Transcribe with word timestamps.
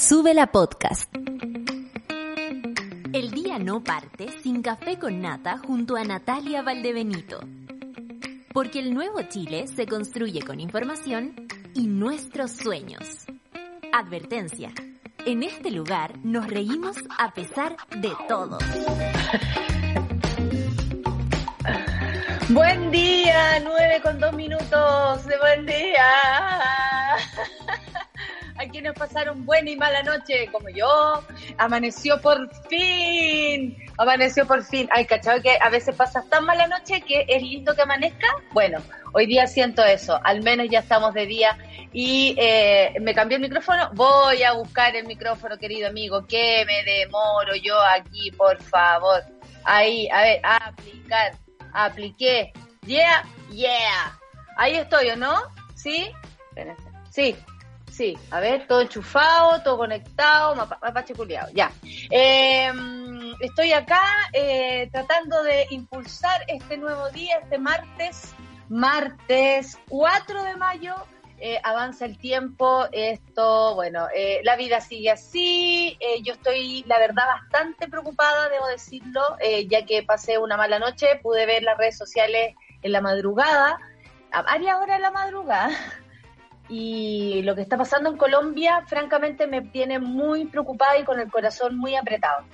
Sube 0.00 0.32
la 0.32 0.46
podcast. 0.46 1.12
El 3.12 3.32
día 3.32 3.58
no 3.58 3.82
parte 3.82 4.28
sin 4.42 4.62
café 4.62 4.96
con 4.96 5.20
nata 5.20 5.58
junto 5.58 5.96
a 5.96 6.04
Natalia 6.04 6.62
Valdebenito. 6.62 7.40
Porque 8.54 8.78
el 8.78 8.94
nuevo 8.94 9.20
Chile 9.22 9.66
se 9.66 9.86
construye 9.86 10.42
con 10.42 10.60
información 10.60 11.34
y 11.74 11.88
nuestros 11.88 12.52
sueños. 12.52 13.26
Advertencia. 13.92 14.72
En 15.26 15.42
este 15.42 15.72
lugar 15.72 16.16
nos 16.22 16.46
reímos 16.46 16.96
a 17.18 17.34
pesar 17.34 17.76
de 17.96 18.12
todo. 18.28 18.58
Buen 22.50 22.92
día, 22.92 23.60
nueve 23.64 24.00
con 24.04 24.20
dos 24.20 24.32
minutos 24.32 25.26
de 25.26 25.38
buen 25.38 25.66
día. 25.66 26.87
A 28.58 28.68
quienes 28.68 28.92
pasaron 28.94 29.46
buena 29.46 29.70
y 29.70 29.76
mala 29.76 30.02
noche, 30.02 30.48
como 30.50 30.68
yo, 30.68 31.22
amaneció 31.58 32.20
por 32.20 32.50
fin, 32.68 33.76
amaneció 33.96 34.46
por 34.46 34.64
fin. 34.64 34.88
Ay, 34.92 35.06
cachado 35.06 35.40
que 35.40 35.56
a 35.60 35.70
veces 35.70 35.94
pasas 35.94 36.28
tan 36.28 36.44
mala 36.44 36.66
noche 36.66 37.00
que 37.02 37.24
es 37.28 37.42
lindo 37.42 37.74
que 37.74 37.82
amanezca. 37.82 38.26
Bueno, 38.52 38.82
hoy 39.12 39.26
día 39.26 39.46
siento 39.46 39.84
eso, 39.84 40.20
al 40.24 40.42
menos 40.42 40.66
ya 40.68 40.80
estamos 40.80 41.14
de 41.14 41.26
día 41.26 41.56
y 41.92 42.34
eh, 42.36 42.94
me 43.00 43.14
cambié 43.14 43.36
el 43.36 43.42
micrófono. 43.42 43.90
Voy 43.94 44.42
a 44.42 44.52
buscar 44.52 44.96
el 44.96 45.06
micrófono, 45.06 45.56
querido 45.56 45.88
amigo, 45.88 46.26
que 46.26 46.64
me 46.66 46.82
demoro 46.82 47.54
yo 47.54 47.80
aquí, 47.80 48.32
por 48.32 48.60
favor. 48.62 49.22
Ahí, 49.64 50.08
a 50.10 50.22
ver, 50.22 50.40
aplicar 50.42 51.32
apliqué. 51.72 52.52
Yeah, 52.86 53.24
yeah. 53.50 54.18
Ahí 54.56 54.76
estoy, 54.76 55.10
¿o 55.10 55.16
no? 55.16 55.36
¿Sí? 55.74 56.10
Sí, 57.10 57.36
sí. 57.98 58.16
A 58.30 58.38
ver, 58.38 58.66
todo 58.68 58.80
enchufado, 58.80 59.60
todo 59.62 59.76
conectado, 59.76 60.54
mapache 60.54 61.14
culiado. 61.14 61.50
Ya. 61.52 61.72
Em, 62.10 63.34
estoy 63.40 63.72
acá 63.72 64.00
eh, 64.32 64.88
tratando 64.92 65.42
de 65.42 65.66
impulsar 65.70 66.40
este 66.46 66.76
nuevo 66.76 67.10
día, 67.10 67.38
este 67.42 67.58
martes, 67.58 68.34
martes 68.68 69.76
4 69.88 70.44
de 70.44 70.56
mayo 70.56 70.94
eh, 71.40 71.60
avanza 71.62 72.04
el 72.04 72.18
tiempo, 72.18 72.86
esto, 72.90 73.76
bueno, 73.76 74.08
eh, 74.12 74.40
la 74.42 74.56
vida 74.56 74.80
sigue 74.80 75.12
así, 75.12 75.96
eh, 76.00 76.20
yo 76.24 76.32
estoy, 76.32 76.82
la 76.88 76.98
verdad, 76.98 77.26
bastante 77.26 77.86
preocupada, 77.86 78.48
debo 78.48 78.66
decirlo, 78.66 79.22
ya 79.68 79.86
que 79.86 80.02
pasé 80.02 80.38
una 80.38 80.56
mala 80.56 80.80
noche, 80.80 81.20
pude 81.22 81.46
ver 81.46 81.62
las 81.62 81.78
redes 81.78 81.96
sociales 81.96 82.56
en 82.82 82.90
la 82.90 83.00
madrugada, 83.00 83.78
a 84.32 84.42
varias 84.42 84.78
horas 84.78 84.96
de 84.96 85.02
la 85.02 85.12
madrugada, 85.12 85.70
y 86.68 87.42
lo 87.42 87.54
que 87.54 87.62
está 87.62 87.76
pasando 87.76 88.10
en 88.10 88.16
Colombia, 88.16 88.84
francamente, 88.86 89.46
me 89.46 89.62
tiene 89.62 89.98
muy 89.98 90.46
preocupada 90.46 90.98
y 90.98 91.04
con 91.04 91.18
el 91.18 91.30
corazón 91.30 91.76
muy 91.76 91.96
apretado. 91.96 92.44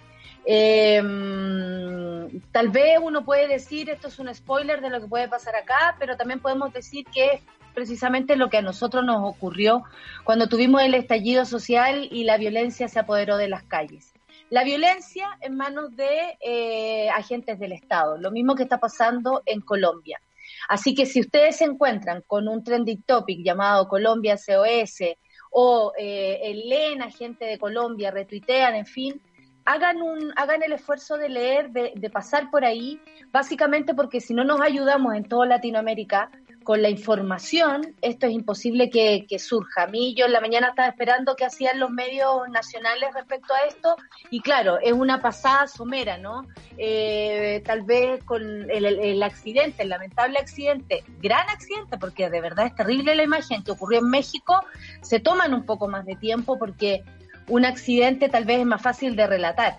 Em, 0.47 2.29
tal 2.53 2.69
vez 2.69 2.99
uno 3.03 3.25
puede 3.25 3.49
decir, 3.49 3.89
esto 3.91 4.09
es 4.09 4.19
un 4.19 4.33
spoiler 4.35 4.81
de 4.81 4.91
lo 4.91 5.01
que 5.01 5.09
puede 5.09 5.29
pasar 5.29 5.57
acá, 5.57 5.97
pero 5.99 6.17
también 6.17 6.41
podemos 6.41 6.73
decir 6.73 7.07
que 7.07 7.43
precisamente 7.75 8.37
lo 8.37 8.51
que 8.51 8.59
a 8.59 8.63
nosotros 8.63 9.05
nos 9.05 9.29
ocurrió 9.29 9.83
cuando 10.23 10.49
tuvimos 10.49 10.83
el 10.83 10.95
estallido 10.95 11.45
social 11.45 12.09
y 12.11 12.25
la 12.25 12.37
violencia 12.37 12.89
se 12.89 13.01
apoderó 13.01 13.37
de 13.37 13.49
las 13.49 13.65
calles. 13.65 14.13
La 14.51 14.63
violencia 14.63 15.27
en 15.41 15.57
manos 15.57 15.97
de 15.97 16.39
eh, 16.41 17.09
agentes 17.11 17.59
del 17.59 17.73
Estado, 17.73 18.19
lo 18.19 18.31
mismo 18.31 18.55
que 18.55 18.63
está 18.63 18.79
pasando 18.79 19.43
en 19.47 19.61
Colombia. 19.61 20.21
Así 20.69 20.95
que 20.95 21.07
si 21.07 21.21
ustedes 21.21 21.57
se 21.57 21.65
encuentran 21.65 22.23
con 22.27 22.49
un 22.49 22.63
trending 22.63 23.03
topic 23.03 23.41
llamado 23.45 23.89
Colombia 23.89 24.37
COS 24.37 25.17
o 25.51 25.93
eh, 25.99 26.53
leen 26.67 27.03
a 27.03 27.11
gente 27.11 27.45
de 27.45 27.59
Colombia, 27.59 28.11
retuitean, 28.11 28.75
en 28.75 28.87
fin, 28.87 29.23
hagan, 29.65 30.03
un, 30.03 30.33
hagan 30.37 30.63
el 30.63 30.73
esfuerzo 30.73 31.17
de 31.17 31.29
leer, 31.29 31.71
de, 31.71 31.93
de 31.95 32.11
pasar 32.11 32.51
por 32.51 32.65
ahí, 32.65 33.01
básicamente 33.31 33.95
porque 33.95 34.21
si 34.21 34.35
no 34.35 34.45
nos 34.45 34.61
ayudamos 34.61 35.15
en 35.15 35.25
toda 35.25 35.47
Latinoamérica, 35.47 36.31
con 36.65 36.83
la 36.83 36.89
información, 36.89 37.95
esto 38.01 38.27
es 38.27 38.33
imposible 38.33 38.91
que, 38.91 39.27
surja. 39.39 39.83
A 39.83 39.87
mí 39.87 40.15
yo 40.15 40.27
en 40.27 40.33
la 40.33 40.41
mañana 40.41 40.69
estaba 40.69 40.89
esperando 40.89 41.37
qué 41.37 41.45
hacían 41.45 41.79
los 41.79 41.91
medios 41.91 42.49
nacionales 42.51 43.13
respecto 43.15 43.53
a 43.55 43.69
esto 43.69 43.97
y 44.31 44.41
claro, 44.41 44.79
es 44.81 44.93
una 44.93 45.21
pasada 45.21 45.67
somera, 45.67 46.19
¿no? 46.19 46.47
Eh, 46.79 47.63
tal 47.65 47.83
vez 47.83 48.25
con 48.25 48.43
el, 48.71 48.85
el, 48.87 49.23
accidente, 49.23 49.83
el 49.83 49.91
lamentable 49.91 50.39
accidente, 50.39 51.05
gran 51.21 51.49
accidente, 51.51 51.99
porque 51.99 52.31
de 52.31 52.41
verdad 52.41 52.67
es 52.67 52.75
terrible 52.75 53.15
la 53.15 53.23
imagen 53.23 53.63
que 53.63 53.73
ocurrió 53.73 54.01
en 54.01 54.09
México, 54.09 54.61
se 55.03 55.21
toman 55.21 55.55
un 55.55 55.67
poco 55.67 55.87
más 55.89 56.07
de 56.07 56.17
tiempo 56.17 56.59
porque 56.59 57.05
un 57.49 57.65
accidente 57.65 58.29
tal 58.29 58.45
vez 58.45 58.61
es 58.61 58.67
más 58.67 58.83
fácil 58.83 59.17
de 59.17 59.27
relatar. 59.27 59.77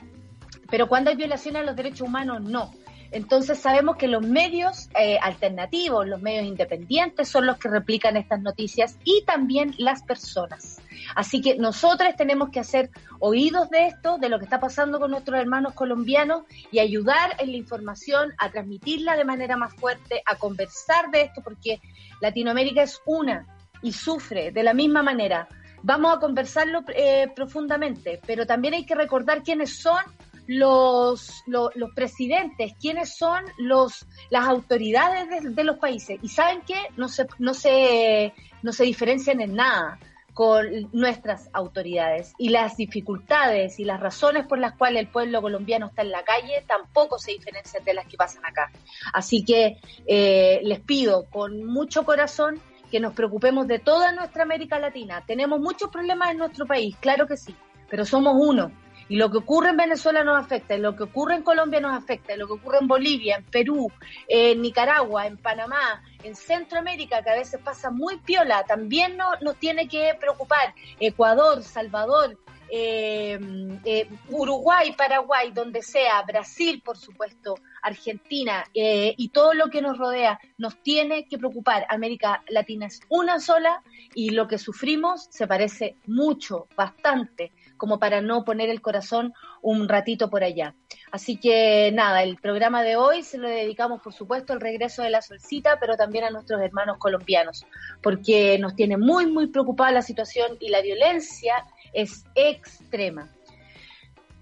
Pero 0.70 0.88
cuando 0.88 1.10
hay 1.10 1.16
violaciones 1.16 1.62
a 1.62 1.66
los 1.66 1.76
derechos 1.76 2.08
humanos, 2.08 2.42
no. 2.42 2.72
Entonces 3.16 3.60
sabemos 3.60 3.96
que 3.96 4.10
los 4.10 4.28
medios 4.28 4.90
eh, 5.00 5.18
alternativos, 5.22 6.06
los 6.06 6.22
medios 6.22 6.44
independientes 6.44 7.30
son 7.30 7.46
los 7.46 7.58
que 7.58 7.70
replican 7.70 8.18
estas 8.18 8.42
noticias 8.42 8.98
y 9.06 9.24
también 9.26 9.74
las 9.78 10.04
personas. 10.04 10.82
Así 11.16 11.40
que 11.40 11.56
nosotros 11.56 12.14
tenemos 12.18 12.50
que 12.50 12.60
hacer 12.60 12.90
oídos 13.20 13.70
de 13.70 13.88
esto, 13.88 14.18
de 14.18 14.28
lo 14.28 14.38
que 14.38 14.44
está 14.44 14.60
pasando 14.60 15.00
con 15.00 15.12
nuestros 15.12 15.40
hermanos 15.40 15.74
colombianos 15.76 16.44
y 16.72 16.80
ayudar 16.80 17.38
en 17.40 17.52
la 17.52 17.58
información, 17.58 18.34
a 18.38 18.52
transmitirla 18.52 19.16
de 19.16 19.24
manera 19.24 19.56
más 19.56 19.74
fuerte, 19.76 20.22
a 20.26 20.36
conversar 20.36 21.10
de 21.10 21.22
esto, 21.22 21.42
porque 21.42 21.80
Latinoamérica 22.20 22.84
es 22.84 23.00
una 23.06 23.48
y 23.82 23.94
sufre 23.94 24.52
de 24.52 24.62
la 24.62 24.74
misma 24.74 25.04
manera. 25.04 25.48
Vamos 25.84 26.18
a 26.18 26.20
conversarlo 26.20 26.84
eh, 26.90 27.32
profundamente, 27.34 28.20
pero 28.28 28.46
también 28.46 28.74
hay 28.74 28.86
que 28.86 28.96
recordar 28.96 29.42
quiénes 29.42 29.80
son 29.80 30.04
los, 30.48 31.44
los, 31.48 31.72
presidentes, 31.96 32.74
quiénes 32.80 33.16
son 33.16 33.44
los, 33.58 34.06
las 34.30 34.46
autoridades 34.48 35.56
de, 35.56 35.64
los 35.64 35.78
países. 35.78 36.20
Y 36.22 36.30
saben 36.30 36.62
que 36.62 36.76
no 36.98 37.08
se, 37.08 37.28
no, 37.40 37.54
se, 37.54 38.34
no 38.62 38.72
se 38.72 38.84
diferencian 38.84 39.42
en 39.42 39.56
nada 39.56 40.00
con 40.34 40.90
nuestras 40.92 41.50
autoridades. 41.54 42.34
Y 42.38 42.50
las 42.50 42.78
dificultades 42.78 43.80
y 43.80 43.86
las 43.86 44.00
razones 44.00 44.46
por 44.46 44.60
las 44.60 44.74
cuales 44.74 45.04
el 45.04 45.08
pueblo 45.08 45.42
colombiano 45.42 45.88
está 45.88 46.02
en 46.02 46.12
la 46.12 46.24
calle 46.24 46.64
tampoco 46.68 47.18
se 47.18 47.32
diferencian 47.32 47.84
de 47.84 47.94
las 47.94 48.06
que 48.06 48.18
pasan 48.18 48.46
acá. 48.46 48.72
Así 49.14 49.44
que 49.46 49.78
eh, 50.06 50.60
les 50.64 50.82
pido 50.82 51.26
con 51.30 51.64
mucho 51.64 52.04
corazón 52.04 52.62
que 52.92 53.00
nos 53.00 53.14
preocupemos 53.14 53.68
de 53.68 53.80
toda 53.80 54.12
nuestra 54.12 54.44
América 54.44 54.78
Latina. 54.78 55.24
Tenemos 55.26 55.60
muchos 55.60 55.90
problemas 55.90 56.32
en 56.32 56.38
nuestro 56.38 56.66
país, 56.66 56.96
claro 57.00 57.28
que 57.28 57.38
sí, 57.38 57.56
pero 57.90 58.06
somos 58.06 58.36
uno 58.38 58.72
y 59.08 59.18
lo 59.18 59.30
que 59.32 59.38
ocurre 59.38 59.70
en 59.70 59.78
Venezuela 59.78 60.24
nos 60.24 60.40
afecta, 60.40 60.76
y 60.76 60.80
lo 60.80 60.96
que 60.96 61.04
ocurre 61.04 61.36
en 61.36 61.44
Colombia 61.44 61.80
nos 61.80 61.96
afecta, 61.96 62.36
lo 62.36 62.48
que 62.48 62.54
ocurre 62.54 62.80
en 62.80 62.88
Bolivia, 62.88 63.38
en 63.38 63.46
Perú, 63.46 63.92
en 64.28 64.62
Nicaragua, 64.62 65.28
en 65.28 65.38
Panamá, 65.38 66.04
en 66.24 66.36
Centroamérica, 66.36 67.22
que 67.22 67.30
a 67.30 67.36
veces 67.36 67.60
pasa 67.62 67.92
muy 67.92 68.18
piola, 68.18 68.64
también 68.64 69.18
nos 69.42 69.56
tiene 69.58 69.88
que 69.88 70.16
preocupar. 70.20 70.74
Ecuador, 71.00 71.62
Salvador, 71.62 72.38
eh, 72.70 73.40
eh, 73.86 74.10
Uruguay, 74.30 74.94
Paraguay, 74.98 75.52
donde 75.52 75.82
sea, 75.84 76.22
Brasil, 76.24 76.82
por 76.84 76.98
supuesto, 76.98 77.56
Argentina 77.82 78.66
eh, 78.74 79.14
y 79.18 79.30
todo 79.30 79.54
lo 79.54 79.70
que 79.70 79.82
nos 79.82 79.98
rodea, 79.98 80.40
nos 80.58 80.82
tiene 80.82 81.28
que 81.28 81.38
preocupar. 81.38 81.86
América 81.90 82.44
Latina 82.50 82.88
es 82.88 83.02
una 83.10 83.40
sola 83.40 83.84
y 84.16 84.32
lo 84.32 84.48
que 84.48 84.58
sufrimos 84.58 85.28
se 85.30 85.48
parece 85.48 85.98
mucho, 86.08 86.68
bastante 86.76 87.52
como 87.78 88.00
para 88.00 88.22
no 88.22 88.46
poner 88.46 88.70
el 88.70 88.82
corazón 88.82 89.34
un 89.62 89.88
ratito 89.88 90.30
por 90.30 90.44
allá. 90.44 90.76
Así 91.12 91.38
que 91.38 91.92
nada, 91.94 92.24
el 92.24 92.38
programa 92.38 92.84
de 92.84 92.96
hoy 92.96 93.24
se 93.24 93.38
lo 93.38 93.48
dedicamos, 93.48 94.02
por 94.02 94.14
supuesto, 94.14 94.54
al 94.54 94.62
regreso 94.62 95.02
de 95.02 95.10
la 95.10 95.22
solcita, 95.22 95.78
pero 95.80 95.96
también 95.96 96.26
a 96.26 96.30
nuestros 96.30 96.62
hermanos 96.62 96.98
colombianos, 96.98 97.66
porque 98.02 98.58
nos 98.60 98.76
tiene 98.76 98.98
muy, 98.98 99.26
muy 99.26 99.48
preocupada 99.48 99.92
la 99.92 100.02
situación 100.02 100.58
y 100.60 100.70
la 100.70 100.82
violencia 100.82 101.66
es 101.94 102.26
extrema. 102.36 103.30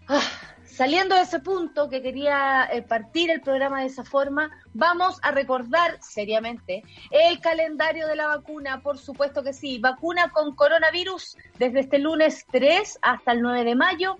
Ah, 0.07 0.21
Saliendo 0.73 1.13
de 1.13 1.21
ese 1.21 1.39
punto 1.39 1.87
que 1.87 2.01
quería 2.01 2.65
eh, 2.65 2.81
partir 2.81 3.29
el 3.29 3.41
programa 3.41 3.81
de 3.81 3.85
esa 3.85 4.03
forma, 4.03 4.49
vamos 4.73 5.19
a 5.21 5.29
recordar 5.29 5.99
seriamente 6.01 6.81
el 7.11 7.39
calendario 7.41 8.07
de 8.07 8.15
la 8.15 8.25
vacuna, 8.25 8.81
por 8.81 8.97
supuesto 8.97 9.43
que 9.43 9.53
sí, 9.53 9.77
vacuna 9.77 10.31
con 10.31 10.55
coronavirus 10.55 11.37
desde 11.59 11.81
este 11.81 11.99
lunes 11.99 12.47
3 12.51 12.97
hasta 13.03 13.33
el 13.33 13.43
9 13.43 13.65
de 13.65 13.75
mayo 13.75 14.17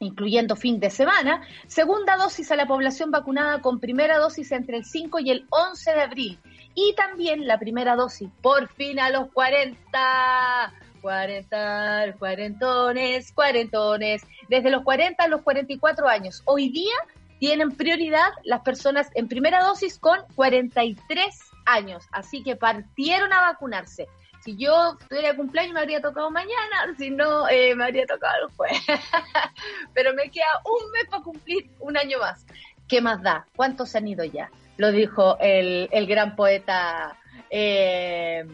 incluyendo 0.00 0.56
fin 0.56 0.80
de 0.80 0.90
semana, 0.90 1.42
segunda 1.66 2.16
dosis 2.16 2.50
a 2.50 2.56
la 2.56 2.66
población 2.66 3.10
vacunada 3.10 3.60
con 3.60 3.78
primera 3.78 4.18
dosis 4.18 4.52
entre 4.52 4.78
el 4.78 4.84
5 4.84 5.20
y 5.20 5.30
el 5.30 5.46
11 5.50 5.92
de 5.92 6.02
abril, 6.02 6.38
y 6.74 6.94
también 6.94 7.46
la 7.46 7.58
primera 7.58 7.94
dosis 7.94 8.28
por 8.42 8.68
fin 8.68 8.98
a 8.98 9.10
los 9.10 9.30
40 9.32 10.74
40, 11.04 12.14
cuarentones, 12.18 13.30
cuarentones, 13.32 14.22
desde 14.48 14.70
los 14.70 14.82
40 14.84 15.22
a 15.22 15.28
los 15.28 15.42
44 15.42 16.08
años. 16.08 16.42
Hoy 16.46 16.70
día 16.70 16.94
tienen 17.38 17.72
prioridad 17.72 18.30
las 18.42 18.62
personas 18.62 19.10
en 19.14 19.28
primera 19.28 19.62
dosis 19.62 19.98
con 19.98 20.18
43 20.34 21.38
años, 21.66 22.04
así 22.10 22.42
que 22.42 22.56
partieron 22.56 23.34
a 23.34 23.42
vacunarse. 23.42 24.08
Si 24.42 24.56
yo 24.56 24.96
tuviera 25.06 25.36
cumpleaños 25.36 25.74
me 25.74 25.80
habría 25.80 26.00
tocado 26.00 26.30
mañana, 26.30 26.94
si 26.96 27.10
no, 27.10 27.50
eh, 27.50 27.74
me 27.74 27.84
habría 27.84 28.06
tocado 28.06 28.46
el 28.46 28.54
jueves. 28.54 28.80
Pero 29.92 30.14
me 30.14 30.30
queda 30.30 30.46
un 30.64 30.90
mes 30.90 31.04
para 31.10 31.22
cumplir 31.22 31.70
un 31.80 31.98
año 31.98 32.18
más. 32.18 32.46
¿Qué 32.88 33.02
más 33.02 33.22
da? 33.22 33.46
¿Cuántos 33.54 33.94
han 33.94 34.08
ido 34.08 34.24
ya? 34.24 34.50
Lo 34.78 34.90
dijo 34.90 35.36
el, 35.38 35.86
el 35.92 36.06
gran 36.06 36.34
poeta 36.34 37.18
eh, 37.50 38.46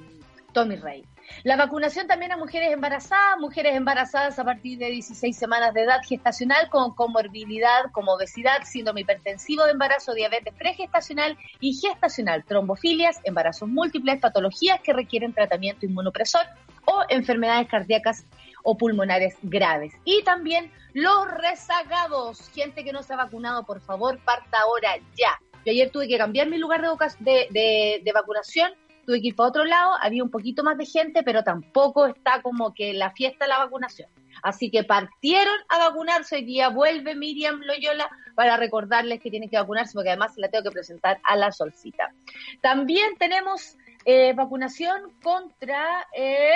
Tommy 0.53 0.75
Rey. 0.75 1.05
La 1.43 1.57
vacunación 1.57 2.07
también 2.07 2.33
a 2.33 2.37
mujeres 2.37 2.73
embarazadas, 2.73 3.39
mujeres 3.39 3.75
embarazadas 3.75 4.39
a 4.39 4.45
partir 4.45 4.79
de 4.79 4.91
16 4.91 5.37
semanas 5.37 5.73
de 5.73 5.83
edad 5.83 6.01
gestacional 6.07 6.69
con 6.69 6.95
comorbilidad 6.95 7.91
como 7.93 8.13
obesidad, 8.13 8.63
síndrome 8.65 9.03
hipertensivo 9.03 9.65
de 9.65 9.73
embarazo, 9.73 10.13
diabetes 10.13 10.53
pregestacional 10.55 11.39
y 11.61 11.75
gestacional, 11.75 12.45
trombofilias, 12.45 13.21
embarazos 13.25 13.69
múltiples, 13.69 14.21
patologías 14.21 14.81
que 14.81 14.93
requieren 14.93 15.33
tratamiento 15.33 15.87
inmunopresor 15.87 16.43
o 16.85 17.05
enfermedades 17.09 17.69
cardíacas 17.69 18.27
o 18.63 18.77
pulmonares 18.77 19.37
graves. 19.43 19.95
Y 20.05 20.23
también 20.23 20.71
los 20.93 21.31
rezagados, 21.31 22.51
gente 22.51 22.85
que 22.85 22.93
no 22.93 23.03
se 23.03 23.15
ha 23.15 23.17
vacunado, 23.17 23.65
por 23.65 23.81
favor, 23.81 24.19
parta 24.25 24.59
ahora 24.59 24.97
ya. 25.17 25.41
Yo 25.65 25.73
ayer 25.73 25.91
tuve 25.91 26.09
que 26.09 26.19
cambiar 26.19 26.49
mi 26.49 26.59
lugar 26.59 26.83
de, 27.19 27.47
de, 27.51 28.01
de 28.03 28.13
vacunación 28.13 28.73
tuve 29.11 29.21
que 29.21 29.29
ir 29.29 29.35
otro 29.39 29.65
lado, 29.65 29.95
había 30.01 30.23
un 30.23 30.31
poquito 30.31 30.63
más 30.63 30.79
de 30.79 30.87
gente, 30.87 31.25
pero 31.25 31.43
tampoco 31.43 32.07
está 32.07 32.43
como 32.43 32.73
que 32.73 32.93
la 32.93 33.11
fiesta 33.11 33.45
de 33.45 33.49
la 33.49 33.59
vacunación. 33.59 34.09
Así 34.41 34.71
que 34.71 34.85
partieron 34.85 35.57
a 35.69 35.79
vacunarse, 35.79 36.37
hoy 36.37 36.45
día 36.45 36.69
vuelve 36.69 37.17
Miriam 37.17 37.61
Loyola 37.61 38.09
para 38.37 38.57
recordarles 38.57 39.21
que 39.21 39.29
tienen 39.29 39.51
que 39.51 39.57
vacunarse, 39.57 39.95
porque 39.95 40.11
además 40.11 40.35
la 40.37 40.49
tengo 40.49 40.63
que 40.63 40.71
presentar 40.71 41.19
a 41.25 41.35
la 41.35 41.51
solcita. 41.51 42.13
También 42.61 43.17
tenemos 43.19 43.77
eh, 44.05 44.33
vacunación 44.33 45.13
contra... 45.23 46.07
Eh, 46.17 46.53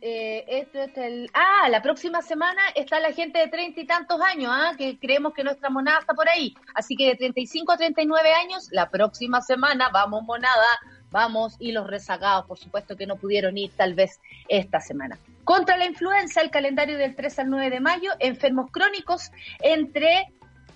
eh, 0.00 0.44
esto 0.46 0.80
es 0.80 0.96
el, 0.96 1.28
ah, 1.34 1.68
la 1.68 1.82
próxima 1.82 2.22
semana 2.22 2.62
está 2.76 3.00
la 3.00 3.10
gente 3.12 3.40
de 3.40 3.48
treinta 3.48 3.80
y 3.80 3.86
tantos 3.86 4.20
años, 4.20 4.52
¿ah? 4.54 4.74
que 4.78 4.96
creemos 4.96 5.34
que 5.34 5.42
nuestra 5.42 5.70
monada 5.70 5.98
está 5.98 6.14
por 6.14 6.28
ahí. 6.28 6.54
Así 6.74 6.94
que 6.94 7.06
de 7.06 7.16
35 7.16 7.72
a 7.72 7.76
39 7.78 8.32
años, 8.32 8.68
la 8.70 8.90
próxima 8.90 9.40
semana 9.40 9.88
vamos 9.92 10.22
monada 10.22 10.66
vamos, 11.10 11.56
y 11.58 11.72
los 11.72 11.86
rezagados, 11.86 12.46
por 12.46 12.58
supuesto, 12.58 12.96
que 12.96 13.06
no 13.06 13.16
pudieron 13.16 13.56
ir 13.58 13.70
tal 13.76 13.94
vez 13.94 14.20
esta 14.48 14.80
semana. 14.80 15.18
Contra 15.44 15.76
la 15.76 15.86
influenza, 15.86 16.40
el 16.40 16.50
calendario 16.50 16.98
del 16.98 17.14
3 17.14 17.38
al 17.38 17.50
9 17.50 17.70
de 17.70 17.80
mayo, 17.80 18.10
enfermos 18.18 18.70
crónicos 18.70 19.30
entre 19.62 20.26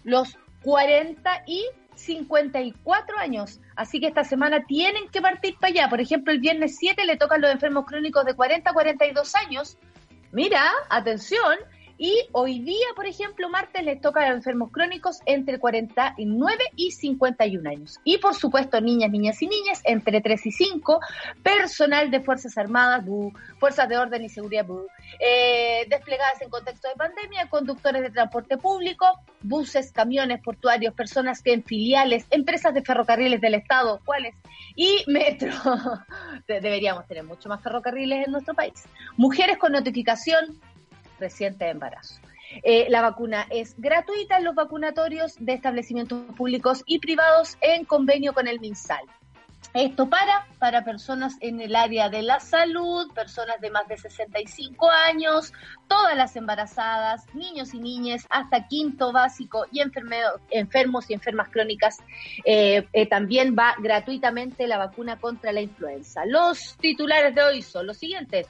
los 0.05 0.38
40 0.62 1.44
y 1.46 1.64
54 1.94 3.19
años. 3.19 3.61
Así 3.76 4.00
que 4.00 4.06
esta 4.06 4.25
semana 4.25 4.64
tienen 4.64 5.08
que 5.08 5.20
partir 5.20 5.56
para 5.56 5.69
allá. 5.69 5.88
Por 5.88 6.00
ejemplo, 6.00 6.32
el 6.32 6.40
viernes 6.40 6.76
7 6.79 7.05
le 7.05 7.17
tocan 7.17 7.40
los 7.40 7.50
enfermos 7.50 7.84
crónicos 7.87 8.25
de 8.25 8.34
40 8.34 8.70
a 8.70 8.73
42 8.73 9.34
años. 9.34 9.79
Mira, 10.32 10.70
atención, 10.88 11.58
y 11.99 12.27
hoy 12.33 12.61
día, 12.61 12.87
por 12.97 13.06
ejemplo, 13.06 13.49
martes 13.49 13.83
les 13.85 14.00
toca 14.00 14.21
a 14.21 14.29
enfermos 14.29 14.71
crónicos 14.71 15.21
entre 15.27 15.59
49 15.59 16.65
y 16.77 16.91
51 16.91 17.69
años. 17.69 18.00
Y 18.05 18.19
por 18.19 18.35
supuesto, 18.35 18.81
niñas, 18.81 19.11
niñas 19.11 19.41
y 19.43 19.47
niñas 19.47 19.81
entre 19.85 20.21
3 20.21 20.47
y 20.47 20.53
5, 20.53 21.00
personal 21.43 22.11
de 22.11 22.21
Fuerzas 22.21 22.56
Armadas, 22.59 23.05
Fuerzas 23.59 23.89
de 23.89 23.99
Orden 23.99 24.25
y 24.25 24.29
Seguridad, 24.29 24.67
eh, 25.21 25.87
desplegadas 25.89 26.41
en 26.43 26.50
contexto 26.50 26.89
de 26.89 26.94
pandemia, 26.94 27.49
conductores 27.49 28.03
de 28.03 28.11
transporte 28.11 28.56
público, 28.56 29.06
buses, 29.41 29.93
camiones, 29.93 30.41
portuarios, 30.43 30.94
personas 30.94 31.43
que 31.43 31.53
en 31.53 31.62
filiales, 31.62 32.27
empresas 32.31 32.75
de 32.75 32.83
ferrocarriles 32.83 33.41
del 33.41 33.55
Estado, 33.55 34.00
¿cuáles? 34.05 34.35
Y 34.75 35.05
metro. 35.06 35.53
Deberíamos 36.47 37.06
tener 37.06 37.25
mucho 37.25 37.49
más 37.49 37.62
ferrocarriles 37.62 38.27
en 38.27 38.33
nuestro 38.33 38.55
país. 38.55 38.85
Mujeres 39.17 39.59
con 39.59 39.73
notificación 39.73 40.61
reciente 41.22 41.69
embarazo. 41.69 42.16
Eh, 42.62 42.86
la 42.90 43.00
vacuna 43.00 43.46
es 43.48 43.74
gratuita 43.78 44.36
en 44.36 44.44
los 44.44 44.54
vacunatorios 44.54 45.36
de 45.38 45.54
establecimientos 45.54 46.24
públicos 46.36 46.82
y 46.84 46.98
privados 46.98 47.56
en 47.60 47.84
convenio 47.84 48.34
con 48.34 48.48
el 48.48 48.60
MinSal. 48.60 49.04
Esto 49.74 50.10
para, 50.10 50.46
para 50.58 50.84
personas 50.84 51.36
en 51.40 51.62
el 51.62 51.74
área 51.74 52.10
de 52.10 52.20
la 52.20 52.40
salud, 52.40 53.10
personas 53.14 53.58
de 53.62 53.70
más 53.70 53.88
de 53.88 53.96
65 53.96 54.90
años, 54.90 55.50
todas 55.88 56.14
las 56.14 56.36
embarazadas, 56.36 57.24
niños 57.34 57.72
y 57.72 57.78
niñas, 57.78 58.26
hasta 58.28 58.66
quinto 58.66 59.12
básico 59.12 59.64
y 59.72 59.80
enfermos 60.50 61.08
y 61.08 61.14
enfermas 61.14 61.48
crónicas. 61.48 62.00
Eh, 62.44 62.86
eh, 62.92 63.06
también 63.06 63.56
va 63.58 63.74
gratuitamente 63.78 64.66
la 64.66 64.76
vacuna 64.76 65.19
contra 65.19 65.52
la 65.52 65.62
influenza. 65.62 66.26
Los 66.26 66.76
titulares 66.76 67.34
de 67.34 67.42
hoy 67.42 67.62
son 67.62 67.86
los 67.86 67.96
siguientes. 67.96 68.48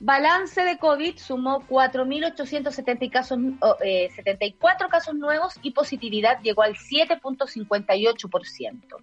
Balance 0.00 0.62
de 0.62 0.78
COVID 0.78 1.18
sumó 1.18 1.66
4.874 1.68 3.10
casos, 3.10 3.38
eh, 3.82 4.08
74 4.14 4.88
casos 4.88 5.14
nuevos 5.14 5.54
y 5.62 5.72
positividad 5.72 6.40
llegó 6.42 6.62
al 6.62 6.76
7.58%. 6.76 8.96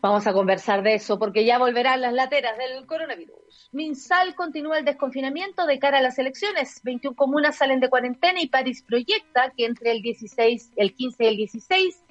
Vamos 0.00 0.26
a 0.26 0.32
conversar 0.32 0.82
de 0.82 0.94
eso 0.94 1.16
porque 1.16 1.44
ya 1.44 1.58
volverán 1.58 2.00
las 2.00 2.12
lateras 2.12 2.58
del 2.58 2.84
coronavirus. 2.86 3.68
Minsal 3.70 4.34
continúa 4.34 4.78
el 4.78 4.84
desconfinamiento 4.84 5.64
de 5.64 5.78
cara 5.78 5.98
a 5.98 6.02
las 6.02 6.18
elecciones. 6.18 6.80
21 6.82 7.14
comunas 7.14 7.54
salen 7.56 7.78
de 7.78 7.88
cuarentena 7.88 8.42
y 8.42 8.48
París 8.48 8.82
proyecta 8.82 9.52
que 9.56 9.64
entre 9.64 9.92
el 9.92 10.02
16, 10.02 10.72
el 10.74 10.96
15 10.96 11.22
y 11.22 11.26
el 11.28 11.36
16, 11.36 12.02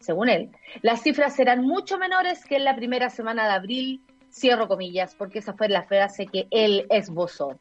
según 0.00 0.28
él, 0.28 0.50
las 0.82 1.02
cifras 1.02 1.34
serán 1.34 1.62
mucho 1.62 1.96
menores 1.96 2.44
que 2.44 2.56
en 2.56 2.64
la 2.64 2.76
primera 2.76 3.08
semana 3.08 3.46
de 3.46 3.54
abril 3.54 4.03
Cierro 4.34 4.66
comillas, 4.66 5.14
porque 5.14 5.38
esa 5.38 5.54
fue 5.54 5.68
la 5.68 5.84
frase 5.84 6.26
que 6.26 6.48
él 6.50 6.86
esbozó. 6.90 7.58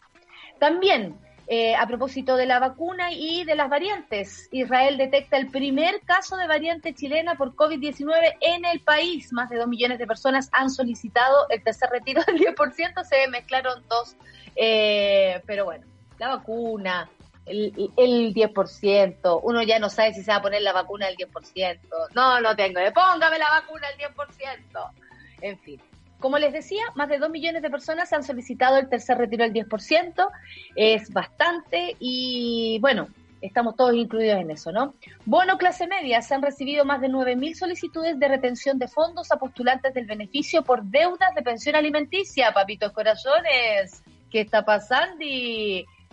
También, 0.60 1.16
eh, 1.48 1.76
a 1.76 1.86
propósito 1.86 2.36
de 2.36 2.46
la 2.46 2.60
vacuna 2.60 3.12
y 3.12 3.44
de 3.44 3.56
las 3.56 3.70
variantes, 3.70 4.48
Israel 4.52 4.98
detecta 4.98 5.38
el 5.38 5.52
primer 5.52 6.02
caso 6.02 6.36
de 6.38 6.48
variante 6.48 6.96
chilena 6.96 7.36
por 7.36 7.54
COVID-19 7.54 8.38
en 8.40 8.66
el 8.66 8.80
país. 8.80 9.32
Más 9.34 9.50
de 9.50 9.58
dos 9.58 9.68
millones 9.68 10.00
de 10.00 10.08
personas 10.08 10.50
han 10.52 10.70
solicitado 10.70 11.48
el 11.50 11.64
tercer 11.64 11.90
retiro 11.92 12.24
del 12.26 12.40
10%, 12.40 13.04
se 13.04 13.28
mezclaron 13.28 13.84
dos, 13.88 14.16
eh, 14.56 15.42
pero 15.46 15.66
bueno, 15.66 15.86
la 16.18 16.30
vacuna, 16.30 17.10
el, 17.46 17.92
el 17.98 18.34
10%, 18.34 19.40
uno 19.44 19.62
ya 19.64 19.80
no 19.80 19.90
sabe 19.90 20.14
si 20.14 20.24
se 20.24 20.32
va 20.32 20.38
a 20.38 20.42
poner 20.42 20.62
la 20.62 20.74
vacuna 20.74 21.08
del 21.08 21.18
10%, 21.18 21.80
no, 22.16 22.40
no 22.42 22.56
tengo, 22.56 22.80
póngame 22.94 23.38
la 23.38 23.50
vacuna 23.50 23.88
al 23.88 23.98
10%, 24.16 24.92
en 25.42 25.60
fin. 25.60 25.82
Como 26.24 26.38
les 26.38 26.54
decía, 26.54 26.84
más 26.96 27.10
de 27.10 27.18
2 27.18 27.30
millones 27.32 27.62
de 27.62 27.70
personas 27.70 28.14
han 28.14 28.24
solicitado 28.24 28.78
el 28.78 28.88
tercer 28.88 29.18
retiro 29.18 29.44
del 29.44 29.52
10%, 29.52 30.26
es 30.74 31.12
bastante 31.12 31.98
y 32.00 32.80
bueno, 32.80 33.10
estamos 33.42 33.76
todos 33.76 33.94
incluidos 33.94 34.40
en 34.40 34.50
eso, 34.50 34.72
¿no? 34.72 34.94
Bono 35.26 35.58
clase 35.58 35.86
media, 35.86 36.22
se 36.22 36.34
han 36.34 36.42
recibido 36.42 36.86
más 36.86 37.02
de 37.02 37.10
9.000 37.10 37.56
solicitudes 37.56 38.18
de 38.18 38.28
retención 38.30 38.80
de 38.80 38.88
fondos 38.88 39.34
a 39.34 39.36
postulantes 39.36 39.94
del 39.94 40.06
beneficio 40.06 40.64
por 40.64 40.82
deudas 40.84 41.36
de 41.36 41.42
pensión 41.42 41.76
alimenticia, 41.76 42.54
papitos 42.54 42.94
corazones. 42.94 44.02
¿Qué 44.32 44.40
está 44.40 44.64
pasando? 44.64 45.26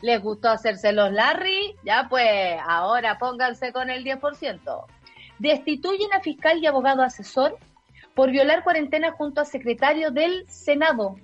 ¿Les 0.02 0.20
gustó 0.20 0.48
hacerse 0.48 0.90
los 0.90 1.12
Larry? 1.12 1.76
Ya 1.84 2.08
pues, 2.10 2.58
ahora 2.66 3.16
pónganse 3.16 3.72
con 3.72 3.90
el 3.90 4.04
10%. 4.04 4.86
Destituyen 5.38 6.12
a 6.14 6.20
fiscal 6.20 6.58
y 6.58 6.66
abogado 6.66 7.04
asesor 7.04 7.56
por 8.14 8.30
violar 8.30 8.64
cuarentena 8.64 9.12
junto 9.12 9.40
al 9.40 9.46
secretario 9.46 10.10
del 10.10 10.48
Senado. 10.48 11.16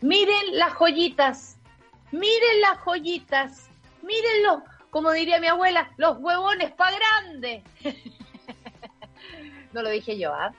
Miren 0.00 0.58
las 0.58 0.72
joyitas, 0.74 1.58
miren 2.12 2.60
las 2.60 2.78
joyitas, 2.78 3.70
mírenlo, 4.02 4.62
como 4.90 5.12
diría 5.12 5.40
mi 5.40 5.46
abuela, 5.46 5.90
los 5.96 6.18
huevones 6.18 6.72
pa' 6.72 6.90
grande. 6.92 7.62
no 9.72 9.82
lo 9.82 9.90
dije 9.90 10.18
yo, 10.18 10.32
¿ah? 10.32 10.52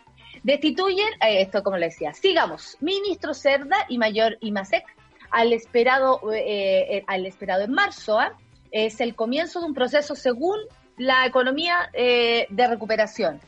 Destituyen, 0.43 1.13
eh, 1.21 1.41
esto 1.41 1.63
como 1.63 1.77
le 1.77 1.88
decía, 1.88 2.13
sigamos, 2.13 2.77
ministro 2.79 3.33
Cerda 3.33 3.77
y 3.89 3.97
mayor 3.97 4.38
Imasec 4.41 4.85
al 5.31 5.53
esperado, 5.53 6.21
eh, 6.31 6.97
eh, 6.97 7.03
al 7.07 7.25
esperado 7.25 7.63
en 7.63 7.71
marzo, 7.71 8.19
¿ah? 8.19 8.38
es 8.71 9.01
el 9.01 9.15
comienzo 9.15 9.59
de 9.59 9.65
un 9.65 9.74
proceso 9.74 10.15
según 10.15 10.59
la 10.97 11.25
economía 11.25 11.89
de 11.93 12.67
recuperación 12.69 13.41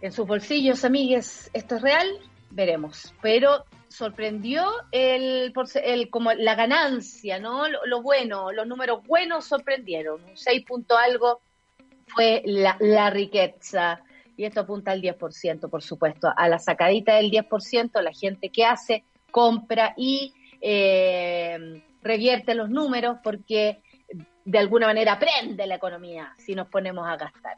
en 0.00 0.12
sus 0.12 0.26
bolsillos, 0.26 0.84
amigues, 0.84 1.50
¿esto 1.52 1.76
es 1.76 1.82
real? 1.82 2.06
Veremos. 2.50 3.14
Pero 3.20 3.64
sorprendió 3.88 4.66
el, 4.92 5.52
el 5.84 6.10
como 6.10 6.32
la 6.32 6.54
ganancia, 6.54 7.38
¿no? 7.38 7.64
Lo, 7.68 8.02
bueno, 8.02 8.52
los 8.52 8.66
números 8.66 9.06
buenos 9.06 9.44
sorprendieron. 9.44 10.22
Un 10.24 10.36
6 10.36 10.64
punto 10.64 10.96
algo 10.96 11.40
fue 12.06 12.42
la, 12.44 13.10
riqueza. 13.10 14.00
Y 14.36 14.44
esto 14.44 14.60
apunta 14.60 14.92
al 14.92 15.02
10%, 15.02 15.68
por 15.68 15.82
supuesto. 15.82 16.32
A 16.34 16.48
la 16.48 16.58
sacadita 16.58 17.16
del 17.16 17.30
10%, 17.30 18.00
la 18.00 18.12
gente 18.12 18.48
que 18.48 18.64
hace, 18.64 19.04
compra 19.30 19.92
y 19.96 20.32
eh, 20.60 21.82
revierte 22.02 22.54
los 22.54 22.70
números 22.70 23.18
porque 23.22 23.82
de 24.44 24.58
alguna 24.58 24.86
manera 24.86 25.18
prende 25.18 25.66
la 25.66 25.74
economía 25.74 26.34
si 26.38 26.54
nos 26.54 26.68
ponemos 26.68 27.06
a 27.06 27.16
gastar. 27.16 27.56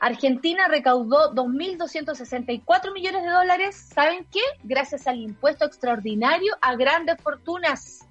Argentina 0.00 0.68
recaudó 0.68 1.32
2.264 1.34 2.92
millones 2.92 3.22
de 3.22 3.30
dólares, 3.30 3.76
¿saben 3.94 4.26
qué? 4.30 4.40
Gracias 4.62 5.06
al 5.06 5.18
impuesto 5.18 5.64
extraordinario 5.64 6.54
a 6.60 6.76
grandes 6.76 7.20
fortunas, 7.20 8.06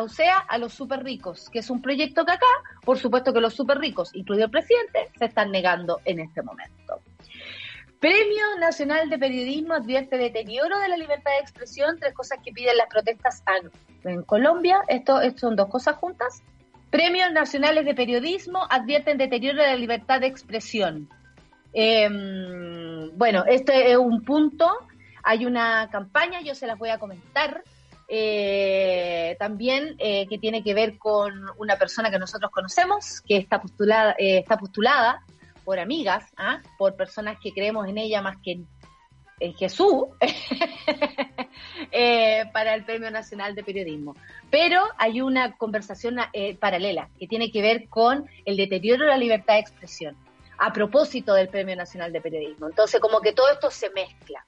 o 0.00 0.08
sea, 0.08 0.38
a 0.38 0.58
los 0.58 0.72
super 0.72 1.02
ricos, 1.02 1.50
que 1.50 1.58
es 1.58 1.70
un 1.70 1.82
proyecto 1.82 2.24
que 2.24 2.32
acá, 2.32 2.46
por 2.84 2.98
supuesto 2.98 3.32
que 3.32 3.40
los 3.40 3.54
super 3.54 3.78
ricos, 3.78 4.14
incluido 4.14 4.46
el 4.46 4.50
presidente, 4.50 5.10
se 5.18 5.26
están 5.26 5.50
negando 5.50 6.00
en 6.04 6.20
este 6.20 6.42
momento. 6.42 7.00
Premio 8.02 8.58
Nacional 8.58 9.08
de 9.10 9.16
Periodismo 9.16 9.74
advierte 9.74 10.18
deterioro 10.18 10.76
de 10.80 10.88
la 10.88 10.96
libertad 10.96 11.30
de 11.30 11.38
expresión, 11.38 11.98
tres 12.00 12.12
cosas 12.14 12.40
que 12.44 12.50
piden 12.50 12.76
las 12.76 12.88
protestas 12.88 13.44
en 14.02 14.22
Colombia. 14.24 14.82
Esto, 14.88 15.20
esto 15.20 15.38
son 15.42 15.54
dos 15.54 15.68
cosas 15.68 15.94
juntas. 15.98 16.42
Premios 16.92 17.32
Nacionales 17.32 17.86
de 17.86 17.94
Periodismo 17.94 18.66
advierten 18.68 19.16
deterioro 19.16 19.62
de 19.62 19.68
la 19.68 19.76
libertad 19.76 20.20
de 20.20 20.26
expresión. 20.26 21.08
Em, 21.72 23.10
bueno, 23.16 23.44
este 23.48 23.92
es 23.92 23.96
un 23.96 24.22
punto. 24.22 24.70
Hay 25.22 25.46
una 25.46 25.88
campaña, 25.90 26.42
yo 26.42 26.54
se 26.54 26.66
las 26.66 26.78
voy 26.78 26.90
a 26.90 26.98
comentar. 26.98 27.62
Eh, 28.08 29.36
también 29.38 29.94
eh, 30.00 30.26
que 30.28 30.36
tiene 30.36 30.62
que 30.62 30.74
ver 30.74 30.98
con 30.98 31.32
una 31.56 31.78
persona 31.78 32.10
que 32.10 32.18
nosotros 32.18 32.50
conocemos, 32.50 33.22
que 33.22 33.38
está 33.38 33.58
postulada, 33.58 34.14
eh, 34.18 34.40
está 34.40 34.58
postulada 34.58 35.24
por 35.64 35.78
amigas, 35.78 36.30
¿ah? 36.36 36.60
por 36.76 36.94
personas 36.94 37.38
que 37.42 37.52
creemos 37.52 37.88
en 37.88 37.96
ella 37.96 38.20
más 38.20 38.36
que 38.44 38.52
en 38.52 38.68
Jesús, 39.50 40.04
eh, 41.92 42.44
para 42.52 42.74
el 42.74 42.84
Premio 42.84 43.10
Nacional 43.10 43.54
de 43.54 43.64
Periodismo. 43.64 44.14
Pero 44.50 44.80
hay 44.98 45.20
una 45.20 45.56
conversación 45.56 46.16
eh, 46.32 46.56
paralela 46.56 47.08
que 47.18 47.26
tiene 47.26 47.50
que 47.50 47.62
ver 47.62 47.88
con 47.88 48.26
el 48.44 48.56
deterioro 48.56 49.04
de 49.04 49.10
la 49.10 49.16
libertad 49.16 49.54
de 49.54 49.60
expresión 49.60 50.16
a 50.58 50.72
propósito 50.72 51.34
del 51.34 51.48
Premio 51.48 51.74
Nacional 51.74 52.12
de 52.12 52.20
Periodismo. 52.20 52.68
Entonces, 52.68 53.00
como 53.00 53.20
que 53.20 53.32
todo 53.32 53.50
esto 53.50 53.70
se 53.70 53.90
mezcla. 53.90 54.44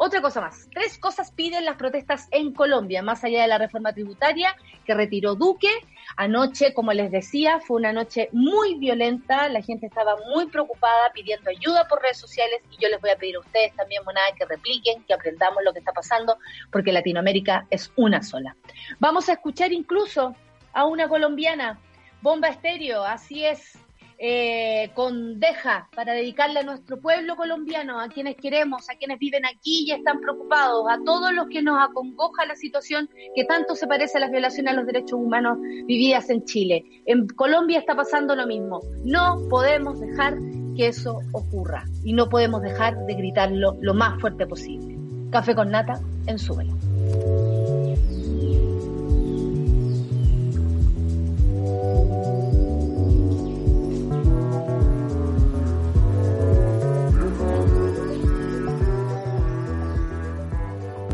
Otra 0.00 0.22
cosa 0.22 0.40
más, 0.40 0.68
tres 0.72 0.96
cosas 0.96 1.32
piden 1.32 1.64
las 1.64 1.74
protestas 1.74 2.28
en 2.30 2.52
Colombia, 2.52 3.02
más 3.02 3.24
allá 3.24 3.42
de 3.42 3.48
la 3.48 3.58
reforma 3.58 3.92
tributaria 3.92 4.54
que 4.86 4.94
retiró 4.94 5.34
Duque. 5.34 5.72
Anoche, 6.16 6.72
como 6.72 6.92
les 6.92 7.10
decía, 7.10 7.58
fue 7.58 7.78
una 7.78 7.92
noche 7.92 8.28
muy 8.30 8.78
violenta, 8.78 9.48
la 9.48 9.60
gente 9.60 9.86
estaba 9.86 10.14
muy 10.32 10.46
preocupada 10.46 11.10
pidiendo 11.12 11.50
ayuda 11.50 11.88
por 11.88 12.00
redes 12.00 12.16
sociales 12.16 12.60
y 12.70 12.80
yo 12.80 12.88
les 12.88 13.00
voy 13.00 13.10
a 13.10 13.16
pedir 13.16 13.34
a 13.36 13.40
ustedes 13.40 13.74
también, 13.74 14.04
Monada, 14.04 14.28
que 14.38 14.44
repliquen, 14.44 15.02
que 15.02 15.14
aprendamos 15.14 15.64
lo 15.64 15.72
que 15.72 15.80
está 15.80 15.90
pasando, 15.90 16.38
porque 16.70 16.92
Latinoamérica 16.92 17.66
es 17.68 17.90
una 17.96 18.22
sola. 18.22 18.54
Vamos 19.00 19.28
a 19.28 19.32
escuchar 19.32 19.72
incluso 19.72 20.36
a 20.74 20.86
una 20.86 21.08
colombiana, 21.08 21.76
Bomba 22.22 22.46
Estéreo, 22.46 23.02
así 23.02 23.44
es, 23.44 23.76
eh, 24.18 24.90
con 24.94 25.38
Deja 25.38 25.88
para 25.94 26.12
dedicarle 26.12 26.60
a 26.60 26.62
nuestro 26.64 27.00
pueblo 27.00 27.36
colombiano, 27.36 28.00
a 28.00 28.08
quienes 28.08 28.36
queremos, 28.36 28.90
a 28.90 28.96
quienes 28.96 29.18
viven 29.18 29.44
aquí 29.46 29.84
y 29.86 29.92
están 29.92 30.20
preocupados, 30.20 30.86
a 30.90 30.98
todos 31.04 31.32
los 31.32 31.48
que 31.48 31.62
nos 31.62 31.78
acongoja 31.80 32.44
la 32.46 32.56
situación 32.56 33.08
que 33.34 33.44
tanto 33.44 33.76
se 33.76 33.86
parece 33.86 34.18
a 34.18 34.20
las 34.20 34.30
violaciones 34.30 34.72
a 34.72 34.76
los 34.76 34.86
derechos 34.86 35.18
humanos 35.20 35.58
vividas 35.60 36.28
en 36.30 36.44
Chile. 36.44 37.02
En 37.06 37.28
Colombia 37.28 37.78
está 37.78 37.94
pasando 37.94 38.34
lo 38.34 38.46
mismo. 38.46 38.80
No 39.04 39.38
podemos 39.48 40.00
dejar 40.00 40.36
que 40.76 40.88
eso 40.88 41.20
ocurra 41.32 41.84
y 42.04 42.12
no 42.12 42.28
podemos 42.28 42.62
dejar 42.62 42.96
de 43.06 43.14
gritarlo 43.14 43.76
lo 43.80 43.94
más 43.94 44.20
fuerte 44.20 44.46
posible. 44.46 44.96
Café 45.30 45.54
con 45.54 45.70
nata 45.70 46.00
en 46.26 46.38
Súbelo. 46.38 46.74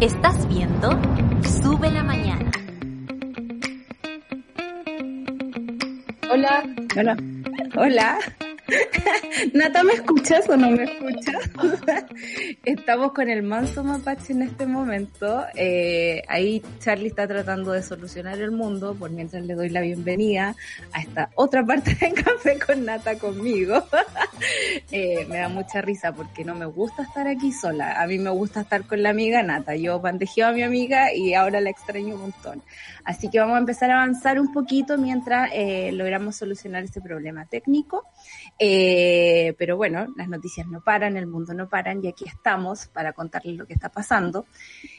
Estás 0.04 0.46
viendo 0.48 0.90
Sube 1.62 1.90
la 1.90 2.02
Mañana. 2.02 2.50
Hola. 6.30 6.62
Hola. 6.94 7.16
Hola. 7.74 8.18
Nata, 9.52 9.82
¿me 9.84 9.92
escuchas 9.92 10.48
o 10.48 10.56
no 10.56 10.70
me 10.70 10.84
escuchas? 10.84 11.50
Estamos 12.64 13.12
con 13.12 13.28
el 13.28 13.42
manso 13.42 13.84
mapache 13.84 14.32
en 14.32 14.42
este 14.42 14.66
momento. 14.66 15.44
Eh, 15.54 16.22
ahí 16.28 16.62
Charlie 16.78 17.08
está 17.08 17.28
tratando 17.28 17.72
de 17.72 17.82
solucionar 17.82 18.40
el 18.40 18.52
mundo, 18.52 18.94
por 18.94 19.10
mientras 19.10 19.44
le 19.44 19.54
doy 19.54 19.68
la 19.68 19.82
bienvenida 19.82 20.54
a 20.92 21.00
esta 21.00 21.30
otra 21.34 21.64
parte 21.64 21.94
de 21.94 22.12
Café 22.12 22.58
con 22.64 22.84
Nata 22.84 23.18
conmigo. 23.18 23.84
Eh, 24.90 25.26
me 25.28 25.38
da 25.38 25.48
mucha 25.48 25.80
risa 25.80 26.12
porque 26.12 26.44
no 26.44 26.54
me 26.54 26.66
gusta 26.66 27.02
estar 27.02 27.26
aquí 27.28 27.52
sola. 27.52 28.02
A 28.02 28.06
mí 28.06 28.18
me 28.18 28.30
gusta 28.30 28.62
estar 28.62 28.84
con 28.84 29.02
la 29.02 29.10
amiga 29.10 29.42
Nata. 29.42 29.76
Yo 29.76 30.00
bandejeo 30.00 30.48
a 30.48 30.52
mi 30.52 30.62
amiga 30.62 31.14
y 31.14 31.34
ahora 31.34 31.60
la 31.60 31.70
extraño 31.70 32.16
un 32.16 32.20
montón. 32.20 32.62
Así 33.04 33.28
que 33.30 33.38
vamos 33.38 33.56
a 33.56 33.58
empezar 33.58 33.90
a 33.90 34.02
avanzar 34.02 34.40
un 34.40 34.52
poquito 34.52 34.98
mientras 34.98 35.50
eh, 35.52 35.92
logramos 35.92 36.36
solucionar 36.36 36.84
este 36.84 37.00
problema 37.00 37.46
técnico. 37.46 38.04
Eh, 38.58 39.54
pero 39.58 39.76
bueno, 39.76 40.06
las 40.16 40.28
noticias 40.28 40.66
no 40.68 40.80
paran, 40.80 41.16
el 41.16 41.26
mundo 41.26 41.54
no 41.54 41.68
paran 41.68 42.04
y 42.04 42.08
aquí 42.08 42.24
estamos 42.26 42.86
para 42.86 43.12
contarles 43.12 43.56
lo 43.56 43.66
que 43.66 43.74
está 43.74 43.88
pasando. 43.88 44.46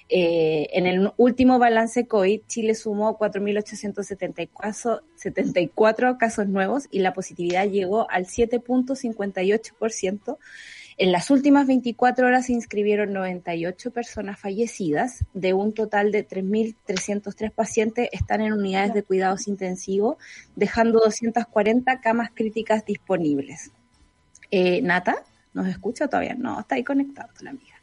Eh, 0.09 0.67
en 0.73 0.85
el 0.85 1.09
último 1.17 1.57
balance 1.57 2.05
COVID, 2.05 2.41
Chile 2.47 2.75
sumó 2.75 3.17
4.874 3.17 6.17
casos 6.17 6.47
nuevos 6.47 6.87
y 6.91 6.99
la 6.99 7.13
positividad 7.13 7.65
llegó 7.67 8.09
al 8.09 8.25
7.58%. 8.25 10.37
En 10.97 11.11
las 11.11 11.29
últimas 11.29 11.67
24 11.67 12.25
horas 12.25 12.45
se 12.45 12.53
inscribieron 12.53 13.11
98 13.11 13.91
personas 13.91 14.39
fallecidas, 14.39 15.25
de 15.33 15.53
un 15.53 15.73
total 15.73 16.13
de 16.13 16.25
3.303 16.25 17.51
pacientes 17.51 18.07
están 18.13 18.39
en 18.39 18.53
unidades 18.53 18.93
de 18.93 19.03
cuidados 19.03 19.49
intensivos, 19.49 20.15
dejando 20.55 20.99
240 20.99 21.99
camas 21.99 22.29
críticas 22.33 22.85
disponibles. 22.85 23.71
Eh, 24.51 24.81
Nata, 24.81 25.17
¿nos 25.53 25.67
escucha 25.67 26.07
todavía? 26.07 26.35
No, 26.35 26.61
está 26.61 26.75
ahí 26.75 26.83
conectado 26.85 27.29
la 27.41 27.49
amiga. 27.49 27.74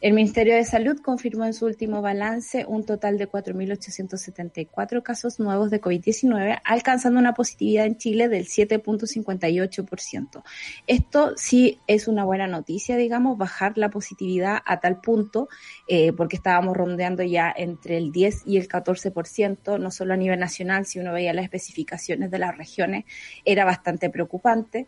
El 0.00 0.14
Ministerio 0.14 0.54
de 0.54 0.64
Salud 0.64 0.98
confirmó 1.02 1.44
en 1.44 1.52
su 1.52 1.66
último 1.66 2.00
balance 2.00 2.64
un 2.66 2.86
total 2.86 3.18
de 3.18 3.30
4.874 3.30 5.02
casos 5.02 5.38
nuevos 5.38 5.70
de 5.70 5.78
COVID-19, 5.78 6.58
alcanzando 6.64 7.20
una 7.20 7.34
positividad 7.34 7.84
en 7.84 7.98
Chile 7.98 8.30
del 8.30 8.46
7.58%. 8.46 10.42
Esto 10.86 11.34
sí 11.36 11.80
es 11.86 12.08
una 12.08 12.24
buena 12.24 12.46
noticia, 12.46 12.96
digamos, 12.96 13.36
bajar 13.36 13.76
la 13.76 13.90
positividad 13.90 14.60
a 14.64 14.80
tal 14.80 15.02
punto, 15.02 15.50
eh, 15.86 16.14
porque 16.14 16.36
estábamos 16.36 16.74
rondeando 16.78 17.22
ya 17.22 17.52
entre 17.54 17.98
el 17.98 18.10
10 18.10 18.44
y 18.46 18.56
el 18.56 18.68
14%, 18.68 19.78
no 19.78 19.90
solo 19.90 20.14
a 20.14 20.16
nivel 20.16 20.40
nacional, 20.40 20.86
si 20.86 20.98
uno 20.98 21.12
veía 21.12 21.34
las 21.34 21.44
especificaciones 21.44 22.30
de 22.30 22.38
las 22.38 22.56
regiones, 22.56 23.04
era 23.44 23.66
bastante 23.66 24.08
preocupante 24.08 24.86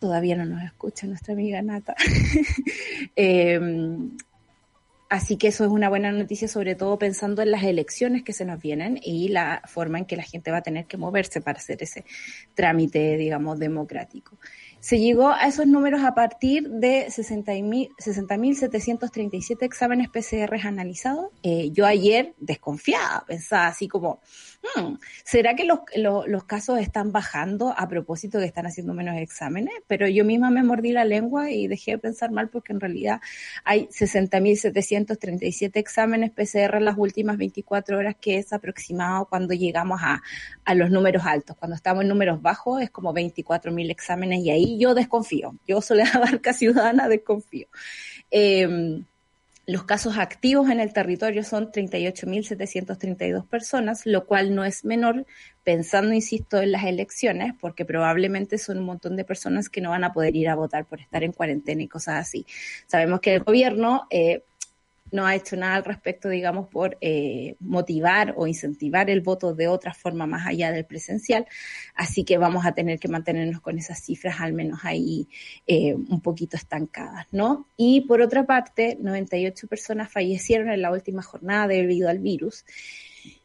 todavía 0.00 0.34
no 0.36 0.44
nos 0.44 0.62
escucha 0.62 1.06
nuestra 1.06 1.32
amiga 1.32 1.62
Nata. 1.62 1.94
eh, 3.16 3.58
Así 5.14 5.36
que 5.36 5.46
eso 5.46 5.64
es 5.64 5.70
una 5.70 5.88
buena 5.88 6.10
noticia, 6.10 6.48
sobre 6.48 6.74
todo 6.74 6.98
pensando 6.98 7.40
en 7.40 7.52
las 7.52 7.62
elecciones 7.62 8.24
que 8.24 8.32
se 8.32 8.44
nos 8.44 8.60
vienen 8.60 8.98
y 9.00 9.28
la 9.28 9.62
forma 9.64 9.98
en 9.98 10.06
que 10.06 10.16
la 10.16 10.24
gente 10.24 10.50
va 10.50 10.56
a 10.56 10.62
tener 10.62 10.86
que 10.86 10.96
moverse 10.96 11.40
para 11.40 11.60
hacer 11.60 11.80
ese 11.84 12.04
trámite, 12.56 13.16
digamos, 13.16 13.60
democrático. 13.60 14.36
Se 14.84 14.98
llegó 14.98 15.30
a 15.30 15.46
esos 15.46 15.66
números 15.66 16.04
a 16.04 16.14
partir 16.14 16.68
de 16.68 17.06
60.737 17.06 19.62
exámenes 19.62 20.10
PCR 20.10 20.54
analizados. 20.66 21.30
Eh, 21.42 21.70
yo 21.72 21.86
ayer 21.86 22.34
desconfiada, 22.36 23.24
pensaba 23.26 23.68
así 23.68 23.88
como, 23.88 24.20
hmm, 24.76 24.96
¿será 25.24 25.54
que 25.54 25.64
los, 25.64 25.78
los, 25.96 26.44
casos 26.44 26.80
están 26.80 27.12
bajando 27.12 27.72
a 27.74 27.88
propósito 27.88 28.40
que 28.40 28.44
están 28.44 28.66
haciendo 28.66 28.92
menos 28.92 29.16
exámenes? 29.16 29.72
Pero 29.86 30.06
yo 30.06 30.22
misma 30.26 30.50
me 30.50 30.62
mordí 30.62 30.92
la 30.92 31.06
lengua 31.06 31.50
y 31.50 31.66
dejé 31.66 31.92
de 31.92 31.98
pensar 31.98 32.30
mal 32.30 32.50
porque 32.50 32.74
en 32.74 32.80
realidad 32.80 33.22
hay 33.64 33.88
60.737 35.06 35.76
exámenes 35.76 36.30
PCR 36.30 36.76
en 36.76 36.84
las 36.84 36.96
últimas 36.98 37.36
24 37.36 37.98
horas, 37.98 38.16
que 38.20 38.38
es 38.38 38.52
aproximado 38.52 39.26
cuando 39.26 39.54
llegamos 39.54 40.00
a, 40.02 40.22
a 40.64 40.74
los 40.74 40.90
números 40.90 41.24
altos. 41.24 41.56
Cuando 41.56 41.76
estamos 41.76 42.02
en 42.02 42.08
números 42.08 42.42
bajos 42.42 42.82
es 42.82 42.90
como 42.90 43.14
24.000 43.14 43.90
exámenes 43.90 44.40
y 44.40 44.50
ahí 44.50 44.78
yo 44.78 44.94
desconfío. 44.94 45.54
Yo 45.66 45.80
Soledad 45.80 46.20
Barca 46.20 46.52
Ciudadana 46.52 47.08
desconfío. 47.08 47.68
Em, 48.30 49.04
los 49.66 49.84
casos 49.84 50.18
activos 50.18 50.68
en 50.68 50.78
el 50.78 50.92
territorio 50.92 51.42
son 51.42 51.72
38.732 51.72 53.46
personas, 53.46 54.04
lo 54.04 54.26
cual 54.26 54.54
no 54.54 54.62
es 54.64 54.84
menor, 54.84 55.24
pensando, 55.62 56.12
insisto, 56.12 56.60
en 56.60 56.72
las 56.72 56.84
elecciones, 56.84 57.54
porque 57.58 57.86
probablemente 57.86 58.58
son 58.58 58.78
un 58.78 58.84
montón 58.84 59.16
de 59.16 59.24
personas 59.24 59.70
que 59.70 59.80
no 59.80 59.90
van 59.90 60.04
a 60.04 60.12
poder 60.12 60.36
ir 60.36 60.50
a 60.50 60.54
votar 60.54 60.84
por 60.84 61.00
estar 61.00 61.24
en 61.24 61.32
cuarentena 61.32 61.82
y 61.82 61.88
cosas 61.88 62.16
así. 62.16 62.44
Sabemos 62.86 63.20
que 63.20 63.36
el 63.36 63.42
gobierno 63.42 64.06
eh, 64.10 64.42
no 65.14 65.24
ha 65.24 65.36
hecho 65.36 65.56
nada 65.56 65.76
al 65.76 65.84
respecto, 65.84 66.28
digamos, 66.28 66.66
por 66.66 66.98
eh, 67.00 67.54
motivar 67.60 68.34
o 68.36 68.48
incentivar 68.48 69.08
el 69.10 69.20
voto 69.20 69.54
de 69.54 69.68
otra 69.68 69.94
forma 69.94 70.26
más 70.26 70.44
allá 70.44 70.72
del 70.72 70.84
presencial. 70.86 71.46
Así 71.94 72.24
que 72.24 72.36
vamos 72.36 72.66
a 72.66 72.72
tener 72.72 72.98
que 72.98 73.06
mantenernos 73.06 73.60
con 73.60 73.78
esas 73.78 74.02
cifras 74.02 74.40
al 74.40 74.54
menos 74.54 74.80
ahí 74.82 75.28
eh, 75.68 75.94
un 75.94 76.20
poquito 76.20 76.56
estancadas, 76.56 77.28
¿no? 77.30 77.68
Y 77.76 78.00
por 78.02 78.22
otra 78.22 78.44
parte, 78.44 78.98
98 79.00 79.68
personas 79.68 80.10
fallecieron 80.10 80.68
en 80.68 80.82
la 80.82 80.90
última 80.90 81.22
jornada 81.22 81.68
debido 81.68 82.08
al 82.08 82.18
virus. 82.18 82.64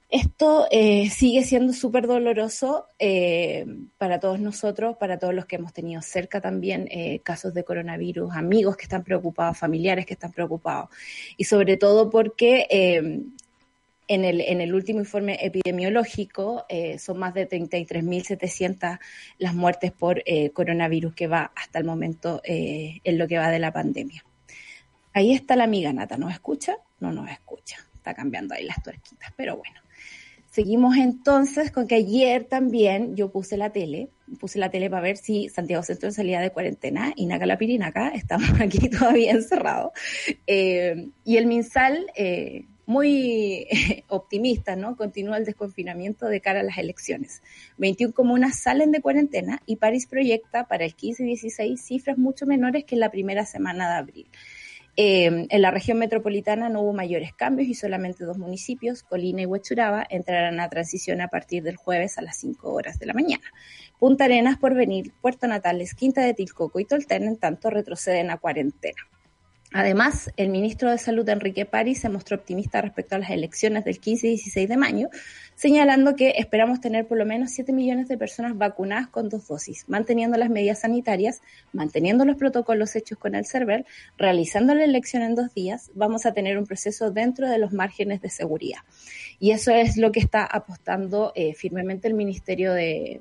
Esto 0.09 0.65
eh, 0.71 1.07
sigue 1.11 1.43
siendo 1.43 1.71
súper 1.71 2.07
doloroso 2.07 2.87
eh, 2.97 3.63
para 3.99 4.19
todos 4.19 4.39
nosotros, 4.39 4.97
para 4.97 5.19
todos 5.19 5.35
los 5.35 5.45
que 5.45 5.57
hemos 5.57 5.71
tenido 5.71 6.01
cerca 6.01 6.41
también 6.41 6.87
eh, 6.89 7.19
casos 7.19 7.53
de 7.53 7.63
coronavirus, 7.63 8.33
amigos 8.33 8.75
que 8.75 8.83
están 8.83 9.03
preocupados, 9.03 9.59
familiares 9.59 10.07
que 10.07 10.15
están 10.15 10.31
preocupados, 10.31 10.89
y 11.37 11.43
sobre 11.43 11.77
todo 11.77 12.09
porque 12.09 12.65
en 14.07 14.25
el, 14.25 14.41
en, 14.41 14.61
el, 14.61 14.73
último 14.73 14.99
informe 14.99 15.37
epidemiológico 15.45 16.65
son 16.97 17.19
más 17.19 17.35
de 17.35 17.47
33.700 17.47 18.97
las 19.37 19.53
muertes 19.53 19.91
por 19.91 20.23
coronavirus 20.53 21.13
que 21.13 21.27
va 21.27 21.51
hasta 21.55 21.77
el 21.77 21.85
momento 21.85 22.41
en 22.43 23.17
lo 23.19 23.27
que 23.27 23.37
va 23.37 23.51
de 23.51 23.59
la 23.59 23.71
pandemia. 23.71 24.25
Ahí 25.13 25.33
está 25.33 25.55
la 25.55 25.65
amiga 25.65 25.93
Nata, 25.93 26.17
¿nos 26.17 26.33
escucha? 26.33 26.77
No 26.99 27.11
nos 27.11 27.29
escucha, 27.29 27.77
está 27.93 28.15
cambiando 28.15 28.55
ahí 28.55 28.65
las 28.65 28.81
tuerquitas, 28.81 29.31
pero 29.37 29.55
bueno. 29.55 29.79
Seguimos 30.49 30.97
entonces 30.97 31.71
con 31.71 31.87
que 31.87 31.95
ayer 31.95 32.43
también 32.45 33.15
yo 33.15 33.31
puse 33.31 33.55
la 33.55 33.71
tele, 33.71 34.09
puse 34.39 34.57
la 34.57 34.71
tele 34.71 34.89
para 34.89 35.03
ver 35.03 35.17
si 35.17 35.47
Santiago 35.49 35.83
Centro 35.83 36.11
salía 36.11 36.41
de 36.41 36.51
cuarentena 36.51 37.13
y 37.15 37.27
Naca 37.27 37.45
la 37.45 37.57
Pirinaca, 37.57 38.09
estamos 38.15 38.59
aquí 38.59 38.89
todavía 38.89 39.31
encerrados. 39.31 39.91
Eh, 40.47 41.09
y 41.23 41.37
el 41.37 41.45
MinSal, 41.45 42.07
eh, 42.15 42.65
muy 42.89 43.67
optimista, 44.07 44.75
¿no? 44.75 44.97
Continúa 44.97 45.37
el 45.37 45.45
desconfinamiento 45.45 46.25
de 46.25 46.41
cara 46.41 46.61
a 46.61 46.63
las 46.63 46.79
elecciones. 46.79 47.43
21 47.77 48.15
comunas 48.15 48.59
salen 48.59 48.91
de 48.91 49.01
cuarentena 49.01 49.61
y 49.67 49.75
París 49.75 50.07
proyecta 50.07 50.67
para 50.67 50.85
el 50.85 50.95
15 50.95 51.23
y 51.23 51.27
16 51.27 51.79
cifras 51.79 52.17
mucho 52.17 52.47
menores 52.47 52.85
que 52.85 52.95
en 52.95 53.01
la 53.01 53.11
primera 53.11 53.45
semana 53.45 53.87
de 53.87 53.97
abril. 53.97 54.27
Eh, 54.95 55.47
en 55.49 55.61
la 55.61 55.71
región 55.71 55.97
metropolitana 55.97 56.67
no 56.69 56.81
hubo 56.81 56.93
mayores 56.93 57.33
cambios 57.33 57.69
y 57.69 57.73
solamente 57.73 58.25
dos 58.25 58.37
municipios, 58.37 59.03
Colina 59.03 59.41
y 59.41 59.45
Huechuraba, 59.45 60.05
entrarán 60.09 60.59
a 60.59 60.69
transición 60.69 61.21
a 61.21 61.29
partir 61.29 61.63
del 61.63 61.77
jueves 61.77 62.17
a 62.17 62.21
las 62.21 62.37
5 62.37 62.71
horas 62.73 62.99
de 62.99 63.05
la 63.05 63.13
mañana. 63.13 63.43
Punta 63.97 64.25
Arenas, 64.25 64.57
Porvenir, 64.57 65.13
Puerto 65.21 65.47
Natales, 65.47 65.93
Quinta 65.93 66.21
de 66.21 66.33
Tilcoco 66.33 66.79
y 66.79 66.85
Tolten, 66.85 67.23
en 67.23 67.37
tanto, 67.37 67.69
retroceden 67.69 68.29
a 68.31 68.37
cuarentena. 68.37 69.01
Además, 69.71 70.31
el 70.35 70.49
ministro 70.49 70.89
de 70.89 70.97
Salud, 70.97 71.29
Enrique 71.29 71.65
París, 71.65 71.99
se 71.99 72.09
mostró 72.09 72.37
optimista 72.37 72.81
respecto 72.81 73.15
a 73.15 73.19
las 73.19 73.29
elecciones 73.29 73.85
del 73.85 73.99
15 73.99 74.25
y 74.25 74.29
16 74.31 74.67
de 74.67 74.77
mayo, 74.77 75.09
señalando 75.53 76.15
que 76.15 76.29
esperamos 76.37 76.81
tener 76.81 77.05
por 77.05 77.19
lo 77.19 77.25
menos 77.25 77.51
7 77.51 77.71
millones 77.71 78.07
de 78.07 78.17
personas 78.17 78.57
vacunadas 78.57 79.07
con 79.09 79.29
dos 79.29 79.47
dosis, 79.47 79.85
manteniendo 79.87 80.37
las 80.37 80.49
medidas 80.49 80.79
sanitarias, 80.79 81.41
manteniendo 81.71 82.25
los 82.25 82.35
protocolos 82.35 82.95
hechos 82.95 83.19
con 83.19 83.35
el 83.35 83.45
CERVEL, 83.45 83.85
realizando 84.17 84.73
la 84.73 84.85
elección 84.85 85.21
en 85.21 85.35
dos 85.35 85.53
días, 85.53 85.91
vamos 85.93 86.25
a 86.25 86.33
tener 86.33 86.57
un 86.57 86.65
proceso 86.65 87.11
dentro 87.11 87.47
de 87.47 87.59
los 87.59 87.71
márgenes 87.71 88.21
de 88.21 88.29
seguridad. 88.29 88.79
Y 89.39 89.51
eso 89.51 89.71
es 89.71 89.97
lo 89.97 90.11
que 90.11 90.19
está 90.19 90.45
apostando 90.45 91.31
eh, 91.35 91.53
firmemente 91.53 92.07
el 92.07 92.15
Ministerio 92.15 92.73
de, 92.73 93.19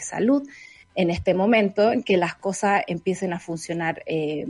Salud 0.00 0.46
en 0.94 1.10
este 1.10 1.32
momento, 1.32 1.92
en 1.92 2.02
que 2.02 2.18
las 2.18 2.34
cosas 2.34 2.82
empiecen 2.86 3.32
a 3.32 3.38
funcionar. 3.38 4.02
Eh, 4.06 4.46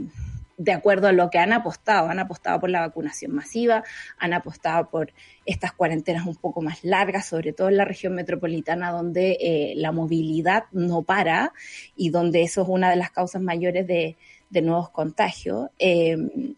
de 0.57 0.73
acuerdo 0.73 1.07
a 1.07 1.11
lo 1.11 1.29
que 1.29 1.37
han 1.37 1.53
apostado. 1.53 2.09
Han 2.09 2.19
apostado 2.19 2.59
por 2.59 2.69
la 2.69 2.81
vacunación 2.81 3.33
masiva, 3.33 3.83
han 4.17 4.33
apostado 4.33 4.89
por 4.89 5.13
estas 5.45 5.71
cuarentenas 5.71 6.25
un 6.25 6.35
poco 6.35 6.61
más 6.61 6.83
largas, 6.83 7.27
sobre 7.27 7.53
todo 7.53 7.69
en 7.69 7.77
la 7.77 7.85
región 7.85 8.15
metropolitana 8.15 8.91
donde 8.91 9.37
eh, 9.39 9.73
la 9.77 9.91
movilidad 9.91 10.65
no 10.71 11.03
para 11.03 11.53
y 11.95 12.09
donde 12.09 12.41
eso 12.41 12.63
es 12.63 12.67
una 12.67 12.89
de 12.89 12.95
las 12.95 13.11
causas 13.11 13.41
mayores 13.41 13.87
de, 13.87 14.17
nuevos 14.49 14.89
contagios. 14.89 15.69
Em, 15.77 16.55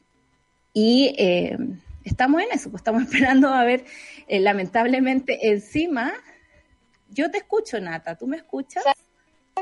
y 0.74 1.14
em, 1.18 1.82
estamos 2.06 2.42
en 2.42 2.48
eso, 2.54 2.70
pues 2.72 2.80
estamos 2.80 3.04
esperando 3.12 3.50
a 3.50 3.66
ver, 3.66 3.84
eh, 4.28 4.40
lamentablemente 4.40 5.50
encima, 5.50 6.14
yo 7.10 7.30
te 7.30 7.40
escucho, 7.40 7.80
Nata, 7.82 8.16
¿tú 8.16 8.28
me 8.28 8.38
escuchas? 8.38 8.84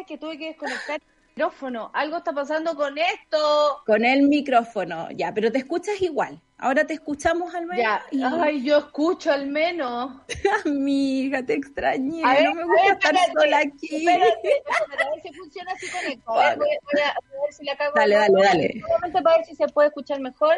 Que 0.06 0.20
tuve 0.20 0.38
que 0.38 0.50
desconectar 0.50 1.02
micrófono. 1.38 1.92
Algo 1.94 2.18
está 2.18 2.34
pasando 2.34 2.76
con 2.76 2.98
esto. 2.98 3.84
Con 3.86 4.04
el 4.04 4.24
micrófono, 4.24 5.10
ya, 5.12 5.32
pero 5.34 5.52
te 5.52 5.60
escuchas 5.60 6.02
igual. 6.02 6.42
Ahora 6.58 6.88
te 6.88 6.96
escuchamos 6.96 7.54
al 7.54 7.68
menos. 7.68 8.02
Ya. 8.12 8.42
Ay, 8.42 8.64
yo 8.64 8.80
escucho 8.80 9.32
al 9.32 9.46
menos. 9.46 10.20
Amiga, 10.66 11.46
te 11.46 11.54
extrañé. 11.54 12.24
no 12.44 12.56
me 12.56 12.64
gusta 12.64 12.94
estar 12.94 13.16
sola 13.40 13.60
aquí. 13.60 14.10
a 14.10 14.18
ver 14.18 15.22
si 15.22 15.32
funciona 15.34 15.72
así 15.74 15.88
con 15.92 16.12
esto. 16.12 16.32
A 16.32 16.50
ver, 16.50 16.58
voy, 16.58 17.02
a, 17.02 17.14
ver 17.44 17.54
si 17.54 17.64
le 17.64 17.72
acabo. 17.72 17.92
Dale, 17.96 18.16
dale, 18.16 18.44
dale. 18.44 18.82
Solamente 18.82 19.22
para 19.22 19.38
ver 19.38 19.46
si 19.46 19.56
se 19.56 19.68
puede 19.68 19.90
escuchar 19.90 20.20
mejor. 20.20 20.56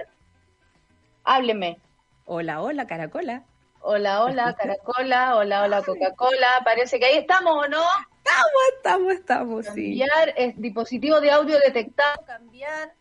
Hábleme. 1.25 1.77
Hola, 2.23 2.61
hola, 2.61 2.87
Caracola. 2.87 3.43
Hola, 3.81 4.23
hola, 4.23 4.55
Caracola. 4.57 5.35
Hola, 5.35 5.63
hola, 5.63 5.81
Coca-Cola. 5.81 6.61
Parece 6.63 6.99
que 6.99 7.05
ahí 7.05 7.17
estamos, 7.17 7.65
¿o 7.65 7.67
no? 7.67 7.83
Estamos, 8.29 8.61
estamos, 8.77 9.13
estamos, 9.13 9.65
cambiar, 9.65 10.33
es 10.37 10.61
dispositivo 10.61 11.19
de 11.19 11.31
audio 11.31 11.57
detectado, 11.59 12.23
cambiar. 12.25 12.93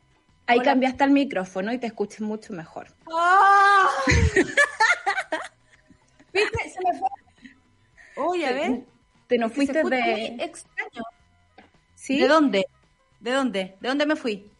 Ahí 0.46 0.60
cambiaste 0.60 1.04
el 1.04 1.10
micrófono 1.10 1.72
y 1.72 1.78
te 1.78 1.86
escuches 1.86 2.22
mucho 2.22 2.54
mejor. 2.54 2.88
¡Ah! 3.12 3.90
¿Viste? 6.32 6.70
Se 6.70 6.80
me 6.82 6.98
fue. 6.98 7.08
Uy, 8.16 8.44
a 8.44 8.52
ver. 8.52 8.84
Te 9.26 9.36
nos 9.36 9.52
fuiste 9.52 9.82
de. 9.82 10.36
extraño. 10.40 11.04
¿Sí? 11.94 12.18
¿De 12.18 12.28
dónde? 12.28 12.66
¿De 13.20 13.32
dónde? 13.32 13.76
¿De 13.80 13.88
dónde 13.88 14.06
me 14.06 14.16
fui? 14.16 14.50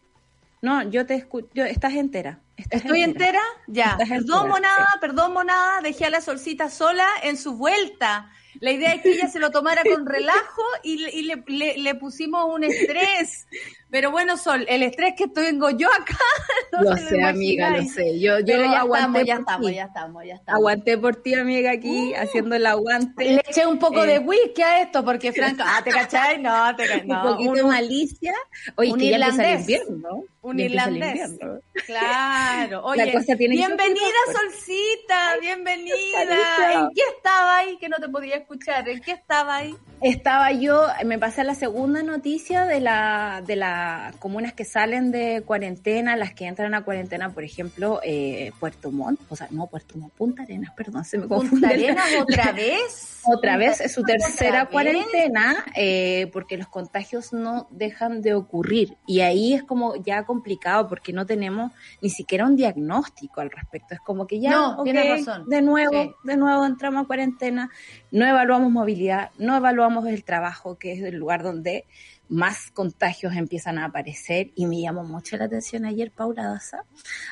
No, 0.61 0.83
yo 0.83 1.05
te 1.05 1.15
escucho. 1.15 1.63
Estás 1.63 1.93
entera. 1.93 2.39
¿Estoy 2.69 3.01
entera? 3.01 3.41
Ya. 3.67 3.97
perdón, 3.97 4.49
monada, 4.49 4.87
perdón, 5.01 5.33
monada. 5.33 5.81
Dejé 5.81 6.05
a 6.05 6.09
la 6.09 6.21
solcita 6.21 6.69
sola 6.69 7.07
en 7.23 7.37
su 7.37 7.55
vuelta. 7.55 8.31
La 8.59 8.71
idea 8.71 8.93
es 8.93 9.01
que 9.01 9.13
ella 9.13 9.27
se 9.27 9.39
lo 9.39 9.51
tomara 9.51 9.83
con 9.83 10.05
relajo 10.05 10.63
y, 10.83 10.97
le, 11.23 11.95
pusimos 11.95 12.45
un 12.53 12.63
estrés. 12.63 13.47
Pero 13.91 14.11
bueno, 14.11 14.37
Sol, 14.37 14.65
el 14.69 14.83
estrés 14.83 15.15
que 15.17 15.27
tengo 15.27 15.69
yo 15.71 15.87
acá. 15.87 16.17
No 16.71 16.83
lo 16.83 16.97
sé, 16.97 17.23
amiga, 17.23 17.71
lo 17.71 17.83
sé. 17.83 18.19
Yo, 18.19 18.39
yo 18.39 18.55
ya 18.55 18.81
aguanté. 18.81 19.21
Estamos, 19.21 19.25
ya 19.25 19.35
estamos, 19.39 19.71
ya 19.73 19.85
estamos, 19.85 20.23
ya 20.23 20.35
estamos. 20.35 20.59
Aguanté 20.59 20.97
por 20.99 21.15
ti, 21.15 21.33
amiga, 21.33 21.71
aquí, 21.71 22.13
uh. 22.13 22.21
haciendo 22.21 22.55
el 22.55 22.65
aguante. 22.67 23.25
Le 23.25 23.41
eché 23.47 23.65
un 23.65 23.79
poco 23.79 24.05
de 24.05 24.15
eh. 24.15 24.19
whisky 24.19 24.61
a 24.61 24.83
esto, 24.83 25.03
porque 25.03 25.33
Franco, 25.33 25.63
ah, 25.65 25.81
¿te 25.83 25.89
cachai? 25.89 26.39
No, 26.39 26.75
te 26.75 27.03
no. 27.05 27.23
Un 27.23 27.31
poquito 27.31 27.53
de 27.53 27.63
malicia. 27.63 28.33
Oye, 28.75 28.93
un 28.93 28.99
que 28.99 29.05
irlandés. 29.05 29.47
ya 29.47 29.59
invierno, 29.77 30.23
Un 30.41 30.59
irlandés. 30.59 31.31
Claro. 31.87 32.83
Oye, 32.85 33.05
bienvenida, 33.37 34.19
Solcita, 34.31 35.37
bienvenida. 35.41 36.21
¿En 36.73 36.89
qué 36.93 37.01
estaba 37.17 37.57
ahí 37.57 37.77
que 37.77 37.89
no 37.89 37.97
te 37.97 38.09
podía 38.09 38.35
escuchar? 38.35 38.87
¿En 38.87 39.01
qué 39.01 39.11
estaba 39.13 39.55
ahí? 39.55 39.75
Estaba 40.01 40.51
yo, 40.51 40.85
me 41.03 41.17
pasé 41.17 41.43
la 41.43 41.55
segunda 41.55 42.03
noticia 42.03 42.65
de 42.65 42.79
la 42.79 43.41
de 43.45 43.55
las 43.79 44.15
comunas 44.17 44.53
que 44.53 44.65
salen 44.65 45.11
de 45.11 45.43
cuarentena, 45.45 46.15
las 46.15 46.33
que 46.33 46.45
entran 46.45 46.73
a 46.73 46.83
cuarentena, 46.83 47.33
por 47.33 47.43
ejemplo, 47.43 47.99
eh, 48.03 48.51
Puerto 48.59 48.91
Montt, 48.91 49.19
o 49.29 49.35
sea, 49.35 49.47
no 49.51 49.67
Puerto 49.67 49.97
Montt, 49.97 50.13
Punta 50.13 50.43
Arenas, 50.43 50.71
perdón, 50.75 51.05
se 51.05 51.17
me 51.17 51.27
confunde. 51.27 51.49
¿Punta 51.51 51.69
Arenas 51.69 52.09
otra 52.21 52.51
vez? 52.51 53.19
otra 53.25 53.57
vez, 53.57 53.81
es 53.81 53.93
su 53.93 54.03
tercera 54.03 54.67
cuarentena, 54.67 55.65
eh, 55.75 56.29
porque 56.31 56.57
los 56.57 56.67
contagios 56.67 57.33
no 57.33 57.67
dejan 57.71 58.21
de 58.21 58.33
ocurrir. 58.33 58.97
Y 59.05 59.21
ahí 59.21 59.53
es 59.53 59.63
como 59.63 59.95
ya 59.95 60.23
complicado, 60.23 60.87
porque 60.87 61.13
no 61.13 61.25
tenemos 61.25 61.71
ni 62.01 62.09
siquiera 62.09 62.45
un 62.45 62.55
diagnóstico 62.55 63.41
al 63.41 63.51
respecto. 63.51 63.93
Es 63.93 63.99
como 64.01 64.27
que 64.27 64.39
ya, 64.39 64.51
no, 64.51 64.83
razón. 64.85 65.45
de 65.47 65.61
nuevo, 65.61 66.15
de 66.23 66.37
nuevo 66.37 66.65
entramos 66.65 67.03
a 67.03 67.07
cuarentena, 67.07 67.69
no 68.11 68.25
evaluamos 68.25 68.71
movilidad, 68.71 69.31
no 69.37 69.55
evaluamos 69.55 70.07
el 70.07 70.23
trabajo, 70.23 70.77
que 70.77 70.93
es 70.93 71.03
el 71.03 71.15
lugar 71.15 71.43
donde 71.43 71.85
más 72.29 72.71
contagios 72.71 73.35
empiezan 73.35 73.77
a 73.77 73.85
aparecer 73.85 74.51
y 74.55 74.67
me 74.67 74.81
llamó 74.81 75.03
mucho 75.03 75.35
la 75.37 75.45
atención 75.45 75.85
ayer 75.85 76.11
Paula 76.11 76.43
Daza, 76.43 76.83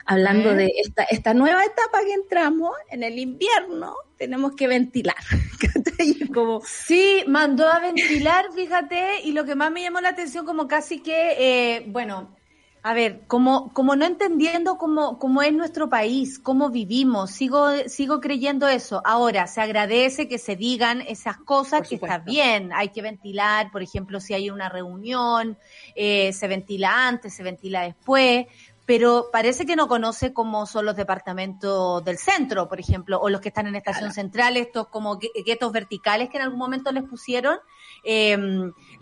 hablando 0.05 0.53
de 0.53 0.71
esta, 0.83 1.03
esta 1.03 1.33
nueva 1.33 1.63
etapa 1.63 1.99
que 2.03 2.13
entramos 2.13 2.71
en 2.89 3.03
el 3.03 3.17
invierno, 3.19 3.95
tenemos 4.17 4.55
que 4.55 4.67
ventilar. 4.67 5.15
como... 6.33 6.61
Sí, 6.65 7.23
mandó 7.27 7.67
a 7.67 7.79
ventilar, 7.79 8.47
fíjate, 8.53 9.21
y 9.23 9.31
lo 9.31 9.45
que 9.45 9.55
más 9.55 9.71
me 9.71 9.83
llamó 9.83 10.01
la 10.01 10.09
atención 10.09 10.45
como 10.45 10.67
casi 10.67 11.01
que, 11.01 11.35
eh, 11.37 11.85
bueno, 11.87 12.36
a 12.83 12.93
ver, 12.93 13.21
como, 13.27 13.73
como 13.73 13.95
no 13.95 14.05
entendiendo 14.05 14.77
cómo, 14.77 15.19
cómo 15.19 15.41
es 15.41 15.51
nuestro 15.53 15.89
país, 15.89 16.39
cómo 16.39 16.69
vivimos, 16.69 17.31
sigo, 17.31 17.69
sigo 17.87 18.21
creyendo 18.21 18.67
eso. 18.67 19.01
Ahora, 19.03 19.47
se 19.47 19.61
agradece 19.61 20.27
que 20.27 20.37
se 20.37 20.55
digan 20.55 21.01
esas 21.01 21.37
cosas 21.37 21.87
que 21.87 21.95
está 21.95 22.19
bien, 22.19 22.71
hay 22.73 22.89
que 22.89 23.01
ventilar, 23.01 23.71
por 23.71 23.81
ejemplo, 23.81 24.19
si 24.19 24.33
hay 24.33 24.49
una 24.49 24.69
reunión, 24.69 25.57
eh, 25.95 26.31
se 26.33 26.47
ventila 26.47 27.07
antes, 27.07 27.35
se 27.35 27.43
ventila 27.43 27.81
después, 27.81 28.45
pero 28.85 29.29
parece 29.33 29.65
que 29.65 29.75
no 29.75 29.89
conoce 29.89 30.31
cómo 30.31 30.65
son 30.65 30.85
los 30.85 30.95
departamentos 30.95 32.05
del 32.05 32.17
centro, 32.17 32.69
por 32.69 32.79
ejemplo, 32.79 33.19
o 33.19 33.27
los 33.27 33.41
que 33.41 33.49
están 33.49 33.67
en 33.67 33.75
estación 33.75 34.13
central, 34.13 34.55
estos 34.55 34.87
como 34.87 35.19
guetos 35.45 35.73
verticales 35.73 36.29
que 36.29 36.37
en 36.37 36.43
algún 36.43 36.59
momento 36.59 36.89
les 36.93 37.03
pusieron. 37.03 37.57
Eh, 38.05 38.37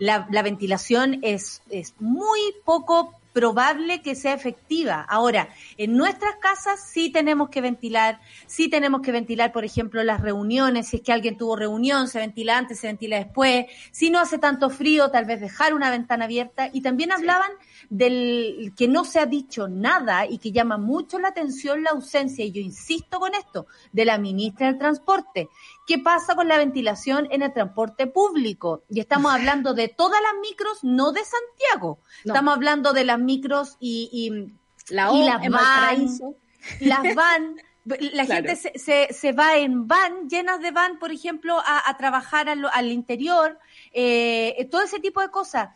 la, 0.00 0.26
la, 0.32 0.42
ventilación 0.42 1.20
es, 1.22 1.62
es 1.70 1.94
muy 2.00 2.40
poco 2.64 3.14
probable 3.36 4.00
que 4.00 4.14
sea 4.14 4.32
efectiva. 4.32 5.04
Ahora, 5.06 5.50
en 5.76 5.94
nuestras 5.94 6.36
casas 6.36 6.80
sí 6.90 7.10
tenemos 7.12 7.50
que 7.50 7.60
ventilar, 7.60 8.18
sí 8.46 8.70
tenemos 8.70 9.02
que 9.02 9.12
ventilar, 9.12 9.52
por 9.52 9.66
ejemplo, 9.66 10.02
las 10.02 10.22
reuniones, 10.22 10.88
si 10.88 10.96
es 10.96 11.02
que 11.02 11.12
alguien 11.12 11.36
tuvo 11.36 11.54
reunión, 11.54 12.08
se 12.08 12.18
ventila 12.18 12.56
antes, 12.56 12.80
se 12.80 12.86
ventila 12.86 13.18
después, 13.18 13.66
si 13.90 14.08
no 14.08 14.20
hace 14.20 14.38
tanto 14.38 14.70
frío, 14.70 15.10
tal 15.10 15.26
vez 15.26 15.42
dejar 15.42 15.74
una 15.74 15.90
ventana 15.90 16.24
abierta. 16.24 16.70
Y 16.72 16.80
también 16.80 17.12
hablaban 17.12 17.50
del 17.90 18.72
que 18.74 18.88
no 18.88 19.04
se 19.04 19.20
ha 19.20 19.26
dicho 19.26 19.68
nada 19.68 20.24
y 20.24 20.38
que 20.38 20.50
llama 20.50 20.78
mucho 20.78 21.18
la 21.18 21.28
atención 21.28 21.82
la 21.82 21.90
ausencia, 21.90 22.42
y 22.42 22.52
yo 22.52 22.62
insisto 22.62 23.20
con 23.20 23.34
esto, 23.34 23.66
de 23.92 24.06
la 24.06 24.16
ministra 24.16 24.68
del 24.68 24.78
Transporte. 24.78 25.50
¿Qué 25.86 25.98
pasa 26.00 26.34
con 26.34 26.48
la 26.48 26.58
ventilación 26.58 27.28
en 27.30 27.42
el 27.42 27.52
transporte 27.52 28.08
público? 28.08 28.82
Y 28.90 28.98
estamos 28.98 29.32
hablando 29.32 29.72
de 29.72 29.86
todas 29.86 30.20
las 30.20 30.32
micros, 30.40 30.82
no 30.82 31.12
de 31.12 31.20
Santiago. 31.24 32.00
Estamos 32.24 32.54
hablando 32.54 32.92
de 32.92 33.04
las 33.04 33.20
micros 33.20 33.76
y, 33.78 34.10
y, 34.12 34.92
la 34.92 35.12
y 35.12 35.24
las 35.24 35.48
van, 35.48 36.08
las 36.80 37.14
van. 37.14 37.56
La 37.86 38.26
gente 38.26 38.56
se, 38.56 38.76
se, 38.76 39.12
se, 39.12 39.30
va 39.30 39.58
en 39.58 39.86
van, 39.86 40.28
llenas 40.28 40.60
de 40.60 40.72
van, 40.72 40.98
por 40.98 41.12
ejemplo, 41.12 41.56
a, 41.64 41.88
a 41.88 41.96
trabajar 41.96 42.48
al, 42.48 42.66
al 42.72 42.90
interior, 42.90 43.60
eh, 43.92 44.66
todo 44.72 44.82
ese 44.82 44.98
tipo 44.98 45.20
de 45.20 45.28
cosas. 45.28 45.68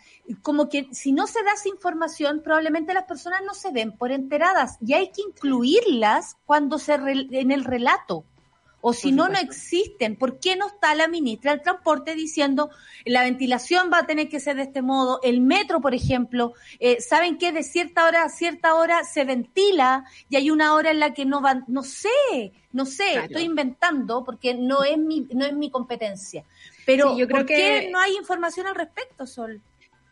Como 0.42 0.68
que 0.68 0.88
si 0.90 1.12
no 1.12 1.28
se 1.28 1.40
da 1.44 1.52
esa 1.52 1.68
información, 1.68 2.42
probablemente 2.42 2.94
las 2.94 3.04
personas 3.04 3.42
no 3.46 3.54
se 3.54 3.70
den 3.70 3.96
por 3.96 4.10
enteradas 4.10 4.76
y 4.84 4.94
hay 4.94 5.12
que 5.12 5.22
incluirlas 5.22 6.36
cuando 6.46 6.80
se 6.80 6.96
re, 6.96 7.28
en 7.30 7.52
el 7.52 7.62
relato 7.62 8.24
o 8.80 8.92
si 8.92 9.12
no, 9.12 9.28
no 9.28 9.38
existen. 9.38 10.16
¿Por 10.16 10.38
qué 10.40 10.56
no 10.56 10.68
está 10.68 10.94
la 10.94 11.08
ministra 11.08 11.52
del 11.52 11.62
Transporte 11.62 12.14
diciendo 12.14 12.70
la 13.04 13.22
ventilación 13.22 13.90
va 13.92 13.98
a 13.98 14.06
tener 14.06 14.28
que 14.28 14.40
ser 14.40 14.56
de 14.56 14.62
este 14.62 14.82
modo? 14.82 15.20
El 15.22 15.40
metro, 15.40 15.80
por 15.80 15.94
ejemplo, 15.94 16.54
eh, 16.78 17.00
¿saben 17.00 17.38
que 17.38 17.52
de 17.52 17.62
cierta 17.62 18.06
hora 18.06 18.24
a 18.24 18.28
cierta 18.28 18.74
hora 18.74 19.04
se 19.04 19.24
ventila 19.24 20.04
y 20.28 20.36
hay 20.36 20.50
una 20.50 20.74
hora 20.74 20.90
en 20.90 21.00
la 21.00 21.14
que 21.14 21.24
no 21.24 21.40
van? 21.40 21.64
No 21.68 21.82
sé, 21.82 22.52
no 22.72 22.86
sé, 22.86 23.12
claro. 23.12 23.26
estoy 23.26 23.42
inventando 23.42 24.24
porque 24.24 24.54
no 24.54 24.84
es 24.84 24.98
mi, 24.98 25.26
no 25.32 25.44
es 25.44 25.52
mi 25.54 25.70
competencia. 25.70 26.44
Pero 26.86 27.12
sí, 27.12 27.20
yo 27.20 27.26
creo 27.26 27.38
¿por 27.40 27.46
qué 27.46 27.82
que... 27.84 27.90
no 27.90 27.98
hay 27.98 28.16
información 28.16 28.66
al 28.66 28.74
respecto, 28.74 29.26
Sol? 29.26 29.60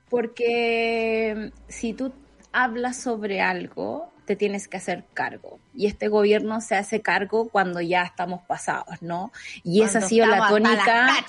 Porque 0.08 1.52
si 1.68 1.92
tú 1.92 2.12
hablas 2.52 3.00
sobre 3.00 3.40
algo, 3.40 4.10
te 4.28 4.36
tienes 4.36 4.68
que 4.68 4.76
hacer 4.76 5.04
cargo. 5.14 5.58
Y 5.74 5.86
este 5.86 6.08
gobierno 6.08 6.60
se 6.60 6.76
hace 6.76 7.00
cargo 7.00 7.48
cuando 7.48 7.80
ya 7.80 8.02
estamos 8.02 8.42
pasados, 8.42 9.00
¿no? 9.00 9.32
Y 9.64 9.78
cuando 9.78 9.84
esa 9.86 9.98
ha 9.98 10.08
sido 10.08 10.26
la 10.26 10.48
tónica. 10.48 11.06
La 11.06 11.24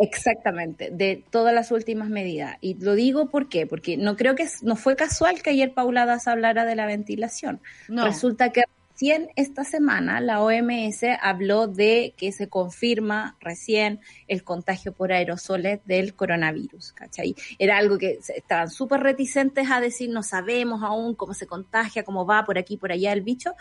Exactamente, 0.00 0.90
de 0.92 1.24
todas 1.28 1.52
las 1.52 1.72
últimas 1.72 2.08
medidas. 2.08 2.56
Y 2.60 2.74
lo 2.74 2.94
digo 2.94 3.30
¿por 3.30 3.48
qué? 3.48 3.66
porque 3.66 3.96
no 3.96 4.16
creo 4.16 4.36
que 4.36 4.46
no 4.62 4.76
fue 4.76 4.94
casual 4.94 5.42
que 5.42 5.50
ayer 5.50 5.74
Paula 5.74 6.06
Das 6.06 6.28
hablara 6.28 6.64
de 6.64 6.76
la 6.76 6.86
ventilación. 6.86 7.60
No. 7.88 8.04
Resulta 8.04 8.52
que 8.52 8.62
recién 8.98 9.30
esta 9.36 9.62
semana 9.62 10.20
la 10.20 10.42
OMS 10.42 11.04
habló 11.22 11.68
de 11.68 12.14
que 12.16 12.32
se 12.32 12.48
confirma 12.48 13.36
recién 13.38 14.00
el 14.26 14.42
contagio 14.42 14.92
por 14.92 15.12
aerosoles 15.12 15.78
del 15.84 16.16
coronavirus, 16.16 16.94
¿cachai? 16.94 17.36
Era 17.60 17.78
algo 17.78 17.96
que 17.96 18.18
estaban 18.34 18.68
súper 18.68 18.98
reticentes 19.00 19.70
a 19.70 19.80
decir, 19.80 20.10
no 20.10 20.24
sabemos 20.24 20.82
aún 20.82 21.14
cómo 21.14 21.32
se 21.32 21.46
contagia, 21.46 22.02
cómo 22.02 22.26
va 22.26 22.44
por 22.44 22.58
aquí, 22.58 22.76
por 22.76 22.90
allá 22.90 23.12
el 23.12 23.20
bicho. 23.20 23.54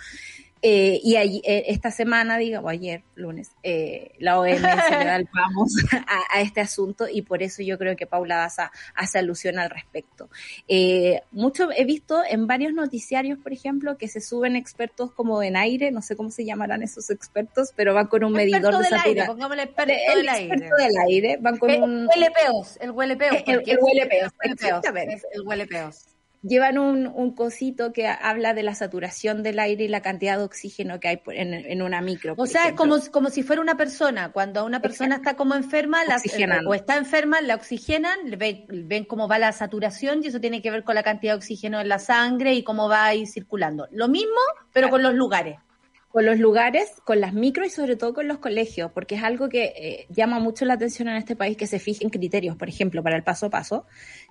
Eh, 0.70 1.00
y 1.02 1.16
ahí, 1.16 1.42
eh, 1.46 1.64
esta 1.68 1.92
semana, 1.92 2.38
digamos, 2.38 2.70
ayer, 2.70 3.02
lunes, 3.16 3.52
eh, 3.64 4.12
la 4.20 4.38
OMS 4.38 4.60
le 4.60 5.06
da 5.06 5.16
el 5.16 5.30
vamos 5.34 5.72
a, 5.94 6.38
a, 6.38 6.42
este 6.42 6.60
asunto 6.60 7.08
y 7.10 7.22
por 7.22 7.42
eso 7.42 7.64
yo 7.64 7.78
creo 7.78 7.96
que 7.96 8.06
Paula 8.06 8.36
Daza 8.36 8.74
hace 8.94 9.18
alusión 9.18 9.60
al 9.60 9.70
respecto. 9.70 10.30
Eh, 10.68 11.22
mucho 11.32 11.70
he 11.72 11.86
visto 11.86 12.22
en 12.30 12.48
varios 12.48 12.74
noticiarios, 12.74 13.40
por 13.40 13.54
ejemplo, 13.54 13.98
que 13.98 14.10
se 14.10 14.20
suben 14.20 14.58
expertos 14.58 15.14
como 15.14 15.42
en 15.42 15.56
aire, 15.56 15.90
no 15.92 16.02
sé 16.02 16.18
cómo 16.18 16.32
se 16.32 16.44
llamarán 16.44 16.84
esos 16.84 17.12
expertos, 17.12 17.72
pero 17.74 17.94
van 17.94 18.08
con 18.08 18.26
un 18.26 18.34
medidor 18.34 18.78
de 18.78 18.90
saturación. 18.90 19.26
Pongámosle 19.26 19.64
experto 19.64 19.94
el 19.94 20.18
del 20.18 20.28
aire. 20.28 20.54
experto 20.54 20.76
del 20.84 20.98
aire, 21.08 21.38
van 21.40 21.56
con 21.56 21.70
el 21.70 21.82
un... 21.82 22.10
Huele 22.10 22.30
peos, 22.32 22.78
el 22.82 22.92
huele 22.92 23.16
peos. 23.16 23.38
El, 23.48 23.64
el 23.66 23.78
huele 23.80 24.06
peos, 24.08 24.34
exactamente. 24.44 25.22
El 25.32 25.44
huele 25.48 25.66
peos 25.66 26.17
llevan 26.42 26.78
un, 26.78 27.08
un, 27.08 27.34
cosito 27.36 27.94
que 27.94 28.08
habla 28.08 28.54
de 28.54 28.64
la 28.64 28.76
saturación 28.76 29.44
del 29.44 29.60
aire 29.60 29.86
y 29.86 29.88
la 29.88 30.02
cantidad 30.02 30.38
de 30.38 30.44
oxígeno 30.44 31.00
que 31.00 31.08
hay 31.08 31.22
en, 31.28 31.54
en 31.54 31.82
una 31.82 32.02
micro. 32.02 32.36
O 32.38 32.46
sea, 32.46 32.64
ejemplo. 32.66 32.96
es 32.96 33.02
como, 33.02 33.12
como 33.12 33.30
si 33.30 33.44
fuera 33.44 33.62
una 33.62 33.78
persona. 33.78 34.32
Cuando 34.32 34.66
una 34.66 34.82
persona 34.82 35.16
Exacto. 35.16 35.30
está 35.30 35.38
como 35.38 35.56
enferma 35.56 36.04
la, 36.06 36.22
o 36.66 36.74
está 36.74 36.98
enferma, 36.98 37.42
la 37.42 37.56
oxigenan, 37.56 38.18
ven, 38.38 38.66
ven, 38.70 39.06
cómo 39.06 39.28
va 39.28 39.40
la 39.40 39.52
saturación 39.52 40.24
y 40.24 40.28
eso 40.28 40.40
tiene 40.40 40.62
que 40.62 40.72
ver 40.72 40.84
con 40.84 40.96
la 40.96 41.04
cantidad 41.04 41.34
de 41.34 41.38
oxígeno 41.38 41.80
en 41.80 41.90
la 41.90 42.00
sangre 42.00 42.54
y 42.54 42.64
cómo 42.64 42.88
va 42.90 43.06
ahí 43.06 43.26
circulando. 43.26 43.88
Lo 43.92 44.08
mismo, 44.08 44.40
pero 44.74 44.88
claro. 44.88 44.92
con 44.92 45.04
los 45.04 45.14
lugares 45.14 45.58
con 46.10 46.26
los 46.26 46.40
lugares, 46.40 46.90
con 47.04 47.22
las 47.22 47.34
micro 47.34 47.64
y 47.64 47.70
sobre 47.70 47.96
todo 47.96 48.14
con 48.14 48.28
los 48.28 48.40
colegios, 48.40 48.92
porque 48.92 49.16
es 49.16 49.24
algo 49.24 49.50
que 49.50 49.66
eh, 49.78 50.08
llama 50.10 50.40
mucho 50.40 50.66
la 50.66 50.74
atención 50.74 51.10
en 51.10 51.18
este 51.18 51.36
país 51.36 51.56
que 51.58 51.68
se 51.68 51.78
fijen 51.78 52.10
criterios, 52.10 52.56
por 52.56 52.70
ejemplo, 52.70 53.04
para 53.04 53.18
el 53.18 53.24
paso 53.24 53.46
a 53.46 53.50
paso, 53.52 53.86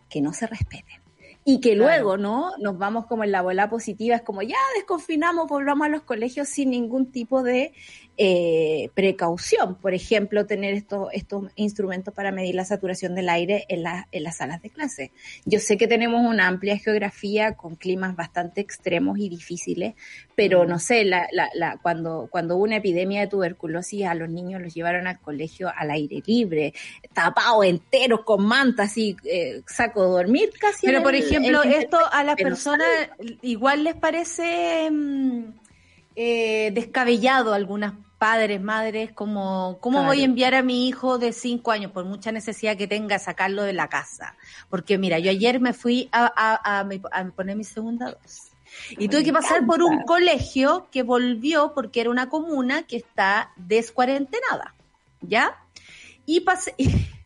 que 0.08 0.20
no 0.20 0.32
se 0.32 0.48
respeten 0.48 1.00
y 1.48 1.60
que 1.60 1.76
luego, 1.76 2.14
claro. 2.14 2.22
¿no? 2.22 2.50
Nos 2.58 2.76
vamos 2.76 3.06
como 3.06 3.22
en 3.22 3.30
la 3.30 3.40
bola 3.40 3.70
positiva, 3.70 4.16
es 4.16 4.22
como 4.22 4.42
ya 4.42 4.56
desconfinamos, 4.74 5.46
volvamos 5.46 5.86
a 5.86 5.88
los 5.88 6.02
colegios 6.02 6.48
sin 6.48 6.70
ningún 6.70 7.12
tipo 7.12 7.44
de 7.44 7.72
eh, 8.18 8.90
precaución. 8.94 9.74
Por 9.74 9.92
ejemplo, 9.94 10.46
tener 10.46 10.74
estos, 10.74 11.08
estos 11.12 11.44
instrumentos 11.54 12.14
para 12.14 12.32
medir 12.32 12.54
la 12.54 12.64
saturación 12.64 13.14
del 13.14 13.28
aire 13.28 13.66
en, 13.68 13.82
la, 13.82 14.08
en 14.10 14.22
las 14.22 14.38
salas 14.38 14.62
de 14.62 14.70
clase. 14.70 15.12
Yo 15.44 15.60
sé 15.60 15.76
que 15.76 15.86
tenemos 15.86 16.24
una 16.24 16.46
amplia 16.46 16.78
geografía 16.78 17.56
con 17.56 17.76
climas 17.76 18.16
bastante 18.16 18.60
extremos 18.60 19.18
y 19.18 19.28
difíciles, 19.28 19.94
pero 20.34 20.64
no 20.64 20.78
sé, 20.78 21.04
la, 21.04 21.28
la, 21.30 21.50
la, 21.54 21.78
cuando, 21.82 22.28
cuando 22.30 22.56
hubo 22.56 22.64
una 22.64 22.76
epidemia 22.76 23.20
de 23.20 23.26
tuberculosis, 23.26 24.06
a 24.06 24.14
los 24.14 24.30
niños 24.30 24.62
los 24.62 24.74
llevaron 24.74 25.06
al 25.06 25.20
colegio 25.20 25.70
al 25.76 25.90
aire 25.90 26.22
libre, 26.26 26.72
tapados 27.12 27.66
enteros 27.66 28.20
con 28.24 28.46
mantas 28.46 28.96
y 28.96 29.16
eh, 29.24 29.62
saco 29.66 30.02
de 30.04 30.10
dormir 30.10 30.50
casi. 30.58 30.86
Pero, 30.86 31.02
por 31.02 31.14
ejemplo, 31.14 31.62
el, 31.62 31.74
esto 31.74 31.98
a 32.10 32.24
las 32.24 32.36
personas 32.36 32.88
igual 33.42 33.84
les 33.84 33.94
parece 33.94 34.90
eh, 36.14 36.70
descabellado 36.72 37.52
algunas 37.52 37.92
padres, 38.18 38.60
madres, 38.60 39.12
como, 39.12 39.78
¿cómo 39.80 39.98
claro. 39.98 40.08
voy 40.08 40.22
a 40.22 40.24
enviar 40.24 40.54
a 40.54 40.62
mi 40.62 40.88
hijo 40.88 41.18
de 41.18 41.32
cinco 41.32 41.70
años, 41.70 41.92
por 41.92 42.04
mucha 42.04 42.32
necesidad 42.32 42.76
que 42.76 42.86
tenga, 42.86 43.18
sacarlo 43.18 43.62
de 43.62 43.72
la 43.72 43.88
casa? 43.88 44.34
Porque 44.70 44.98
mira, 44.98 45.18
yo 45.18 45.30
ayer 45.30 45.60
me 45.60 45.72
fui 45.72 46.08
a, 46.12 46.24
a, 46.26 46.80
a, 46.80 47.20
a 47.20 47.24
poner 47.30 47.56
mi 47.56 47.64
segunda 47.64 48.10
dosis. 48.10 48.52
Y 48.90 49.08
tuve 49.08 49.24
que 49.24 49.32
pasar 49.32 49.64
por 49.66 49.82
un 49.82 50.02
colegio 50.02 50.88
que 50.90 51.02
volvió 51.02 51.72
porque 51.74 52.00
era 52.00 52.10
una 52.10 52.28
comuna 52.28 52.82
que 52.82 52.96
está 52.96 53.52
descuarentenada, 53.56 54.74
¿ya? 55.20 55.56
Y 56.24 56.40
pasé, 56.40 56.74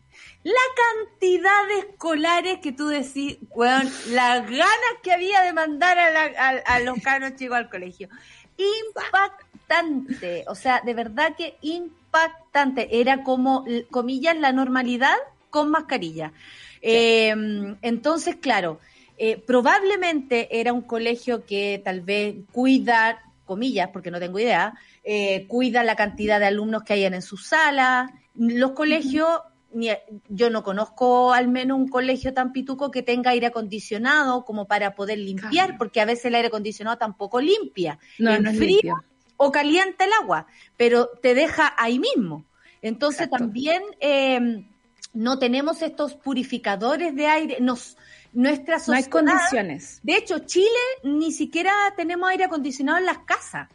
la 0.42 0.54
cantidad 0.76 1.66
de 1.68 1.78
escolares 1.90 2.58
que 2.60 2.72
tú 2.72 2.88
decís, 2.88 3.38
weón, 3.50 3.90
las 4.08 4.48
ganas 4.48 4.94
que 5.02 5.12
había 5.12 5.42
de 5.42 5.52
mandar 5.52 5.98
a, 5.98 6.10
la, 6.10 6.24
a, 6.38 6.48
a 6.74 6.80
los 6.80 7.00
caros 7.02 7.36
chicos 7.36 7.56
al 7.56 7.70
colegio. 7.70 8.08
Impactante, 8.56 9.49
o 10.46 10.54
sea, 10.54 10.80
de 10.84 10.94
verdad 10.94 11.34
que 11.36 11.56
impactante. 11.62 13.00
Era 13.00 13.22
como, 13.22 13.64
comillas, 13.90 14.36
la 14.36 14.52
normalidad 14.52 15.16
con 15.50 15.70
mascarilla. 15.70 16.32
Sí. 16.36 16.78
Eh, 16.82 17.76
entonces, 17.82 18.36
claro, 18.36 18.80
eh, 19.22 19.36
probablemente 19.36 20.60
era 20.60 20.72
un 20.72 20.80
colegio 20.80 21.44
que 21.44 21.80
tal 21.84 22.00
vez 22.00 22.36
cuida, 22.52 23.20
comillas, 23.44 23.90
porque 23.92 24.10
no 24.10 24.18
tengo 24.18 24.38
idea, 24.38 24.72
eh, 25.04 25.46
cuida 25.46 25.84
la 25.84 25.94
cantidad 25.94 26.40
de 26.40 26.46
alumnos 26.46 26.84
que 26.84 26.94
hayan 26.94 27.12
en 27.12 27.20
su 27.20 27.36
sala. 27.36 28.10
Los 28.34 28.70
colegios, 28.70 29.28
yo 30.28 30.50
no 30.50 30.62
conozco 30.62 31.34
al 31.34 31.48
menos 31.48 31.78
un 31.78 31.88
colegio 31.88 32.32
tan 32.32 32.52
pituco 32.52 32.90
que 32.90 33.02
tenga 33.02 33.32
aire 33.32 33.48
acondicionado 33.48 34.44
como 34.46 34.66
para 34.66 34.94
poder 34.94 35.18
limpiar, 35.18 35.50
claro. 35.50 35.74
porque 35.76 36.00
a 36.00 36.06
veces 36.06 36.24
el 36.24 36.36
aire 36.36 36.48
acondicionado 36.48 36.96
tampoco 36.96 37.42
limpia. 37.42 37.98
No, 38.18 38.34
en 38.34 38.44
no 38.44 38.52
frío. 38.54 39.04
O 39.42 39.50
calienta 39.50 40.04
el 40.04 40.12
agua, 40.12 40.46
pero 40.76 41.08
te 41.22 41.34
deja 41.34 41.74
ahí 41.78 41.98
mismo. 41.98 42.44
Entonces 42.82 43.22
Exacto. 43.22 43.44
también 43.44 43.82
eh, 43.98 44.66
no 45.14 45.38
tenemos 45.38 45.80
estos 45.80 46.12
purificadores 46.14 47.16
de 47.16 47.26
aire, 47.26 47.56
nos 47.60 47.96
nuestra 48.34 48.78
sociedad, 48.78 49.00
no 49.00 49.04
hay 49.06 49.10
condiciones. 49.10 50.00
De 50.02 50.16
hecho, 50.16 50.40
Chile 50.40 50.68
ni 51.04 51.32
siquiera 51.32 51.72
tenemos 51.96 52.28
aire 52.28 52.44
acondicionado 52.44 52.98
en 52.98 53.06
las 53.06 53.18
casas. 53.20 53.68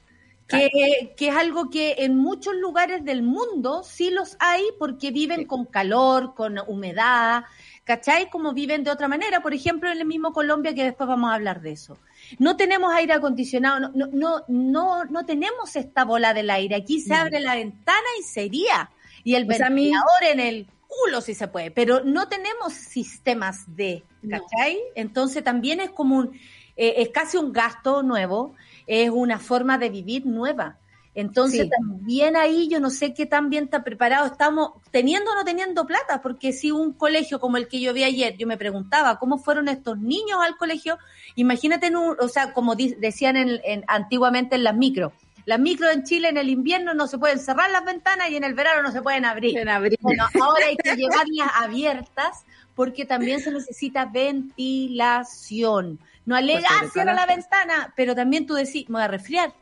Que, 0.47 1.15
es 1.17 1.36
algo 1.36 1.71
que 1.71 1.95
en 1.97 2.15
muchos 2.15 2.54
lugares 2.54 3.04
del 3.04 3.23
mundo 3.23 3.82
sí 3.84 4.12
los 4.12 4.38
hay 4.38 4.62
porque 4.78 5.10
viven 5.10 5.39
sí. 5.39 5.45
con 5.47 5.65
calor, 5.65 6.36
con 6.36 6.60
humedad, 6.67 7.45
¿cachai? 7.84 8.30
Como 8.30 8.54
viven 8.54 8.84
de 8.84 8.91
otra 8.91 9.08
manera, 9.08 9.41
por 9.41 9.56
ejemplo, 9.56 9.91
en 9.91 9.97
el 9.97 10.06
mismo 10.06 10.32
Colombia, 10.32 10.75
que 10.75 10.84
después 10.84 11.08
vamos 11.08 11.32
a 11.32 11.34
hablar 11.34 11.62
de 11.62 11.71
eso. 11.71 11.97
No 12.40 12.58
tenemos 12.58 12.94
aire 12.94 13.14
acondicionado, 13.14 13.80
no, 13.80 13.92
no, 13.94 14.08
no, 14.12 14.44
no, 14.48 15.06
no 15.06 15.26
tenemos 15.26 15.76
esta 15.76 16.06
bola 16.06 16.34
del 16.34 16.50
aire. 16.50 16.76
Aquí 16.76 17.00
se 17.02 17.14
abre 17.14 17.40
la 17.40 17.56
ventana 17.56 18.08
y 18.20 18.24
sería. 18.24 18.92
Y 19.24 19.36
el 19.36 19.46
ventilador 19.46 20.24
en 20.24 20.40
el 20.40 20.68
culo 20.88 21.22
si 21.22 21.34
se 21.34 21.48
puede, 21.48 21.72
pero 21.72 22.04
no 22.04 22.28
tenemos 22.28 22.74
sistemas 22.74 23.76
de, 23.76 24.04
¿cachai? 24.30 24.80
Entonces 24.96 25.44
también 25.44 25.80
es 25.80 25.90
como 25.90 26.18
un, 26.18 26.36
eh, 26.78 26.96
es 26.98 27.10
casi 27.10 27.38
un 27.38 27.52
gasto 27.52 28.04
nuevo, 28.04 28.56
es 28.88 29.10
una 29.10 29.40
forma 29.40 29.78
de 29.78 29.90
vivir 29.90 30.26
nueva. 30.26 30.78
Entonces 31.15 31.69
también 31.69 32.36
ahí 32.36 32.67
yo 32.67 32.82
no 32.82 32.89
sé 32.89 33.13
qué 33.13 33.25
tan 33.25 33.49
bien 33.49 33.63
está 33.63 33.86
preparado 33.86 34.25
estamos, 34.28 34.71
teniendo 34.91 35.32
o 35.32 35.36
no 35.36 35.45
teniendo 35.45 35.88
plata, 35.88 36.21
porque 36.21 36.51
si 36.51 36.71
un 36.71 36.91
colegio 36.91 37.39
como 37.39 37.56
el 37.56 37.69
que 37.69 37.80
yo 37.80 37.93
vi 37.93 38.04
ayer, 38.04 38.36
yo 38.36 38.45
me 38.45 38.58
preguntaba 38.58 39.17
cómo 39.17 39.38
fueron 39.38 39.69
estos 39.69 39.97
niños 39.97 40.39
al 40.45 40.58
colegio, 40.58 40.97
imagínate, 41.36 41.88
en 41.88 41.95
un, 41.95 42.17
o 42.19 42.28
sea, 42.28 42.51
como 42.51 42.75
decían 42.75 43.38
en, 43.38 43.86
antiguamente 43.88 44.58
en 44.58 44.65
las 44.65 44.75
micros, 44.75 45.13
las 45.45 45.58
micros 45.58 45.93
en 45.93 46.04
Chile 46.04 46.28
en 46.28 46.36
el 46.38 46.49
invierno 46.49 46.93
no 46.93 47.08
se 47.08 47.17
pueden 47.17 47.39
cerrar 47.39 47.71
las 47.71 47.86
ventanas 47.86 48.30
y 48.30 48.36
en 48.36 48.43
el 48.43 48.54
verano 48.54 48.82
no 48.82 48.91
se 48.91 49.01
pueden 49.01 49.23
abrir. 49.23 49.54
Bueno, 50.01 50.28
ahora 50.41 50.65
hay 50.65 50.75
que 50.75 50.95
llevarlas 50.97 51.49
abiertas 51.62 52.43
porque 52.73 53.06
también 53.06 53.39
se 53.39 53.51
necesita 53.51 54.06
ventilación. 54.06 55.99
No 56.25 56.36
alega, 56.36 56.67
cierra 56.91 57.13
la 57.13 57.25
ventana, 57.25 57.93
pero 57.95 58.15
también 58.15 58.45
tú 58.47 58.56
decís, 58.56 58.89
me 58.89 58.95
voy 58.95 59.04
a 59.04 59.08
resfriar 59.08 59.54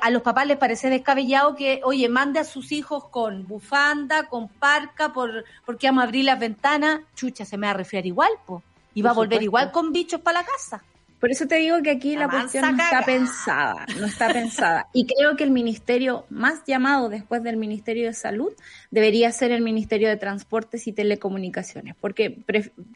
a 0.00 0.10
los 0.10 0.22
papás 0.22 0.46
les 0.46 0.56
parece 0.56 0.90
descabellado 0.90 1.54
que, 1.54 1.80
oye, 1.84 2.08
mande 2.08 2.40
a 2.40 2.44
sus 2.44 2.72
hijos 2.72 3.08
con 3.08 3.46
bufanda, 3.46 4.28
con 4.28 4.48
parca, 4.48 5.12
por, 5.12 5.44
porque 5.64 5.86
vamos 5.86 6.02
a 6.02 6.04
abrir 6.06 6.24
las 6.24 6.38
ventanas, 6.38 7.00
chucha, 7.14 7.44
se 7.44 7.56
me 7.56 7.66
va 7.66 7.72
a 7.72 7.74
resfriar 7.74 8.06
igual, 8.06 8.30
po, 8.46 8.62
y 8.94 9.02
va 9.02 9.10
a 9.10 9.14
volver 9.14 9.42
igual 9.42 9.70
con 9.70 9.92
bichos 9.92 10.20
para 10.20 10.40
la 10.40 10.46
casa. 10.46 10.82
Por 11.24 11.30
eso 11.30 11.46
te 11.46 11.54
digo 11.54 11.80
que 11.82 11.90
aquí 11.90 12.16
la 12.16 12.28
cuestión 12.28 12.76
no 12.76 12.82
está 12.82 13.02
pensada, 13.02 13.86
no 13.98 14.04
está 14.04 14.28
pensada. 14.28 14.88
Y 14.92 15.06
creo 15.06 15.36
que 15.36 15.44
el 15.44 15.52
ministerio 15.52 16.26
más 16.28 16.64
llamado 16.66 17.08
después 17.08 17.42
del 17.42 17.56
Ministerio 17.56 18.08
de 18.08 18.12
Salud 18.12 18.52
debería 18.90 19.32
ser 19.32 19.50
el 19.50 19.62
Ministerio 19.62 20.10
de 20.10 20.18
Transportes 20.18 20.86
y 20.86 20.92
Telecomunicaciones, 20.92 21.94
porque 21.98 22.42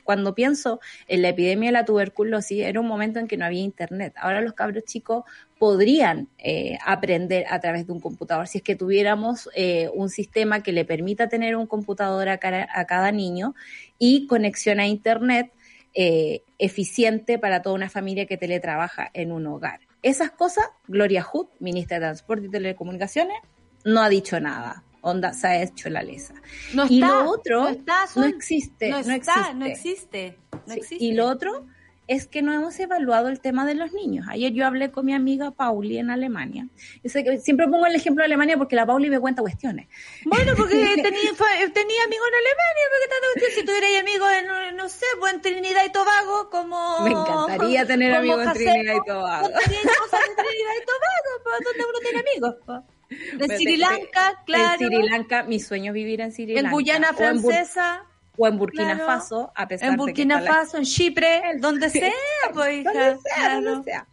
cuando 0.04 0.34
pienso 0.34 0.78
en 1.06 1.22
la 1.22 1.30
epidemia 1.30 1.68
de 1.68 1.72
la 1.72 1.86
tuberculosis 1.86 2.66
era 2.66 2.80
un 2.80 2.86
momento 2.86 3.18
en 3.18 3.28
que 3.28 3.38
no 3.38 3.46
había 3.46 3.62
internet. 3.62 4.12
Ahora 4.18 4.42
los 4.42 4.52
cabros 4.52 4.84
chicos 4.84 5.24
podrían 5.58 6.28
eh, 6.38 6.78
aprender 6.84 7.44
a 7.50 7.60
través 7.60 7.86
de 7.86 7.92
un 7.92 8.00
computador 8.00 8.46
si 8.46 8.58
es 8.58 8.64
que 8.64 8.76
tuviéramos 8.76 9.48
eh, 9.54 9.90
un 9.94 10.08
sistema 10.08 10.62
que 10.62 10.72
le 10.72 10.84
permita 10.84 11.28
tener 11.28 11.56
un 11.56 11.66
computador 11.66 12.28
a 12.28 12.38
cada 12.38 13.12
niño 13.12 13.54
y 13.98 14.26
conexión 14.26 14.80
a 14.80 14.86
internet 14.86 15.52
eh, 15.94 16.42
eficiente 16.58 17.38
para 17.38 17.62
toda 17.62 17.74
una 17.74 17.88
familia 17.88 18.26
que 18.26 18.36
teletrabaja 18.36 19.10
en 19.14 19.32
un 19.32 19.46
hogar. 19.46 19.80
Esas 20.02 20.30
cosas, 20.30 20.66
Gloria 20.86 21.22
Hood, 21.22 21.46
ministra 21.58 21.96
de 21.96 22.06
Transporte 22.06 22.46
y 22.46 22.50
Telecomunicaciones, 22.50 23.36
no 23.84 24.02
ha 24.02 24.08
dicho 24.08 24.38
nada. 24.38 24.84
Onda 25.00 25.32
se 25.32 25.46
ha 25.46 25.62
hecho 25.62 25.88
la 25.88 26.02
lesa. 26.02 26.34
No 26.74 26.86
y 26.88 27.00
lo 27.00 27.30
otro 27.30 27.70
no, 27.70 27.76
no 28.16 28.24
existe. 28.24 28.90
No, 28.90 28.98
existe. 28.98 29.54
No 29.54 29.66
existe. 29.66 30.38
No 30.66 30.74
existe. 30.74 31.04
Y 31.04 31.12
lo 31.14 31.26
otro 31.26 31.66
es 32.08 32.26
que 32.26 32.40
no 32.40 32.54
hemos 32.54 32.80
evaluado 32.80 33.28
el 33.28 33.38
tema 33.38 33.66
de 33.66 33.74
los 33.74 33.92
niños. 33.92 34.26
Ayer 34.30 34.52
yo 34.52 34.66
hablé 34.66 34.90
con 34.90 35.04
mi 35.04 35.12
amiga 35.12 35.50
Pauli 35.50 35.98
en 35.98 36.10
Alemania. 36.10 36.66
siempre 37.04 37.68
pongo 37.68 37.84
el 37.84 37.94
ejemplo 37.94 38.22
de 38.22 38.26
Alemania 38.26 38.56
porque 38.56 38.76
la 38.76 38.86
Pauli 38.86 39.10
me 39.10 39.20
cuenta 39.20 39.42
cuestiones. 39.42 39.88
Bueno, 40.24 40.54
porque 40.56 40.74
tenía, 40.74 41.02
tenía 41.02 42.02
amigos 42.04 42.28
en 42.28 42.34
Alemania, 42.34 42.84
porque 42.90 43.08
tanto 43.10 43.54
si 43.54 43.64
tuvierais 43.64 44.00
amigos 44.00 44.28
en, 44.32 44.76
no 44.76 44.88
sé, 44.88 45.04
pues 45.20 45.34
en 45.34 45.42
Trinidad 45.42 45.84
y 45.86 45.92
Tobago, 45.92 46.48
como... 46.50 47.00
Me 47.02 47.10
encantaría 47.10 47.86
tener 47.86 48.14
amigos 48.14 48.46
en 48.46 48.52
Trinidad 48.54 48.94
y 48.94 49.06
Tobago. 49.06 49.48
en 49.48 49.54
Trinidad 49.54 50.74
y 50.80 50.86
Tobago, 50.86 51.30
pues, 51.44 51.56
donde 51.62 51.84
uno 51.84 51.98
tiene 52.00 52.20
amigos. 52.20 52.54
Pues. 52.64 52.80
En 53.10 53.58
Sri 53.58 53.76
Lanka, 53.76 54.42
claro. 54.46 54.80
En 54.80 54.88
Sri 54.88 55.08
Lanka, 55.08 55.42
mi 55.42 55.60
sueño 55.60 55.92
es 55.92 55.94
vivir 55.94 56.22
en 56.22 56.32
Sri 56.32 56.46
Lanka. 56.46 56.68
En 56.68 56.72
Guyana 56.72 57.12
Francesa 57.12 58.07
o 58.38 58.46
en 58.46 58.56
Burkina 58.56 58.96
Faso, 58.96 59.52
a 59.54 59.66
pesar 59.66 59.90
en 59.90 59.96
Burkina 59.96 60.40
Faso, 60.40 60.78
en 60.78 60.84
Chipre, 60.84 61.42
donde 61.58 61.90
sea, 61.90 62.12
pues, 62.54 62.84
donde 62.84 63.18
sea, 63.18 63.60
donde 63.60 63.84
sea. 63.84 64.06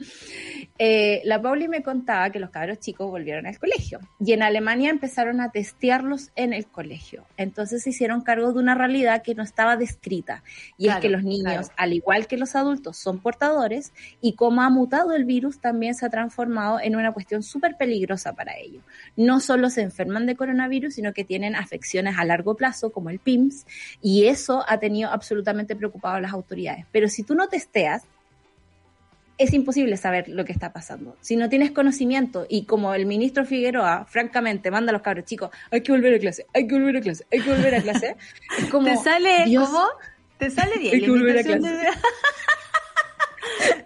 Eh, 0.77 1.21
la 1.23 1.41
Pauli 1.41 1.69
me 1.69 1.81
contaba 1.81 2.29
que 2.31 2.39
los 2.39 2.49
cabros 2.49 2.79
chicos 2.79 3.09
volvieron 3.09 3.47
al 3.47 3.57
colegio 3.57 4.01
y 4.19 4.33
en 4.33 4.43
Alemania 4.43 4.89
empezaron 4.89 5.39
a 5.39 5.49
testearlos 5.49 6.31
en 6.35 6.51
el 6.51 6.67
colegio. 6.67 7.25
Entonces 7.37 7.83
se 7.83 7.91
hicieron 7.91 8.21
cargo 8.21 8.51
de 8.51 8.59
una 8.59 8.75
realidad 8.75 9.21
que 9.23 9.35
no 9.35 9.43
estaba 9.43 9.77
descrita 9.77 10.43
y 10.77 10.89
es 10.89 10.97
que 10.97 11.07
los 11.07 11.23
niños, 11.23 11.71
al 11.77 11.93
igual 11.93 12.27
que 12.27 12.35
los 12.35 12.57
adultos, 12.57 12.97
son 12.97 13.19
portadores 13.19 13.93
y 14.19 14.33
como 14.33 14.63
ha 14.63 14.69
mutado 14.69 15.13
el 15.13 15.23
virus 15.23 15.61
también 15.61 15.95
se 15.95 16.05
ha 16.05 16.09
transformado 16.09 16.81
en 16.81 16.97
una 16.97 17.13
cuestión 17.13 17.41
súper 17.41 17.77
peligrosa 17.77 18.33
para 18.33 18.57
ellos. 18.57 18.83
No 19.15 19.39
solo 19.39 19.69
se 19.69 19.81
enferman 19.81 20.25
de 20.25 20.35
coronavirus, 20.35 20.95
sino 20.95 21.13
que 21.13 21.23
tienen 21.23 21.55
afecciones 21.55 22.15
a 22.17 22.25
largo 22.25 22.55
plazo 22.55 22.91
como 22.91 23.09
el 23.09 23.19
PIMS 23.19 23.65
y 24.01 24.25
eso 24.25 24.65
ha 24.67 24.77
tenido 24.77 25.09
absolutamente 25.09 25.73
preocupado 25.77 26.15
a 26.15 26.21
las 26.21 26.33
autoridades. 26.33 26.85
Pero 26.91 27.07
si 27.07 27.23
tú 27.23 27.33
no 27.33 27.47
testeas, 27.47 28.03
es 29.37 29.53
imposible 29.53 29.97
saber 29.97 30.29
lo 30.29 30.45
que 30.45 30.51
está 30.51 30.71
pasando. 30.71 31.17
Si 31.21 31.35
no 31.35 31.49
tienes 31.49 31.71
conocimiento 31.71 32.45
y 32.49 32.65
como 32.65 32.93
el 32.93 33.05
ministro 33.05 33.45
Figueroa, 33.45 34.05
francamente, 34.05 34.71
manda 34.71 34.91
a 34.91 34.93
los 34.93 35.01
cabros 35.01 35.25
chicos, 35.25 35.49
hay 35.71 35.81
que 35.81 35.91
volver 35.91 36.15
a 36.15 36.19
clase, 36.19 36.45
hay 36.53 36.67
que 36.67 36.75
volver 36.75 36.97
a 36.97 37.01
clase, 37.01 37.25
hay 37.31 37.41
que 37.41 37.49
volver 37.49 37.75
a 37.75 37.81
clase, 37.81 38.15
es 38.59 38.69
como... 38.69 38.87
¿Te 38.87 38.97
sale, 38.97 39.45
¿cómo? 39.55 39.85
¿Te 40.37 40.49
sale 40.49 40.77
bien? 40.77 40.95
Hay 40.95 41.01
que 41.01 41.09
volver 41.09 41.39
a 41.39 41.43
clase. 41.43 41.59
¿Te 41.61 41.67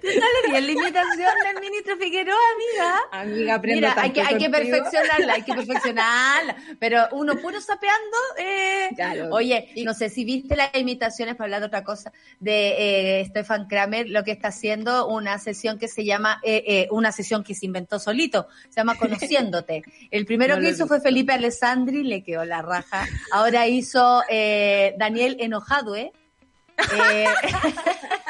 sale 0.01 0.51
bien 0.51 0.65
la 0.65 0.71
imitación 0.71 1.31
del 1.43 1.61
ministro 1.61 1.97
Figueroa, 1.97 2.37
amiga? 2.55 2.99
Amiga, 3.11 3.55
aprende 3.55 3.75
Mira, 3.75 3.95
hay 3.97 4.11
que, 4.11 4.21
hay 4.21 4.37
que 4.37 4.49
perfeccionarla, 4.49 5.33
hay 5.33 5.41
que 5.43 5.53
perfeccionarla. 5.53 6.55
Pero 6.79 7.07
uno 7.11 7.35
puro 7.35 7.59
sapeando. 7.61 8.17
Eh. 8.37 8.89
Oye, 9.31 9.69
no 9.85 9.93
sé 9.93 10.09
si 10.09 10.23
viste 10.25 10.55
las 10.55 10.73
imitaciones, 10.75 11.35
para 11.35 11.45
hablar 11.45 11.61
de 11.61 11.67
otra 11.67 11.83
cosa, 11.83 12.11
de 12.39 13.19
eh, 13.21 13.25
Stefan 13.25 13.67
Kramer, 13.67 14.09
lo 14.09 14.23
que 14.23 14.31
está 14.31 14.49
haciendo 14.49 15.07
una 15.07 15.37
sesión 15.39 15.77
que 15.77 15.87
se 15.87 16.05
llama, 16.05 16.39
eh, 16.43 16.63
eh, 16.67 16.87
una 16.91 17.11
sesión 17.11 17.43
que 17.43 17.55
se 17.55 17.65
inventó 17.65 17.99
solito, 17.99 18.47
se 18.69 18.77
llama 18.77 18.95
Conociéndote. 18.95 19.83
El 20.11 20.25
primero 20.25 20.59
que 20.59 20.69
hizo 20.69 20.87
fue 20.87 21.01
Felipe 21.01 21.33
Alessandri, 21.33 22.03
le 22.03 22.23
quedó 22.23 22.45
la 22.45 22.61
raja. 22.61 23.07
Ahora 23.31 23.67
hizo 23.67 24.23
eh, 24.29 24.95
Daniel 24.97 25.37
Enojadue. 25.39 26.11
Eh, 26.93 27.25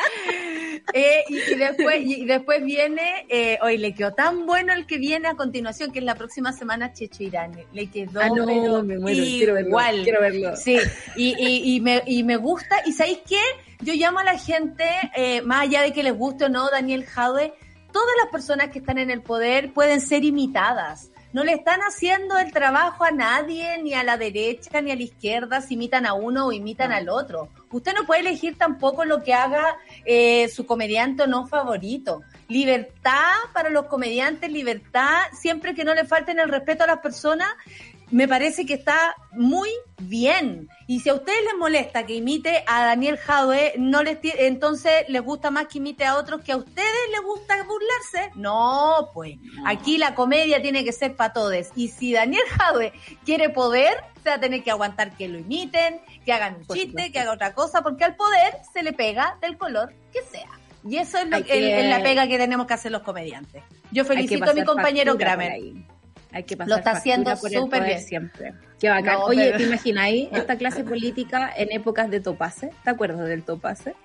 Eh, 0.94 1.24
y, 1.30 1.56
después, 1.56 2.02
y 2.02 2.26
después 2.26 2.64
viene, 2.64 3.26
eh, 3.30 3.60
hoy 3.62 3.78
le 3.78 3.94
quedó 3.94 4.14
tan 4.14 4.46
bueno 4.46 4.74
el 4.74 4.86
que 4.86 4.98
viene 4.98 5.28
a 5.28 5.36
continuación, 5.36 5.92
que 5.92 6.00
es 6.00 6.06
la 6.06 6.16
próxima 6.16 6.54
semana 6.54 6.94
Checho 6.94 7.24
Irán. 7.24 7.52
Le 7.74 7.88
quedó 7.88 8.22
ah, 8.22 8.30
no, 8.30 8.46
me 8.84 8.98
muero, 8.98 9.60
igual. 9.60 10.04
Quiero 10.04 10.22
verlo, 10.22 10.56
Sí, 10.56 10.78
y, 11.16 11.36
y, 11.38 11.76
y, 11.76 11.82
me, 11.82 12.02
y 12.06 12.24
me 12.24 12.38
gusta. 12.38 12.78
¿Y 12.86 12.94
sabéis 12.94 13.20
qué? 13.28 13.42
Yo 13.82 13.94
llamo 13.94 14.20
a 14.20 14.24
la 14.24 14.38
gente, 14.38 14.86
eh, 15.16 15.42
más 15.42 15.62
allá 15.62 15.82
de 15.82 15.94
que 15.94 16.04
les 16.04 16.14
guste 16.14 16.46
o 16.46 16.50
no 16.50 16.70
Daniel 16.70 17.06
Jaude, 17.06 17.54
todas 17.92 18.16
las 18.24 18.32
personas 18.32 18.70
que 18.70 18.80
están 18.80 18.98
en 18.98 19.10
el 19.10 19.22
poder 19.22 19.74
pueden 19.74 20.02
ser 20.02 20.24
imitadas 20.24 21.12
no 21.32 21.44
le 21.44 21.54
están 21.54 21.80
haciendo 21.82 22.40
el 22.40 22.52
trabajo 22.52 23.04
a 23.04 23.12
nadie, 23.12 23.78
ni 23.84 23.94
a 23.94 24.04
la 24.04 24.18
derecha 24.18 24.82
ni 24.82 24.92
a 24.92 24.96
la 24.96 25.04
izquierda, 25.04 25.62
si 25.62 25.76
imitan 25.76 26.08
a 26.08 26.14
uno 26.14 26.48
o 26.48 26.52
imitan 26.52 26.92
al 26.92 27.08
otro. 27.08 27.50
Usted 27.72 27.94
no 27.94 28.06
puede 28.06 28.22
elegir 28.22 28.58
tampoco 28.58 29.06
lo 29.06 29.24
que 29.24 29.34
haga 29.34 29.78
eh, 30.06 30.50
su 30.50 30.66
comediante 30.66 31.24
o 31.24 31.28
no 31.28 31.48
favorito. 31.48 32.22
Libertad 32.48 33.34
para 33.54 33.70
los 33.70 33.86
comediantes, 33.86 34.52
libertad, 34.52 35.20
siempre 35.34 35.76
que 35.76 35.84
no 35.84 35.94
le 35.94 36.06
falten 36.06 36.40
el 36.40 36.50
respeto 36.50 36.84
a 36.84 36.88
las 36.88 37.00
personas, 37.00 37.50
me 38.12 38.28
parece 38.28 38.66
que 38.66 38.74
está 38.74 39.16
muy 39.32 39.70
bien. 40.00 40.68
Y 40.88 41.02
si 41.02 41.10
a 41.10 41.14
ustedes 41.14 41.40
les 41.44 41.54
molesta 41.60 42.06
que 42.06 42.16
imite 42.16 42.64
a 42.66 42.86
Daniel 42.86 43.18
Jadwe, 43.18 43.74
no 43.78 44.02
les 44.02 44.18
entonces 44.24 45.06
les 45.08 45.22
gusta 45.22 45.52
más 45.52 45.68
que 45.68 45.78
imite 45.78 46.06
a 46.06 46.18
otros 46.18 46.42
que 46.42 46.52
a 46.52 46.58
ustedes 46.58 47.10
les 47.12 47.22
gusta 47.22 47.56
burlarse. 47.64 48.32
No, 48.36 49.12
pues 49.14 49.36
aquí 49.66 49.98
la 49.98 50.16
comedia 50.16 50.62
tiene 50.62 50.84
que 50.84 50.92
ser 50.92 51.16
para 51.16 51.34
todos. 51.34 51.68
Y 51.76 51.90
si 51.90 52.14
Daniel 52.14 52.44
Jadwe 52.58 52.94
quiere 53.26 53.50
poder, 53.50 54.04
se 54.30 54.34
va 54.34 54.38
a 54.38 54.40
tener 54.40 54.64
que 54.64 54.70
aguantar 54.70 55.12
que 55.12 55.28
lo 55.28 55.40
imiten, 55.40 56.02
que 56.24 56.32
hagan 56.32 56.58
un 56.58 56.68
chiste, 56.68 57.12
que 57.12 57.20
haga 57.20 57.34
otra 57.34 57.54
cosa, 57.54 57.82
porque 57.82 58.04
al 58.04 58.16
poder 58.16 58.58
se 58.72 58.84
le 58.84 58.94
pega 58.94 59.38
del 59.42 59.58
color 59.58 59.94
que 60.14 60.22
sea. 60.22 60.50
Y 60.88 60.98
eso 60.98 61.18
es, 61.18 61.28
la 61.28 62.04
pega 62.04 62.28
que 62.28 62.38
tenemos 62.38 62.68
que 62.68 62.74
hacer 62.74 62.92
los 62.92 63.02
comediantes. 63.02 63.64
Yo 63.92 64.06
felicito 64.06 64.50
a 64.50 64.54
mi 64.54 64.64
compañero 64.64 65.18
Kramer. 65.18 65.54
Hay 66.32 66.44
que 66.44 66.56
pasar 66.56 66.70
Lo 66.70 66.76
está 66.78 66.92
haciendo 66.92 67.36
súper 67.36 67.84
bien. 67.84 68.02
Siempre. 68.02 68.54
Qué 68.80 68.88
bacán. 68.88 69.18
Oye, 69.24 69.52
¿te 69.54 69.64
imagináis 69.68 70.30
esta 70.32 70.58
clase 70.58 70.84
política 70.84 71.52
en 71.58 71.72
épocas 71.72 72.12
de 72.12 72.20
topase? 72.20 72.70
¿Te 72.84 72.90
acuerdas 72.92 73.28
del 73.28 73.42
topase? 73.42 73.96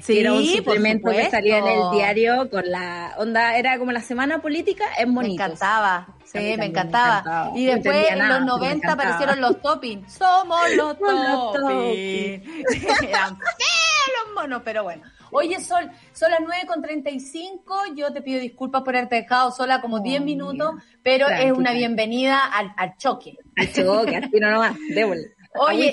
Sí, 0.00 0.20
era 0.20 0.34
un 0.34 0.46
suplemento 0.46 1.10
que 1.10 1.30
salía 1.30 1.58
en 1.58 1.66
el 1.66 1.80
diario 1.92 2.48
con 2.48 2.70
la 2.70 3.14
onda, 3.18 3.56
era 3.56 3.76
como 3.78 3.90
la 3.90 4.02
semana 4.02 4.40
política 4.40 4.84
en 4.98 5.14
bonito. 5.14 5.42
Me 5.42 5.44
encantaba. 5.46 6.13
Sí, 6.34 6.56
me 6.58 6.66
encantaba. 6.66 7.52
Y 7.54 7.66
después 7.66 8.10
en 8.10 8.28
los 8.28 8.44
90 8.44 8.92
aparecieron 8.92 9.40
los 9.40 9.62
toppings. 9.62 10.12
Somos 10.18 10.60
los 10.74 10.98
toppings. 10.98 12.42
Eran 13.02 13.38
los 13.38 14.34
monos, 14.34 14.62
pero 14.64 14.82
bueno. 14.82 15.04
Oye, 15.30 15.60
Sol, 15.60 15.90
son 16.12 16.30
las 16.30 16.40
9 16.40 16.66
con 16.66 16.82
35. 16.82 17.94
Yo 17.94 18.12
te 18.12 18.20
pido 18.22 18.40
disculpas 18.40 18.82
por 18.82 18.96
haberte 18.96 19.16
dejado 19.16 19.52
sola 19.52 19.80
como 19.80 20.00
10 20.00 20.22
minutos, 20.22 20.74
pero 21.02 21.28
es 21.28 21.52
una 21.52 21.72
bienvenida 21.72 22.44
al, 22.46 22.72
al 22.76 22.96
choque. 22.96 23.36
Al 23.56 23.72
choque, 23.72 24.16
al 24.16 24.30
tiro 24.30 24.50
nomás, 24.50 24.76
démosle. 24.90 25.34
Oye, 25.56 25.92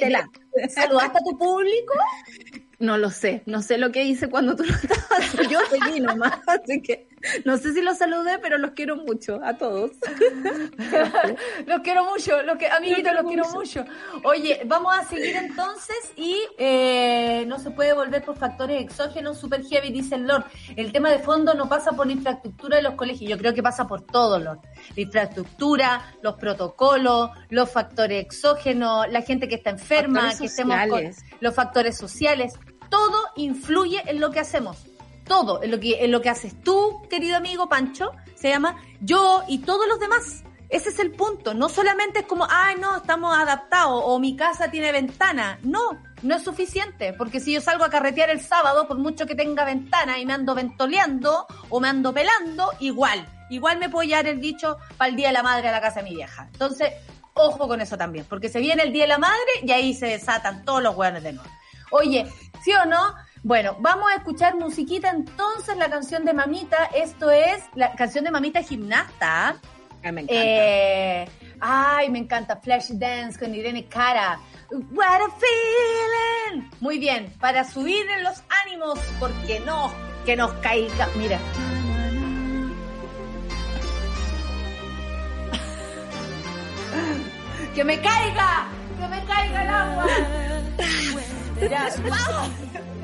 ¿saludaste 0.70 1.20
a 1.20 1.22
tu 1.24 1.38
público? 1.38 1.94
No 2.80 2.98
lo 2.98 3.12
sé, 3.12 3.44
no 3.46 3.62
sé 3.62 3.78
lo 3.78 3.92
que 3.92 4.04
hice 4.04 4.28
cuando 4.28 4.56
tú 4.56 4.64
no 4.64 4.74
estabas, 4.74 5.34
yo 5.52 5.60
seguí 5.70 6.00
nomás, 6.00 6.40
así 6.48 6.82
que 6.82 7.08
no 7.46 7.58
sé 7.58 7.74
si 7.74 7.82
los 7.82 7.98
saludé, 7.98 8.40
pero 8.40 8.58
los 8.58 8.72
quiero 8.72 8.96
mucho, 8.96 9.40
a 9.44 9.58
todos. 9.58 9.92
los 11.66 11.82
quiero 11.82 12.06
mucho, 12.06 12.42
los 12.44 12.58
que, 12.58 12.68
amiguitos, 12.68 13.14
los 13.14 13.26
quiero 13.26 13.50
mucho. 13.50 13.86
Oye, 14.24 14.62
vamos 14.66 14.94
a 14.98 15.06
seguir 15.06 15.36
entonces 15.36 15.98
y 16.16 16.38
eh, 16.58 17.46
no 17.48 17.60
se 17.60 17.72
puede 17.72 17.94
volver 17.94 18.24
por 18.24 18.38
factores 18.38 18.82
exógenos, 18.82 19.40
super 19.40 19.64
heavy, 19.64 19.92
dice 19.92 20.16
el 20.16 20.28
Lord. 20.28 20.46
El 20.76 20.92
tema 20.92 21.10
de 21.10 21.20
fondo 21.20 21.54
no 21.54 21.68
pasa 21.70 21.92
por 21.92 22.08
la 22.08 22.14
infraestructura 22.14 22.78
de 22.78 22.84
los 22.84 22.96
colegios, 22.96 23.30
yo 23.30 23.38
creo 23.38 23.54
que 23.54 23.64
pasa 23.64 23.88
por 23.88 24.06
todo, 24.06 24.40
Lord. 24.40 24.60
La 24.96 25.02
infraestructura, 25.02 26.16
los 26.22 26.36
protocolos, 26.36 27.32
los 27.50 27.72
factores 27.72 28.24
exógenos, 28.24 29.10
la 29.10 29.22
gente 29.22 29.48
que 29.48 29.56
está 29.56 29.70
enferma, 29.70 30.34
que 30.38 30.46
estemos 30.46 30.78
con 30.90 31.12
los 31.40 31.56
factores 31.56 31.98
sociales 31.98 32.54
todo 32.92 33.30
influye 33.38 34.04
en 34.06 34.20
lo 34.20 34.30
que 34.30 34.40
hacemos. 34.40 34.86
Todo, 35.32 35.64
en 35.64 35.72
lo 35.72 35.80
que, 35.80 36.04
en 36.04 36.12
lo 36.12 36.22
que 36.22 36.30
haces 36.30 36.62
tú, 36.62 37.04
querido 37.10 37.38
amigo 37.38 37.70
Pancho, 37.70 38.12
se 38.36 38.50
llama 38.50 38.76
yo 39.00 39.46
y 39.48 39.60
todos 39.60 39.88
los 39.88 39.98
demás. 39.98 40.44
Ese 40.68 40.90
es 40.90 41.00
el 41.00 41.12
punto. 41.12 41.54
No 41.54 41.70
solamente 41.70 42.20
es 42.20 42.26
como, 42.26 42.46
ay, 42.50 42.76
no, 42.76 42.98
estamos 42.98 43.34
adaptados 43.34 44.04
o 44.06 44.20
mi 44.20 44.36
casa 44.36 44.70
tiene 44.70 44.92
ventana. 44.92 45.58
No, 45.64 45.80
no 46.22 46.36
es 46.36 46.44
suficiente. 46.44 47.14
Porque 47.14 47.40
si 47.40 47.54
yo 47.54 47.62
salgo 47.62 47.86
a 47.86 47.90
carretear 47.90 48.30
el 48.30 48.42
sábado, 48.42 48.90
por 48.90 48.98
mucho 48.98 49.26
que 49.26 49.34
tenga 49.34 49.64
ventana 49.64 50.20
y 50.20 50.26
me 50.26 50.34
ando 50.34 50.54
ventoleando 50.54 51.48
o 51.70 51.80
me 51.80 51.88
ando 51.88 52.14
pelando, 52.14 52.70
igual. 52.82 53.26
Igual 53.50 53.78
me 53.78 53.88
puedo 53.88 54.06
llevar 54.06 54.28
el 54.28 54.42
dicho 54.42 54.80
para 54.98 55.12
el 55.12 55.16
Día 55.16 55.28
de 55.28 55.34
la 55.34 55.44
Madre 55.44 55.70
a 55.70 55.72
la 55.72 55.80
casa 55.80 56.02
de 56.02 56.10
mi 56.10 56.16
vieja. 56.18 56.50
Entonces, 56.52 56.92
ojo 57.36 57.70
con 57.70 57.80
eso 57.80 57.98
también. 57.98 58.26
Porque 58.28 58.50
se 58.50 58.60
viene 58.60 58.84
el 58.84 58.92
Día 58.92 59.04
de 59.04 59.08
la 59.08 59.18
Madre 59.18 59.62
y 59.64 59.72
ahí 59.72 59.94
se 59.94 60.08
desatan 60.08 60.66
todos 60.66 60.84
los 60.84 60.94
hueones 60.94 61.24
de 61.24 61.32
nuevo. 61.32 61.50
Oye, 61.92 62.26
¿sí 62.66 62.74
o 62.74 62.86
no? 62.86 63.16
Bueno, 63.44 63.76
vamos 63.80 64.06
a 64.12 64.18
escuchar 64.18 64.56
musiquita 64.56 65.10
entonces, 65.10 65.76
la 65.76 65.90
canción 65.90 66.24
de 66.26 66.34
Mamita. 66.34 66.92
Esto 66.94 67.32
es 67.32 67.64
la 67.74 67.92
canción 67.94 68.24
de 68.24 68.30
Mamita 68.30 68.62
Gimnasta. 68.62 69.58
Ay, 70.04 70.12
me 70.12 70.22
encanta. 70.22 70.44
Eh, 70.44 71.28
ay, 71.60 72.12
me 72.12 72.20
encanta. 72.20 72.58
Flash 72.58 72.92
Dance 72.92 73.40
con 73.40 73.56
Irene 73.56 73.88
Cara. 73.88 74.40
What 74.70 75.22
a 75.22 75.30
feeling. 75.40 76.70
Muy 76.80 77.00
bien, 77.00 77.34
para 77.40 77.64
subir 77.64 78.08
en 78.12 78.24
los 78.24 78.44
ánimos, 78.64 79.00
porque 79.20 79.60
no, 79.62 79.92
que 80.24 80.36
nos 80.36 80.54
caiga. 80.54 81.10
Mira. 81.18 81.40
que 87.74 87.84
me 87.84 88.00
caiga, 88.02 88.68
que 89.00 89.08
me 89.08 89.26
caiga 89.26 89.64
el 89.64 89.70
agua. 89.70 90.06
Ya, 91.70 91.90
¡Vamos! 92.10 92.50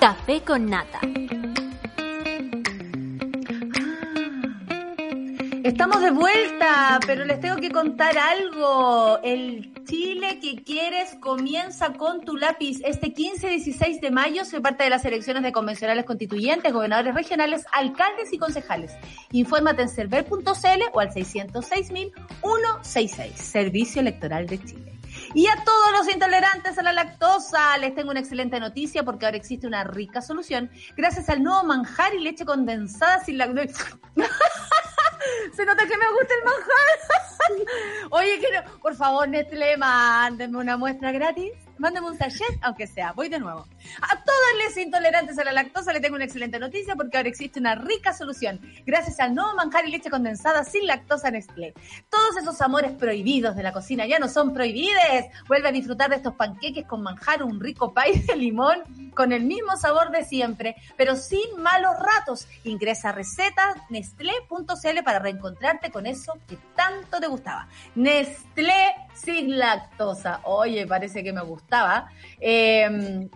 Café 0.00 0.40
con 0.42 0.66
nata. 0.66 1.00
Estamos 5.62 6.02
de 6.02 6.10
vuelta, 6.10 6.98
pero 7.06 7.24
les 7.24 7.40
tengo 7.40 7.56
que 7.56 7.70
contar 7.70 8.18
algo. 8.18 9.18
El 9.22 9.72
Chile 9.84 10.40
que 10.40 10.62
quieres 10.62 11.16
comienza 11.20 11.94
con 11.94 12.20
tu 12.20 12.36
lápiz. 12.36 12.82
Este 12.84 13.14
15-16 13.14 14.00
de 14.00 14.10
mayo 14.10 14.44
se 14.44 14.60
parte 14.60 14.84
de 14.84 14.90
las 14.90 15.06
elecciones 15.06 15.42
de 15.42 15.52
convencionales 15.52 16.04
constituyentes, 16.04 16.70
gobernadores 16.72 17.14
regionales, 17.14 17.64
alcaldes 17.72 18.30
y 18.32 18.38
concejales. 18.38 18.92
Infórmate 19.32 19.82
en 19.82 19.88
server.cl 19.88 20.82
o 20.92 21.00
al 21.00 21.10
606.166, 21.10 23.34
Servicio 23.34 24.00
Electoral 24.02 24.46
de 24.46 24.62
Chile. 24.62 24.93
Y 25.34 25.48
a 25.48 25.56
todos 25.64 25.92
los 25.92 26.08
intolerantes 26.08 26.78
a 26.78 26.82
la 26.82 26.92
lactosa, 26.92 27.76
les 27.78 27.92
tengo 27.94 28.12
una 28.12 28.20
excelente 28.20 28.60
noticia 28.60 29.02
porque 29.02 29.26
ahora 29.26 29.36
existe 29.36 29.66
una 29.66 29.82
rica 29.82 30.22
solución 30.22 30.70
gracias 30.96 31.28
al 31.28 31.42
nuevo 31.42 31.64
manjar 31.64 32.14
y 32.14 32.20
leche 32.20 32.44
condensada 32.44 33.24
sin 33.24 33.38
lactosa. 33.38 33.98
Se 35.56 35.64
nota 35.64 35.86
que 35.86 35.96
me 35.96 36.10
gusta 36.10 36.34
el 36.34 36.44
manjar. 36.44 38.08
Oye, 38.10 38.38
quiero, 38.38 38.62
por 38.80 38.94
favor, 38.94 39.28
Nestlé, 39.28 39.76
mándenme 39.76 40.58
una 40.58 40.76
muestra 40.76 41.10
gratis. 41.10 41.52
Mándame 41.78 42.08
un 42.08 42.18
sachet, 42.18 42.58
aunque 42.62 42.86
sea. 42.86 43.12
Voy 43.12 43.28
de 43.28 43.38
nuevo. 43.38 43.66
A 44.00 44.24
todos 44.24 44.64
los 44.64 44.76
intolerantes 44.76 45.38
a 45.38 45.44
la 45.44 45.52
lactosa 45.52 45.92
les 45.92 46.02
tengo 46.02 46.16
una 46.16 46.24
excelente 46.24 46.58
noticia 46.58 46.94
porque 46.96 47.16
ahora 47.16 47.28
existe 47.28 47.58
una 47.58 47.74
rica 47.74 48.12
solución. 48.12 48.60
Gracias 48.86 49.20
al 49.20 49.34
nuevo 49.34 49.54
manjar 49.54 49.86
y 49.86 49.90
leche 49.90 50.10
condensada 50.10 50.64
sin 50.64 50.86
lactosa 50.86 51.30
Nestlé. 51.30 51.74
Todos 52.08 52.36
esos 52.36 52.60
amores 52.60 52.92
prohibidos 52.92 53.56
de 53.56 53.62
la 53.62 53.72
cocina 53.72 54.06
ya 54.06 54.18
no 54.18 54.28
son 54.28 54.52
prohibides. 54.54 55.26
Vuelve 55.48 55.68
a 55.68 55.72
disfrutar 55.72 56.10
de 56.10 56.16
estos 56.16 56.34
panqueques 56.34 56.86
con 56.86 57.02
manjar, 57.02 57.42
un 57.42 57.60
rico 57.60 57.92
pay 57.92 58.20
de 58.20 58.36
limón 58.36 59.10
con 59.14 59.32
el 59.32 59.44
mismo 59.44 59.76
sabor 59.76 60.10
de 60.10 60.24
siempre, 60.24 60.76
pero 60.96 61.16
sin 61.16 61.60
malos 61.60 61.92
ratos. 61.98 62.46
Ingresa 62.64 63.10
a 63.10 63.12
recetas 63.12 63.76
nestlé.cl 63.90 65.02
para 65.04 65.18
reencontrarte 65.18 65.90
con 65.90 66.06
eso 66.06 66.34
que 66.48 66.58
tanto 66.74 67.20
te 67.20 67.26
gustaba. 67.26 67.68
Nestlé 67.94 68.94
sin 69.14 69.58
lactosa. 69.58 70.40
Oye, 70.44 70.86
parece 70.86 71.22
que 71.24 71.32
me 71.32 71.42
gustaba. 71.42 72.08
Eh, 72.40 73.28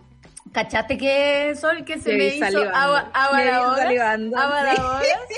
¿Cachaste 0.51 0.97
que 0.97 1.53
Sol 1.55 1.83
que 1.85 1.99
se 1.99 2.11
Me 2.13 2.17
me, 2.17 2.25
hizo 2.27 2.45
salivando. 2.45 2.75
agua, 2.75 3.09
agua 3.13 3.37
Me 3.37 3.43
a 3.43 3.45
la 3.51 3.59
vi 3.59 3.65
boca? 3.65 3.77
salivando, 3.83 4.37
Agua 4.37 5.01
sí. 5.29 5.35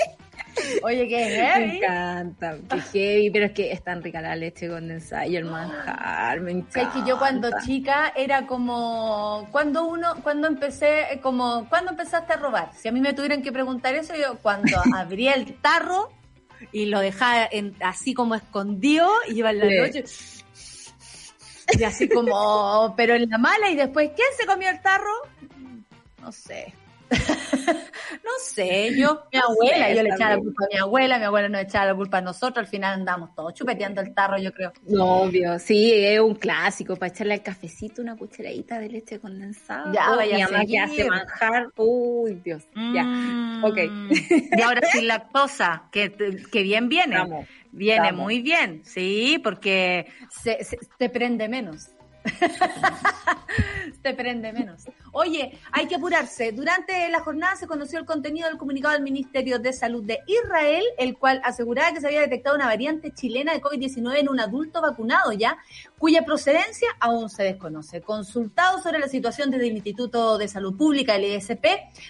Oye, 0.82 1.08
qué 1.08 1.16
Me 1.28 1.36
heavy. 1.36 1.76
encanta, 1.78 2.56
qué 2.70 2.80
heavy, 2.80 3.30
pero 3.30 3.46
es 3.46 3.52
que 3.52 3.72
es 3.72 3.82
tan 3.82 4.02
rica 4.02 4.20
la 4.22 4.36
leche 4.36 4.68
condensada 4.68 5.26
y 5.26 5.36
el 5.36 5.44
manjar, 5.44 6.40
me 6.40 6.50
encanta. 6.52 6.80
Es 6.82 6.88
que 6.88 7.08
yo 7.08 7.18
cuando 7.18 7.50
chica 7.64 8.12
era 8.16 8.46
como 8.46 9.48
cuando 9.50 9.84
uno 9.84 10.14
cuando 10.22 10.48
empecé 10.48 11.12
eh, 11.12 11.20
como 11.20 11.66
cuando 11.68 11.90
empezaste 11.92 12.32
a 12.34 12.36
robar 12.36 12.70
si 12.74 12.88
a 12.88 12.92
mí 12.92 13.00
me 13.00 13.12
tuvieran 13.12 13.42
que 13.42 13.52
preguntar 13.52 13.94
eso 13.94 14.14
yo 14.14 14.38
cuando 14.42 14.76
abrí 14.94 15.28
el 15.28 15.54
tarro 15.60 16.10
y 16.70 16.86
lo 16.86 17.00
dejaba 17.00 17.48
en- 17.50 17.74
así 17.80 18.14
como 18.14 18.34
escondido 18.34 19.10
y 19.28 19.38
iba 19.38 19.50
en 19.50 19.58
la 19.58 19.68
Sí. 19.68 19.76
noche 19.78 20.04
y 21.78 21.84
así 21.84 22.08
como 22.08 22.94
pero 22.96 23.14
en 23.14 23.28
la 23.30 23.38
mala 23.38 23.70
y 23.70 23.76
después 23.76 24.10
¿quién 24.14 24.28
se 24.38 24.46
comió 24.46 24.68
el 24.70 24.80
tarro? 24.82 25.12
no 26.20 26.30
sé 26.32 26.72
no 28.24 28.30
sé, 28.40 28.94
yo, 28.96 29.22
mi 29.32 29.38
abuela, 29.38 29.92
yo 29.94 30.02
le 30.02 30.10
echaba 30.10 30.36
la 30.36 30.38
culpa 30.38 30.64
a 30.64 30.68
mi 30.72 30.78
abuela, 30.78 31.18
mi 31.18 31.24
abuela 31.24 31.48
nos 31.48 31.62
echaba 31.62 31.86
la 31.86 31.94
culpa 31.94 32.18
a 32.18 32.20
nosotros, 32.20 32.58
al 32.64 32.66
final 32.66 32.94
andamos 32.94 33.34
todos 33.34 33.54
chupeteando 33.54 34.00
el 34.00 34.14
tarro, 34.14 34.38
yo 34.38 34.52
creo. 34.52 34.72
No, 34.88 35.22
obvio, 35.22 35.58
sí, 35.58 35.92
es 35.94 36.20
un 36.20 36.34
clásico, 36.34 36.96
para 36.96 37.12
echarle 37.12 37.34
al 37.34 37.42
cafecito 37.42 38.02
una 38.02 38.16
cucharadita 38.16 38.78
de 38.78 38.88
leche 38.88 39.18
condensada. 39.20 39.92
Ya, 39.92 40.10
vaya 40.10 40.36
mi 40.36 40.42
mamá 40.52 40.64
que 40.66 40.78
hace 40.78 41.08
manjar, 41.08 41.68
uy, 41.76 42.34
Dios, 42.44 42.64
ya, 42.94 43.04
Mm. 43.04 43.64
ok. 43.64 43.78
Y 44.56 44.60
ahora 44.62 44.80
sin 44.90 45.06
lactosa, 45.06 45.88
que, 45.92 46.12
que 46.50 46.62
bien 46.62 46.88
viene. 46.88 47.16
Vamos, 47.18 47.46
viene 47.70 48.10
vamos. 48.12 48.22
muy 48.24 48.42
bien, 48.42 48.82
sí, 48.84 49.40
porque 49.42 50.06
se, 50.30 50.62
se- 50.64 50.78
te 50.98 51.08
prende 51.08 51.48
menos. 51.48 51.88
te 54.02 54.14
prende 54.14 54.52
menos. 54.52 54.84
Oye, 55.12 55.58
hay 55.70 55.86
que 55.86 55.96
apurarse. 55.96 56.52
Durante 56.52 57.08
la 57.08 57.20
jornada 57.20 57.56
se 57.56 57.66
conoció 57.66 57.98
el 57.98 58.04
contenido 58.04 58.48
del 58.48 58.58
comunicado 58.58 58.94
del 58.94 59.02
Ministerio 59.02 59.58
de 59.58 59.72
Salud 59.72 60.02
de 60.04 60.20
Israel, 60.26 60.84
el 60.98 61.16
cual 61.16 61.40
aseguraba 61.44 61.92
que 61.92 62.00
se 62.00 62.06
había 62.06 62.20
detectado 62.20 62.56
una 62.56 62.66
variante 62.66 63.12
chilena 63.12 63.52
de 63.52 63.60
COVID-19 63.60 64.18
en 64.18 64.28
un 64.28 64.40
adulto 64.40 64.80
vacunado 64.80 65.32
ya, 65.32 65.58
cuya 65.98 66.24
procedencia 66.24 66.88
aún 67.00 67.30
se 67.30 67.44
desconoce. 67.44 68.00
Consultados 68.00 68.82
sobre 68.82 68.98
la 68.98 69.08
situación 69.08 69.50
desde 69.50 69.68
el 69.68 69.74
Instituto 69.74 70.38
de 70.38 70.48
Salud 70.48 70.76
Pública, 70.76 71.16
el 71.16 71.24
ISP, 71.24 71.64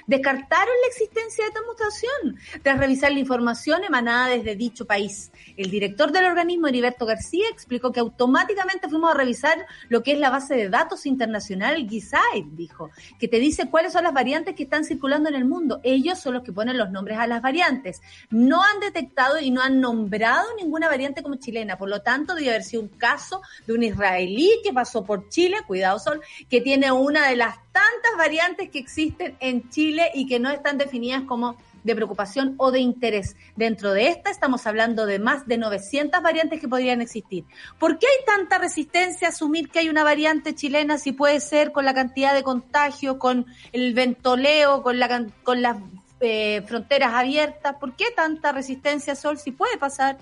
descartaron 0.07 0.75
la 0.83 0.89
existencia 0.89 1.45
de 1.45 1.49
esta 1.49 1.61
mutación 1.67 2.39
tras 2.63 2.79
revisar 2.79 3.13
la 3.13 3.19
información 3.19 3.85
emanada 3.85 4.29
desde 4.29 4.57
dicho 4.57 4.87
país. 4.87 5.33
El 5.57 5.71
director 5.71 6.13
del 6.13 6.25
organismo, 6.25 6.69
Heriberto 6.69 7.07
García, 7.07 7.47
explicó 7.51 7.93
que 7.93 8.01
automáticamente 8.01 8.89
fuimos 8.89 9.11
a 9.11 9.15
revisar 9.15 9.67
lo 9.89 10.02
que 10.03 10.13
es 10.13 10.19
la 10.19 10.31
base 10.31 10.55
de 10.55 10.69
datos 10.69 11.07
internacional 11.07 11.89
GISAID, 11.89 12.45
dijo, 12.53 12.91
que 13.19 13.29
te 13.29 13.39
dice 13.39 13.71
cuáles 13.71 13.93
son 13.93 14.05
las 14.05 14.13
variantes 14.13 14.55
que 14.55 14.65
están 14.65 14.85
circulando 14.85 15.29
en 15.29 15.35
el 15.35 15.45
mundo. 15.45 15.81
Ellos 15.83 16.19
son 16.19 16.35
los 16.35 16.43
que 16.43 16.53
ponen 16.53 16.79
los 16.79 16.91
nombres 16.91 17.19
a 17.19 17.27
las 17.27 17.43
variantes. 17.43 18.01
No 18.31 18.63
han 18.63 18.81
detectado 18.81 19.39
y 19.39 19.51
no 19.51 19.63
han 19.63 19.81
nombrado 19.81 20.47
ninguna 20.57 20.89
variante 20.89 21.23
como 21.23 21.37
chilena, 21.37 21.77
por 21.77 21.89
lo 21.89 22.03
tanto, 22.03 22.35
debe 22.35 22.51
haber 22.51 22.65
sido 22.65 22.83
un 22.83 22.89
caso 22.89 23.43
de 23.67 23.75
un 23.75 23.83
israelí 23.83 24.51
que 24.63 24.73
pasó 24.73 25.05
por 25.05 25.29
Chile, 25.29 25.59
cuidado 25.67 25.99
Sol, 25.99 26.21
que 26.49 26.61
tiene 26.61 26.93
una 26.93 27.29
de 27.29 27.37
las 27.37 27.57
tantas 27.73 28.17
variantes 28.17 28.71
que 28.71 28.79
existen 28.79 29.37
en 29.41 29.69
Chile 29.71 30.11
y 30.15 30.27
que 30.27 30.39
no 30.39 30.51
están 30.51 30.79
definidas 30.79 31.23
como 31.23 31.57
de 31.83 31.95
preocupación 31.95 32.55
o 32.59 32.71
de 32.71 32.81
interés. 32.81 33.37
Dentro 33.57 33.93
de 33.93 34.09
esta 34.09 34.31
estamos 34.31 34.67
hablando 34.67 35.07
de 35.07 35.19
más 35.19 35.47
de 35.47 35.59
900 35.59 36.23
variantes 36.23 36.61
que 36.61 36.69
podrían 36.69 37.01
existir. 37.01 37.45
¿Por 37.79 37.99
qué 37.99 38.07
hay 38.07 38.25
tanta 38.25 38.59
resistencia 38.59 39.29
a 39.29 39.31
asumir 39.31 39.71
que 39.71 39.81
hay 39.81 39.89
una 39.89 40.05
variante 40.05 40.55
chilena 40.55 40.99
si 40.99 41.13
puede 41.13 41.41
ser 41.41 41.73
con 41.73 41.85
la 41.85 41.95
cantidad 41.95 42.35
de 42.35 42.43
contagio, 42.43 43.19
con 43.19 43.47
el 43.73 43.95
ventoleo, 43.95 44.83
con, 44.83 44.99
la, 44.99 45.27
con 45.43 45.63
las 45.63 45.79
eh, 46.21 46.63
fronteras 46.67 47.13
abiertas? 47.15 47.77
¿Por 47.77 47.97
qué 47.97 48.07
tanta 48.15 48.53
resistencia, 48.53 49.15
Sol, 49.15 49.39
si 49.39 49.53
puede 49.53 49.77
pasar? 49.79 50.19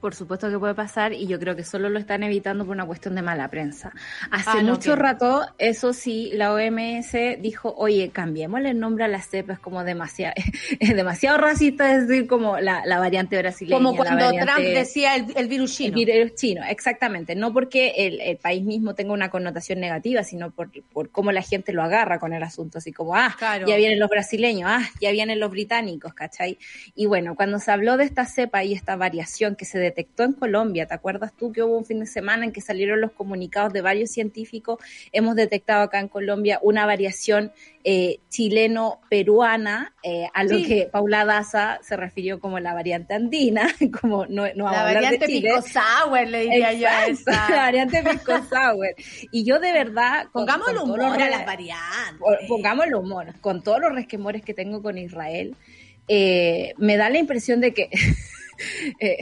Por 0.00 0.14
supuesto 0.14 0.48
que 0.48 0.58
puede 0.58 0.74
pasar 0.74 1.12
y 1.12 1.26
yo 1.26 1.38
creo 1.40 1.56
que 1.56 1.64
solo 1.64 1.88
lo 1.88 1.98
están 1.98 2.22
evitando 2.22 2.64
por 2.64 2.74
una 2.74 2.86
cuestión 2.86 3.14
de 3.16 3.22
mala 3.22 3.48
prensa. 3.48 3.92
Hace 4.30 4.50
Ah, 4.50 4.62
no, 4.62 4.74
mucho 4.74 4.94
rato, 4.94 5.44
eso 5.58 5.92
sí, 5.92 6.30
la 6.34 6.52
OMS 6.52 7.12
dijo, 7.40 7.74
oye, 7.76 8.10
cambiémosle 8.10 8.70
el 8.70 8.78
nombre 8.78 9.04
a 9.04 9.08
la 9.08 9.20
cepa, 9.20 9.54
es 9.54 9.58
como 9.58 9.82
demasiado, 9.82 10.34
es 10.80 10.94
demasiado 10.94 11.38
racista 11.38 11.98
decir 11.98 12.28
como 12.28 12.58
la, 12.60 12.86
la 12.86 12.98
variante 13.00 13.36
brasileña. 13.38 13.76
Como 13.76 13.96
cuando 13.96 14.24
variante- 14.26 14.44
Trump 14.52 14.68
decía 14.68 15.16
el, 15.16 15.26
el 15.36 15.48
virus 15.48 15.70
el 15.80 15.92
chino. 15.92 15.96
virus 15.96 16.34
chino, 16.36 16.62
exactamente. 16.68 17.34
No 17.34 17.52
porque 17.52 17.94
el, 17.96 18.20
el 18.20 18.36
país 18.36 18.62
mismo 18.64 18.94
tenga 18.94 19.12
una 19.12 19.30
connotación 19.30 19.80
negativa, 19.80 20.22
sino 20.22 20.50
por, 20.52 20.70
por 20.92 21.10
cómo 21.10 21.32
la 21.32 21.42
gente 21.42 21.72
lo 21.72 21.82
agarra 21.82 22.18
con 22.20 22.32
el 22.32 22.42
asunto. 22.44 22.78
Así 22.78 22.92
como, 22.92 23.16
ah, 23.16 23.34
Claro. 23.36 23.66
ya 23.66 23.76
vienen 23.76 23.98
los 23.98 24.08
brasileños, 24.08 24.70
ah, 24.72 24.88
ya 25.00 25.10
vienen 25.10 25.40
los 25.40 25.50
británicos, 25.50 26.14
¿cachai? 26.14 26.58
Y 26.94 27.06
bueno, 27.06 27.34
cuando 27.34 27.58
se 27.58 27.70
habló 27.72 27.96
de 27.96 28.04
esta 28.04 28.26
cepa 28.26 28.62
y 28.62 28.74
esta 28.74 28.94
variación 28.96 29.56
que 29.56 29.64
se 29.64 29.78
detectó 29.88 30.22
en 30.24 30.32
Colombia, 30.32 30.86
¿te 30.86 30.94
acuerdas 30.94 31.32
tú 31.36 31.52
que 31.52 31.62
hubo 31.62 31.76
un 31.76 31.84
fin 31.84 32.00
de 32.00 32.06
semana 32.06 32.44
en 32.44 32.52
que 32.52 32.60
salieron 32.60 33.00
los 33.00 33.12
comunicados 33.12 33.72
de 33.72 33.80
varios 33.82 34.10
científicos? 34.10 34.78
Hemos 35.12 35.34
detectado 35.36 35.82
acá 35.82 35.98
en 36.00 36.08
Colombia 36.08 36.58
una 36.62 36.86
variación 36.86 37.52
eh, 37.84 38.18
chileno-peruana, 38.28 39.94
eh, 40.02 40.26
a 40.34 40.44
lo 40.44 40.50
Sí. 40.58 40.64
que 40.66 40.88
Paula 40.90 41.24
Daza 41.24 41.78
se 41.82 41.96
refirió 41.96 42.38
como 42.40 42.58
la 42.60 42.74
variante 42.74 43.14
andina, 43.14 43.68
como 44.00 44.26
no, 44.26 44.44
no 44.54 44.70
La 44.70 44.80
a 44.80 44.84
variante 44.84 45.18
de 45.18 45.26
Chile. 45.26 45.48
pico 45.50 45.62
sour, 45.62 46.26
le 46.28 46.40
diría 46.42 46.72
yo 46.74 46.88
a 46.88 47.06
esa. 47.06 47.30
la 47.50 47.56
variante 47.56 48.02
pisco 48.02 48.32
sour. 48.48 48.88
Y 49.32 49.44
yo 49.44 49.58
de 49.58 49.72
verdad... 49.72 50.26
con- 50.32 50.46
con 50.46 50.60
todos 50.60 50.82
humor 50.84 50.98
los 50.98 51.12
a 51.14 51.30
las 51.30 51.46
variantes. 51.46 52.18
po- 52.18 52.36
Pongámosle 52.48 52.94
humor. 52.96 53.26
Con 53.40 53.62
todos 53.62 53.80
los 53.80 53.92
resquemores 53.94 54.42
que 54.42 54.54
tengo 54.54 54.82
con 54.82 54.98
Israel, 54.98 55.54
eh, 56.08 56.74
me 56.78 56.96
da 56.96 57.08
la 57.10 57.18
impresión 57.18 57.60
de 57.60 57.72
que... 57.72 57.88
eh, 59.00 59.18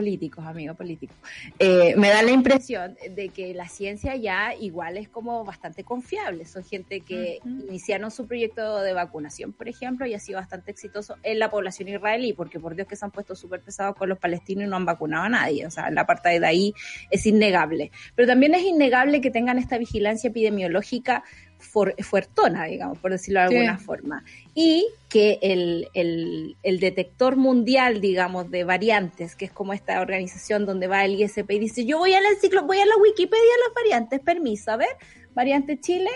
políticos, 0.00 0.46
amigos, 0.46 0.78
políticos. 0.78 1.14
Eh, 1.58 1.94
me 1.98 2.08
da 2.08 2.22
la 2.22 2.30
impresión 2.30 2.96
de 3.14 3.28
que 3.28 3.52
la 3.52 3.68
ciencia 3.68 4.16
ya 4.16 4.54
igual 4.54 4.96
es 4.96 5.10
como 5.10 5.44
bastante 5.44 5.84
confiable. 5.84 6.46
Son 6.46 6.64
gente 6.64 7.02
que 7.02 7.38
iniciaron 7.44 8.10
su 8.10 8.26
proyecto 8.26 8.80
de 8.80 8.94
vacunación, 8.94 9.52
por 9.52 9.68
ejemplo, 9.68 10.06
y 10.06 10.14
ha 10.14 10.18
sido 10.18 10.38
bastante 10.38 10.70
exitoso 10.70 11.18
en 11.22 11.38
la 11.38 11.50
población 11.50 11.88
israelí, 11.88 12.32
porque 12.32 12.58
por 12.58 12.74
Dios 12.74 12.88
que 12.88 12.96
se 12.96 13.04
han 13.04 13.10
puesto 13.10 13.34
súper 13.34 13.60
pesados 13.60 13.94
con 13.94 14.08
los 14.08 14.16
palestinos 14.16 14.64
y 14.64 14.70
no 14.70 14.76
han 14.76 14.86
vacunado 14.86 15.24
a 15.24 15.28
nadie. 15.28 15.66
O 15.66 15.70
sea, 15.70 15.90
la 15.90 16.06
parte 16.06 16.40
de 16.40 16.46
ahí 16.46 16.72
es 17.10 17.26
innegable. 17.26 17.90
Pero 18.14 18.26
también 18.26 18.54
es 18.54 18.62
innegable 18.62 19.20
que 19.20 19.30
tengan 19.30 19.58
esta 19.58 19.76
vigilancia 19.76 20.28
epidemiológica 20.28 21.24
for- 21.60 21.94
fuertona, 22.02 22.64
digamos, 22.64 22.98
por 22.98 23.10
decirlo 23.12 23.40
de 23.42 23.48
Sí. 23.48 23.56
alguna 23.56 23.78
forma. 23.78 24.24
Y 24.54 24.86
que 25.08 25.38
el, 25.42 25.88
el, 25.94 26.56
el 26.62 26.80
detector 26.80 27.36
mundial, 27.36 28.00
digamos, 28.00 28.50
de 28.50 28.64
variantes, 28.64 29.36
que 29.36 29.44
es 29.44 29.52
como 29.52 29.72
esta 29.72 30.00
organización 30.00 30.66
donde 30.66 30.86
va 30.86 31.04
el 31.04 31.20
ISP 31.20 31.50
y 31.52 31.58
dice, 31.58 31.84
yo 31.84 31.98
voy 31.98 32.14
a 32.14 32.20
la 32.20 32.28
enciclo, 32.28 32.64
voy 32.64 32.78
a 32.78 32.86
la 32.86 32.96
Wikipedia 32.96 33.40
de 33.42 33.60
las 33.66 33.74
variantes, 33.74 34.20
permiso, 34.20 34.72
a 34.72 34.76
ver, 34.76 34.88
variante 35.34 35.78
Chile, 35.80 36.10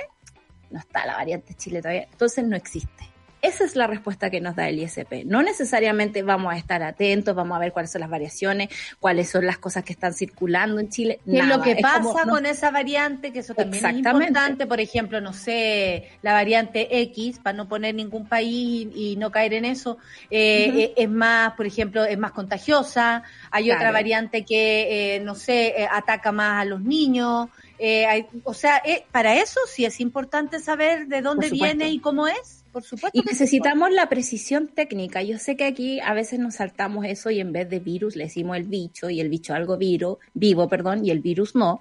no 0.70 0.78
está 0.80 1.06
la 1.06 1.14
variante 1.14 1.54
Chile 1.54 1.80
todavía, 1.80 2.08
entonces 2.10 2.44
no 2.44 2.56
existe. 2.56 3.04
Esa 3.46 3.64
es 3.64 3.76
la 3.76 3.86
respuesta 3.86 4.30
que 4.30 4.40
nos 4.40 4.56
da 4.56 4.68
el 4.68 4.78
ISP. 4.78 5.24
No 5.26 5.42
necesariamente 5.42 6.22
vamos 6.22 6.52
a 6.52 6.56
estar 6.56 6.82
atentos, 6.82 7.34
vamos 7.34 7.56
a 7.56 7.60
ver 7.60 7.72
cuáles 7.72 7.90
son 7.92 8.00
las 8.00 8.10
variaciones, 8.10 8.68
cuáles 9.00 9.28
son 9.28 9.44
las 9.46 9.58
cosas 9.58 9.84
que 9.84 9.92
están 9.92 10.14
circulando 10.14 10.80
en 10.80 10.88
Chile. 10.88 11.20
¿Qué 11.24 11.38
es 11.38 11.46
lo 11.46 11.60
que 11.62 11.72
Es 11.72 11.82
pasa 11.82 12.00
como- 12.00 12.24
no- 12.24 12.32
con 12.32 12.46
esa 12.46 12.70
variante? 12.70 13.32
Que 13.32 13.40
eso 13.40 13.54
también 13.54 13.84
es 13.84 13.94
importante. 13.96 14.66
Por 14.66 14.80
ejemplo, 14.80 15.20
no 15.20 15.32
sé, 15.32 16.08
la 16.22 16.32
variante 16.32 17.00
X, 17.02 17.38
para 17.42 17.56
no 17.56 17.68
poner 17.68 17.94
ningún 17.94 18.26
país 18.26 18.88
y, 18.94 19.12
y 19.12 19.16
no 19.16 19.30
caer 19.30 19.54
en 19.54 19.64
eso, 19.66 19.98
eh, 20.30 20.70
eh, 20.76 20.94
es 20.96 21.08
más, 21.10 21.52
por 21.54 21.66
ejemplo, 21.66 22.04
es 22.04 22.16
más 22.18 22.32
contagiosa. 22.32 23.22
Hay 23.50 23.70
otra 23.70 23.90
variante 23.92 24.44
que, 24.44 25.16
eh, 25.16 25.20
no 25.20 25.34
sé, 25.34 25.74
eh, 25.82 25.88
ataca 25.90 26.32
más 26.32 26.62
a 26.62 26.64
los 26.64 26.80
niños. 26.80 27.48
Eh, 27.78 28.06
hay- 28.06 28.26
o 28.44 28.54
sea, 28.54 28.80
eh, 28.84 29.04
para 29.12 29.34
eso 29.36 29.60
sí 29.66 29.84
es 29.84 30.00
importante 30.00 30.60
saber 30.60 31.06
de 31.08 31.20
dónde 31.22 31.48
viene 31.66 31.88
y 31.90 31.98
cómo 31.98 32.26
es. 32.26 32.63
Por 32.74 32.82
supuesto. 32.82 33.16
Y 33.16 33.22
necesitamos 33.22 33.92
la 33.92 34.08
precisión 34.08 34.66
técnica. 34.66 35.22
Yo 35.22 35.38
sé 35.38 35.56
que 35.56 35.64
aquí 35.64 36.00
a 36.00 36.12
veces 36.12 36.40
nos 36.40 36.56
saltamos 36.56 37.06
eso 37.06 37.30
y 37.30 37.38
en 37.38 37.52
vez 37.52 37.70
de 37.70 37.78
virus 37.78 38.16
le 38.16 38.24
decimos 38.24 38.56
el 38.56 38.64
bicho 38.64 39.08
y 39.08 39.20
el 39.20 39.28
bicho 39.28 39.54
algo 39.54 39.76
viro, 39.76 40.18
vivo, 40.34 40.68
perdón, 40.68 41.06
y 41.06 41.10
el 41.10 41.20
virus 41.20 41.54
no. 41.54 41.78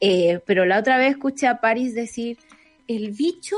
Eh, 0.00 0.40
pero 0.44 0.66
la 0.66 0.80
otra 0.80 0.98
vez 0.98 1.12
escuché 1.12 1.46
a 1.46 1.60
Paris 1.60 1.94
decir, 1.94 2.38
el 2.88 3.12
bicho 3.12 3.56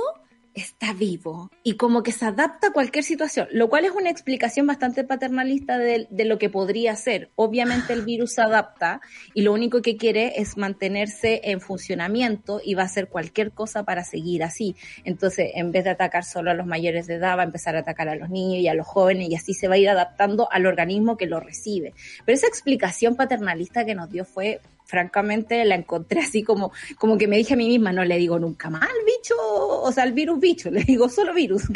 está 0.56 0.94
vivo 0.94 1.50
y 1.62 1.76
como 1.76 2.02
que 2.02 2.12
se 2.12 2.24
adapta 2.24 2.68
a 2.68 2.72
cualquier 2.72 3.04
situación, 3.04 3.46
lo 3.52 3.68
cual 3.68 3.84
es 3.84 3.90
una 3.90 4.10
explicación 4.10 4.66
bastante 4.66 5.04
paternalista 5.04 5.78
de, 5.78 6.08
de 6.10 6.24
lo 6.24 6.38
que 6.38 6.48
podría 6.48 6.96
ser. 6.96 7.30
Obviamente 7.36 7.92
el 7.92 8.02
virus 8.02 8.32
se 8.32 8.42
adapta 8.42 9.02
y 9.34 9.42
lo 9.42 9.52
único 9.52 9.82
que 9.82 9.98
quiere 9.98 10.40
es 10.40 10.56
mantenerse 10.56 11.42
en 11.44 11.60
funcionamiento 11.60 12.60
y 12.64 12.74
va 12.74 12.82
a 12.82 12.86
hacer 12.86 13.08
cualquier 13.08 13.52
cosa 13.52 13.84
para 13.84 14.02
seguir 14.02 14.42
así. 14.42 14.74
Entonces, 15.04 15.50
en 15.54 15.72
vez 15.72 15.84
de 15.84 15.90
atacar 15.90 16.24
solo 16.24 16.50
a 16.50 16.54
los 16.54 16.66
mayores 16.66 17.06
de 17.06 17.16
edad, 17.16 17.36
va 17.36 17.42
a 17.42 17.46
empezar 17.46 17.76
a 17.76 17.80
atacar 17.80 18.08
a 18.08 18.16
los 18.16 18.30
niños 18.30 18.60
y 18.60 18.68
a 18.68 18.74
los 18.74 18.86
jóvenes 18.86 19.28
y 19.28 19.34
así 19.34 19.52
se 19.52 19.68
va 19.68 19.74
a 19.74 19.78
ir 19.78 19.90
adaptando 19.90 20.48
al 20.50 20.64
organismo 20.64 21.18
que 21.18 21.26
lo 21.26 21.38
recibe. 21.38 21.92
Pero 22.24 22.34
esa 22.34 22.46
explicación 22.46 23.14
paternalista 23.14 23.84
que 23.84 23.94
nos 23.94 24.10
dio 24.10 24.24
fue 24.24 24.60
francamente 24.86 25.64
la 25.64 25.74
encontré 25.74 26.20
así 26.26 26.42
como, 26.42 26.72
como 26.96 27.18
que 27.18 27.28
me 27.28 27.36
dije 27.36 27.54
a 27.54 27.56
mí 27.56 27.68
misma, 27.68 27.92
no 27.92 28.04
le 28.04 28.16
digo 28.16 28.38
nunca 28.38 28.70
más 28.70 28.82
al 28.82 29.04
bicho, 29.04 29.34
o 29.38 29.92
sea, 29.92 30.04
al 30.04 30.12
virus 30.12 30.40
bicho, 30.40 30.70
le 30.72 30.82
digo 30.82 31.08
solo 31.08 31.34
virus. 31.34 31.64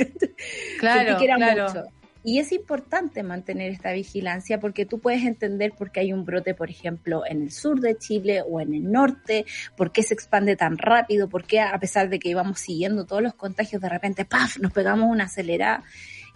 Claro, 0.78 1.18
claro. 1.18 1.66
mucho. 1.66 1.84
Y 2.22 2.38
es 2.38 2.52
importante 2.52 3.22
mantener 3.22 3.72
esta 3.72 3.92
vigilancia 3.92 4.60
porque 4.60 4.84
tú 4.84 4.98
puedes 4.98 5.24
entender 5.24 5.72
por 5.72 5.90
qué 5.90 6.00
hay 6.00 6.12
un 6.12 6.24
brote, 6.24 6.54
por 6.54 6.68
ejemplo, 6.68 7.22
en 7.26 7.42
el 7.42 7.50
sur 7.50 7.80
de 7.80 7.96
Chile 7.96 8.42
o 8.46 8.60
en 8.60 8.74
el 8.74 8.90
norte, 8.90 9.46
por 9.76 9.90
qué 9.90 10.02
se 10.02 10.14
expande 10.14 10.54
tan 10.54 10.76
rápido, 10.76 11.28
por 11.28 11.44
qué 11.44 11.60
a 11.60 11.78
pesar 11.78 12.10
de 12.10 12.18
que 12.18 12.28
íbamos 12.28 12.60
siguiendo 12.60 13.06
todos 13.06 13.22
los 13.22 13.34
contagios, 13.34 13.80
de 13.80 13.88
repente, 13.88 14.24
¡paf!, 14.26 14.58
nos 14.58 14.72
pegamos 14.72 15.10
una 15.10 15.24
acelerada. 15.24 15.82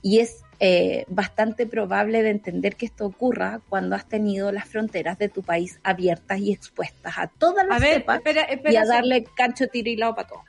Y 0.05 0.19
es 0.19 0.45
eh, 0.61 1.07
bastante 1.09 1.67
probable 1.67 2.23
de 2.23 2.29
entender 2.29 2.77
que 2.77 2.85
esto 2.85 3.07
ocurra 3.07 3.63
cuando 3.71 3.97
has 3.97 4.07
tenido 4.07 4.53
las 4.53 4.69
fronteras 4.69 5.17
de 5.17 5.31
tu 5.31 5.43
país 5.43 5.81
abiertas 5.83 6.41
y 6.41 6.53
expuestas 6.53 7.17
a 7.17 7.29
todas 7.29 7.67
las 7.67 7.79
A 7.79 7.81
ver, 7.81 7.95
cepas 8.01 8.19
espera, 8.19 8.47
y 8.71 8.77
a 8.77 8.85
darle 8.85 9.25
cancho, 9.25 9.67
tiro 9.69 9.89
y 9.89 9.97
lado 9.97 10.15
para 10.15 10.29
todo. 10.29 10.45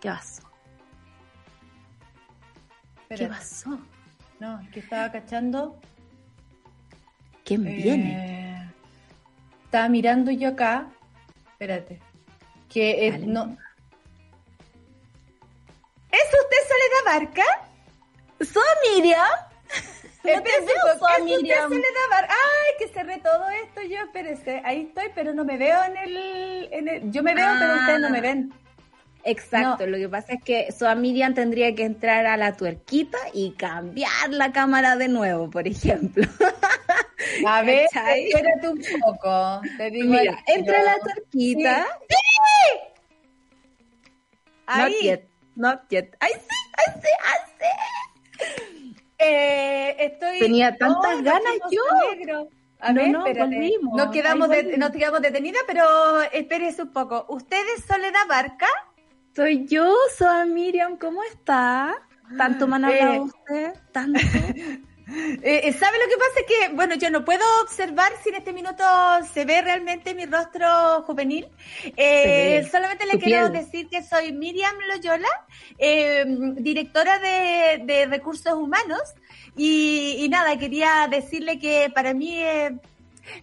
¿Qué 0.00 0.08
pasó? 0.08 0.42
¿Qué 3.08 3.26
pasó? 3.28 3.78
No, 4.40 4.60
es 4.62 4.68
que 4.70 4.80
estaba 4.80 5.12
cachando. 5.12 5.80
¿Quién 7.44 7.62
viene? 7.62 8.64
Eh, 8.64 8.70
estaba 9.62 9.88
mirando 9.88 10.32
yo 10.32 10.48
acá. 10.48 10.88
Espérate. 11.52 12.00
Que 12.68 13.06
eh, 13.06 13.18
no. 13.18 13.56
¿Es 16.10 16.24
usted 16.24 16.56
Soledad 16.66 17.20
Barca? 17.20 17.67
¿Soy 18.40 18.62
Miriam? 18.96 19.26
No 20.24 20.32
espérese, 20.34 20.60
veo, 20.66 20.92
¿es 20.92 20.98
soy 20.98 21.12
usted 21.12 21.24
Miriam. 21.24 21.68
Soledad 21.68 22.08
Barca? 22.10 22.34
Ay, 22.34 22.74
que 22.78 22.92
cerré 22.92 23.18
todo 23.18 23.48
esto 23.50 23.80
yo, 23.82 23.98
espérese. 23.98 24.60
Ahí 24.64 24.82
estoy, 24.88 25.06
pero 25.14 25.32
no 25.32 25.44
me 25.44 25.56
veo 25.56 25.82
en 25.84 25.96
el... 25.96 26.68
En 26.72 26.88
el- 26.88 27.10
yo 27.12 27.22
me 27.22 27.34
veo, 27.34 27.46
pero 27.58 27.72
Ah. 27.72 27.76
ustedes 27.80 28.00
no 28.00 28.10
me 28.10 28.20
ven. 28.20 28.52
Exacto, 29.24 29.86
lo 29.86 29.96
que 29.96 30.08
pasa 30.08 30.32
es 30.34 30.42
que 30.42 30.72
Soa 30.72 30.94
Miriam 30.96 31.34
tendría 31.34 31.74
que 31.74 31.84
entrar 31.84 32.26
a 32.26 32.36
la 32.36 32.56
tuerquita 32.56 33.16
y 33.32 33.52
cambiar 33.52 34.30
la 34.30 34.52
cámara 34.52 34.96
de 34.96 35.08
nuevo, 35.08 35.48
por 35.50 35.66
ejemplo. 35.68 36.26
A 37.46 37.62
ver, 37.62 37.86
espérate 37.94 38.68
un 38.68 38.82
poco. 39.00 39.60
Te 39.76 39.90
digo 39.90 40.12
Mira, 40.12 40.36
entra 40.46 40.82
la 40.82 40.96
tuerquita. 40.98 41.86
Ahí. 44.66 44.82
Not 44.90 45.00
yet, 45.02 45.28
not 45.56 45.80
yet. 45.90 46.16
¡Ay, 46.20 46.32
sí! 46.34 46.56
¡Ay, 46.76 46.94
sí! 47.00 47.08
¡Ay, 47.24 47.40
sí! 47.58 47.64
Eh, 49.20 49.96
estoy... 49.98 50.38
Tenía 50.38 50.76
tantas 50.76 51.20
ganas 51.24 51.54
yo. 51.72 51.80
negro. 52.14 52.48
A 52.78 52.92
No, 52.92 53.00
ver, 53.02 53.10
no, 53.10 53.24
volvimos. 53.46 53.96
Nos 53.96 54.10
quedamos, 54.12 54.48
Ahí 54.48 54.56
de- 54.58 54.62
volvimos. 54.62 54.78
nos 54.88 54.96
quedamos 54.96 55.22
detenidas, 55.22 55.62
pero 55.66 56.22
espérese 56.32 56.82
un 56.82 56.92
poco. 56.92 57.26
¿Usted 57.28 57.60
es 57.76 57.84
Soledad 57.84 58.28
Barca? 58.28 58.68
Soy 59.34 59.66
yo, 59.66 59.92
Soa 60.16 60.44
Miriam, 60.46 60.96
¿cómo 60.96 61.24
está? 61.24 61.96
¿Tanto 62.36 62.68
me 62.68 62.76
han 62.76 62.84
Eh. 62.84 63.00
hablado 63.00 63.22
usted? 63.24 63.74
¿Tanto? 63.90 64.20
Eh, 65.10 65.60
eh, 65.64 65.72
¿Sabe 65.72 65.98
lo 65.98 66.08
que 66.08 66.18
pasa? 66.18 66.40
Es 66.40 66.46
que, 66.46 66.74
bueno, 66.74 66.94
yo 66.96 67.08
no 67.10 67.24
puedo 67.24 67.42
observar 67.62 68.12
si 68.22 68.28
en 68.28 68.34
este 68.36 68.52
minuto 68.52 68.84
se 69.32 69.44
ve 69.46 69.62
realmente 69.62 70.14
mi 70.14 70.26
rostro 70.26 71.02
juvenil. 71.04 71.48
Eh, 71.96 72.68
solamente 72.70 73.06
le 73.06 73.18
quiero 73.18 73.50
piel. 73.50 73.64
decir 73.64 73.88
que 73.88 74.02
soy 74.02 74.32
Miriam 74.32 74.74
Loyola, 74.86 75.28
eh, 75.78 76.24
directora 76.56 77.18
de, 77.18 77.82
de 77.84 78.06
Recursos 78.06 78.52
Humanos. 78.52 79.00
Y, 79.56 80.16
y 80.18 80.28
nada, 80.28 80.58
quería 80.58 81.08
decirle 81.10 81.58
que 81.58 81.90
para 81.94 82.12
mí 82.12 82.42
es 82.42 82.72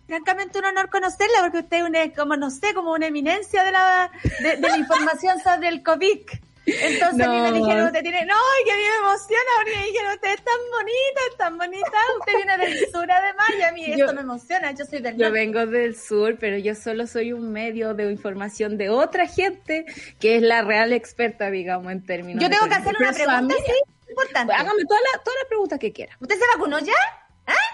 francamente 0.07 0.59
un 0.59 0.65
honor 0.65 0.89
conocerla 0.89 1.41
porque 1.41 1.59
usted 1.59 1.77
es 1.77 1.83
una, 1.83 2.13
como 2.13 2.35
no 2.35 2.51
sé, 2.51 2.73
como 2.73 2.91
una 2.91 3.07
eminencia 3.07 3.63
de 3.63 3.71
la, 3.71 4.11
de, 4.39 4.57
de 4.57 4.69
la 4.69 4.77
información 4.77 5.39
sobre 5.41 5.69
el 5.69 5.83
COVID. 5.83 6.19
Entonces 6.65 7.25
a 7.25 7.29
mí 7.29 7.39
me 7.41 7.51
dijeron, 7.51 7.85
usted 7.87 8.01
tiene, 8.01 8.25
no, 8.25 8.33
que 8.65 8.71
a 8.71 8.75
mí 8.75 8.81
me 8.81 9.07
emociona, 9.07 9.51
porque 9.57 9.77
me 9.77 9.85
dijeron, 9.85 10.13
usted 10.13 10.29
es 10.33 10.43
tan 10.43 10.59
bonita, 10.71 11.21
es 11.31 11.37
tan 11.37 11.57
bonita, 11.57 11.97
usted 12.19 12.33
viene 12.35 12.57
del 12.57 12.91
sur 12.91 13.11
además, 13.11 13.47
y 13.57 13.61
a 13.61 13.71
mí 13.71 13.85
Yo- 13.87 13.93
esto 14.05 14.13
me 14.13 14.21
emociona, 14.21 14.71
yo 14.71 14.85
soy 14.85 14.99
del 15.01 15.13
Yo 15.17 15.25
norte. 15.25 15.31
vengo 15.39 15.65
del 15.67 15.95
sur, 15.95 16.37
pero 16.39 16.57
yo 16.57 16.73
solo 16.75 17.05
soy 17.07 17.33
un 17.33 17.51
medio 17.51 17.93
de 17.93 18.11
información 18.11 18.77
de 18.77 18.89
otra 18.89 19.27
gente 19.27 19.85
que 20.19 20.37
es 20.37 20.41
la 20.41 20.61
real 20.63 20.91
experta, 20.93 21.51
digamos, 21.51 21.91
en 21.91 22.03
términos. 22.03 22.41
Yo 22.41 22.49
de 22.49 22.55
tengo 22.55 22.67
que 22.67 22.75
hacer 22.75 22.95
una 22.99 23.11
pregunta 23.11 23.55
sí, 23.65 24.09
importante. 24.09 24.53
Hágame 24.53 24.83
todas 24.87 25.03
las 25.13 25.23
todas 25.23 25.37
las 25.41 25.47
preguntas 25.47 25.79
que 25.79 25.91
quiera. 25.93 26.17
¿Usted 26.19 26.35
se 26.35 26.45
vacunó 26.57 26.79
ya? 26.79 26.93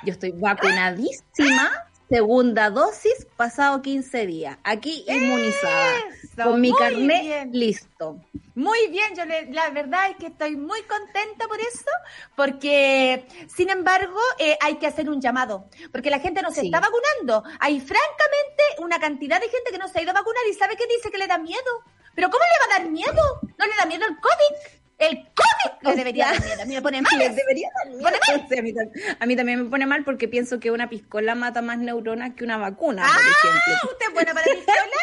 Yo 0.04 0.12
estoy 0.12 0.32
vacunadísima, 0.36 1.72
segunda 2.12 2.70
dosis, 2.70 3.26
pasado 3.38 3.82
15 3.82 4.26
días. 4.28 4.58
Aquí 4.66 5.06
inmunizada. 5.08 5.88
Eso, 6.22 6.44
con 6.44 6.60
mi 6.60 6.74
carnet 6.74 7.22
bien. 7.24 7.50
listo. 7.54 8.20
Muy 8.54 8.88
bien, 8.90 9.16
yo 9.16 9.24
le- 9.24 9.50
la 9.54 9.70
verdad 9.70 10.10
es 10.12 10.18
que 10.18 10.28
estoy 10.28 10.58
muy 10.58 10.82
contenta 10.84 11.48
por 11.48 11.58
eso, 11.62 11.90
porque 12.36 13.26
sin 13.48 13.70
embargo 13.70 14.20
eh, 14.40 14.58
hay 14.60 14.76
que 14.76 14.88
hacer 14.88 15.10
un 15.10 15.22
llamado, 15.22 15.70
porque 15.94 16.10
la 16.10 16.20
gente 16.20 16.42
no 16.42 16.52
se 16.52 16.60
Sí. 16.62 16.66
está 16.68 16.82
vacunando. 16.82 17.44
Hay 17.62 17.80
francamente 17.80 18.64
una 18.80 19.00
cantidad 19.00 19.40
de 19.40 19.48
gente 19.48 19.72
que 19.72 19.78
no 19.78 19.88
se 19.88 20.00
ha 20.00 20.02
ido 20.02 20.12
a 20.12 20.16
vacunar 20.16 20.44
y 20.50 20.54
sabe 20.54 20.76
que 20.76 20.86
dice 20.88 21.10
que 21.12 21.18
le 21.18 21.28
da 21.28 21.38
miedo. 21.38 21.72
Pero 22.14 22.30
¿cómo 22.30 22.44
le 22.44 22.60
va 22.68 22.76
a 22.76 22.80
dar 22.80 22.92
miedo? 22.92 23.40
¿No 23.58 23.66
le 23.66 23.76
da 23.78 23.86
miedo 23.86 24.04
el 24.06 24.18
COVID? 24.18 24.81
El 25.02 25.18
COVID 25.34 25.82
le 25.82 25.92
O 25.92 25.96
debería 25.96 26.26
dar 26.28 26.40
miedo. 26.42 26.62
A 26.62 26.66
mí 26.66 26.76
me 26.76 26.82
pone 26.82 27.02
mal. 27.02 27.18
Les 27.18 27.36
debería 27.36 27.70
dar 27.84 27.94
miedo. 27.94 28.10
Sí, 28.50 28.58
a, 28.60 28.62
mí, 28.62 28.72
tam- 28.74 28.92
a 29.20 29.26
mí 29.26 29.36
también 29.36 29.64
me 29.64 29.70
pone 29.70 29.86
mal 29.86 30.04
porque 30.04 30.28
pienso 30.28 30.60
que 30.60 30.72
una 30.72 30.90
piscola 30.90 31.36
mata 31.36 31.62
más 31.62 31.78
neuronas 31.80 32.34
que 32.36 32.44
una 32.44 32.58
vacuna, 32.58 33.04
por 33.04 33.22
ejemplo. 33.22 33.74
Ah, 33.82 33.88
¿Usted 33.92 34.06
es 34.08 34.14
buena 34.14 34.34
para 34.34 34.46
escuela? 34.52 34.98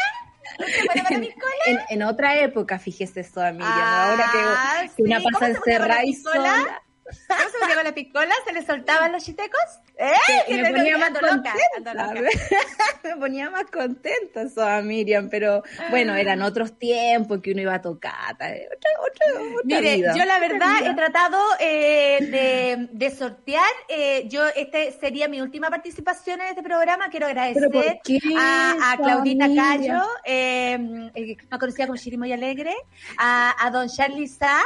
En, 1.67 1.79
en 1.91 2.03
otra 2.03 2.37
época, 2.39 2.79
fíjese 2.79 3.21
eso, 3.21 3.41
Miriam. 3.53 3.61
Ah, 3.71 4.11
ahora 4.11 4.25
que, 4.33 4.97
que 4.97 5.03
una 5.03 5.19
sí. 5.19 5.23
¿Cómo 5.25 5.39
pasa 5.39 5.49
encerrada 5.49 6.05
y 6.05 6.13
piscola? 6.13 6.35
sola. 6.59 6.83
¿Cómo 7.29 7.69
se 7.69 7.75
con 7.75 7.85
la 7.85 7.93
piscola? 7.95 8.35
¿Se 8.47 8.53
le 8.53 8.63
soltaban 8.65 9.13
los 9.13 9.25
chitecos? 9.25 9.61
¿Eh? 9.97 10.13
Sí, 10.47 10.55
me 10.55 10.71
ponía 10.71 10.99
más 10.99 11.11
contenta. 11.11 11.55
loca. 11.95 12.15
me 13.05 13.17
ponía 13.17 13.51
más 13.51 13.65
contenta 13.65 14.43
eso 14.43 14.83
Miriam, 14.83 15.29
pero 15.29 15.63
bueno, 15.91 16.15
eran 16.15 16.43
otros 16.43 16.79
tiempos 16.79 17.41
que 17.43 17.53
uno 17.53 17.63
iba 17.63 17.75
a 17.75 17.83
tocar. 17.83 18.37
eh, 18.41 18.69
Otra, 18.77 18.91
otra, 19.01 19.43
otra 19.43 19.61
Mire, 19.65 19.97
vida, 19.97 20.15
yo 20.17 20.25
la 20.25 20.39
verdad 20.39 20.87
he 20.87 20.95
tratado 20.95 21.41
eh, 21.59 22.19
de, 22.21 22.89
de 22.93 23.11
sortear. 23.17 23.65
eh, 23.89 24.27
yo 24.29 24.47
este 24.55 24.93
sería 24.93 25.27
mi 25.29 25.41
última 25.41 25.69
participación 25.71 26.41
en 26.43 26.49
este 26.49 26.63
programa. 26.63 27.09
Quiero 27.09 27.27
agradecer 27.27 27.69
¿Pero 27.71 27.83
por 27.83 28.03
qué, 28.05 28.21
a, 28.39 28.93
a 28.93 28.97
Claudita 28.99 29.47
familia? 29.47 30.05
Eh, 30.25 31.11
eh, 31.15 31.37
más 31.51 31.59
conocida 31.59 31.87
como 31.87 31.97
Chirimoy 31.99 32.33
Alegre, 32.33 32.75
a, 33.17 33.67
a 33.67 33.71
don 33.71 33.89
Charlie 33.89 34.29
Sá, 34.29 34.61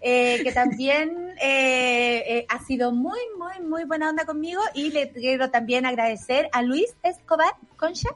eh, 0.00 0.40
que 0.42 0.50
también 0.50 1.31
eh, 1.42 2.24
eh, 2.26 2.46
ha 2.48 2.64
sido 2.64 2.92
muy, 2.92 3.18
muy, 3.36 3.66
muy 3.66 3.84
buena 3.84 4.08
onda 4.10 4.24
conmigo. 4.24 4.62
Y 4.74 4.90
le 4.90 5.10
quiero 5.10 5.50
también 5.50 5.84
agradecer 5.84 6.48
a 6.52 6.62
Luis 6.62 6.94
Escobar 7.02 7.54
Concha, 7.76 8.10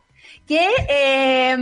que 0.47 0.69
eh, 0.89 1.57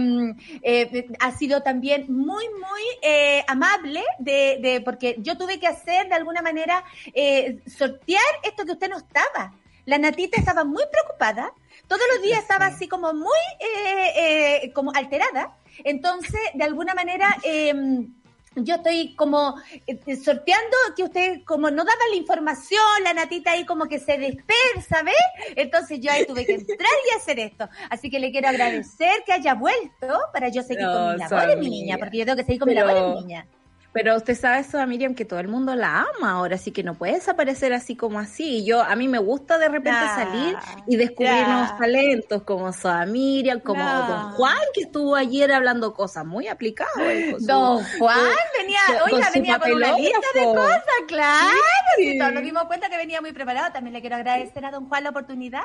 eh, 0.62 1.06
ha 1.20 1.32
sido 1.32 1.62
también 1.62 2.06
muy, 2.08 2.48
muy 2.48 2.82
eh, 3.02 3.44
amable 3.48 4.02
de, 4.18 4.58
de, 4.60 4.80
porque 4.82 5.16
yo 5.18 5.36
tuve 5.36 5.58
que 5.58 5.66
hacer 5.66 6.08
de 6.08 6.14
alguna 6.14 6.42
manera 6.42 6.84
eh, 7.12 7.60
sortear 7.66 8.22
esto 8.42 8.64
que 8.64 8.72
usted 8.72 8.90
no 8.90 8.98
estaba. 8.98 9.52
La 9.86 9.98
natita 9.98 10.38
estaba 10.38 10.64
muy 10.64 10.84
preocupada, 10.90 11.52
todos 11.86 12.02
los 12.14 12.22
días 12.22 12.40
estaba 12.40 12.66
así 12.66 12.88
como 12.88 13.12
muy 13.12 13.38
eh, 13.60 14.12
eh, 14.64 14.72
como 14.72 14.92
alterada. 14.94 15.58
Entonces, 15.84 16.40
de 16.54 16.64
alguna 16.64 16.94
manera, 16.94 17.36
eh, 17.42 17.74
yo 18.56 18.76
estoy 18.76 19.14
como 19.14 19.56
eh, 19.86 20.16
sorteando 20.16 20.76
que 20.96 21.02
usted 21.04 21.42
como 21.44 21.70
no 21.70 21.84
daba 21.84 21.98
la 22.10 22.16
información, 22.16 22.80
la 23.02 23.14
natita 23.14 23.52
ahí 23.52 23.64
como 23.64 23.86
que 23.86 23.98
se 23.98 24.18
dispersa, 24.18 25.02
¿ves? 25.04 25.14
Entonces 25.56 26.00
yo 26.00 26.10
ahí 26.10 26.26
tuve 26.26 26.44
que 26.46 26.54
entrar 26.54 26.88
y 27.12 27.16
hacer 27.16 27.38
esto. 27.40 27.68
Así 27.90 28.10
que 28.10 28.18
le 28.20 28.30
quiero 28.30 28.48
agradecer 28.48 29.22
que 29.26 29.32
haya 29.32 29.54
vuelto 29.54 30.18
para 30.32 30.48
yo 30.48 30.62
seguir 30.62 30.86
con 30.86 30.94
No, 30.94 31.12
mi 31.12 31.18
labor, 31.18 31.46
mi 31.46 31.52
Samia. 31.54 31.68
niña, 31.70 31.98
porque 31.98 32.18
yo 32.18 32.24
tengo 32.24 32.36
que 32.36 32.44
seguir 32.44 32.60
con 32.60 32.68
mi 32.68 32.74
labor, 32.74 33.20
niña. 33.22 33.46
Pero 33.94 34.16
usted 34.16 34.36
sabe 34.36 34.58
eso, 34.58 34.84
Miriam, 34.86 35.14
que 35.14 35.24
todo 35.24 35.38
el 35.38 35.48
mundo 35.48 35.74
la 35.76 36.00
ama 36.18 36.32
ahora, 36.32 36.56
así 36.56 36.72
que 36.72 36.82
no 36.82 36.94
puede 36.94 37.12
desaparecer 37.14 37.72
así 37.72 37.94
como 37.96 38.18
así. 38.18 38.64
Yo, 38.64 38.82
a 38.82 38.94
mí 38.96 39.06
me 39.08 39.18
gusta 39.18 39.56
de 39.56 39.68
repente 39.68 40.00
salir 40.16 40.56
y 40.88 40.96
descubrir 40.96 41.46
nuevos 41.48 41.78
talentos, 41.78 42.42
como 42.42 42.72
Soa 42.72 43.06
Miriam, 43.06 43.60
como. 43.60 43.84
Don 43.84 44.32
Juan, 44.32 44.58
que 44.74 44.80
estuvo 44.82 45.14
ayer 45.14 45.52
hablando 45.52 45.94
cosas 45.94 46.26
muy 46.26 46.48
aplicadas. 46.48 46.92
su- 47.38 47.46
Don 47.46 47.84
Juan 47.98 48.18
venía, 48.60 48.80
oiga, 49.04 49.30
venía 49.32 49.58
con 49.60 49.72
una 49.72 49.92
lista 49.96 50.26
de 50.34 50.44
cosas, 50.44 50.82
claro. 51.06 51.56
Sí. 51.96 52.18
todos 52.18 52.32
nos 52.32 52.42
dimos 52.42 52.64
cuenta 52.64 52.88
que 52.88 52.96
venía 52.96 53.20
muy 53.20 53.32
preparado. 53.32 53.72
También 53.72 53.94
le 53.94 54.00
quiero 54.00 54.16
agradecer 54.16 54.64
a 54.64 54.72
Don 54.72 54.88
Juan 54.88 55.04
la 55.04 55.10
oportunidad. 55.10 55.62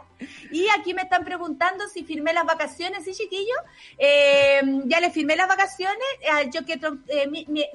Y 0.51 0.67
aquí 0.79 0.93
me 0.93 1.01
están 1.01 1.25
preguntando 1.25 1.87
si 1.87 2.03
firmé 2.03 2.33
las 2.33 2.45
vacaciones, 2.45 3.03
¿sí, 3.03 3.13
chiquillo? 3.13 3.55
Eh, 3.97 4.61
ya 4.85 4.99
le 4.99 5.09
firmé 5.09 5.35
las 5.35 5.47
vacaciones 5.47 5.97
al 6.31 6.51
Joker, 6.53 6.79
eh, 7.07 7.27
mi- 7.27 7.45
mi- 7.49 7.65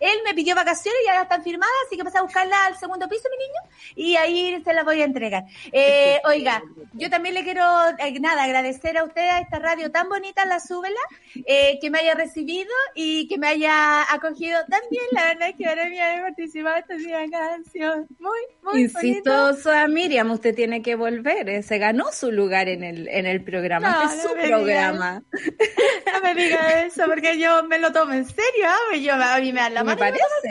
Él 0.00 0.18
me 0.24 0.34
pidió 0.34 0.54
vacaciones 0.54 1.00
y 1.02 1.06
ya 1.06 1.22
están 1.22 1.42
firmadas, 1.42 1.74
así 1.86 1.96
que 1.96 2.04
pasa 2.04 2.20
a 2.20 2.22
buscarlas 2.22 2.58
al 2.66 2.76
segundo 2.78 3.08
piso, 3.08 3.28
mi 3.30 3.36
niño, 3.36 3.60
y 3.94 4.16
ahí 4.16 4.62
se 4.64 4.72
las 4.72 4.84
voy 4.84 5.00
a 5.02 5.04
entregar. 5.04 5.44
Eh, 5.72 6.20
oiga, 6.24 6.62
yo 6.94 7.10
también 7.10 7.34
le 7.34 7.44
quiero, 7.44 7.62
eh, 7.98 8.18
nada, 8.20 8.44
agradecer 8.44 8.96
a 8.98 9.04
usted, 9.04 9.28
a 9.28 9.40
esta 9.40 9.58
radio 9.58 9.90
tan 9.90 10.08
bonita, 10.08 10.44
la 10.46 10.60
súbela, 10.60 11.00
eh, 11.46 11.78
que 11.80 11.90
me 11.90 11.98
haya 11.98 12.14
recibido 12.14 12.70
y 12.94 13.28
que 13.28 13.38
me 13.38 13.48
haya 13.48 14.02
acogido 14.12 14.58
también. 14.68 15.04
La 15.12 15.24
verdad 15.26 15.48
es 15.50 15.56
que 15.56 15.64
para 15.64 15.88
mí 15.88 16.00
haber 16.00 16.22
participado 16.22 16.76
esta 16.76 16.94
canción 17.30 18.06
muy, 18.18 18.38
muy 18.62 18.82
Insisto, 18.82 19.30
bonito. 19.30 19.54
Soa 19.62 19.86
Miriam, 19.88 20.30
usted 20.30 20.54
tiene 20.54 20.82
que 20.82 20.94
volver. 20.94 21.48
eh, 21.48 21.62
Se 21.62 21.78
ganó 21.78 22.10
su 22.12 22.32
lugar 22.32 22.68
en 22.68 22.82
el, 22.84 23.08
en 23.08 23.26
el 23.26 23.42
programa. 23.44 23.90
No, 23.90 24.02
este 24.02 24.16
es 24.16 24.22
no 24.24 24.30
su 24.30 24.36
me 24.36 24.42
diga 24.42 24.56
programa. 24.56 25.22
No 26.12 26.20
me 26.22 26.34
diga 26.34 26.82
eso, 26.84 27.04
porque 27.06 27.38
yo 27.38 27.64
me 27.64 27.78
lo 27.78 27.92
tomo 27.92 28.12
en 28.12 28.24
serio. 28.24 28.68
Pues 28.90 29.02
yo, 29.02 29.14
a 29.36 29.40
mí 29.40 29.52
me 29.52 29.60
dan 29.60 29.74
la 29.74 29.84
Me 29.84 29.92
y 29.92 29.96
parece. 29.96 30.22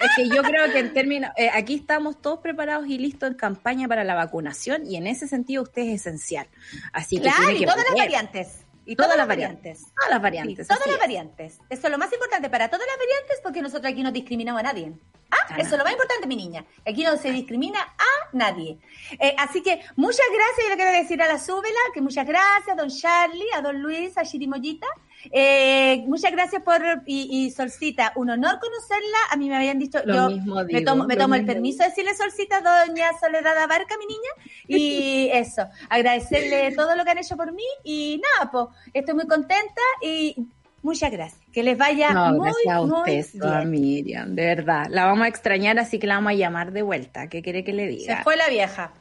Es 0.00 0.10
que 0.14 0.28
yo 0.28 0.42
creo 0.44 0.70
que 0.72 0.78
en 0.78 0.92
términos, 0.94 1.32
eh, 1.36 1.50
aquí 1.52 1.74
estamos 1.74 2.22
todos 2.22 2.38
preparados 2.38 2.86
y 2.86 2.98
listos 2.98 3.28
en 3.30 3.34
campaña 3.34 3.88
para 3.88 4.04
la 4.04 4.14
vacunación 4.14 4.86
y 4.86 4.94
en 4.96 5.08
ese 5.08 5.26
sentido 5.26 5.64
usted 5.64 5.82
es 5.82 6.00
esencial. 6.02 6.46
Así 6.92 7.16
que 7.16 7.22
Claro, 7.22 7.38
tiene 7.38 7.54
y 7.54 7.58
que 7.58 7.66
todas 7.66 7.84
las 7.84 7.94
variantes. 7.96 8.64
Y 8.86 8.94
Todas 8.96 9.08
todas, 9.10 9.18
las 9.18 9.18
las 9.18 9.28
variantes. 9.28 9.80
Todas 9.80 10.08
las 10.10 10.18
Sí, 10.18 10.22
variantes. 10.22 10.66
todas 10.68 10.80
así 10.80 10.88
las 10.90 10.96
es. 10.96 11.00
variantes. 11.02 11.58
Eso 11.68 11.86
es 11.88 11.90
lo 11.90 11.98
más 11.98 12.12
importante 12.12 12.48
para 12.48 12.68
todas 12.70 12.86
las 12.86 12.96
variantes 12.96 13.40
porque 13.42 13.60
nosotros 13.60 13.92
aquí 13.92 14.02
no 14.04 14.12
discriminamos 14.12 14.60
a 14.60 14.62
nadie. 14.62 14.92
Ah, 15.32 15.54
A 15.54 15.56
eso 15.58 15.72
es 15.72 15.78
lo 15.78 15.84
más 15.84 15.92
importante, 15.92 16.26
mi 16.28 16.36
niña. 16.36 16.64
Aquí 16.86 17.02
no 17.02 17.16
se 17.16 17.32
discrimina 17.32 17.80
a 17.80 18.28
nadie. 18.32 18.78
Eh, 19.18 19.34
así 19.36 19.62
que 19.62 19.80
muchas 19.96 20.24
gracias, 20.32 20.58
yo 20.62 20.68
le 20.70 20.76
quiero 20.76 20.92
decir 20.92 21.20
a 21.20 21.26
la 21.26 21.38
Súbela 21.38 21.80
que 21.92 22.00
muchas 22.00 22.24
gracias, 22.26 22.68
a 22.68 22.74
don 22.76 22.88
Charlie, 22.88 23.48
a 23.54 23.60
don 23.62 23.82
Luis, 23.82 24.16
a 24.16 24.22
Chirimoyita. 24.22 24.86
Eh, 25.30 26.04
muchas 26.06 26.32
gracias 26.32 26.62
por, 26.62 26.80
y, 27.06 27.28
y 27.46 27.50
Solcita, 27.50 28.12
un 28.16 28.30
honor 28.30 28.58
conocerla. 28.60 29.18
A 29.30 29.36
mí 29.36 29.48
me 29.48 29.56
habían 29.56 29.78
dicho, 29.78 29.98
Lo 30.04 30.14
yo 30.14 30.28
mismo 30.28 30.64
me 30.64 30.80
tomo, 30.82 31.04
me 31.04 31.16
tomo 31.16 31.34
el 31.34 31.44
permiso 31.44 31.82
de 31.82 31.88
decirle 31.90 32.14
Solcita, 32.14 32.60
doña 32.60 33.10
Soledad 33.20 33.56
Abarca, 33.58 33.96
mi 33.98 34.06
niña. 34.06 34.30
Y 34.66 35.28
eso, 35.32 35.66
agradecerle 35.88 36.72
todo 36.74 36.96
lo 36.96 37.04
que 37.04 37.10
han 37.10 37.18
hecho 37.18 37.36
por 37.36 37.52
mí. 37.52 37.64
Y 37.84 38.20
nada, 38.34 38.50
pues, 38.50 38.66
estoy 38.94 39.14
muy 39.14 39.26
contenta 39.26 39.82
y 40.02 40.36
Muchas 40.80 41.10
gracias. 41.10 41.40
Que 41.52 41.62
les 41.62 41.76
vaya 41.76 42.12
No, 42.12 42.34
muy, 42.34 42.50
gracias 42.50 42.74
a 42.74 42.80
muy 42.82 43.20
usted, 43.20 43.40
toda 43.40 43.58
bien. 43.60 43.70
Miriam, 43.70 44.34
de 44.34 44.46
verdad. 44.46 44.86
La 44.88 45.06
vamos 45.06 45.24
a 45.24 45.28
extrañar, 45.28 45.78
así 45.78 45.98
que 45.98 46.06
la 46.06 46.14
vamos 46.14 46.30
a 46.30 46.34
llamar 46.36 46.72
de 46.72 46.82
vuelta. 46.82 47.28
¿Qué 47.28 47.42
quiere 47.42 47.64
que 47.64 47.72
le 47.72 47.86
Se 47.86 47.96
diga? 47.96 48.22
fue 48.22 48.36
la 48.36 48.48
vieja. 48.48 48.92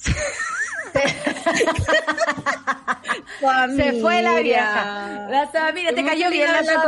Se 3.76 4.00
fue 4.00 4.22
la 4.22 4.40
vieja. 4.40 5.28
La 5.30 5.50
Soa 5.50 5.72
Miriam, 5.72 5.94
¿te 5.94 6.04
cayó 6.04 6.30
bien 6.30 6.52
la 6.52 6.58
hablar 6.58 6.82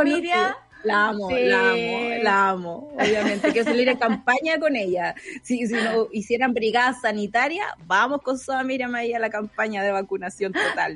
La 0.85 1.07
amo, 1.09 1.29
Sí. 1.29 1.35
la 1.43 1.59
amo, 1.71 2.23
la 2.23 2.49
amo. 2.49 2.89
Obviamente, 2.99 3.51
quiero 3.51 3.69
salir 3.69 3.89
en 3.89 3.97
campaña 3.97 4.59
con 4.59 4.75
ella. 4.75 5.15
Si, 5.43 5.65
si 5.67 5.73
no 5.73 6.07
hicieran 6.11 6.53
brigada 6.53 6.93
sanitaria, 6.93 7.65
vamos 7.85 8.21
con 8.21 8.37
Soa 8.37 8.63
Miriam 8.63 8.93
ahí 8.95 9.13
a 9.13 9.19
la 9.19 9.29
campaña 9.29 9.83
de 9.83 9.91
vacunación 9.91 10.53
total. 10.53 10.95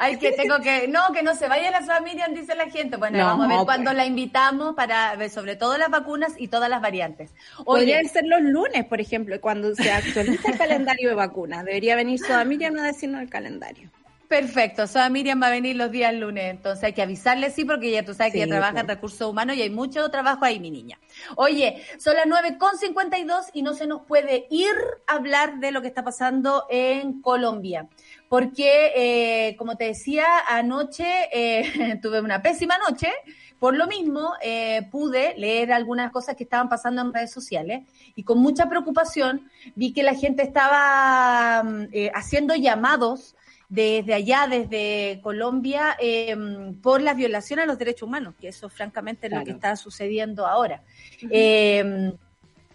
Ay, 0.00 0.16
que 0.18 0.32
tengo 0.32 0.58
que, 0.60 0.88
no, 0.88 1.12
que 1.12 1.22
no 1.22 1.34
se 1.34 1.48
vaya 1.48 1.70
la 1.70 1.84
Soa 1.84 2.00
Miriam, 2.00 2.34
dice 2.34 2.54
la 2.54 2.68
gente. 2.70 2.96
Bueno, 2.96 3.18
No, 3.18 3.24
vamos 3.26 3.44
a 3.46 3.48
ver 3.48 3.56
pues. 3.58 3.64
cuándo 3.66 3.92
la 3.92 4.04
invitamos 4.06 4.74
para 4.74 5.14
ver 5.16 5.30
sobre 5.30 5.56
todo 5.56 5.78
las 5.78 5.90
vacunas 5.90 6.32
y 6.36 6.48
todas 6.48 6.68
las 6.68 6.82
variantes. 6.82 7.30
Podría 7.64 7.98
Oye, 7.98 8.08
ser 8.08 8.24
los 8.26 8.40
lunes, 8.42 8.84
por 8.86 9.00
ejemplo, 9.00 9.40
cuando 9.40 9.74
se 9.74 9.90
actualiza 9.90 10.50
el 10.50 10.58
calendario 10.58 11.08
de 11.08 11.14
vacunas. 11.14 11.64
Debería 11.64 11.96
venir 11.96 12.18
Soa 12.18 12.44
Miriam 12.44 12.76
a 12.78 12.82
decirnos 12.82 13.22
el 13.22 13.28
calendario. 13.30 13.90
Perfecto. 14.28 14.86
Soa 14.86 15.08
Miriam 15.08 15.42
va 15.42 15.46
a 15.48 15.50
venir 15.50 15.76
los 15.76 15.90
días 15.90 16.12
lunes, 16.14 16.50
entonces 16.50 16.84
hay 16.84 16.92
que 16.92 17.02
avisarle, 17.02 17.50
sí, 17.50 17.64
porque 17.64 17.90
ya 17.90 18.04
tú 18.04 18.14
sabes 18.14 18.32
que 18.32 18.38
Sí, 18.38 18.44
ella 18.44 18.52
trabaja 18.52 18.80
en 18.80 18.86
pues. 18.86 18.96
recursos 18.96 19.28
humanos 19.28 19.56
y 19.56 19.62
hay 19.62 19.70
mucho 19.70 20.08
trabajo 20.10 20.44
ahí, 20.44 20.60
mi 20.60 20.70
niña. 20.70 20.98
Oye, 21.36 21.82
son 21.98 22.14
las 22.14 22.26
9.52 22.26 23.50
y 23.54 23.62
no 23.62 23.74
se 23.74 23.86
nos 23.86 24.02
puede 24.02 24.46
ir 24.50 24.74
a 25.06 25.14
hablar 25.14 25.58
de 25.58 25.72
lo 25.72 25.80
que 25.82 25.88
está 25.88 26.04
pasando 26.04 26.66
en 26.68 27.20
Colombia. 27.22 27.88
Porque, 28.28 28.92
eh, 28.94 29.56
como 29.56 29.76
te 29.76 29.84
decía, 29.84 30.26
anoche 30.46 31.28
eh, 31.32 31.98
tuve 32.02 32.20
una 32.20 32.42
pésima 32.42 32.76
noche. 32.78 33.10
Por 33.58 33.76
lo 33.76 33.88
mismo, 33.88 34.34
eh, 34.40 34.82
pude 34.90 35.34
leer 35.36 35.72
algunas 35.72 36.12
cosas 36.12 36.36
que 36.36 36.44
estaban 36.44 36.68
pasando 36.68 37.02
en 37.02 37.12
redes 37.12 37.32
sociales 37.32 37.88
y 38.14 38.22
con 38.22 38.38
mucha 38.38 38.68
preocupación 38.68 39.50
vi 39.74 39.92
que 39.92 40.04
la 40.04 40.14
gente 40.14 40.42
estaba 40.44 41.64
mm, 41.64 41.88
eh, 41.92 42.10
haciendo 42.14 42.54
llamados 42.54 43.34
desde 43.68 44.14
allá, 44.14 44.46
desde 44.48 45.20
Colombia, 45.22 45.96
eh, 46.00 46.36
por 46.82 47.02
la 47.02 47.14
violación 47.14 47.60
a 47.60 47.66
los 47.66 47.78
derechos 47.78 48.04
humanos, 48.08 48.34
que 48.40 48.48
eso 48.48 48.68
francamente 48.68 49.26
es 49.26 49.32
lo 49.32 49.44
que 49.44 49.50
está 49.50 49.76
sucediendo 49.76 50.46
ahora. 50.46 50.82
Eh, 51.30 52.12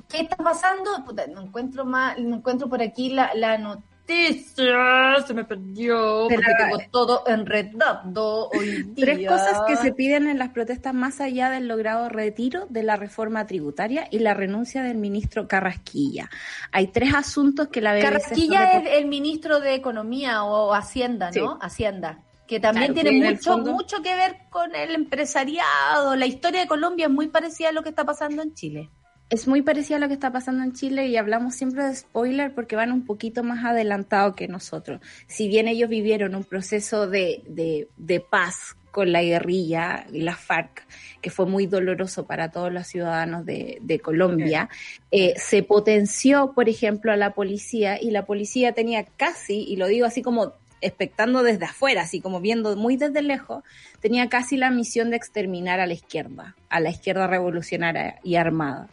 ¿Qué 0.08 0.22
está 0.22 0.36
pasando? 0.38 1.04
Puta, 1.06 1.26
no 1.28 1.42
encuentro 1.42 1.86
más, 1.86 2.20
no 2.20 2.36
encuentro 2.36 2.70
por 2.70 2.82
aquí 2.82 3.10
la, 3.10 3.34
la 3.34 3.58
noticia, 3.58 3.93
se 4.08 5.34
me 5.34 5.46
perdió, 5.46 6.26
Pero, 6.28 6.42
porque 6.42 6.64
tengo 6.64 6.78
todo 6.92 7.24
enredado 7.28 8.50
hoy 8.50 8.84
día. 8.84 9.06
Tres 9.06 9.28
cosas 9.28 9.62
que 9.68 9.76
se 9.78 9.94
piden 9.94 10.28
en 10.28 10.38
las 10.38 10.50
protestas 10.50 10.94
más 10.94 11.22
allá 11.22 11.50
del 11.50 11.68
logrado 11.68 12.10
retiro 12.10 12.66
de 12.70 12.84
la 12.84 12.96
reforma 12.96 13.46
tributaria 13.48 14.08
y 14.12 14.20
la 14.20 14.34
renuncia 14.34 14.84
del 14.84 14.98
ministro 14.98 15.48
Carrasquilla. 15.48 16.30
Hay 16.72 16.88
tres 16.88 17.14
asuntos 17.14 17.70
que 17.70 17.82
la 17.82 17.94
BBC 17.94 18.04
Carrasquilla 18.04 18.72
es 18.74 18.98
el 18.98 19.06
ministro 19.08 19.60
de 19.60 19.76
Economía 19.76 20.44
o 20.44 20.74
Hacienda, 20.74 21.28
¿no? 21.32 21.54
Sí. 21.54 21.58
Hacienda. 21.62 22.20
Que 22.46 22.60
también 22.60 22.94
Claro, 22.94 23.10
tiene 23.10 23.32
mucho, 23.32 23.52
fondo- 23.54 23.72
mucho 23.72 24.02
que 24.04 24.16
ver 24.16 24.36
con 24.50 24.76
el 24.76 24.94
empresariado. 24.94 26.16
La 26.18 26.26
historia 26.26 26.60
de 26.62 26.68
Colombia 26.68 27.06
es 27.06 27.12
muy 27.12 27.30
parecida 27.30 27.70
a 27.70 27.72
lo 27.72 27.84
que 27.84 27.90
está 27.90 28.04
pasando 28.04 28.42
en 28.42 28.54
Chile. 28.54 28.90
Es 29.34 29.48
muy 29.48 29.64
parecida 29.64 29.98
a 29.98 30.00
lo 30.00 30.08
que 30.08 30.14
está 30.14 30.32
pasando 30.32 30.64
en 30.64 30.74
Chile 30.74 31.08
y 31.08 31.18
hablamos 31.18 31.56
siempre 31.56 31.84
de 31.86 31.96
spoiler 31.96 32.54
porque 32.54 32.76
van 32.76 32.92
un 32.92 33.04
poquito 33.04 33.42
más 33.42 33.66
adelantados 33.66 34.36
que 34.36 34.48
nosotros. 34.48 35.02
Si 35.26 35.48
bien 35.48 35.68
ellos 35.68 35.90
vivieron 35.90 36.36
un 36.36 36.44
proceso 36.44 37.08
de, 37.08 37.42
de, 37.48 37.88
de 37.98 38.20
paz 38.20 38.78
con 38.92 39.12
la 39.12 39.24
guerrilla 39.24 40.06
y 40.14 40.22
la 40.22 40.36
FARC, 40.36 40.86
que 41.20 41.32
fue 41.32 41.48
muy 41.48 41.66
doloroso 41.66 42.28
para 42.28 42.52
todos 42.52 42.72
los 42.72 42.86
ciudadanos 42.86 43.44
de, 43.44 43.80
de 43.82 43.98
Colombia, 43.98 44.70
eh, 45.10 45.34
se 45.36 45.64
potenció, 45.64 46.54
por 46.54 46.70
ejemplo, 46.70 47.12
a 47.12 47.18
la 47.18 47.34
policía 47.34 48.00
y 48.00 48.12
la 48.12 48.28
policía 48.28 48.74
tenía 48.74 49.04
casi, 49.04 49.64
y 49.64 49.78
lo 49.78 49.88
digo 49.88 50.06
así 50.06 50.22
como 50.22 50.54
expectando 50.84 51.42
desde 51.42 51.66
afuera, 51.66 52.04
así 52.04 52.22
como 52.22 52.40
viendo 52.40 52.76
muy 52.76 52.98
desde 52.98 53.22
lejos, 53.22 53.64
tenía 54.00 54.30
casi 54.30 54.58
la 54.58 54.70
misión 54.70 55.10
de 55.10 55.16
exterminar 55.16 55.80
a 55.80 55.88
la 55.88 55.94
izquierda, 55.94 56.56
a 56.70 56.80
la 56.80 56.92
izquierda 56.92 57.26
revolucionaria 57.26 58.20
y 58.22 58.36
armada. 58.36 58.90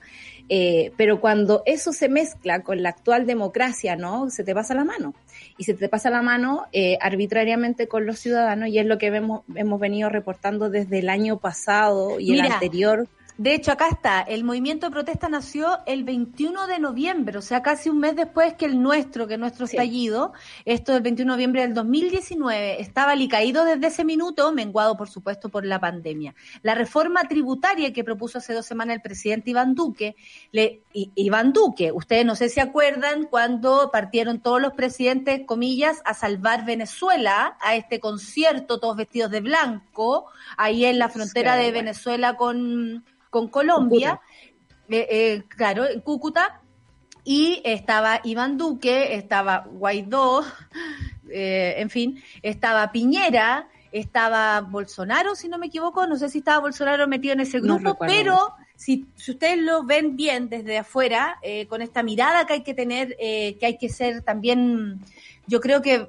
Eh, 0.53 0.91
pero 0.97 1.21
cuando 1.21 1.63
eso 1.65 1.93
se 1.93 2.09
mezcla 2.09 2.65
con 2.65 2.83
la 2.83 2.89
actual 2.89 3.25
democracia, 3.25 3.95
¿no? 3.95 4.31
Se 4.31 4.43
te 4.43 4.53
pasa 4.53 4.75
la 4.75 4.85
mano. 4.85 5.15
Y 5.57 5.63
se 5.63 5.75
te 5.75 5.89
pasa 5.89 6.11
la 6.11 6.23
mano 6.23 6.67
eh, 6.73 6.99
arbitrariamente 7.01 7.87
con 7.87 8.05
los 8.05 8.19
ciudadanos 8.19 8.69
y 8.69 8.81
es 8.81 8.85
lo 8.85 8.99
que 8.99 9.11
vemos, 9.11 9.43
hemos 9.55 9.79
venido 9.79 10.09
reportando 10.09 10.69
desde 10.69 10.99
el 10.99 11.09
año 11.09 11.39
pasado 11.39 12.19
y 12.19 12.33
el 12.33 12.41
anterior. 12.41 13.07
De 13.41 13.55
hecho, 13.55 13.73
acá 13.73 13.89
está, 13.89 14.21
el 14.21 14.45
movimiento 14.45 14.85
de 14.85 14.93
protesta 14.93 15.31
nació 15.31 15.79
el 15.87 16.05
21 16.05 16.67
de 16.67 16.79
noviembre, 16.79 17.39
o 17.39 17.41
sea, 17.41 17.63
casi 17.63 17.89
un 17.89 17.99
mes 17.99 18.15
después 18.15 18.53
que 18.53 18.67
el 18.67 18.83
nuestro, 18.83 19.27
que 19.27 19.39
nuestro 19.39 19.67
Sí. 19.67 19.77
estallido, 19.77 20.35
esto 20.67 20.93
del 20.93 21.01
21 21.01 21.33
de 21.33 21.37
noviembre 21.37 21.63
del 21.63 21.73
2019, 21.73 22.83
estaba 22.83 23.13
alicaído 23.13 23.65
desde 23.65 23.87
ese 23.87 24.05
minuto, 24.05 24.53
menguado 24.53 24.95
por 24.99 25.09
supuesto 25.09 25.49
por 25.49 25.65
la 25.65 25.81
pandemia. 25.81 26.35
La 26.61 26.75
reforma 26.75 27.23
tributaria 27.29 27.95
que 27.95 28.05
propuso 28.05 28.37
hace 28.37 28.53
dos 28.53 28.67
semanas 28.67 28.97
el 28.97 29.01
presidente 29.01 29.49
Iván 29.53 29.75
Duque, 29.75 30.17
le, 30.53 30.83
Iván 30.93 31.55
Duque, 31.55 31.93
ustedes 31.93 32.27
no 32.27 32.37
sé 32.37 32.51
si 32.51 32.61
acuerdan 32.61 33.25
cuando 33.25 33.91
partieron 33.91 34.41
todos 34.41 34.61
los 34.61 34.75
presidentes, 34.75 35.47
comillas, 35.47 36.03
a 36.05 36.13
salvar 36.13 36.67
Venezuela, 36.67 37.57
a 37.63 37.75
este 37.75 38.01
concierto, 38.01 38.79
todos 38.79 38.99
vestidos 38.99 39.31
de 39.31 39.41
blanco, 39.41 40.27
ahí 40.59 40.85
en 40.85 40.99
la 40.99 41.09
frontera 41.09 41.53
Sí, 41.55 41.61
de 41.61 41.65
bueno. 41.71 41.79
Venezuela 41.79 42.37
con, 42.37 43.03
con 43.31 43.49
Colombia, 43.49 44.21
eh, 44.89 45.07
eh, 45.11 45.43
claro, 45.49 45.89
en 45.89 46.01
Cúcuta, 46.01 46.61
y 47.25 47.63
estaba 47.65 48.21
Iván 48.25 48.57
Duque, 48.59 49.15
estaba 49.15 49.67
Guaidó, 49.71 50.45
eh, 51.31 51.75
en 51.79 51.91
fin, 51.91 52.23
estaba 52.43 52.93
Piñera, 52.93 53.69
estaba 53.93 54.61
Bolsonaro, 54.61 55.35
si 55.35 55.49
no 55.49 55.59
me 55.59 55.67
equivoco, 55.67 56.07
no 56.07 56.17
sé 56.17 56.29
si 56.29 56.39
estaba 56.39 56.61
Bolsonaro 56.61 57.07
metido 57.09 57.35
en 57.35 57.41
ese 57.41 57.61
grupo, 57.61 57.97
pero 57.99 58.55
si, 58.77 59.07
si 59.17 59.33
ustedes 59.33 59.59
lo 59.59 59.83
ven 59.85 60.17
bien 60.17 60.49
desde 60.49 60.79
afuera, 60.79 61.39
eh, 61.43 61.67
con 61.67 61.83
esta 61.83 62.03
mirada 62.03 62.47
que 62.47 62.55
hay 62.55 62.63
que 62.63 62.75
tener, 62.75 63.17
eh, 63.19 63.57
que 63.59 63.67
hay 63.67 63.79
que 63.79 63.89
ser 63.89 64.23
también, 64.23 65.01
yo 65.47 65.61
creo 65.61 65.83
que 65.83 66.07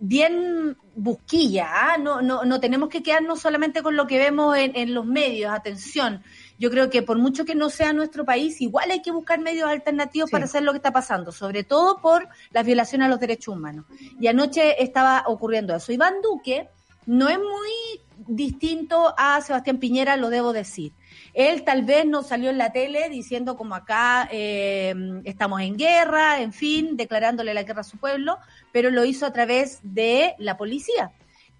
bien 0.00 0.76
busquilla, 0.94 1.68
¿ah? 1.70 1.98
no, 1.98 2.22
no, 2.22 2.44
no 2.44 2.60
tenemos 2.60 2.88
que 2.88 3.02
quedarnos 3.02 3.40
solamente 3.40 3.82
con 3.82 3.96
lo 3.96 4.06
que 4.06 4.18
vemos 4.18 4.56
en, 4.56 4.76
en 4.76 4.94
los 4.94 5.04
medios, 5.04 5.52
atención. 5.52 6.22
Yo 6.58 6.70
creo 6.70 6.88
que 6.90 7.02
por 7.02 7.18
mucho 7.18 7.44
que 7.44 7.54
no 7.54 7.68
sea 7.70 7.92
nuestro 7.92 8.24
país, 8.24 8.60
igual 8.60 8.90
hay 8.90 9.02
que 9.02 9.10
buscar 9.10 9.40
medios 9.40 9.68
alternativos 9.68 10.30
Sí. 10.30 10.32
para 10.32 10.44
hacer 10.44 10.62
lo 10.62 10.72
que 10.72 10.78
está 10.78 10.92
pasando, 10.92 11.32
sobre 11.32 11.64
todo 11.64 11.98
por 12.00 12.28
las 12.52 12.64
violaciones 12.64 13.06
a 13.06 13.08
los 13.08 13.20
derechos 13.20 13.54
humanos. 13.56 13.84
Y 14.20 14.26
anoche 14.28 14.82
estaba 14.82 15.24
ocurriendo 15.26 15.74
eso. 15.74 15.92
Iván 15.92 16.14
Duque 16.22 16.68
no 17.06 17.28
es 17.28 17.38
muy 17.38 18.00
distinto 18.34 19.12
a 19.18 19.40
Sebastián 19.40 19.78
Piñera, 19.78 20.16
lo 20.16 20.30
debo 20.30 20.52
decir. 20.52 20.92
Él 21.34 21.64
tal 21.64 21.82
vez 21.84 22.06
no 22.06 22.22
salió 22.22 22.50
en 22.50 22.58
la 22.58 22.70
tele 22.72 23.08
diciendo 23.08 23.56
como 23.56 23.74
acá 23.74 24.28
eh, 24.30 24.94
estamos 25.24 25.60
en 25.60 25.76
guerra, 25.76 26.40
en 26.40 26.52
fin, 26.52 26.96
declarándole 26.96 27.52
la 27.54 27.64
guerra 27.64 27.80
a 27.80 27.84
su 27.84 27.98
pueblo, 27.98 28.38
pero 28.72 28.90
lo 28.90 29.04
hizo 29.04 29.26
a 29.26 29.32
través 29.32 29.80
de 29.82 30.34
la 30.38 30.56
policía, 30.56 31.10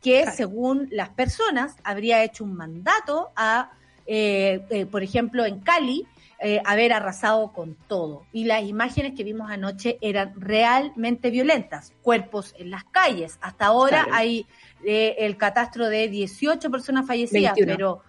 que 0.01 0.23
Claro. 0.23 0.37
según 0.37 0.89
las 0.93 1.11
personas 1.11 1.75
habría 1.83 2.23
hecho 2.23 2.45
un 2.45 2.55
mandato 2.55 3.33
a, 3.37 3.73
eh, 4.07 4.61
eh, 4.71 4.87
por 4.87 5.03
ejemplo, 5.03 5.45
en 5.45 5.61
Cali, 5.61 6.07
eh, 6.41 6.61
haber 6.65 6.93
arrasado 6.93 7.53
con 7.53 7.75
todo. 7.89 8.27
Y 8.33 8.45
las 8.45 8.65
imágenes 8.65 9.15
que 9.15 9.25
vimos 9.25 9.51
anoche 9.51 9.97
eran 10.03 10.35
realmente 10.37 11.31
violentas. 11.31 11.93
Cuerpos 12.03 12.55
en 12.59 12.71
las 12.71 12.85
calles. 12.85 13.39
Hasta 13.41 13.67
ahora 13.67 14.03
Claro. 14.05 14.15
hay 14.15 14.47
eh, 14.85 15.17
el 15.21 15.37
catastro 15.39 15.89
de 15.89 16.09
18 16.09 16.71
personas 16.71 17.07
fallecidas, 17.07 17.55
21. 17.55 17.73
pero 17.73 18.03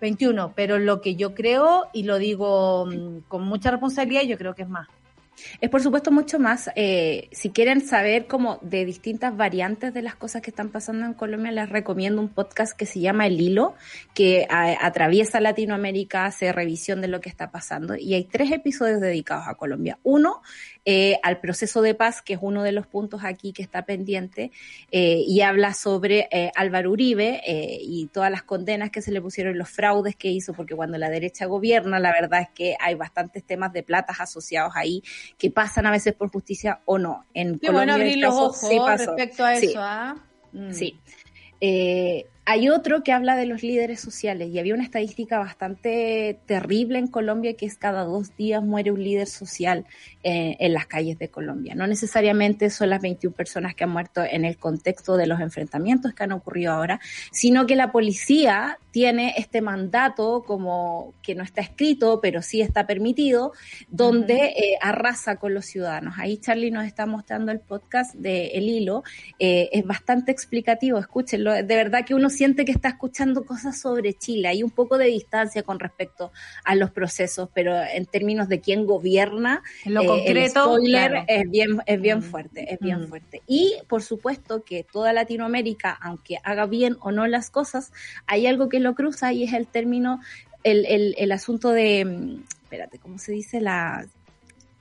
21, 0.00 0.52
pero 0.56 0.78
lo 0.78 1.00
que 1.00 1.16
yo 1.16 1.34
creo, 1.34 1.86
y 1.92 2.04
lo 2.04 2.18
digo 2.18 2.86
mm, 2.86 3.28
con 3.28 3.42
mucha 3.42 3.70
responsabilidad, 3.70 4.22
yo 4.22 4.38
creo 4.38 4.54
que 4.54 4.62
es 4.62 4.68
más. 4.68 4.88
Es 5.60 5.70
por 5.70 5.82
supuesto 5.82 6.10
mucho 6.10 6.38
más. 6.38 6.70
eh, 6.76 7.28
si 7.32 7.50
quieren 7.50 7.80
saber 7.80 8.26
como 8.26 8.58
de 8.62 8.84
distintas 8.84 9.36
variantes 9.36 9.94
de 9.94 10.02
las 10.02 10.14
cosas 10.14 10.42
que 10.42 10.50
están 10.50 10.70
pasando 10.70 11.06
en 11.06 11.14
Colombia, 11.14 11.52
les 11.52 11.68
recomiendo 11.68 12.20
un 12.20 12.28
podcast 12.28 12.76
que 12.76 12.86
se 12.86 13.00
llama 13.00 13.26
El 13.26 13.40
Hilo, 13.40 13.74
que 14.14 14.46
atraviesa 14.48 15.40
Latinoamérica, 15.40 16.26
hace 16.26 16.52
revisión 16.52 17.00
de 17.00 17.08
lo 17.08 17.20
que 17.20 17.28
está 17.28 17.50
pasando. 17.50 17.96
Y 17.96 18.14
hay 18.14 18.24
tres 18.24 18.52
episodios 18.52 19.00
dedicados 19.00 19.46
a 19.48 19.54
Colombia. 19.54 19.98
Uno, 20.02 20.42
eh, 20.84 21.18
al 21.22 21.40
proceso 21.40 21.80
de 21.82 21.94
paz, 21.94 22.22
que 22.22 22.34
es 22.34 22.38
uno 22.42 22.62
de 22.62 22.72
los 22.72 22.86
puntos 22.86 23.22
aquí 23.24 23.52
que 23.52 23.62
está 23.62 23.84
pendiente, 23.84 24.50
eh, 24.90 25.22
y 25.26 25.40
habla 25.42 25.74
sobre 25.74 26.28
eh, 26.30 26.50
Álvaro 26.56 26.90
Uribe 26.90 27.40
eh, 27.46 27.78
y 27.80 28.06
todas 28.08 28.30
las 28.30 28.42
condenas 28.42 28.90
que 28.90 29.02
se 29.02 29.12
le 29.12 29.20
pusieron, 29.20 29.56
los 29.58 29.70
fraudes 29.70 30.16
que 30.16 30.28
hizo, 30.28 30.52
porque 30.54 30.74
cuando 30.74 30.98
la 30.98 31.10
derecha 31.10 31.46
gobierna, 31.46 31.98
la 31.98 32.12
verdad 32.12 32.42
es 32.42 32.48
que 32.54 32.76
hay 32.80 32.94
bastantes 32.94 33.44
temas 33.44 33.72
de 33.72 33.82
platas 33.82 34.20
asociados 34.20 34.72
ahí 34.74 35.02
que 35.38 35.50
pasan 35.50 35.86
a 35.86 35.90
veces 35.90 36.14
por 36.14 36.30
justicia 36.30 36.80
o 36.84 36.98
no. 36.98 37.26
En 37.34 37.58
Qué 37.58 37.70
bueno 37.70 37.92
Colombia 37.92 37.94
el 37.94 38.00
abrir 38.02 38.18
los 38.24 38.34
ojos 38.34 38.60
sí 38.68 38.78
respecto 38.78 39.44
a 39.44 39.56
Sí. 39.56 39.66
eso, 39.66 39.80
¿ah? 39.80 40.16
Mm. 40.52 40.72
Sí. 40.72 40.98
Eh, 41.60 42.26
Hay 42.44 42.68
otro 42.68 43.04
que 43.04 43.12
habla 43.12 43.36
de 43.36 43.46
los 43.46 43.62
líderes 43.62 44.00
sociales 44.00 44.48
y 44.50 44.58
había 44.58 44.74
una 44.74 44.82
estadística 44.82 45.38
bastante 45.38 46.40
terrible 46.46 46.98
en 46.98 47.06
Colombia 47.06 47.54
que 47.54 47.66
es 47.66 47.76
cada 47.76 48.02
dos 48.02 48.36
días 48.36 48.64
muere 48.64 48.90
un 48.90 49.02
líder 49.02 49.28
social 49.28 49.86
eh, 50.24 50.56
en 50.58 50.72
las 50.72 50.86
calles 50.86 51.20
de 51.20 51.28
Colombia. 51.28 51.76
No 51.76 51.86
necesariamente 51.86 52.68
son 52.70 52.90
las 52.90 53.00
21 53.00 53.32
personas 53.36 53.76
que 53.76 53.84
han 53.84 53.90
muerto 53.90 54.24
en 54.24 54.44
el 54.44 54.56
contexto 54.56 55.16
de 55.16 55.28
los 55.28 55.40
enfrentamientos 55.40 56.14
que 56.14 56.24
han 56.24 56.32
ocurrido 56.32 56.72
ahora, 56.72 57.00
sino 57.30 57.64
que 57.64 57.76
la 57.76 57.92
policía 57.92 58.78
tiene 58.90 59.34
este 59.38 59.62
mandato 59.62 60.42
como 60.44 61.14
que 61.22 61.34
no 61.34 61.42
está 61.42 61.60
escrito, 61.60 62.20
pero 62.20 62.42
sí 62.42 62.60
está 62.60 62.86
permitido, 62.86 63.52
donde 63.88 64.46
eh, 64.48 64.78
arrasa 64.80 65.36
con 65.36 65.54
los 65.54 65.64
ciudadanos. 65.64 66.14
Ahí 66.18 66.38
Charlie 66.38 66.70
nos 66.70 66.84
está 66.86 67.06
mostrando 67.06 67.52
el 67.52 67.60
podcast 67.60 68.14
de 68.14 68.48
El 68.48 68.68
Hilo. 68.68 69.02
Eh, 69.38 69.70
es 69.72 69.86
bastante 69.86 70.30
explicativo, 70.30 70.98
escúchenlo. 70.98 71.54
De 71.54 71.62
verdad 71.62 72.04
que 72.04 72.14
uno 72.14 72.28
siente 72.32 72.64
que 72.64 72.72
está 72.72 72.88
escuchando 72.88 73.44
cosas 73.44 73.80
sobre 73.80 74.14
Chile. 74.14 74.48
Hay 74.48 74.64
un 74.64 74.70
poco 74.70 74.98
de 74.98 75.04
distancia 75.06 75.62
con 75.62 75.78
respecto 75.78 76.32
a 76.64 76.74
los 76.74 76.90
procesos, 76.90 77.48
pero 77.54 77.80
en 77.80 78.06
términos 78.06 78.48
de 78.48 78.60
quién 78.60 78.84
gobierna, 78.86 79.62
En 79.84 79.94
lo 79.94 80.02
eh, 80.02 80.06
concreto, 80.06 80.40
el 80.40 80.48
spoiler 80.50 81.10
claro. 81.10 81.24
es 81.28 81.50
bien, 81.50 81.78
es 81.86 82.00
bien 82.00 82.18
Mm. 82.18 82.22
fuerte, 82.22 82.74
es 82.74 82.80
bien 82.80 83.02
Mm. 83.02 83.06
fuerte. 83.08 83.42
Y 83.46 83.76
por 83.88 84.02
supuesto 84.02 84.64
que 84.64 84.84
toda 84.84 85.12
Latinoamérica, 85.12 85.96
aunque 86.02 86.38
haga 86.42 86.66
bien 86.66 86.96
o 87.00 87.12
no 87.12 87.26
las 87.28 87.50
cosas, 87.50 87.92
hay 88.26 88.46
algo 88.48 88.68
que 88.68 88.80
lo 88.80 88.94
cruza 88.96 89.32
y 89.32 89.44
es 89.44 89.52
el 89.52 89.68
término, 89.68 90.20
el, 90.64 90.84
el, 90.86 91.14
el 91.18 91.30
asunto 91.32 91.70
de, 91.70 92.04
mm, 92.04 92.42
espérate, 92.64 92.98
¿cómo 92.98 93.18
se 93.18 93.32
dice? 93.32 93.60
La, 93.60 94.06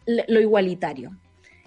lo 0.06 0.40
igualitario. 0.42 1.12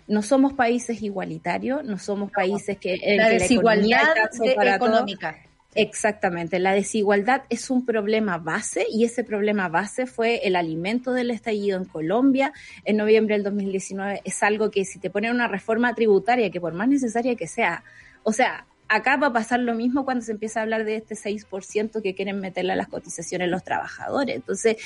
No 0.07 0.21
somos 0.21 0.53
países 0.53 1.01
igualitarios, 1.03 1.83
no 1.85 1.99
somos 1.99 2.31
países 2.31 2.77
que 2.79 2.99
en 3.01 3.17
la 3.17 3.29
que 3.31 3.39
desigualdad 3.39 4.15
de- 4.39 4.75
económica. 4.75 5.39
Exactamente, 5.77 6.61
la 6.61 6.73
desigualdad 6.73 7.43
es 7.51 7.69
un 7.69 7.85
problema 7.85 8.39
base 8.39 8.87
y 8.89 9.05
ese 9.05 9.25
problema 9.25 9.69
base 9.69 10.07
fue 10.07 10.47
el 10.47 10.55
alimento 10.55 11.13
del 11.13 11.33
estallido 11.33 11.77
en 11.79 11.85
Colombia 11.85 12.53
en 12.85 12.97
noviembre 12.97 13.35
del 13.35 13.43
2019. 13.43 14.21
Es 14.25 14.43
algo 14.45 14.71
que 14.71 14.85
si 14.85 15.01
te 15.01 15.11
ponen 15.11 15.33
una 15.33 15.49
reforma 15.49 15.93
tributaria, 15.95 16.51
que 16.51 16.61
por 16.61 16.75
más 16.75 16.87
necesaria 16.87 17.35
que 17.35 17.49
sea, 17.49 17.83
o 18.23 18.33
sea, 18.33 18.67
acá 18.89 19.17
va 19.17 19.29
a 19.29 19.33
pasar 19.33 19.61
lo 19.61 19.75
mismo 19.75 20.05
cuando 20.05 20.25
se 20.25 20.33
empieza 20.33 20.61
a 20.61 20.63
hablar 20.63 20.85
de 20.85 20.97
este 20.97 21.17
6% 21.17 22.01
que 22.03 22.15
quieren 22.15 22.39
meterle 22.39 22.73
a 22.73 22.77
las 22.77 22.89
cotizaciones 22.89 23.49
los 23.49 23.65
trabajadores. 23.65 24.37
Entonces, 24.37 24.77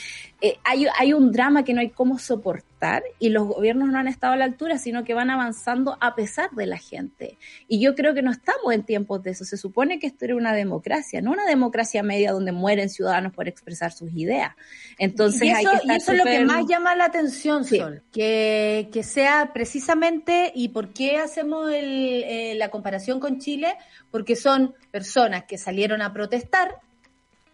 eh, 0.41 0.57
hay, 0.65 0.87
hay 0.99 1.13
un 1.13 1.33
drama 1.33 1.65
que 1.65 1.75
no 1.75 1.81
hay 1.81 1.91
cómo 1.91 2.19
soportar 2.19 2.68
y 3.19 3.31
los 3.31 3.47
gobiernos 3.47 3.89
no 3.89 3.99
han 3.99 4.09
estado 4.09 4.35
a 4.35 4.37
la 4.37 4.45
altura, 4.45 4.79
sino 4.79 5.05
que 5.05 5.15
van 5.15 5.31
avanzando 5.31 5.99
a 6.01 6.15
pesar 6.15 6.51
de 6.53 6.67
la 6.67 6.79
gente. 6.79 7.39
Y 7.67 7.81
yo 7.81 7.95
creo 7.95 8.15
que 8.15 8.23
no 8.23 8.31
estamos 8.31 8.73
en 8.73 8.85
tiempos 8.85 9.23
de 9.23 9.31
eso. 9.31 9.45
Se 9.45 9.57
supone 9.57 9.99
que 9.99 10.07
esto 10.07 10.25
era 10.25 10.37
una 10.37 10.53
democracia, 10.53 11.21
no 11.21 11.33
una 11.33 11.47
democracia 11.47 12.03
media 12.03 12.33
donde 12.33 12.53
mueren 12.53 12.89
ciudadanos 12.89 13.33
por 13.33 13.49
expresar 13.49 13.93
sus 13.93 14.13
ideas. 14.13 14.55
Entonces, 14.99 15.43
y 15.43 15.51
hay 15.51 15.65
eso, 15.65 15.71
que 15.73 15.77
y 15.77 15.81
estar 15.81 15.97
eso 15.97 16.13
es 16.13 16.19
lo 16.19 16.25
que 16.25 16.45
más 16.45 16.67
llama 16.67 16.95
la 16.95 17.07
atención, 17.07 17.65
Sí. 17.65 17.79
Sol, 17.79 18.03
que, 18.13 18.89
que 18.93 19.03
sea 19.03 19.51
precisamente, 19.53 20.53
¿y 20.55 20.69
por 20.69 20.93
qué 20.93 21.19
hacemos 21.19 21.71
el, 21.73 22.25
eh, 22.25 22.55
la 22.57 22.71
comparación 22.71 23.21
con 23.21 23.39
Chile? 23.39 23.75
Porque 24.11 24.37
son 24.37 24.75
personas 24.91 25.45
que 25.45 25.59
salieron 25.59 26.03
a 26.03 26.13
protestar 26.13 26.77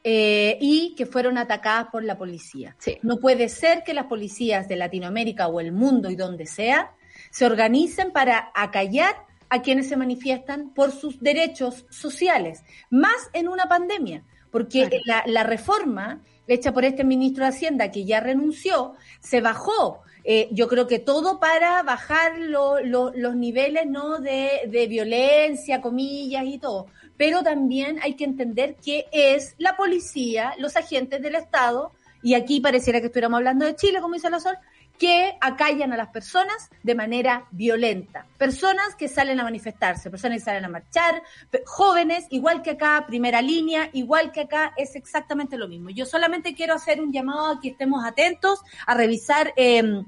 eh, 0.04 0.58
y 0.60 0.94
que 0.96 1.06
fueron 1.06 1.38
atacadas 1.38 1.86
por 1.90 2.04
la 2.04 2.16
policía. 2.18 2.76
Sí. 2.78 2.98
No 3.02 3.16
puede 3.16 3.48
ser 3.48 3.82
que 3.82 3.94
las 3.94 4.04
policías 4.06 4.68
de 4.68 4.76
Latinoamérica 4.76 5.48
o 5.48 5.58
el 5.60 5.72
mundo 5.72 6.10
y 6.10 6.14
donde 6.16 6.46
sea 6.46 6.92
se 7.30 7.46
organicen 7.46 8.12
para 8.12 8.50
acallar 8.54 9.16
a 9.48 9.62
quienes 9.62 9.88
se 9.88 9.96
manifiestan 9.96 10.74
por 10.74 10.92
sus 10.92 11.20
derechos 11.20 11.86
sociales, 11.90 12.62
más 12.90 13.16
en 13.32 13.48
una 13.48 13.64
pandemia, 13.64 14.22
porque 14.50 14.88
Claro. 14.88 15.02
la, 15.26 15.32
la 15.32 15.42
reforma 15.44 16.22
hecha 16.46 16.72
por 16.72 16.84
este 16.84 17.02
ministro 17.04 17.44
de 17.44 17.50
Hacienda 17.50 17.90
que 17.90 18.04
ya 18.04 18.20
renunció, 18.20 18.94
se 19.20 19.40
bajó. 19.40 20.02
eh, 20.26 20.48
yo 20.52 20.68
creo 20.68 20.86
que 20.86 20.98
todo 20.98 21.38
para 21.38 21.82
bajar 21.82 22.38
lo- 22.38 22.80
lo- 22.80 23.12
los 23.14 23.36
niveles 23.36 23.86
no 23.86 24.18
de, 24.20 24.62
de 24.68 24.86
violencia, 24.86 25.80
comillas 25.82 26.44
y 26.46 26.58
todo. 26.58 26.86
Pero 27.16 27.42
también 27.42 27.98
hay 28.02 28.14
que 28.14 28.24
entender 28.24 28.76
que 28.76 29.06
es 29.12 29.54
la 29.58 29.76
policía, 29.76 30.54
los 30.58 30.76
agentes 30.76 31.22
del 31.22 31.36
Estado, 31.36 31.92
y 32.22 32.34
aquí 32.34 32.60
pareciera 32.60 33.00
que 33.00 33.06
estuviéramos 33.06 33.38
hablando 33.38 33.66
de 33.66 33.76
Chile, 33.76 34.00
como 34.00 34.14
dice 34.14 34.30
la 34.30 34.40
Sol, 34.40 34.56
que 34.98 35.36
acallan 35.40 35.92
a 35.92 35.96
las 35.96 36.08
personas 36.08 36.70
de 36.82 36.94
manera 36.94 37.46
violenta. 37.50 38.26
Personas 38.38 38.94
que 38.96 39.08
salen 39.08 39.40
a 39.40 39.44
manifestarse, 39.44 40.10
personas 40.10 40.38
que 40.38 40.44
salen 40.44 40.64
a 40.64 40.68
marchar, 40.68 41.22
jóvenes, 41.66 42.26
igual 42.30 42.62
que 42.62 42.70
acá, 42.70 43.04
primera 43.06 43.42
línea, 43.42 43.90
igual 43.92 44.32
que 44.32 44.42
acá, 44.42 44.72
es 44.76 44.94
exactamente 44.94 45.58
lo 45.58 45.68
mismo. 45.68 45.90
Yo 45.90 46.06
solamente 46.06 46.54
quiero 46.54 46.74
hacer 46.74 47.00
un 47.00 47.12
llamado 47.12 47.52
a 47.52 47.60
que 47.60 47.70
estemos 47.70 48.04
atentos, 48.04 48.60
a 48.86 48.94
revisar 48.94 49.52
eh, 49.56 50.02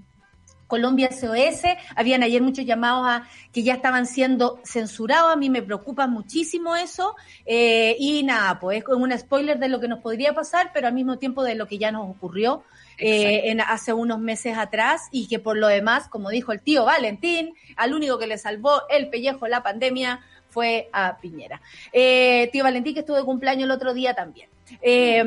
Colombia 0.66 1.10
SOS, 1.10 1.62
habían 1.94 2.22
ayer 2.22 2.42
muchos 2.42 2.64
llamados 2.64 3.06
a 3.06 3.28
que 3.52 3.62
ya 3.62 3.74
estaban 3.74 4.06
siendo 4.06 4.60
censurados, 4.64 5.32
a 5.32 5.36
mí 5.36 5.50
me 5.50 5.62
preocupa 5.62 6.06
muchísimo 6.06 6.76
eso, 6.76 7.14
eh, 7.44 7.96
y 7.98 8.22
nada, 8.22 8.58
pues 8.58 8.78
es 8.78 8.88
un 8.88 9.16
spoiler 9.18 9.58
de 9.58 9.68
lo 9.68 9.80
que 9.80 9.88
nos 9.88 10.00
podría 10.00 10.34
pasar, 10.34 10.70
pero 10.74 10.88
al 10.88 10.94
mismo 10.94 11.18
tiempo 11.18 11.42
de 11.42 11.54
lo 11.54 11.66
que 11.66 11.78
ya 11.78 11.92
nos 11.92 12.08
ocurrió 12.08 12.64
eh, 12.98 13.50
en, 13.50 13.60
hace 13.60 13.92
unos 13.92 14.18
meses 14.18 14.56
atrás, 14.56 15.02
y 15.10 15.28
que 15.28 15.38
por 15.38 15.56
lo 15.56 15.68
demás, 15.68 16.08
como 16.08 16.30
dijo 16.30 16.52
el 16.52 16.62
tío 16.62 16.84
Valentín, 16.84 17.54
al 17.76 17.94
único 17.94 18.18
que 18.18 18.26
le 18.26 18.38
salvó 18.38 18.82
el 18.88 19.08
pellejo 19.08 19.46
la 19.48 19.62
pandemia 19.62 20.20
fue 20.48 20.88
a 20.92 21.18
Piñera. 21.18 21.60
Eh, 21.92 22.48
tío 22.50 22.64
Valentín 22.64 22.94
que 22.94 23.00
estuvo 23.00 23.16
de 23.16 23.24
cumpleaños 23.24 23.64
el 23.64 23.70
otro 23.70 23.92
día 23.92 24.14
también. 24.14 24.48
Eh, 24.80 25.22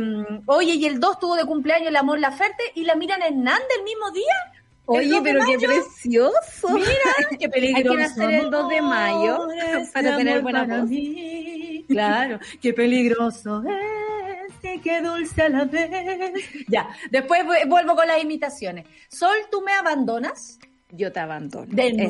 oye, 0.47 0.73
y 0.73 0.85
el 0.85 0.99
2 0.99 1.19
tuvo 1.19 1.35
de 1.35 1.45
cumpleaños 1.45 1.89
el 1.89 1.95
amor 1.95 2.19
Laferte 2.19 2.63
y 2.75 2.83
la 2.83 2.95
Miriam 2.95 3.21
Hernández 3.21 3.67
el 3.77 3.83
mismo 3.83 4.11
día. 4.11 4.58
Oye, 4.89 5.19
pero 5.23 5.39
qué 5.45 5.57
precioso. 5.67 6.69
Mira, 6.73 6.89
qué 7.39 7.49
peligroso. 7.49 7.77
Hay 7.91 7.95
que 7.97 8.03
nacer 8.03 8.33
el 8.33 8.49
2 8.49 8.69
de 8.69 8.81
mayo 8.81 9.47
para 9.47 9.81
este 9.81 10.01
tener 10.17 10.41
buena 10.41 10.59
para 10.65 10.79
voz. 10.81 10.89
mí. 10.89 11.85
Claro, 11.87 12.39
qué 12.61 12.73
peligroso 12.73 13.63
es 13.67 14.73
y 14.75 14.79
qué 14.81 15.01
dulce 15.01 15.41
a 15.43 15.49
la 15.49 15.65
vez. 15.65 16.33
Ya, 16.67 16.89
después 17.11 17.43
vu- 17.45 17.67
vuelvo 17.67 17.95
con 17.95 18.07
las 18.07 18.21
imitaciones. 18.21 18.85
Sol, 19.07 19.35
¿tú 19.51 19.61
me 19.61 19.71
abandonas? 19.73 20.59
Yo 20.91 21.11
te 21.11 21.19
abandono. 21.19 21.67
¿De 21.69 21.87
Eso. 21.87 22.09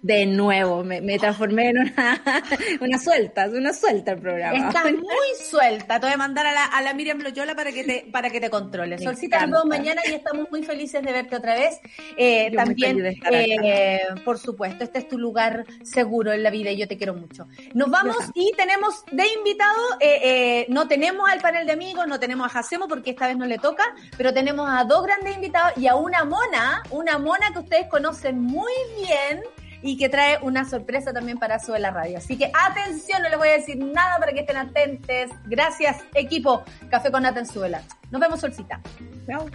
De 0.00 0.26
nuevo, 0.26 0.84
me, 0.84 1.00
me 1.00 1.18
transformé 1.18 1.70
en 1.70 1.78
una, 1.78 2.22
una 2.80 2.98
suelta, 2.98 3.48
una 3.48 3.72
suelta 3.72 4.12
el 4.12 4.20
programa. 4.20 4.68
Estás 4.68 4.84
muy 4.92 5.46
suelta. 5.50 5.98
Te 5.98 6.06
voy 6.06 6.14
a 6.14 6.16
mandar 6.16 6.46
a 6.46 6.52
la, 6.52 6.64
a 6.64 6.82
la 6.82 6.94
Miriam 6.94 7.18
Loyola 7.18 7.56
para 7.56 7.72
que 7.72 7.82
te, 7.82 8.08
para 8.12 8.30
que 8.30 8.40
te 8.40 8.48
controle. 8.48 8.96
Me 8.96 9.02
Solcita, 9.02 9.40
nos 9.46 9.64
vemos 9.64 9.78
mañana 9.78 10.02
y 10.08 10.12
estamos 10.14 10.48
muy 10.50 10.62
felices 10.62 11.02
de 11.02 11.12
verte 11.12 11.34
otra 11.34 11.54
vez. 11.54 11.80
Eh, 12.16 12.52
también, 12.54 13.04
eh, 13.30 14.00
por 14.24 14.38
supuesto, 14.38 14.84
este 14.84 15.00
es 15.00 15.08
tu 15.08 15.18
lugar 15.18 15.64
seguro 15.82 16.32
en 16.32 16.44
la 16.44 16.50
vida 16.50 16.70
y 16.70 16.76
yo 16.76 16.86
te 16.86 16.96
quiero 16.96 17.14
mucho. 17.14 17.48
Nos 17.74 17.90
vamos 17.90 18.16
y 18.34 18.52
tenemos 18.56 19.04
de 19.10 19.26
invitado, 19.36 19.80
eh, 19.98 20.20
eh, 20.22 20.66
no 20.68 20.86
tenemos 20.86 21.28
al 21.28 21.40
panel 21.40 21.66
de 21.66 21.72
amigos, 21.72 22.06
no 22.06 22.20
tenemos 22.20 22.46
a 22.46 22.50
Jacemo 22.50 22.86
porque 22.86 23.10
esta 23.10 23.26
vez 23.26 23.36
no 23.36 23.46
le 23.46 23.58
toca, 23.58 23.82
pero 24.16 24.32
tenemos 24.32 24.68
a 24.70 24.84
dos 24.84 25.02
grandes 25.02 25.34
invitados 25.34 25.76
y 25.76 25.88
a 25.88 25.96
una 25.96 26.24
mona, 26.24 26.82
una 26.90 27.18
mona 27.18 27.52
que 27.52 27.58
ustedes 27.58 27.88
conocen 27.88 28.40
muy 28.40 28.72
bien 28.96 29.42
y 29.82 29.96
que 29.96 30.08
trae 30.08 30.38
una 30.42 30.68
sorpresa 30.68 31.12
también 31.12 31.38
para 31.38 31.58
Sube 31.58 31.78
la 31.78 31.90
Radio. 31.90 32.18
Así 32.18 32.36
que 32.36 32.50
atención, 32.52 33.22
no 33.22 33.28
les 33.28 33.38
voy 33.38 33.48
a 33.48 33.52
decir 33.52 33.76
nada 33.78 34.18
para 34.18 34.32
que 34.32 34.40
estén 34.40 34.56
atentos. 34.56 35.36
Gracias, 35.46 35.98
equipo. 36.14 36.62
Café 36.90 37.10
con 37.10 37.22
Nata 37.22 37.40
en 37.40 37.46
Suela. 37.46 37.82
Nos 38.10 38.20
vemos, 38.20 38.40
Solcita. 38.40 38.80
Chao. 39.26 39.46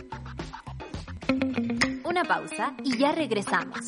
Una 2.04 2.24
pausa 2.24 2.74
y 2.84 2.98
ya 2.98 3.12
regresamos. 3.12 3.80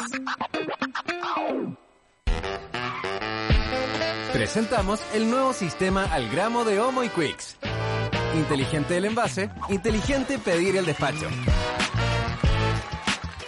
Presentamos 4.34 5.00
el 5.14 5.30
nuevo 5.30 5.54
sistema 5.54 6.04
al 6.12 6.30
gramo 6.30 6.66
de 6.66 6.80
Homo 6.80 7.04
y 7.04 7.10
Quicks. 7.10 7.58
Inteligente 8.36 8.98
el 8.98 9.06
envase, 9.06 9.50
inteligente 9.70 10.38
pedir 10.40 10.76
el 10.76 10.86
despacho. 10.86 11.30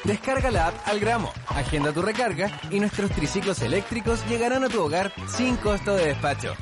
Descarga 0.08 0.50
la 0.52 0.68
app 0.68 0.88
al 0.88 1.02
gramo, 1.02 1.34
agenda 1.48 1.92
tu 1.92 2.02
recarga 2.02 2.50
y 2.72 2.80
nuestros 2.80 3.12
triciclos 3.12 3.62
eléctricos 3.62 4.26
llegarán 4.30 4.64
a 4.64 4.70
tu 4.70 4.82
hogar 4.82 5.12
sin 5.28 5.58
costo 5.58 5.96
de 5.96 6.06
despacho. 6.08 6.56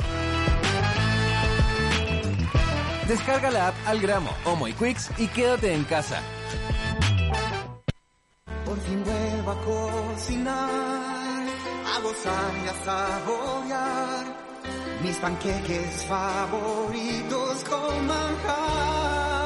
Descarga 3.08 3.52
la 3.52 3.68
app 3.68 3.76
al 3.86 4.02
gramo, 4.02 4.32
Homo 4.46 4.68
y 4.68 4.74
Quicks 4.74 5.12
y 5.20 5.28
quédate 5.28 5.76
en 5.76 5.84
casa. 5.84 6.24
Por 8.66 8.80
fin 8.80 9.04
vuelvo 9.04 9.52
a 9.52 9.62
cocinar, 9.62 11.48
a 11.96 12.00
gozar 12.02 12.52
y 12.66 12.68
a 12.68 12.74
saborear 12.84 14.26
mis 15.04 15.18
panqueques 15.18 16.04
favoritos 16.08 17.64
con 17.70 18.08
manjar. 18.08 19.46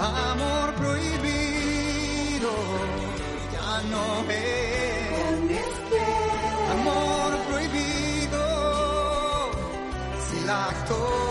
Amor 0.00 0.74
no 3.90 4.30
es. 4.30 5.64
Amor 6.72 7.38
prohibido, 7.48 8.42
sin 10.28 10.46
lactosa. 10.46 11.24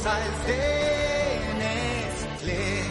cosa 0.00 0.18
es 0.20 0.46
de 0.46 0.58
Nestlé. 1.58 2.84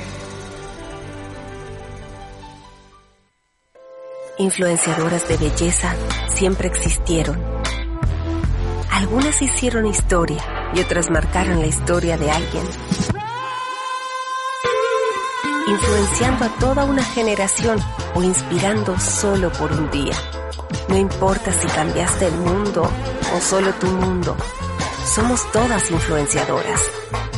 Influenciadoras 4.38 5.28
de 5.28 5.38
belleza 5.38 5.96
siempre 6.28 6.68
existieron. 6.68 7.42
Algunas 8.92 9.42
hicieron 9.42 9.86
historia 9.86 10.72
y 10.76 10.82
otras 10.82 11.10
marcaron 11.10 11.60
la 11.62 11.68
historia 11.68 12.18
de 12.18 12.30
alguien. 12.30 13.19
Influenciando 15.70 16.46
a 16.46 16.50
toda 16.60 16.84
una 16.86 17.04
generación 17.04 17.78
o 18.16 18.24
inspirando 18.24 19.00
solo 19.00 19.52
por 19.52 19.72
un 19.72 19.92
día. 19.92 20.16
No 20.88 20.98
importa 20.98 21.52
si 21.52 21.68
cambiaste 21.68 22.26
el 22.26 22.34
mundo 22.38 22.90
o 23.36 23.40
solo 23.40 23.72
tu 23.74 23.86
mundo. 23.86 24.36
Somos 25.06 25.52
todas 25.52 25.92
influenciadoras. 25.92 26.82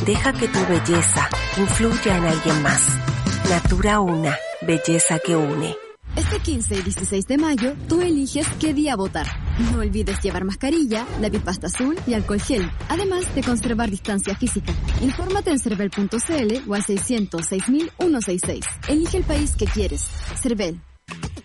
Deja 0.06 0.32
que 0.32 0.48
tu 0.48 0.60
belleza 0.66 1.28
influya 1.58 2.16
en 2.16 2.24
alguien 2.24 2.62
más. 2.62 2.82
Natura 3.50 4.00
Una, 4.00 4.34
belleza 4.62 5.18
que 5.18 5.36
une. 5.36 5.81
Este 6.16 6.40
15 6.40 6.74
y 6.74 6.82
16 6.82 7.26
de 7.26 7.38
mayo, 7.38 7.74
tú 7.88 8.02
eliges 8.02 8.46
qué 8.60 8.74
día 8.74 8.96
votar. 8.96 9.26
No 9.58 9.78
olvides 9.78 10.20
llevar 10.20 10.44
mascarilla, 10.44 11.06
pasta 11.42 11.68
azul 11.68 11.96
y 12.06 12.12
alcohol 12.12 12.40
gel, 12.40 12.70
además 12.90 13.34
de 13.34 13.42
conservar 13.42 13.90
distancia 13.90 14.36
física. 14.36 14.74
Infórmate 15.00 15.50
en 15.50 15.58
cervel.cl 15.58 16.68
o 16.68 16.74
al 16.74 16.82
606.166. 16.82 18.64
Elige 18.88 19.16
el 19.16 19.24
país 19.24 19.56
que 19.56 19.64
quieres. 19.64 20.06
Cervel. 20.40 20.80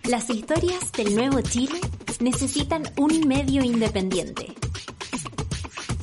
Las 0.04 0.28
historias 0.28 0.92
del 0.92 1.14
nuevo 1.14 1.40
Chile 1.40 1.80
necesitan 2.20 2.82
un 2.98 3.26
medio 3.26 3.62
independiente. 3.62 4.54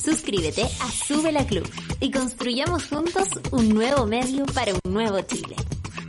Suscríbete 0.04 0.64
a 0.64 0.92
Sube 0.92 1.32
la 1.32 1.46
Club 1.46 1.68
y 2.00 2.12
construyamos 2.12 2.88
juntos 2.88 3.30
un 3.52 3.70
nuevo 3.70 4.06
medio 4.08 4.46
para 4.48 4.74
un 4.74 4.94
nuevo 4.94 5.22
Chile. 5.22 5.56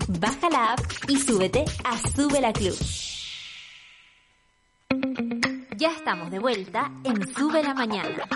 Baja 0.09 0.49
la 0.51 0.73
app 0.75 0.81
y 1.09 1.17
súbete 1.17 1.65
a 1.83 1.99
Sube 1.99 2.41
la 2.41 2.53
Club. 2.53 2.77
Ya 5.77 5.91
estamos 5.91 6.31
de 6.31 6.39
vuelta 6.39 6.93
en 7.03 7.35
Sube 7.35 7.61
la 7.61 7.75
Mañana. 7.75 8.29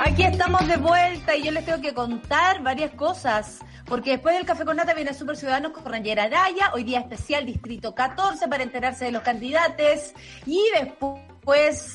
Aquí 0.00 0.22
estamos 0.22 0.68
de 0.68 0.76
vuelta 0.76 1.34
y 1.34 1.42
yo 1.42 1.50
les 1.50 1.64
tengo 1.64 1.80
que 1.80 1.92
contar 1.92 2.62
varias 2.62 2.92
cosas. 2.92 3.58
Porque 3.86 4.10
después 4.12 4.36
del 4.36 4.46
Café 4.46 4.64
con 4.64 4.76
Nata 4.76 4.94
viene 4.94 5.12
Super 5.12 5.36
Ciudadanos 5.36 5.72
con 5.72 5.84
Rangera 5.84 6.24
Araya, 6.24 6.70
hoy 6.74 6.84
día 6.84 7.00
especial 7.00 7.44
Distrito 7.44 7.92
14 7.92 8.46
para 8.46 8.62
enterarse 8.62 9.06
de 9.06 9.12
los 9.12 9.22
candidatos. 9.22 10.12
Y 10.46 10.62
después 10.78 11.27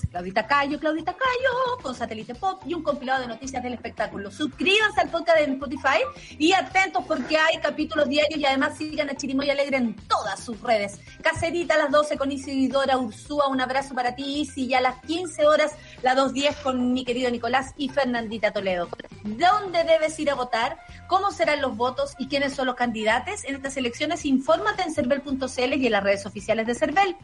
Claudita 0.10 0.47
Cayo, 0.47 0.80
Claudita 0.80 1.14
Cayo, 1.14 1.78
con 1.84 1.93
Satélite 1.93 2.34
Pop 2.34 2.64
y 2.66 2.74
un 2.74 2.82
compilado 2.82 3.22
de 3.22 3.28
noticias 3.28 3.62
del 3.62 3.74
espectáculo. 3.74 4.32
Suscríbanse 4.32 5.01
al 5.01 5.10
podcast 5.10 5.38
de 5.38 5.54
Spotify 5.54 5.99
y 6.39 6.54
atentos 6.54 7.04
porque 7.08 7.38
hay 7.38 7.60
capítulos 7.60 8.10
diarios 8.10 8.39
y 8.39 8.45
además 8.45 8.76
sigan 8.78 9.12
a 9.12 9.16
Chirimoy 9.16 9.51
Alegre 9.51 9.78
en 9.78 9.95
todas 10.08 10.43
sus 10.43 10.60
redes. 10.60 10.99
Cacerita 11.22 11.76
a 11.76 11.78
las 11.78 11.91
12 11.91 12.18
con 12.18 12.32
Isidora 12.32 12.97
Ursúa, 12.97 13.47
un 13.47 13.62
abrazo 13.62 13.93
para 13.93 14.16
ti, 14.16 14.41
Isi, 14.41 14.66
y 14.66 14.74
a 14.74 14.82
las 14.82 14.99
15 15.04 15.45
horas, 15.45 15.74
la 16.01 16.16
2.10 16.16 16.64
con 16.64 16.91
mi 16.91 17.06
querido 17.06 17.30
Nicolás 17.30 17.76
y 17.78 17.89
Fernandita 17.89 18.51
Toledo. 18.51 18.89
¿Dónde 19.24 19.84
debes 19.84 20.20
ir 20.20 20.32
a 20.32 20.36
votar? 20.36 20.80
¿Cómo 21.08 21.32
serán 21.32 21.62
los 21.62 21.78
votos 21.78 22.16
y 22.18 22.28
quiénes 22.28 22.54
son 22.54 22.66
los 22.66 22.76
candidatos 22.76 23.43
en 23.45 23.56
estas 23.56 23.78
elecciones? 23.78 24.26
Infórmate 24.26 24.82
en 24.82 24.93
cervel.cl 24.93 25.74
y 25.74 25.86
en 25.86 25.91
las 25.91 26.04
redes 26.04 26.26
oficiales 26.26 26.66
de 26.66 26.74
Cervel. 26.74 27.16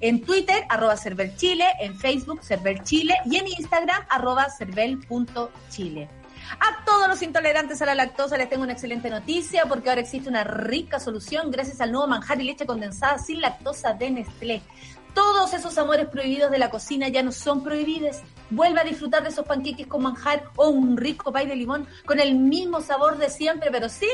En 0.00 0.22
Twitter, 0.22 0.66
arroba 0.68 0.96
Chile, 1.36 1.64
en 1.80 1.98
Facebook, 1.98 2.42
Cervel 2.42 2.82
Chile 2.82 3.14
y 3.24 3.36
en 3.36 3.46
Instagram, 3.48 4.04
arroba 4.08 4.48
cervel.chile. 4.50 6.08
A 6.60 6.84
todos 6.84 7.08
los 7.08 7.20
intolerantes 7.22 7.82
a 7.82 7.86
la 7.86 7.94
lactosa 7.94 8.38
les 8.38 8.48
tengo 8.48 8.62
una 8.62 8.72
excelente 8.72 9.10
noticia 9.10 9.64
porque 9.68 9.90
ahora 9.90 10.00
existe 10.00 10.28
una 10.28 10.44
rica 10.44 10.98
solución 10.98 11.50
gracias 11.50 11.80
al 11.80 11.92
nuevo 11.92 12.06
manjar 12.06 12.40
y 12.40 12.44
leche 12.44 12.64
condensada 12.64 13.18
sin 13.18 13.40
lactosa 13.40 13.92
de 13.92 14.10
Nestlé. 14.10 14.62
Todos 15.14 15.54
esos 15.54 15.76
amores 15.78 16.08
prohibidos 16.08 16.50
de 16.50 16.58
la 16.58 16.70
cocina 16.70 17.08
ya 17.08 17.22
no 17.22 17.32
son 17.32 17.62
prohibidos. 17.62 18.18
Vuelve 18.50 18.80
a 18.80 18.84
disfrutar 18.84 19.22
de 19.22 19.28
esos 19.28 19.46
panqueques 19.46 19.86
con 19.86 20.02
manjar 20.02 20.44
o 20.56 20.68
un 20.68 20.96
rico 20.96 21.32
pay 21.32 21.46
de 21.46 21.56
limón 21.56 21.86
con 22.06 22.18
el 22.18 22.34
mismo 22.34 22.80
sabor 22.80 23.18
de 23.18 23.28
siempre, 23.28 23.70
pero 23.70 23.88
sin 23.88 24.08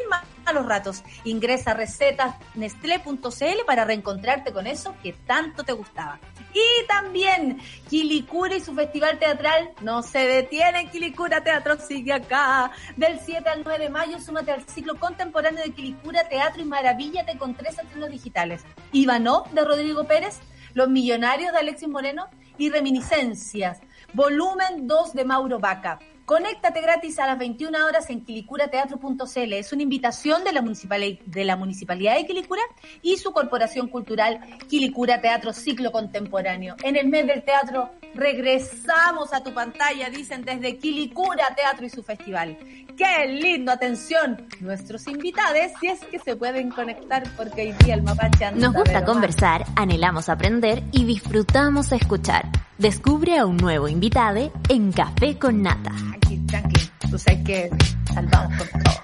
malos 0.44 0.66
ratos. 0.66 1.02
Ingresa 1.24 1.72
a 1.72 1.74
recetas 1.74 2.34
nestlé.cl 2.54 3.64
para 3.66 3.84
reencontrarte 3.84 4.52
con 4.52 4.66
eso 4.66 4.94
que 5.02 5.12
tanto 5.12 5.62
te 5.62 5.72
gustaba. 5.72 6.18
Y 6.52 6.86
también 6.86 7.60
Quilicura 7.88 8.56
y 8.56 8.60
su 8.60 8.74
festival 8.74 9.18
teatral 9.18 9.70
no 9.80 10.02
se 10.02 10.20
detiene. 10.20 10.88
Quilicura 10.90 11.42
Teatro 11.42 11.76
sigue 11.78 12.12
acá. 12.12 12.70
Del 12.96 13.18
7 13.20 13.48
al 13.48 13.62
9 13.64 13.84
de 13.84 13.90
mayo, 13.90 14.20
súmate 14.20 14.52
al 14.52 14.64
ciclo 14.64 14.98
contemporáneo 14.98 15.64
de 15.64 15.72
Quilicura 15.72 16.28
Teatro 16.28 16.62
y 16.62 16.64
maravíllate 16.64 17.36
con 17.38 17.54
tres 17.54 17.78
estrenos 17.78 18.10
digitales. 18.10 18.62
Ivanov 18.92 19.50
de 19.50 19.64
Rodrigo 19.64 20.04
Pérez, 20.04 20.38
Los 20.74 20.88
Millonarios 20.88 21.52
de 21.52 21.58
Alexis 21.58 21.88
Moreno 21.88 22.26
y 22.58 22.68
Reminiscencias 22.68 23.80
volumen 24.12 24.86
2 24.86 25.14
de 25.14 25.24
Mauro 25.24 25.58
Vaca. 25.58 25.98
Conéctate 26.24 26.80
gratis 26.80 27.18
a 27.18 27.26
las 27.26 27.38
21 27.38 27.84
horas 27.84 28.08
en 28.08 28.24
quilicurateatro.cl. 28.24 29.52
Es 29.52 29.72
una 29.74 29.82
invitación 29.82 30.42
de 30.42 30.54
la, 30.54 30.62
Municipalidad 30.62 31.18
de 31.26 31.44
la 31.44 31.56
Municipalidad 31.56 32.16
de 32.16 32.24
Quilicura 32.24 32.62
y 33.02 33.18
su 33.18 33.32
corporación 33.32 33.88
cultural 33.88 34.40
Quilicura 34.66 35.20
Teatro 35.20 35.52
Ciclo 35.52 35.92
Contemporáneo. 35.92 36.76
En 36.82 36.96
el 36.96 37.08
mes 37.08 37.26
del 37.26 37.42
teatro 37.42 37.90
regresamos 38.14 39.34
a 39.34 39.42
tu 39.42 39.52
pantalla, 39.52 40.08
dicen 40.08 40.42
desde 40.46 40.78
Quilicura 40.78 41.54
Teatro 41.54 41.84
y 41.84 41.90
su 41.90 42.02
festival. 42.02 42.56
¡Qué 42.96 43.26
lindo! 43.28 43.72
Atención, 43.72 44.46
nuestros 44.60 45.06
invitados, 45.08 45.72
si 45.80 45.88
es 45.88 46.00
que 46.06 46.18
se 46.20 46.36
pueden 46.36 46.70
conectar 46.70 47.24
porque 47.36 47.62
hoy 47.62 47.72
día 47.84 47.94
el 47.94 48.02
mapache 48.02 48.46
anda, 48.46 48.68
Nos 48.68 48.74
gusta 48.74 49.04
conversar, 49.04 49.64
anhelamos 49.76 50.28
aprender 50.28 50.82
y 50.92 51.04
disfrutamos 51.04 51.92
escuchar. 51.92 52.48
Descubre 52.78 53.38
a 53.38 53.46
un 53.46 53.56
nuevo 53.56 53.88
invitado 53.88 54.52
en 54.68 54.92
Café 54.92 55.38
con 55.38 55.62
Nata. 55.62 55.92
Tranqui, 56.34 56.46
tranqui. 56.46 56.90
Tú 57.10 57.18
sabes 57.18 57.44
que 57.44 57.70
salvamos 58.12 58.68
con 58.70 58.82
todo. 58.82 58.94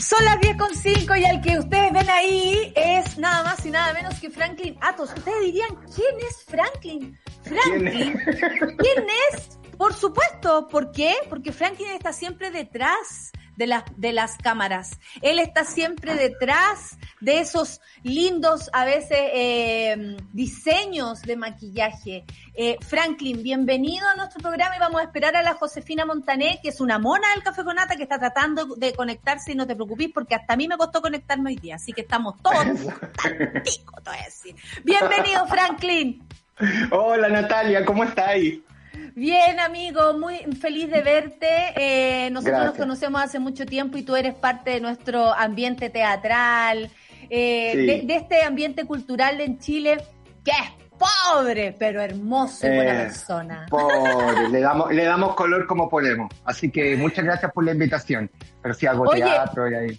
Son 0.00 0.24
las 0.24 0.40
10 0.40 0.56
con 0.56 0.74
5 0.74 1.16
y 1.16 1.24
el 1.24 1.40
que 1.40 1.58
ustedes 1.58 1.92
ven 1.92 2.08
ahí 2.08 2.72
es 2.74 3.18
nada 3.18 3.42
más 3.42 3.66
y 3.66 3.70
nada 3.70 3.92
menos 3.92 4.14
que 4.20 4.30
Franklin 4.30 4.76
Atos. 4.80 5.12
Ustedes 5.14 5.44
dirían, 5.44 5.68
¿quién 5.94 6.14
es 6.26 6.44
Franklin? 6.46 7.18
Franklin, 7.42 8.18
¿quién 8.78 9.06
es? 9.32 9.58
Por 9.76 9.92
supuesto, 9.94 10.66
¿por 10.68 10.92
qué? 10.92 11.14
Porque 11.28 11.52
Franklin 11.52 11.88
está 11.90 12.12
siempre 12.12 12.50
detrás 12.50 13.32
de, 13.58 13.66
las 13.66 13.84
de 13.96 14.12
las 14.12 14.36
cámaras. 14.38 14.98
Él 15.20 15.40
está 15.40 15.64
siempre 15.64 16.14
detrás 16.14 16.96
de 17.20 17.40
esos 17.40 17.80
lindos, 18.04 18.70
a 18.72 18.84
veces, 18.84 19.18
eh, 19.34 20.16
diseños 20.32 21.22
de 21.22 21.36
maquillaje. 21.36 22.24
Eh, 22.54 22.76
Franklin, 22.80 23.42
bienvenido 23.42 24.06
a 24.08 24.14
nuestro 24.14 24.40
programa 24.40 24.76
y 24.76 24.78
vamos 24.78 25.00
a 25.00 25.04
esperar 25.04 25.34
a 25.36 25.42
la 25.42 25.54
Josefina 25.54 26.06
Montané, 26.06 26.60
que 26.62 26.68
es 26.68 26.80
una 26.80 27.00
mona 27.00 27.28
del 27.34 27.42
Café 27.42 27.64
con 27.64 27.74
Nata 27.74 27.96
que 27.96 28.04
está 28.04 28.18
tratando 28.18 28.76
de 28.76 28.92
conectarse 28.94 29.52
y 29.52 29.54
no 29.56 29.66
te 29.66 29.74
preocupes 29.74 30.08
porque 30.14 30.36
hasta 30.36 30.54
a 30.54 30.56
mí 30.56 30.68
me 30.68 30.76
costó 30.76 31.02
conectarme 31.02 31.50
hoy 31.50 31.56
día, 31.56 31.74
así 31.74 31.92
que 31.92 32.02
estamos 32.02 32.40
todos 32.40 32.64
pico, 33.64 34.00
te 34.02 34.10
voy 34.10 34.18
a 34.20 34.24
decir. 34.24 34.54
Bienvenido, 34.84 35.46
Franklin. 35.48 36.24
Hola 36.92 37.28
Natalia, 37.28 37.84
¿cómo 37.84 38.04
estáis? 38.04 38.60
Bien, 39.18 39.58
amigo, 39.58 40.14
muy 40.16 40.36
feliz 40.60 40.88
de 40.90 41.02
verte. 41.02 41.48
Eh, 41.74 42.30
nosotros 42.30 42.64
nos 42.66 42.74
conocemos 42.76 43.20
hace 43.20 43.40
mucho 43.40 43.66
tiempo 43.66 43.98
y 43.98 44.02
tú 44.02 44.14
eres 44.14 44.34
parte 44.34 44.70
de 44.70 44.80
nuestro 44.80 45.32
ambiente 45.34 45.90
teatral, 45.90 46.88
eh, 47.28 47.72
Sí. 47.74 47.86
de, 47.86 48.02
de 48.06 48.14
este 48.16 48.42
ambiente 48.44 48.84
cultural 48.84 49.40
en 49.40 49.58
Chile, 49.58 49.96
que 50.44 50.52
es 50.52 50.70
pobre, 50.98 51.74
pero 51.78 52.00
hermoso 52.00 52.66
y 52.68 52.74
buena 52.76 52.92
Eh, 53.02 53.04
persona. 53.06 53.66
Pobre, 53.68 54.48
le 54.50 54.60
damos, 54.60 54.92
le 54.92 55.04
damos 55.04 55.34
color 55.34 55.66
como 55.66 55.88
podemos. 55.88 56.28
Así 56.44 56.70
que 56.70 56.96
muchas 56.96 57.24
gracias 57.24 57.52
por 57.52 57.64
la 57.64 57.72
invitación. 57.72 58.30
Pero 58.62 58.74
sí 58.74 58.86
hago 58.86 59.02
Oye. 59.02 59.22
teatro 59.22 59.68
y 59.70 59.74
ahí. 59.74 59.98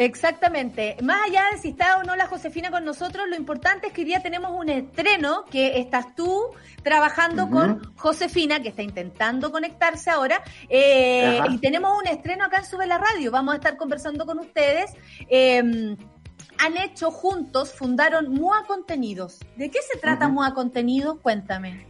Exactamente. 0.00 0.96
Más 1.02 1.28
allá 1.28 1.42
de 1.52 1.58
si 1.58 1.68
está 1.68 1.98
o 1.98 2.02
no 2.04 2.16
la 2.16 2.26
Josefina 2.26 2.70
con 2.70 2.86
nosotros, 2.86 3.28
lo 3.28 3.36
importante 3.36 3.88
es 3.88 3.92
que 3.92 4.00
hoy 4.00 4.06
día 4.06 4.22
tenemos 4.22 4.50
un 4.50 4.70
estreno 4.70 5.44
que 5.44 5.78
estás 5.78 6.14
tú 6.14 6.52
trabajando 6.82 7.50
con 7.50 7.94
Josefina, 7.96 8.62
que 8.62 8.70
está 8.70 8.80
intentando 8.80 9.52
conectarse 9.52 10.08
ahora, 10.08 10.42
eh, 10.70 11.38
y 11.50 11.58
tenemos 11.58 11.92
un 12.00 12.08
estreno 12.08 12.46
acá 12.46 12.60
en 12.60 12.64
Sube 12.64 12.86
la 12.86 12.96
Radio. 12.96 13.30
Vamos 13.30 13.52
a 13.52 13.56
estar 13.58 13.76
conversando 13.76 14.24
con 14.24 14.38
ustedes. 14.38 14.90
Eh, 15.28 15.96
han 16.62 16.76
hecho 16.78 17.10
juntos, 17.10 17.74
fundaron 17.74 18.30
MUA 18.30 18.64
Contenidos. 18.66 19.38
¿De 19.56 19.70
qué 19.70 19.80
se 19.82 19.98
trata 19.98 20.26
Ujú. 20.26 20.34
MUA 20.36 20.54
Contenidos? 20.54 21.18
Cuéntame. 21.20 21.89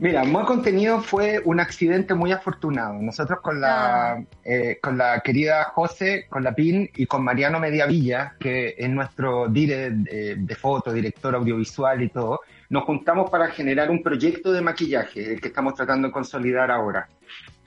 Mira, 0.00 0.24
Modo 0.24 0.44
Contenido 0.46 1.00
fue 1.00 1.40
un 1.44 1.60
accidente 1.60 2.14
muy 2.14 2.32
afortunado. 2.32 2.94
Nosotros 3.00 3.38
con 3.40 3.60
la, 3.60 4.22
eh, 4.44 4.78
con 4.82 4.98
la 4.98 5.20
querida 5.20 5.64
José, 5.72 6.26
con 6.28 6.42
la 6.42 6.52
PIN 6.52 6.90
y 6.96 7.06
con 7.06 7.22
Mariano 7.22 7.60
Mediavilla, 7.60 8.34
que 8.40 8.74
es 8.76 8.90
nuestro 8.90 9.46
dire 9.48 9.90
de, 9.90 10.34
de 10.36 10.54
foto, 10.56 10.92
director 10.92 11.34
audiovisual 11.36 12.02
y 12.02 12.08
todo, 12.08 12.40
nos 12.70 12.82
juntamos 12.84 13.30
para 13.30 13.46
generar 13.48 13.88
un 13.90 14.02
proyecto 14.02 14.52
de 14.52 14.60
maquillaje, 14.62 15.34
el 15.34 15.40
que 15.40 15.48
estamos 15.48 15.74
tratando 15.74 16.08
de 16.08 16.12
consolidar 16.12 16.72
ahora. 16.72 17.08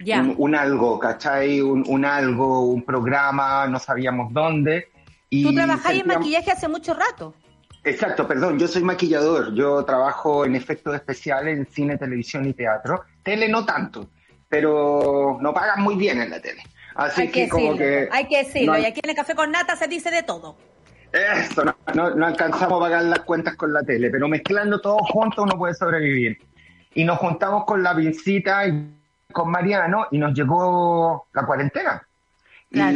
Ya. 0.03 0.19
Un, 0.19 0.35
un 0.37 0.53
algo, 0.55 0.99
¿cachai? 0.99 1.61
Un, 1.61 1.85
un 1.87 2.03
algo, 2.03 2.65
un 2.67 2.83
programa, 2.83 3.67
no 3.67 3.79
sabíamos 3.79 4.33
dónde. 4.33 4.89
Y 5.29 5.43
Tú 5.43 5.53
trabajáis 5.53 6.01
en 6.01 6.05
sentíamos- 6.05 6.17
maquillaje 6.19 6.51
hace 6.51 6.67
mucho 6.67 6.93
rato. 6.93 7.33
Exacto, 7.87 8.27
perdón, 8.27 8.59
yo 8.59 8.67
soy 8.67 8.83
maquillador, 8.83 9.53
yo 9.53 9.83
trabajo 9.85 10.43
en 10.45 10.55
efectos 10.55 10.93
especiales 10.95 11.57
en 11.57 11.65
cine, 11.67 11.97
televisión 11.97 12.45
y 12.45 12.53
teatro. 12.53 13.03
Tele 13.23 13.47
no 13.47 13.65
tanto, 13.65 14.09
pero 14.49 15.37
no 15.39 15.53
pagan 15.53 15.81
muy 15.81 15.95
bien 15.95 16.21
en 16.21 16.29
la 16.29 16.41
tele. 16.41 16.61
Así 16.95 17.21
hay 17.21 17.27
que, 17.29 17.43
que, 17.43 17.49
como 17.49 17.77
que... 17.77 18.09
hay 18.11 18.27
que 18.27 18.39
decirlo. 18.39 18.67
no 18.67 18.73
hay- 18.73 18.83
Y 18.83 18.85
aquí 18.87 18.99
en 19.03 19.09
el 19.11 19.15
Café 19.15 19.35
con 19.35 19.51
Nata 19.51 19.75
se 19.75 19.87
dice 19.87 20.11
de 20.11 20.23
todo. 20.23 20.57
Eso, 21.13 21.63
no, 21.63 21.75
no, 21.93 22.09
no 22.09 22.25
alcanzamos 22.25 22.77
a 22.79 22.83
pagar 22.85 23.03
las 23.03 23.19
cuentas 23.21 23.55
con 23.55 23.71
la 23.71 23.81
tele, 23.83 24.09
pero 24.09 24.27
mezclando 24.27 24.81
todo 24.81 24.97
junto 24.97 25.43
uno 25.43 25.57
puede 25.57 25.73
sobrevivir. 25.73 26.37
Y 26.93 27.05
nos 27.05 27.19
juntamos 27.19 27.63
con 27.65 27.81
la 27.83 27.93
Vincita 27.93 28.67
y 28.67 28.91
con 29.31 29.49
Mariano 29.49 30.07
y 30.11 30.17
nos 30.17 30.33
llegó 30.33 31.27
la 31.33 31.45
cuarentena. 31.45 32.05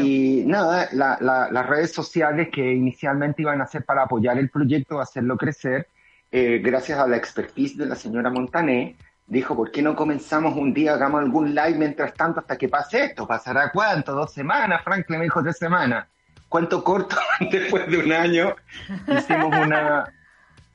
Y 0.09 0.43
nada, 0.45 0.89
la- 0.91 1.17
las 1.51 1.67
redes 1.67 1.93
sociales 1.93 2.49
que 2.51 2.73
inicialmente 2.73 3.41
iban 3.41 3.61
a 3.61 3.67
ser 3.67 3.85
para 3.85 4.03
apoyar 4.03 4.37
el 4.37 4.49
proyecto, 4.49 4.99
hacerlo 4.99 5.37
crecer, 5.37 5.87
eh, 6.31 6.61
gracias 6.63 6.99
a 6.99 7.07
la 7.07 7.17
expertise 7.17 7.77
de 7.77 7.85
la 7.85 7.95
señora 7.95 8.29
Montané, 8.29 8.95
dijo, 9.27 9.55
¿por 9.55 9.71
qué 9.71 9.81
no 9.81 9.95
comenzamos 9.95 10.57
un 10.57 10.73
día, 10.73 10.93
hagamos 10.93 11.21
algún 11.21 11.55
live 11.55 11.75
mientras 11.77 12.13
tanto 12.13 12.41
hasta 12.41 12.57
que 12.57 12.67
pase 12.67 13.05
esto? 13.05 13.25
¿Pasará 13.25 13.71
cuánto? 13.71 14.13
¿Dos 14.13 14.33
semanas? 14.33 14.81
Franklin 14.83 15.19
me 15.19 15.25
dijo 15.25 15.41
tres 15.41 15.57
semanas. 15.57 16.07
¿Cuánto 16.49 16.83
corto 16.83 17.15
después 17.51 17.87
de 17.89 17.97
un 17.97 18.11
año? 18.11 18.55
Hicimos 19.07 19.55
una, 19.57 20.03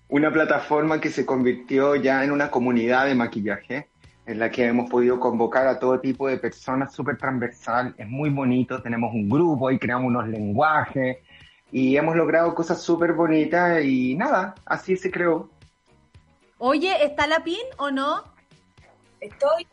una 0.09 0.31
plataforma 0.33 1.01
que 1.01 1.11
se 1.11 1.27
convirtió 1.27 1.97
ya 1.97 2.25
en 2.25 2.31
una 2.31 2.51
comunidad 2.51 3.05
de 3.07 3.15
maquillaje 3.15 3.89
en 4.27 4.39
la 4.41 4.51
que 4.51 4.67
hemos 4.67 4.91
podido 4.91 5.21
convocar 5.21 5.67
a 5.69 5.79
todo 5.79 6.01
tipo 6.01 6.29
de 6.29 6.37
personas 6.37 6.93
súper 6.93 7.17
transversal. 7.17 7.95
Es 7.97 8.09
muy 8.09 8.31
bonito, 8.31 8.83
tenemos 8.83 9.15
un 9.15 9.29
grupo 9.29 9.71
y 9.71 9.79
creamos 9.79 10.09
unos 10.09 10.29
lenguajes 10.29 11.19
y 11.71 11.97
hemos 11.97 12.17
logrado 12.17 12.55
cosas 12.55 12.81
súper 12.83 13.13
bonitas 13.13 13.85
y 13.85 14.15
nada, 14.15 14.55
así 14.65 14.97
se 14.97 15.11
creó. 15.11 15.49
Oye, 16.59 17.05
¿está 17.05 17.27
la 17.27 17.45
PIN 17.45 17.67
o 17.79 17.91
no? 17.91 18.25
Estoy, 19.21 19.67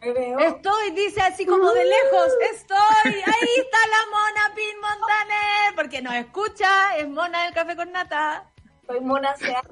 me 0.00 0.12
veo. 0.12 0.38
Estoy, 0.38 0.90
dice 0.90 1.20
así 1.22 1.46
como 1.46 1.72
de 1.72 1.84
lejos. 1.84 2.28
Estoy, 2.52 3.12
ahí 3.12 3.48
está 3.56 3.78
la 3.88 4.02
mona 4.10 4.54
Pin 4.54 4.80
Montaner, 4.80 5.74
porque 5.74 6.02
nos 6.02 6.14
escucha, 6.14 6.96
es 6.98 7.08
mona 7.08 7.44
del 7.44 7.54
café 7.54 7.74
con 7.74 7.90
nata. 7.90 8.44
Soy 8.86 9.00
Mona 9.00 9.34
Sea. 9.36 9.62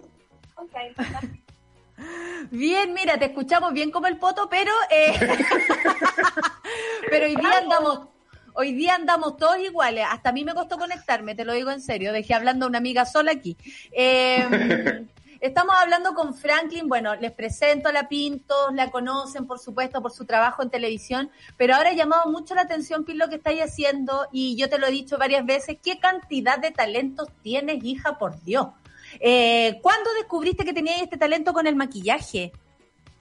Bien, 2.50 2.92
mira, 2.92 3.18
te 3.18 3.26
escuchamos 3.26 3.72
bien 3.72 3.90
como 3.90 4.06
el 4.06 4.18
poto, 4.18 4.48
pero 4.48 4.72
eh, 4.90 5.14
pero 7.10 7.26
hoy 7.26 7.36
día 7.36 7.58
andamos 7.58 8.08
hoy 8.54 8.72
día 8.72 8.94
andamos 8.94 9.36
todos 9.36 9.58
iguales. 9.58 10.06
Hasta 10.10 10.30
a 10.30 10.32
mí 10.32 10.44
me 10.44 10.54
costó 10.54 10.78
conectarme, 10.78 11.34
te 11.34 11.44
lo 11.44 11.52
digo 11.52 11.70
en 11.70 11.80
serio. 11.80 12.12
Dejé 12.12 12.34
hablando 12.34 12.64
a 12.64 12.68
una 12.68 12.78
amiga 12.78 13.04
sola 13.04 13.32
aquí. 13.32 13.56
Eh, 13.92 15.04
estamos 15.40 15.74
hablando 15.76 16.14
con 16.14 16.34
Franklin. 16.34 16.88
Bueno, 16.88 17.14
les 17.16 17.32
presento 17.32 17.88
a 17.88 17.92
la 17.92 18.08
Pin, 18.08 18.40
todos 18.40 18.72
la 18.72 18.90
conocen, 18.90 19.46
por 19.46 19.58
supuesto, 19.58 20.00
por 20.00 20.12
su 20.12 20.24
trabajo 20.24 20.62
en 20.62 20.70
televisión. 20.70 21.30
Pero 21.56 21.74
ahora 21.74 21.90
ha 21.90 21.94
llamado 21.94 22.30
mucho 22.30 22.54
la 22.54 22.62
atención, 22.62 23.04
Pin, 23.04 23.18
lo 23.18 23.28
que 23.28 23.36
estáis 23.36 23.60
haciendo. 23.60 24.26
Y 24.32 24.56
yo 24.56 24.68
te 24.68 24.78
lo 24.78 24.86
he 24.86 24.92
dicho 24.92 25.18
varias 25.18 25.44
veces. 25.44 25.78
¿Qué 25.82 25.98
cantidad 25.98 26.58
de 26.58 26.70
talentos 26.70 27.28
tienes, 27.42 27.84
hija, 27.84 28.18
por 28.18 28.40
Dios? 28.42 28.68
Eh, 29.20 29.78
¿Cuándo 29.82 30.12
descubriste 30.14 30.64
que 30.64 30.72
tenías 30.72 31.02
este 31.02 31.16
talento 31.16 31.52
con 31.52 31.66
el 31.66 31.76
maquillaje? 31.76 32.52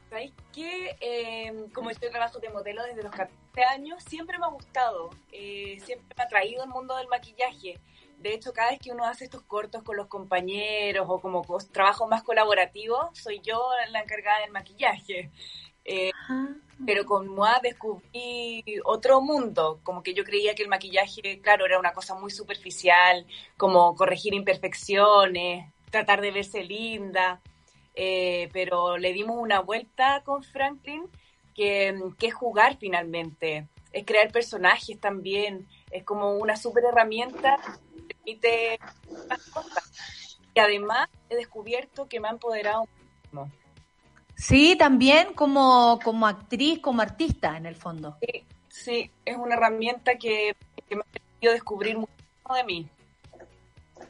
¿Sabéis 0.10 0.34
qué? 0.54 0.96
Eh, 1.02 1.66
como 1.74 1.90
yo 1.90 2.12
trabajo 2.12 2.40
de 2.40 2.50
modelo 2.50 2.84
desde 2.84 3.02
los 3.02 3.12
14 3.12 3.64
años, 3.64 4.04
siempre 4.04 4.38
me 4.38 4.46
ha 4.46 4.50
gustado, 4.50 5.10
eh, 5.32 5.80
siempre 5.84 6.16
me 6.16 6.22
ha 6.22 6.26
atraído 6.26 6.64
el 6.64 6.70
mundo 6.70 6.96
del 6.98 7.08
maquillaje. 7.08 7.80
De 8.20 8.34
hecho, 8.34 8.54
cada 8.54 8.70
vez 8.70 8.80
que 8.80 8.92
uno 8.92 9.06
hace 9.06 9.26
estos 9.26 9.42
cortos 9.42 9.82
con 9.82 9.98
los 9.98 10.08
compañeros 10.08 11.08
o 11.10 11.20
como 11.20 11.44
trabajo 11.72 12.08
más 12.08 12.24
colaborativo, 12.24 13.10
soy 13.14 13.42
yo 13.42 13.60
la 13.90 14.02
encargada 14.02 14.42
del 14.42 14.52
maquillaje. 14.52 15.32
Eh, 15.84 16.12
pero 16.86 17.06
con 17.06 17.28
MOA 17.28 17.60
descubrí 17.62 18.64
otro 18.86 19.20
mundo, 19.20 19.80
como 19.84 20.04
que 20.04 20.14
yo 20.14 20.24
creía 20.24 20.56
que 20.56 20.64
el 20.64 20.70
maquillaje, 20.70 21.42
claro, 21.42 21.66
era 21.66 21.80
una 21.80 21.94
cosa 21.94 22.16
muy 22.16 22.32
superficial, 22.32 23.26
como 23.58 23.96
corregir 23.96 24.34
imperfecciones, 24.34 25.73
tratar 25.94 26.22
de 26.22 26.32
verse 26.32 26.64
linda, 26.64 27.40
eh, 27.94 28.50
pero 28.52 28.98
le 28.98 29.14
dimos 29.14 29.38
una 29.38 29.60
vuelta 29.60 30.24
con 30.26 30.42
Franklin, 30.44 31.04
que, 31.54 31.96
que 32.18 32.28
es 32.28 32.34
jugar 32.34 32.78
finalmente, 32.80 33.68
es 33.92 34.04
crear 34.04 34.32
personajes 34.32 35.00
también, 35.00 35.68
es 35.92 36.04
como 36.04 36.36
una 36.38 36.58
super 36.58 36.84
herramienta 36.86 37.58
que 37.96 38.16
permite 38.16 38.80
más 39.30 39.44
cosas. 39.52 40.40
Y 40.56 40.60
además 40.60 41.10
he 41.30 41.36
descubierto 41.36 42.08
que 42.08 42.20
me 42.20 42.28
ha 42.28 42.32
empoderado 42.32 42.88
muchísimo. 42.88 43.52
Sí, 44.36 44.76
también 44.76 45.36
como, 45.36 46.00
como 46.04 46.26
actriz, 46.26 46.80
como 46.80 47.04
artista, 47.04 47.56
en 47.56 47.68
el 47.68 47.76
fondo. 47.76 48.18
Sí, 48.20 48.46
sí, 48.68 49.12
es 49.26 49.38
una 49.38 49.54
herramienta 49.54 50.16
que, 50.16 50.56
que 50.90 50.96
me 50.96 51.02
ha 51.02 51.06
permitido 51.06 51.54
descubrir 51.54 51.98
muchísimo 52.00 52.56
de 52.56 52.64
mí. 52.64 52.90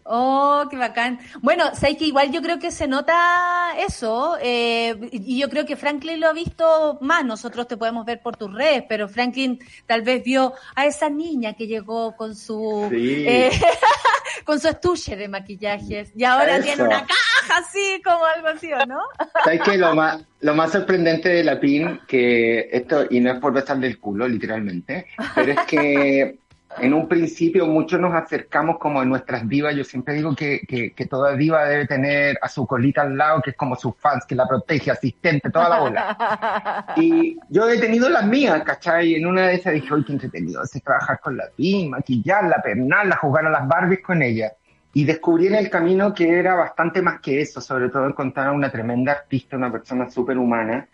Oh, 0.06 0.66
qué 0.70 0.78
bacán. 0.78 1.20
Bueno, 1.42 1.74
sabes 1.76 1.98
que 1.98 2.06
igual 2.06 2.32
yo 2.32 2.42
creo 2.42 2.60
que 2.60 2.72
se 2.72 2.88
nota 2.88 3.74
eso, 3.80 4.38
eh, 4.42 4.96
y 5.12 5.40
yo 5.40 5.50
creo 5.50 5.66
que 5.66 5.76
Franklin 5.76 6.20
lo 6.20 6.28
ha 6.28 6.34
visto 6.34 6.98
más. 7.02 7.24
Nosotros 7.26 7.68
te 7.68 7.78
podemos 7.78 8.06
ver 8.06 8.22
por 8.22 8.36
tus 8.36 8.54
redes, 8.54 8.84
pero 8.88 9.08
Franklin 9.08 9.60
tal 9.86 10.02
vez 10.02 10.24
vio 10.24 10.54
a 10.76 10.86
esa 10.86 11.10
niña 11.10 11.54
que 11.54 11.68
llegó 11.68 12.16
con 12.16 12.36
su 12.36 12.88
Sí. 12.92 13.24
eh, 13.28 13.50
con 14.46 14.60
su 14.60 14.68
estuche 14.68 15.16
de 15.16 15.28
maquillajes 15.30 16.12
y 16.16 16.24
ahora 16.26 16.56
Eso. 16.58 16.66
tiene 16.66 16.84
una 16.84 17.00
caja 17.06 17.60
así, 17.60 18.02
como 18.04 18.26
algo 18.26 18.48
así, 18.50 18.72
¿o 18.74 18.86
no? 18.86 19.00
¿Sabes 19.44 19.62
qué? 19.64 19.78
Lo 19.78 19.94
más, 19.96 20.22
lo 20.42 20.54
más 20.54 20.72
sorprendente 20.72 21.30
de 21.30 21.44
la 21.44 21.60
PIN, 21.60 22.02
que 22.08 22.68
esto, 22.72 23.06
y 23.10 23.20
no 23.20 23.32
es 23.32 23.40
por 23.40 23.54
besar 23.54 23.78
del 23.80 24.00
culo, 24.00 24.28
literalmente, 24.28 25.08
pero 25.36 25.52
es 25.54 25.60
que 25.62 26.40
en 26.80 26.94
un 26.94 27.08
principio 27.08 27.66
muchos 27.66 28.00
nos 28.00 28.14
acercamos 28.14 28.78
como 28.78 29.02
a 29.02 29.06
nuestras 29.06 29.48
divas. 29.48 29.76
Yo 29.76 29.84
siempre 29.84 30.14
digo 30.14 30.36
que, 30.36 30.62
que, 30.68 30.92
que 30.92 31.06
toda 31.06 31.36
diva 31.36 31.66
debe 31.66 31.88
tener 31.88 32.38
a 32.42 32.48
su 32.48 32.66
colita 32.66 33.02
al 33.02 33.18
lado, 33.18 33.42
que 33.42 33.52
es 33.52 33.56
como 33.56 33.76
sus 33.76 33.96
fans, 33.98 34.26
que 34.26 34.36
la 34.36 34.48
protege, 34.48 34.92
asistente, 34.92 35.50
toda 35.50 35.70
la 35.70 35.80
bola. 35.80 36.86
Y 36.96 37.38
yo 37.50 37.68
he 37.70 37.80
tenido 37.80 38.10
las 38.10 38.26
mías, 38.26 38.62
¿cachai? 38.64 39.16
En 39.16 39.26
una 39.26 39.48
de 39.48 39.56
esas 39.56 39.74
dije, 39.74 39.94
uy, 39.94 40.04
qué 40.06 40.14
entretenido 40.14 40.64
es 40.64 40.72
trabajar 40.84 41.20
con 41.20 41.38
la 41.38 41.46
PIN, 41.56 41.92
maquillarla, 41.92 42.62
pernarla, 42.62 43.18
jugar 43.18 43.46
a 43.46 43.50
las 43.50 43.68
Barbies 43.68 44.02
con 44.02 44.22
ella. 44.22 44.54
Y 44.94 45.06
descubrí 45.06 45.48
en 45.48 45.56
el 45.56 45.70
camino 45.70 46.14
que 46.14 46.38
era 46.38 46.56
bastante 46.56 47.02
más 47.02 47.20
que 47.20 47.42
eso, 47.42 47.62
sobre 47.62 47.90
todo 47.90 48.08
encontrar 48.08 48.48
a 48.48 48.52
una 48.52 48.72
tremenda 48.72 49.12
artista, 49.12 49.58
una 49.58 49.72
persona 49.72 50.10
súper 50.10 50.38
humana, 50.38 50.88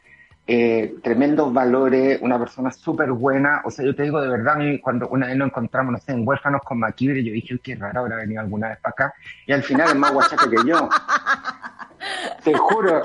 eh, 0.52 0.96
tremendos 1.04 1.54
valores, 1.54 2.18
una 2.24 2.40
persona 2.40 2.72
súper 2.72 3.12
buena. 3.12 3.62
O 3.66 3.70
sea, 3.70 3.86
yo 3.86 3.96
te 3.96 4.02
digo 4.02 4.20
de 4.20 4.30
verdad, 4.30 4.56
cuando 4.82 5.08
una 5.10 5.28
vez 5.28 5.36
nos 5.38 5.50
encontramos, 5.50 5.92
no 5.92 6.00
sé, 6.00 6.12
en 6.14 6.28
Huérfanos 6.28 6.62
con 6.64 6.80
Maquibre, 6.80 7.24
yo 7.24 7.32
dije, 7.32 7.54
"Uy, 7.54 7.60
qué 7.64 7.76
raro 7.76 8.00
habrá 8.02 8.16
venido 8.16 8.42
alguna 8.42 8.70
vez 8.70 8.80
para 8.80 8.92
acá. 8.94 9.14
Y 9.46 9.52
al 9.54 9.62
final 9.62 9.90
es 9.90 9.96
más 9.96 10.12
guachaco 10.12 10.50
que 10.50 10.58
yo. 10.68 10.90
Te 12.44 12.54
juro, 12.58 13.04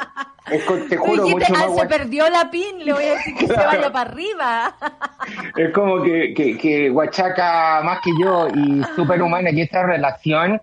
es 0.51 0.65
con- 0.65 0.89
te 0.89 0.97
juro, 0.97 1.25
Dijiste, 1.25 1.53
mucho 1.53 1.53
más 1.53 1.79
"Ah, 1.79 1.81
se 1.83 1.87
perdió 1.87 2.31
la 2.31 2.51
pin, 2.51 2.85
le 2.85 2.93
voy 2.93 3.05
a 3.05 3.11
decir 3.15 3.35
que 3.35 3.47
se 3.49 3.53
Claro. 3.55 3.69
vaya 3.79 3.93
para 3.93 4.11
arriba. 4.11 4.77
Es 5.57 5.73
como 5.73 6.03
que, 6.03 6.33
que, 6.35 6.57
que 6.57 6.91
Huachaca 6.91 7.81
más 7.83 8.01
que 8.03 8.11
yo 8.21 8.49
y 8.55 8.83
súper 8.95 9.21
humana 9.23 9.51
y 9.51 9.61
esta 9.63 9.83
relación 9.83 10.61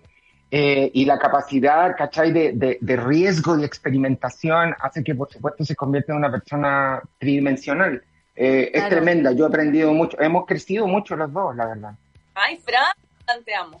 eh, 0.54 0.90
y 0.92 1.06
la 1.06 1.18
capacidad, 1.18 1.96
¿cachai? 1.96 2.30
De, 2.30 2.52
de, 2.52 2.76
de 2.78 2.96
riesgo 2.96 3.58
y 3.58 3.64
experimentación 3.64 4.74
hace 4.78 5.02
que, 5.02 5.14
por 5.14 5.32
supuesto, 5.32 5.64
se 5.64 5.74
convierta 5.74 6.12
en 6.12 6.18
una 6.18 6.30
persona 6.30 7.00
tridimensional. 7.18 8.02
Eh, 8.36 8.64
Es 8.74 8.82
Claro. 8.82 8.96
tremenda, 8.96 9.32
yo 9.32 9.44
he 9.46 9.48
aprendido 9.48 9.92
mucho, 9.94 10.20
hemos 10.20 10.44
crecido 10.44 10.86
mucho 10.86 11.16
los 11.16 11.32
dos, 11.32 11.56
la 11.56 11.66
verdad. 11.66 11.94
Ay, 12.34 12.58
Fran, 12.58 13.42
te 13.44 13.54
amo. 13.54 13.80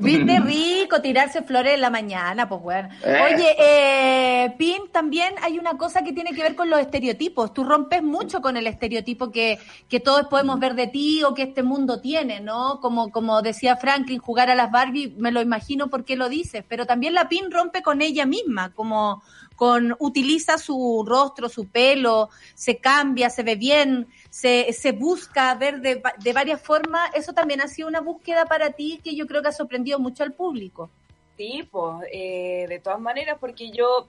Viste 0.00 0.40
rico 0.40 1.00
tirarse 1.00 1.42
flores 1.42 1.74
en 1.74 1.80
la 1.80 1.88
mañana, 1.88 2.48
pues 2.48 2.60
bueno. 2.60 2.88
Oye, 3.02 3.56
eh, 3.58 4.54
Pin, 4.58 4.82
también 4.92 5.34
hay 5.42 5.58
una 5.58 5.78
cosa 5.78 6.02
que 6.02 6.12
tiene 6.12 6.32
que 6.32 6.42
ver 6.42 6.54
con 6.54 6.68
los 6.68 6.78
estereotipos. 6.78 7.54
Tú 7.54 7.64
rompes 7.64 8.02
mucho 8.02 8.42
con 8.42 8.56
el 8.58 8.66
estereotipo 8.66 9.30
que, 9.30 9.58
que 9.88 10.00
todos 10.00 10.26
podemos 10.26 10.60
ver 10.60 10.74
de 10.74 10.88
ti 10.88 11.22
o 11.24 11.32
que 11.32 11.44
este 11.44 11.62
mundo 11.62 12.00
tiene, 12.00 12.40
¿no? 12.40 12.80
Como, 12.80 13.10
como 13.10 13.40
decía 13.40 13.76
Franklin, 13.76 14.18
jugar 14.20 14.50
a 14.50 14.54
las 14.54 14.70
Barbie, 14.70 15.14
me 15.16 15.32
lo 15.32 15.40
imagino 15.40 15.88
por 15.88 16.04
qué 16.04 16.16
lo 16.16 16.28
dices, 16.28 16.64
pero 16.68 16.84
también 16.84 17.14
la 17.14 17.28
Pin 17.28 17.50
rompe 17.50 17.82
con 17.82 18.02
ella 18.02 18.26
misma, 18.26 18.74
como, 18.74 19.22
con 19.58 19.96
utiliza 19.98 20.56
su 20.56 21.04
rostro, 21.04 21.48
su 21.48 21.68
pelo, 21.68 22.30
se 22.54 22.78
cambia, 22.78 23.28
se 23.28 23.42
ve 23.42 23.56
bien, 23.56 24.06
se, 24.30 24.72
se 24.72 24.92
busca 24.92 25.52
ver 25.56 25.80
de 25.80 26.32
varias 26.32 26.62
formas. 26.62 27.10
Eso 27.12 27.32
también 27.32 27.60
ha 27.60 27.66
sido 27.66 27.88
una 27.88 28.00
búsqueda 28.00 28.44
para 28.44 28.70
ti 28.70 29.00
que 29.02 29.16
yo 29.16 29.26
creo 29.26 29.42
que 29.42 29.48
ha 29.48 29.52
sorprendido 29.52 29.98
mucho 29.98 30.22
al 30.22 30.32
público. 30.32 30.88
Sí, 31.36 31.68
pues, 31.70 32.06
eh, 32.12 32.66
de 32.68 32.78
todas 32.78 33.00
maneras, 33.00 33.36
porque 33.40 33.70
yo, 33.70 34.08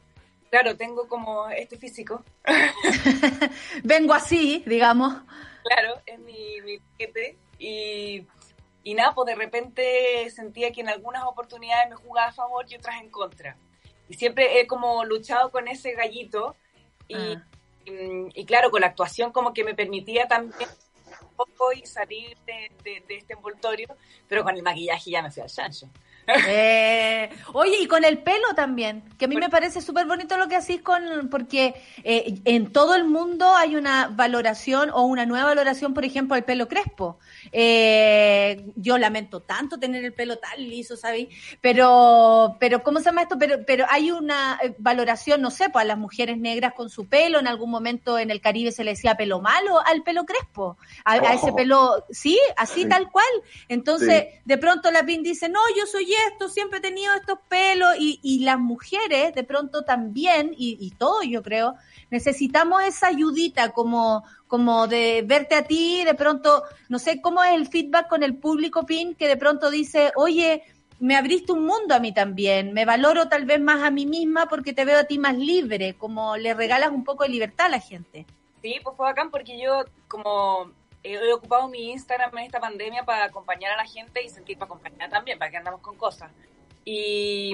claro, 0.52 0.78
tengo 0.78 1.08
como 1.08 1.50
este 1.50 1.78
físico, 1.78 2.24
Vengo 3.84 4.14
así, 4.14 4.64
digamos. 4.68 5.14
claro, 5.64 6.00
es 6.06 6.20
mi, 6.20 6.62
mi 6.62 6.78
paquete, 6.78 7.38
y, 7.58 8.26
y 8.84 8.94
nada, 8.94 9.14
pues 9.14 9.28
de 9.28 9.36
repente 9.36 10.30
sentía 10.30 10.72
que 10.72 10.82
en 10.82 10.90
algunas 10.90 11.24
oportunidades 11.24 11.90
me 11.90 11.96
jugaba 11.96 12.30
a 12.30 12.34
favor 12.34 12.66
y 12.70 12.76
otras 12.76 13.02
en 13.02 13.10
contra. 13.10 13.58
Y 14.10 14.16
siempre 14.16 14.60
he 14.60 14.68
como 14.68 15.06
luchado 15.06 15.52
con 15.52 15.68
ese 15.68 15.94
gallito, 15.94 16.56
y, 17.08 17.16
Ah. 17.16 17.48
y, 17.86 18.42
y 18.42 18.46
claro, 18.46 18.70
con 18.72 18.82
la 18.82 18.88
actuación 18.88 19.32
como 19.32 19.54
que 19.54 19.64
me 19.64 19.76
permitía 19.76 20.28
también 20.28 20.70
un 21.22 21.36
poco 21.36 21.72
y 21.72 21.86
salir 21.86 22.36
de, 22.46 22.72
de- 22.84 23.04
de 23.08 23.16
este 23.18 23.34
envoltorio, 23.34 23.88
pero 24.28 24.44
con 24.44 24.56
el 24.56 24.64
maquillaje 24.64 25.12
ya 25.12 25.22
me 25.22 25.32
fui 25.32 25.42
al 25.44 25.50
chancho. 25.50 25.88
Eh, 26.48 27.30
oye, 27.54 27.78
y 27.82 27.88
con 27.88 28.04
el 28.06 28.20
pelo 28.20 28.54
también, 28.56 29.04
que 29.18 29.26
a 29.26 29.28
mí 29.28 29.36
me 29.36 29.50
parece 29.50 29.82
súper 29.82 30.06
bonito 30.06 30.38
lo 30.38 30.48
que 30.48 30.56
hacís 30.56 30.82
con, 30.82 31.30
porque 31.30 31.74
eh, 32.04 32.40
en 32.46 32.72
todo 32.72 32.96
el 32.96 33.04
mundo 33.06 33.56
hay 33.56 33.76
una 33.76 34.08
valoración 34.12 34.90
o 34.92 35.04
una 35.04 35.26
nueva 35.26 35.46
valoración, 35.48 35.94
por 35.94 36.06
ejemplo, 36.06 36.36
al 36.36 36.44
pelo 36.46 36.68
crespo. 36.68 37.20
Eh, 37.52 38.66
yo 38.76 38.98
lamento 38.98 39.42
tanto 39.42 39.80
tener 39.80 40.04
el 40.06 40.14
pelo 40.14 40.38
tan 40.38 40.58
liso, 40.60 40.96
¿sabéis? 40.96 41.30
Pero, 41.62 42.56
pero, 42.60 42.84
¿cómo 42.84 43.00
se 43.00 43.06
llama 43.06 43.24
esto? 43.24 43.38
Pero, 43.40 43.66
pero 43.66 43.86
hay 43.90 44.12
una 44.12 44.60
valoración, 44.78 45.42
no 45.42 45.52
sé, 45.52 45.70
pues 45.70 45.84
a 45.84 45.88
las 45.88 45.98
mujeres 45.98 46.38
negras 46.38 46.74
con 46.74 46.90
su 46.90 47.08
pelo, 47.08 47.40
en 47.40 47.48
algún 47.48 47.70
momento 47.70 48.18
en 48.20 48.32
el 48.32 48.42
Caribe 48.42 48.72
se 48.72 48.84
le 48.84 48.92
decía 48.92 49.16
pelo 49.16 49.42
malo 49.42 49.80
al 49.86 50.04
pelo 50.04 50.26
crespo, 50.26 50.78
a, 51.06 51.14
a 51.14 51.34
ese 51.34 51.50
Oh. 51.52 51.56
pelo, 51.56 52.06
sí, 52.12 52.40
así 52.58 52.86
tal 52.88 53.10
cual. 53.10 53.26
Entonces, 53.68 54.10
Sí. 54.10 54.40
de 54.46 54.58
pronto 54.58 54.92
la 54.92 55.04
PIN 55.04 55.24
dice, 55.24 55.50
no, 55.50 55.60
yo 55.78 55.86
soy 55.86 56.06
esto, 56.28 56.50
siempre 56.50 56.80
he 56.80 56.82
tenido 56.82 57.14
estos 57.14 57.40
pelos, 57.48 57.96
y, 57.98 58.40
las 58.44 58.60
mujeres 58.60 59.34
de 59.34 59.44
pronto 59.44 59.84
también, 59.84 60.54
y, 60.58 60.78
y 60.80 60.92
todos 60.92 61.26
yo 61.28 61.44
creo, 61.44 61.76
necesitamos 62.10 62.84
esa 62.84 63.08
ayudita 63.08 63.72
como, 63.72 64.24
como 64.48 64.88
de 64.88 65.24
verte 65.26 65.56
a 65.56 65.64
ti, 65.64 66.04
de 66.04 66.14
pronto, 66.16 66.64
no 66.88 67.00
sé 67.00 67.22
cómo 67.22 67.44
es 67.44 67.54
el 67.54 67.68
feedback 67.68 68.08
con 68.08 68.24
el 68.24 68.36
público 68.36 68.86
PIN, 68.86 69.16
que 69.16 69.28
de 69.28 69.38
pronto 69.38 69.70
dice, 69.70 70.12
oye, 70.16 70.64
me 71.00 71.16
abriste 71.16 71.54
un 71.54 71.66
mundo 71.66 71.96
a 71.96 72.00
mí 72.00 72.14
también, 72.14 72.74
me 72.74 72.86
valoro 72.86 73.30
tal 73.30 73.46
vez 73.46 73.60
más 73.60 73.84
a 73.84 73.92
mí 73.92 74.06
misma 74.06 74.48
porque 74.48 74.74
te 74.74 74.86
veo 74.86 75.00
a 75.00 75.06
ti 75.06 75.18
más 75.18 75.38
libre, 75.38 75.96
como 75.96 76.36
le 76.38 76.54
regalas 76.54 76.92
un 76.92 77.04
poco 77.04 77.24
de 77.24 77.30
libertad 77.30 77.68
a 77.68 77.70
la 77.70 77.80
gente. 77.80 78.26
Sí, 78.62 78.76
pues 78.84 78.98
fue 78.98 79.06
bacán 79.06 79.32
porque 79.32 79.60
yo 79.60 79.86
como 80.08 80.72
he 81.04 81.34
ocupado 81.34 81.68
mi 81.68 81.92
Instagram 81.92 82.38
en 82.38 82.46
esta 82.46 82.60
pandemia 82.60 83.04
para 83.04 83.26
acompañar 83.26 83.72
a 83.74 83.78
la 83.78 83.86
gente 83.86 84.24
y 84.24 84.30
sentir 84.30 84.58
para 84.58 84.68
acompañar 84.74 85.10
también, 85.10 85.40
para 85.40 85.52
que 85.52 85.58
andamos 85.58 85.82
con 85.82 85.96
cosas. 85.96 86.32
Y, 86.86 87.54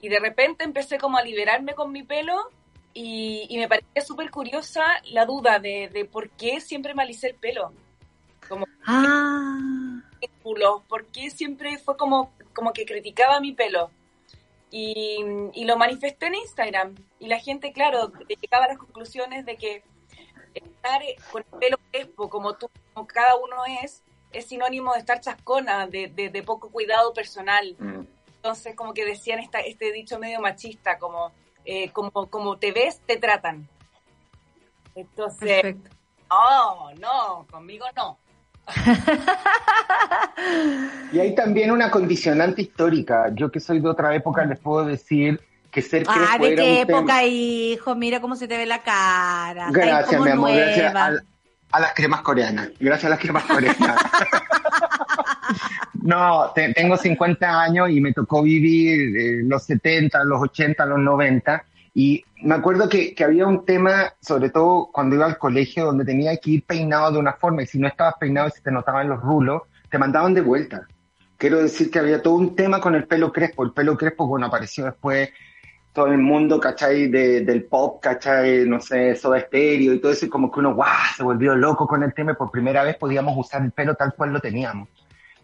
y 0.00 0.08
de 0.08 0.20
repente 0.20 0.64
empecé 0.64 0.98
como 0.98 1.18
a 1.18 1.22
liberarme 1.22 1.74
con 1.74 1.92
mi 1.92 2.02
pelo 2.02 2.50
y, 2.94 3.46
y 3.48 3.58
me 3.58 3.68
parecía 3.68 4.02
súper 4.02 4.30
curiosa 4.30 4.82
la 5.10 5.24
duda 5.26 5.58
de, 5.58 5.88
de 5.92 6.04
por 6.04 6.30
qué 6.30 6.60
siempre 6.60 6.94
me 6.94 7.02
alisé 7.02 7.28
el 7.28 7.34
pelo. 7.34 7.72
Como 8.48 8.66
Ah, 8.86 10.02
por 10.88 11.06
qué 11.06 11.30
siempre 11.30 11.78
fue 11.78 11.96
como, 11.96 12.32
como 12.54 12.72
que 12.72 12.84
criticaba 12.84 13.40
mi 13.40 13.52
pelo. 13.52 13.90
Y, 14.72 15.18
y 15.54 15.64
lo 15.64 15.76
manifesté 15.76 16.26
en 16.26 16.36
Instagram. 16.36 16.94
Y 17.18 17.26
la 17.28 17.38
gente, 17.38 17.72
claro, 17.72 18.12
llegaba 18.28 18.66
a 18.66 18.68
las 18.68 18.78
conclusiones 18.78 19.44
de 19.44 19.56
que 19.56 19.82
estar 20.54 21.00
con 21.30 21.44
el 21.52 21.58
pelo 21.58 21.78
crespo, 21.90 22.28
como 22.28 22.54
tú, 22.54 22.70
como 22.92 23.06
cada 23.06 23.36
uno 23.36 23.56
es, 23.82 24.02
es 24.32 24.46
sinónimo 24.46 24.92
de 24.92 25.00
estar 25.00 25.20
chascona, 25.20 25.86
de, 25.86 26.08
de, 26.08 26.30
de 26.30 26.42
poco 26.42 26.70
cuidado 26.70 27.12
personal. 27.12 27.76
Mm. 27.78 28.00
Entonces, 28.36 28.74
como 28.74 28.94
que 28.94 29.04
decían 29.04 29.40
esta, 29.40 29.60
este 29.60 29.92
dicho 29.92 30.18
medio 30.18 30.40
machista, 30.40 30.98
como, 30.98 31.32
eh, 31.64 31.90
como, 31.90 32.10
como 32.10 32.58
te 32.58 32.72
ves, 32.72 33.00
te 33.06 33.18
tratan. 33.18 33.68
Entonces, 34.94 35.62
perfecto. 35.62 35.90
no, 36.30 36.94
no, 36.94 37.46
conmigo 37.50 37.86
no. 37.96 38.18
Y 41.12 41.18
hay 41.18 41.34
también 41.34 41.70
una 41.70 41.90
condicionante 41.90 42.62
histórica. 42.62 43.30
Yo 43.34 43.50
que 43.50 43.60
soy 43.60 43.80
de 43.80 43.88
otra 43.88 44.14
época 44.14 44.44
les 44.44 44.60
puedo 44.60 44.84
decir 44.84 45.40
que 45.70 45.82
ser 45.82 46.04
Ah, 46.08 46.36
¿de 46.40 46.50
qué 46.50 46.56
tema- 46.56 46.78
época, 46.98 47.24
hijo? 47.24 47.94
Mira 47.94 48.20
cómo 48.20 48.36
se 48.36 48.48
te 48.48 48.56
ve 48.56 48.66
la 48.66 48.82
cara. 48.82 49.68
Gracias, 49.70 50.20
mi 50.20 50.30
amor. 50.30 50.50
Gracias 50.52 50.94
a 51.72 51.78
las 51.80 51.94
cremas 51.94 52.22
coreanas. 52.22 52.70
Gracias 52.80 53.04
a 53.06 53.10
las 53.10 53.18
cremas 53.20 53.44
coreanas. 53.44 53.96
no, 56.02 56.52
te- 56.54 56.72
tengo 56.74 56.96
50 56.96 57.62
años 57.62 57.90
y 57.90 58.00
me 58.00 58.12
tocó 58.12 58.42
vivir 58.42 59.16
eh, 59.16 59.40
los 59.44 59.64
70, 59.64 60.24
los 60.24 60.42
80, 60.42 60.84
los 60.86 60.98
90. 60.98 61.64
Y 61.94 62.24
me 62.42 62.54
acuerdo 62.54 62.88
que, 62.88 63.14
que 63.14 63.24
había 63.24 63.46
un 63.46 63.64
tema, 63.64 64.12
sobre 64.20 64.50
todo 64.50 64.90
cuando 64.92 65.16
iba 65.16 65.26
al 65.26 65.38
colegio, 65.38 65.86
donde 65.86 66.04
tenía 66.04 66.36
que 66.36 66.50
ir 66.50 66.64
peinado 66.64 67.12
de 67.12 67.18
una 67.18 67.32
forma 67.34 67.62
y 67.62 67.66
si 67.66 67.78
no 67.78 67.88
estabas 67.88 68.14
peinado 68.18 68.48
y 68.48 68.52
se 68.52 68.60
te 68.60 68.70
notaban 68.70 69.08
los 69.08 69.20
rulos, 69.20 69.62
te 69.90 69.98
mandaban 69.98 70.34
de 70.34 70.40
vuelta. 70.40 70.82
Quiero 71.36 71.58
decir 71.62 71.90
que 71.90 71.98
había 71.98 72.22
todo 72.22 72.34
un 72.34 72.54
tema 72.54 72.80
con 72.80 72.94
el 72.94 73.06
pelo 73.06 73.32
crespo. 73.32 73.64
El 73.64 73.72
pelo 73.72 73.96
crespo, 73.96 74.26
bueno, 74.26 74.46
apareció 74.46 74.84
después 74.84 75.30
todo 75.92 76.06
el 76.06 76.18
mundo, 76.18 76.60
¿cachai? 76.60 77.08
De- 77.08 77.40
del 77.44 77.64
pop, 77.64 78.00
¿cachai? 78.02 78.64
No 78.66 78.80
sé, 78.80 79.14
Soda 79.16 79.40
Stereo 79.40 79.94
y 79.94 80.00
todo 80.00 80.12
eso, 80.12 80.26
y 80.26 80.28
como 80.28 80.50
que 80.50 80.60
uno, 80.60 80.74
¡guau! 80.74 80.88
Se 81.16 81.22
volvió 81.22 81.54
loco 81.56 81.86
con 81.86 82.02
el 82.02 82.14
tema 82.14 82.32
y 82.32 82.34
por 82.36 82.50
primera 82.50 82.82
vez 82.84 82.96
podíamos 82.96 83.36
usar 83.36 83.62
el 83.62 83.72
pelo 83.72 83.94
tal 83.94 84.14
cual 84.14 84.32
lo 84.32 84.40
teníamos. 84.40 84.88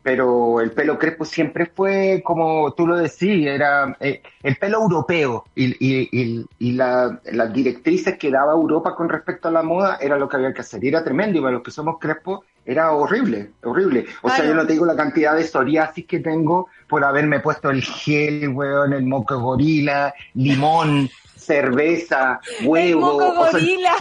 Pero 0.06 0.60
el 0.60 0.70
pelo 0.70 0.96
crespo 1.00 1.24
siempre 1.24 1.66
fue, 1.66 2.22
como 2.24 2.72
tú 2.74 2.86
lo 2.86 2.96
decís, 2.96 3.44
era 3.44 3.96
eh, 3.98 4.22
el 4.40 4.54
pelo 4.54 4.78
europeo 4.82 5.46
y, 5.56 5.64
y, 5.84 6.08
y, 6.12 6.46
y 6.60 6.72
la- 6.74 7.18
las 7.32 7.52
directrices 7.52 8.16
que 8.16 8.30
daba 8.30 8.52
Europa 8.52 8.94
con 8.94 9.08
respecto 9.08 9.48
a 9.48 9.50
la 9.50 9.64
moda 9.64 9.98
era 10.00 10.16
lo 10.16 10.28
que 10.28 10.36
había 10.36 10.54
que 10.54 10.60
hacer. 10.60 10.84
Y 10.84 10.88
era 10.90 11.02
tremendo, 11.02 11.38
y 11.38 11.40
para 11.40 11.54
los 11.54 11.62
que 11.64 11.72
somos 11.72 11.98
crespos 11.98 12.44
era 12.64 12.92
horrible, 12.92 13.50
horrible. 13.64 14.06
O 14.22 14.30
sea, 14.30 14.44
yo 14.44 14.54
no 14.54 14.64
te 14.64 14.74
digo 14.74 14.86
la 14.86 14.94
cantidad 14.94 15.34
de 15.34 15.42
psoriasis 15.42 16.06
que 16.06 16.20
tengo 16.20 16.68
por 16.88 17.02
haberme 17.02 17.40
puesto 17.40 17.68
el 17.70 17.82
gel, 17.82 18.50
weón, 18.50 18.92
el 18.92 19.02
moco 19.06 19.40
gorila, 19.40 20.14
limón, 20.34 21.10
cerveza, 21.36 22.38
El 22.60 22.68
huevo. 22.68 23.00
moco 23.00 23.40
o 23.40 23.44
sea, 23.46 23.52
gorila. 23.54 23.92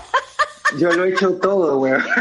yo 0.78 0.92
lo 0.92 1.06
he 1.06 1.10
hecho 1.10 1.34
todo, 1.40 1.80
weón. 1.80 2.04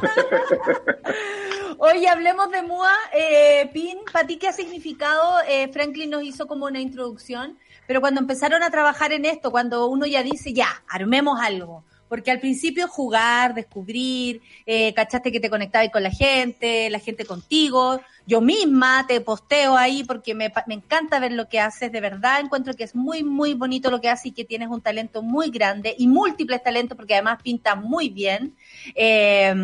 Oye, 1.78 2.08
hablemos 2.08 2.50
de 2.50 2.62
MUA. 2.62 2.94
Eh, 3.12 3.70
Pin, 3.72 3.98
¿para 4.12 4.26
ti 4.26 4.36
qué 4.36 4.48
ha 4.48 4.52
significado? 4.52 5.40
Eh, 5.48 5.68
Franklin 5.72 6.10
nos 6.10 6.22
hizo 6.22 6.46
como 6.46 6.66
una 6.66 6.80
introducción, 6.80 7.58
pero 7.86 8.00
cuando 8.00 8.20
empezaron 8.20 8.62
a 8.62 8.70
trabajar 8.70 9.12
en 9.12 9.24
esto, 9.24 9.50
cuando 9.50 9.86
uno 9.86 10.06
ya 10.06 10.22
dice, 10.22 10.52
ya, 10.52 10.68
armemos 10.88 11.40
algo. 11.40 11.84
Porque 12.08 12.32
al 12.32 12.40
principio 12.40 12.88
jugar, 12.88 13.54
descubrir, 13.54 14.42
eh, 14.66 14.92
cachaste 14.94 15.30
que 15.30 15.38
te 15.38 15.48
conectabas 15.48 15.90
con 15.90 16.02
la 16.02 16.10
gente, 16.10 16.90
la 16.90 16.98
gente 16.98 17.24
contigo. 17.24 18.00
Yo 18.26 18.40
misma 18.40 19.06
te 19.06 19.20
posteo 19.20 19.76
ahí 19.76 20.04
porque 20.04 20.34
me, 20.34 20.52
me 20.66 20.74
encanta 20.74 21.18
ver 21.18 21.32
lo 21.32 21.48
que 21.48 21.60
haces, 21.60 21.90
de 21.90 22.00
verdad 22.00 22.40
encuentro 22.40 22.74
que 22.74 22.84
es 22.84 22.94
muy, 22.94 23.24
muy 23.24 23.54
bonito 23.54 23.90
lo 23.90 24.00
que 24.00 24.08
haces 24.08 24.26
y 24.26 24.32
que 24.32 24.44
tienes 24.44 24.68
un 24.68 24.80
talento 24.80 25.22
muy 25.22 25.50
grande 25.50 25.94
y 25.98 26.06
múltiples 26.06 26.62
talentos 26.62 26.96
porque 26.96 27.14
además 27.14 27.42
pintas 27.42 27.76
muy 27.76 28.08
bien. 28.08 28.54
Eh, 28.94 29.54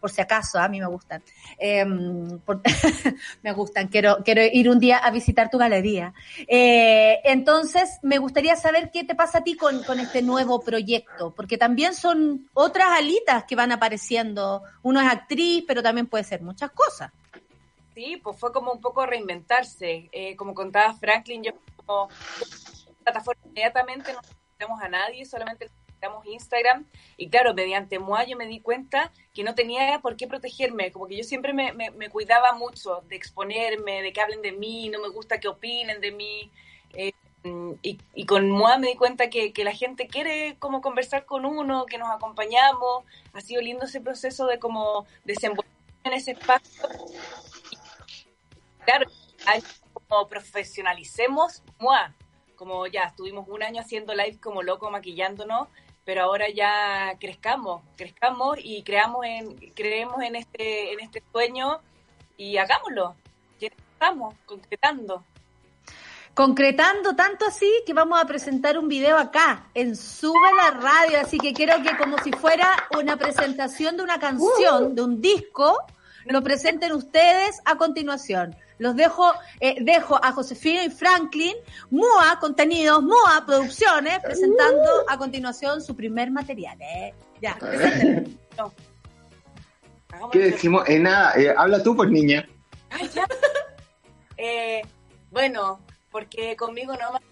por 0.00 0.10
si 0.10 0.20
acaso, 0.20 0.58
a 0.58 0.68
mí 0.68 0.80
me 0.80 0.86
gustan. 0.86 1.22
Por- 2.44 2.62
me 3.42 3.52
gustan, 3.52 3.88
quiero, 3.88 4.18
quiero 4.24 4.42
ir 4.42 4.68
un 4.68 4.78
día 4.78 4.98
a 4.98 5.10
visitar 5.10 5.50
tu 5.50 5.58
galería. 5.58 6.12
Eh, 6.46 7.20
entonces, 7.24 7.98
me 8.02 8.18
gustaría 8.18 8.56
saber 8.56 8.90
qué 8.92 9.04
te 9.04 9.14
pasa 9.14 9.38
a 9.38 9.44
ti 9.44 9.56
con, 9.56 9.82
con 9.84 10.00
este 10.00 10.22
nuevo 10.22 10.60
proyecto, 10.60 11.34
porque 11.34 11.58
también 11.58 11.94
son 11.94 12.48
otras 12.54 12.88
alitas 12.98 13.44
que 13.44 13.56
van 13.56 13.72
apareciendo. 13.72 14.62
Uno 14.82 15.00
es 15.00 15.06
actriz, 15.06 15.64
pero 15.66 15.82
también 15.82 16.06
puede 16.06 16.24
ser 16.24 16.42
muchas 16.42 16.70
cosas. 16.70 17.10
Sí, 17.94 18.20
pues 18.22 18.36
fue 18.38 18.52
como 18.52 18.72
un 18.72 18.80
poco 18.80 19.06
reinventarse. 19.06 20.08
Eh, 20.10 20.34
como 20.36 20.52
contaba 20.52 20.94
Franklin, 20.94 21.44
yo 21.44 21.52
como 21.76 22.08
plataforma 23.04 23.42
inmediatamente 23.44 24.12
no 24.12 24.20
necesitamos 24.20 24.82
a 24.82 24.88
nadie, 24.88 25.24
solamente 25.24 25.66
necesitamos 25.66 26.26
Instagram. 26.26 26.86
Y 27.16 27.28
claro, 27.28 27.54
mediante 27.54 28.00
MOA 28.00 28.24
yo 28.24 28.36
me 28.36 28.46
di 28.46 28.58
cuenta 28.60 29.12
que 29.32 29.44
no 29.44 29.54
tenía 29.54 30.00
por 30.00 30.16
qué 30.16 30.26
protegerme, 30.26 30.90
como 30.90 31.06
que 31.06 31.16
yo 31.16 31.24
siempre 31.24 31.52
me, 31.52 31.72
me, 31.72 31.90
me 31.92 32.10
cuidaba 32.10 32.52
mucho 32.54 33.02
de 33.08 33.14
exponerme, 33.14 34.02
de 34.02 34.12
que 34.12 34.20
hablen 34.20 34.42
de 34.42 34.52
mí, 34.52 34.88
no 34.88 35.00
me 35.00 35.08
gusta 35.08 35.38
que 35.38 35.48
opinen 35.48 36.00
de 36.00 36.10
mí. 36.10 36.50
Eh, 36.94 37.12
y, 37.82 38.26
con 38.26 38.48
MOA 38.48 38.78
me 38.78 38.88
di 38.88 38.94
cuenta 38.96 39.28
que, 39.30 39.52
que 39.52 39.64
la 39.64 39.72
gente 39.72 40.08
quiere 40.08 40.56
como 40.58 40.80
conversar 40.80 41.26
con 41.26 41.44
uno, 41.44 41.86
que 41.86 41.98
nos 41.98 42.10
acompañamos. 42.10 43.04
Ha 43.34 43.40
sido 43.40 43.60
lindo 43.62 43.84
ese 43.84 44.00
proceso 44.00 44.46
de 44.46 44.58
como 44.58 45.06
desenvolverme 45.24 45.70
en 46.04 46.12
ese 46.14 46.32
espacio 46.32 46.88
claro, 48.84 49.10
como 49.92 50.28
profesionalicemos 50.28 51.62
MOA, 51.78 52.14
como 52.56 52.86
ya 52.86 53.04
estuvimos 53.04 53.48
un 53.48 53.62
año 53.62 53.80
haciendo 53.80 54.14
live 54.14 54.38
como 54.40 54.62
loco 54.62 54.90
maquillándonos, 54.90 55.68
pero 56.04 56.22
ahora 56.22 56.46
ya 56.50 57.16
crezcamos, 57.18 57.82
crezcamos 57.96 58.58
y 58.62 58.82
creamos 58.82 59.24
en, 59.24 59.56
creemos 59.74 60.22
en 60.22 60.36
este, 60.36 60.92
en 60.92 61.00
este 61.00 61.22
sueño 61.32 61.80
y 62.36 62.56
hagámoslo. 62.58 63.14
Ya 63.60 63.68
estamos 63.68 64.34
concretando. 64.44 65.24
Concretando 66.34 67.14
tanto 67.14 67.46
así 67.46 67.70
que 67.86 67.92
vamos 67.92 68.20
a 68.20 68.26
presentar 68.26 68.76
un 68.76 68.88
video 68.88 69.16
acá, 69.16 69.68
en 69.72 69.94
Sube 69.94 70.52
la 70.56 70.72
Radio, 70.72 71.20
así 71.20 71.38
que 71.38 71.52
quiero 71.52 71.80
que 71.80 71.96
como 71.96 72.18
si 72.18 72.32
fuera 72.32 72.88
una 72.98 73.16
presentación 73.16 73.96
de 73.96 74.02
una 74.02 74.18
canción, 74.18 74.96
de 74.96 75.02
un 75.02 75.20
disco, 75.20 75.78
lo 76.26 76.42
presenten 76.42 76.92
ustedes 76.92 77.60
a 77.64 77.76
continuación. 77.76 78.56
Los 78.78 78.96
dejo, 78.96 79.32
eh, 79.60 79.76
dejo 79.82 80.18
a 80.22 80.32
Josefina 80.32 80.84
y 80.84 80.90
Franklin, 80.90 81.54
MUA 81.90 82.38
Contenidos, 82.40 83.02
MUA 83.02 83.44
Producciones, 83.46 84.18
presentando 84.20 85.04
a 85.08 85.16
continuación 85.16 85.80
su 85.80 85.94
primer 85.94 86.30
material. 86.30 86.76
¿eh? 86.80 87.14
Ya, 87.40 87.56
preséntenlo. 87.56 88.72
¿Qué 90.32 90.38
decimos? 90.38 90.88
Eh, 90.88 90.98
nada, 90.98 91.34
eh, 91.36 91.54
habla 91.56 91.82
tú, 91.82 91.96
pues 91.96 92.10
niña. 92.10 92.46
Ay, 92.90 93.08
ya. 93.14 93.26
Eh, 94.36 94.82
bueno, 95.30 95.80
porque 96.10 96.56
conmigo 96.56 96.92
no 96.94 97.12
más 97.12 97.22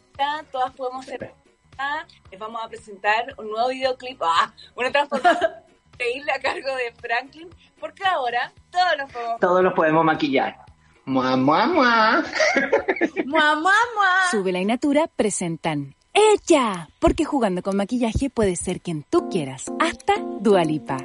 todas 0.52 0.72
podemos 0.72 1.04
ser. 1.04 1.34
Ah, 1.76 2.06
Les 2.30 2.38
vamos 2.38 2.62
a 2.64 2.68
presentar 2.68 3.34
un 3.38 3.50
nuevo 3.50 3.68
videoclip, 3.68 4.22
ah, 4.22 4.54
una 4.76 4.92
transformación 4.92 5.50
increíble 5.92 6.32
a 6.32 6.40
cargo 6.40 6.76
de 6.76 6.92
Franklin, 7.00 7.48
porque 7.78 8.04
ahora 8.04 8.52
todos 8.70 8.96
los 8.98 9.12
podemos. 9.12 9.40
Todos 9.40 9.62
los 9.62 9.72
podemos 9.74 10.04
maquillar. 10.04 10.56
Mua, 11.04 11.36
mua, 11.36 11.66
mua. 11.66 12.24
¡Mua, 13.26 13.54
mua, 13.56 13.72
mua! 13.94 14.30
Sube 14.30 14.52
la 14.52 14.60
y 14.60 14.64
Natura 14.64 15.08
presentan 15.08 15.96
ella, 16.14 16.88
porque 17.00 17.24
jugando 17.24 17.62
con 17.62 17.76
maquillaje 17.76 18.30
puedes 18.30 18.58
ser 18.60 18.80
quien 18.80 19.02
tú 19.02 19.28
quieras, 19.30 19.72
hasta 19.80 20.14
Dualipa. 20.40 20.98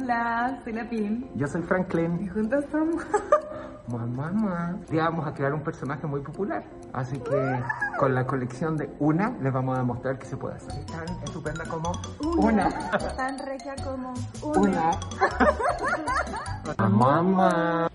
Hola, 0.00 0.58
soy 0.64 0.72
la 0.72 0.88
Pin. 0.88 1.30
Yo 1.34 1.46
soy 1.46 1.62
Franklin. 1.62 2.20
Y 2.22 2.28
juntos 2.28 2.64
somos. 2.70 3.04
Mua, 3.88 4.30
mua. 4.30 4.76
Ya 4.92 5.04
vamos 5.04 5.26
a 5.26 5.34
crear 5.34 5.52
un 5.52 5.62
personaje 5.62 6.06
muy 6.06 6.20
popular. 6.20 6.64
Así 6.92 7.18
que 7.18 7.60
con 7.98 8.14
la 8.14 8.24
colección 8.24 8.76
de 8.76 8.88
una 9.00 9.30
les 9.42 9.52
vamos 9.52 9.76
a 9.76 9.80
demostrar 9.80 10.16
que 10.16 10.26
se 10.26 10.36
puede 10.36 10.56
hacer. 10.56 10.86
Tan 10.86 11.08
estupenda 11.24 11.64
como 11.64 11.90
una. 12.38 12.70
Tan 13.16 13.38
regia 13.40 13.74
como 13.82 14.14
Una. 14.42 14.92
Mamá. 16.88 17.90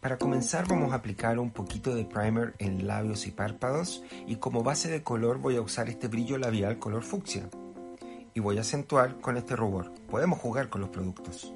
Para 0.00 0.16
comenzar 0.16 0.66
vamos 0.66 0.92
a 0.92 0.96
aplicar 0.96 1.38
un 1.38 1.50
poquito 1.50 1.94
de 1.94 2.06
primer 2.06 2.54
en 2.58 2.86
labios 2.86 3.26
y 3.26 3.32
párpados 3.32 4.02
y 4.26 4.36
como 4.36 4.62
base 4.62 4.88
de 4.88 5.02
color 5.02 5.38
voy 5.38 5.56
a 5.56 5.60
usar 5.60 5.90
este 5.90 6.08
brillo 6.08 6.38
labial 6.38 6.78
color 6.78 7.02
fucsia 7.02 7.50
y 8.36 8.40
voy 8.40 8.58
a 8.58 8.60
acentuar 8.60 9.18
con 9.22 9.38
este 9.38 9.56
rubor. 9.56 9.90
Podemos 10.10 10.38
jugar 10.38 10.68
con 10.68 10.82
los 10.82 10.90
productos. 10.90 11.54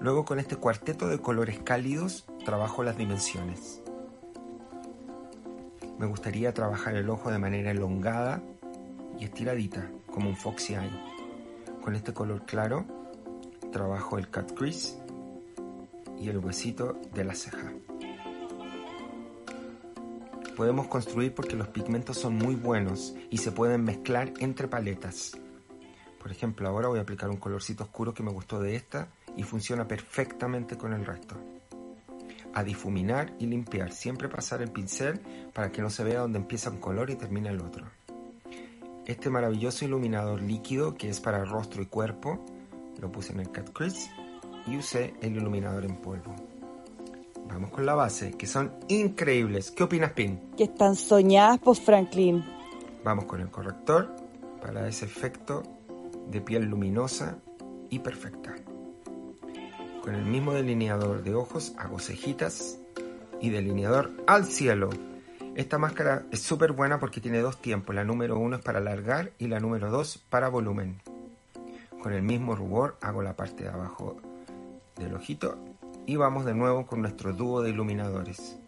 Luego 0.00 0.24
con 0.24 0.38
este 0.38 0.56
cuarteto 0.56 1.06
de 1.06 1.18
colores 1.18 1.60
cálidos 1.62 2.24
trabajo 2.46 2.82
las 2.82 2.96
dimensiones. 2.96 3.82
Me 5.98 6.06
gustaría 6.06 6.54
trabajar 6.54 6.96
el 6.96 7.10
ojo 7.10 7.30
de 7.30 7.38
manera 7.38 7.72
elongada 7.72 8.42
y 9.20 9.24
estiradita, 9.24 9.86
como 10.10 10.30
un 10.30 10.36
foxy 10.36 10.72
eye. 10.72 10.98
Con 11.84 11.94
este 11.94 12.14
color 12.14 12.46
claro 12.46 12.86
trabajo 13.70 14.16
el 14.16 14.28
cut 14.28 14.54
crease 14.54 14.96
y 16.18 16.30
el 16.30 16.38
huesito 16.38 16.98
de 17.12 17.24
la 17.24 17.34
ceja. 17.34 17.70
Podemos 20.56 20.86
construir 20.86 21.34
porque 21.34 21.54
los 21.54 21.68
pigmentos 21.68 22.16
son 22.16 22.36
muy 22.36 22.54
buenos 22.54 23.14
y 23.28 23.38
se 23.38 23.52
pueden 23.52 23.84
mezclar 23.84 24.32
entre 24.38 24.68
paletas. 24.68 25.32
Por 26.22 26.30
ejemplo, 26.30 26.68
ahora 26.68 26.86
voy 26.86 27.00
a 27.00 27.02
aplicar 27.02 27.28
un 27.30 27.36
colorcito 27.36 27.82
oscuro 27.82 28.14
que 28.14 28.22
me 28.22 28.30
gustó 28.30 28.60
de 28.60 28.76
esta 28.76 29.08
y 29.36 29.42
funciona 29.42 29.88
perfectamente 29.88 30.78
con 30.78 30.92
el 30.92 31.04
resto. 31.04 31.34
A 32.54 32.62
difuminar 32.62 33.34
y 33.40 33.46
limpiar, 33.46 33.92
siempre 33.92 34.28
pasar 34.28 34.62
el 34.62 34.70
pincel 34.70 35.20
para 35.52 35.72
que 35.72 35.82
no 35.82 35.90
se 35.90 36.04
vea 36.04 36.20
dónde 36.20 36.38
empieza 36.38 36.70
un 36.70 36.78
color 36.78 37.10
y 37.10 37.16
termina 37.16 37.50
el 37.50 37.60
otro. 37.60 37.86
Este 39.04 39.30
maravilloso 39.30 39.84
iluminador 39.84 40.42
líquido 40.42 40.94
que 40.94 41.08
es 41.08 41.18
para 41.18 41.44
rostro 41.44 41.82
y 41.82 41.86
cuerpo, 41.86 42.44
lo 43.00 43.10
puse 43.10 43.32
en 43.32 43.40
el 43.40 43.48
cut 43.48 43.72
crease 43.72 44.08
y 44.68 44.76
usé 44.76 45.14
el 45.22 45.36
iluminador 45.36 45.84
en 45.84 45.96
polvo. 45.96 46.36
Vamos 47.48 47.70
con 47.70 47.84
la 47.84 47.94
base, 47.94 48.30
que 48.32 48.46
son 48.46 48.72
increíbles. 48.86 49.72
¿Qué 49.72 49.82
opinas, 49.82 50.12
Pin? 50.12 50.38
Que 50.56 50.64
están 50.64 50.94
soñadas, 50.94 51.58
pues 51.58 51.80
Franklin. 51.80 52.44
Vamos 53.02 53.24
con 53.24 53.40
el 53.40 53.50
corrector 53.50 54.14
para 54.60 54.86
ese 54.86 55.04
efecto 55.06 55.64
de 56.28 56.40
piel 56.40 56.64
luminosa 56.64 57.38
y 57.90 57.98
perfecta. 58.00 58.54
Con 60.02 60.14
el 60.14 60.24
mismo 60.24 60.52
delineador 60.52 61.22
de 61.22 61.34
ojos 61.34 61.74
hago 61.78 61.98
cejitas 61.98 62.78
y 63.40 63.50
delineador 63.50 64.10
al 64.26 64.46
cielo. 64.46 64.90
Esta 65.54 65.78
máscara 65.78 66.26
es 66.30 66.40
súper 66.40 66.72
buena 66.72 66.98
porque 66.98 67.20
tiene 67.20 67.40
dos 67.40 67.60
tiempos. 67.60 67.94
La 67.94 68.04
número 68.04 68.38
uno 68.38 68.56
es 68.56 68.62
para 68.62 68.78
alargar 68.78 69.32
y 69.38 69.48
la 69.48 69.60
número 69.60 69.90
dos 69.90 70.18
para 70.30 70.48
volumen. 70.48 71.00
Con 72.02 72.12
el 72.12 72.22
mismo 72.22 72.56
rubor 72.56 72.96
hago 73.00 73.22
la 73.22 73.36
parte 73.36 73.64
de 73.64 73.70
abajo 73.70 74.16
del 74.96 75.14
ojito 75.14 75.56
y 76.06 76.16
vamos 76.16 76.44
de 76.44 76.54
nuevo 76.54 76.86
con 76.86 77.00
nuestro 77.00 77.32
dúo 77.32 77.62
de 77.62 77.70
iluminadores. 77.70 78.58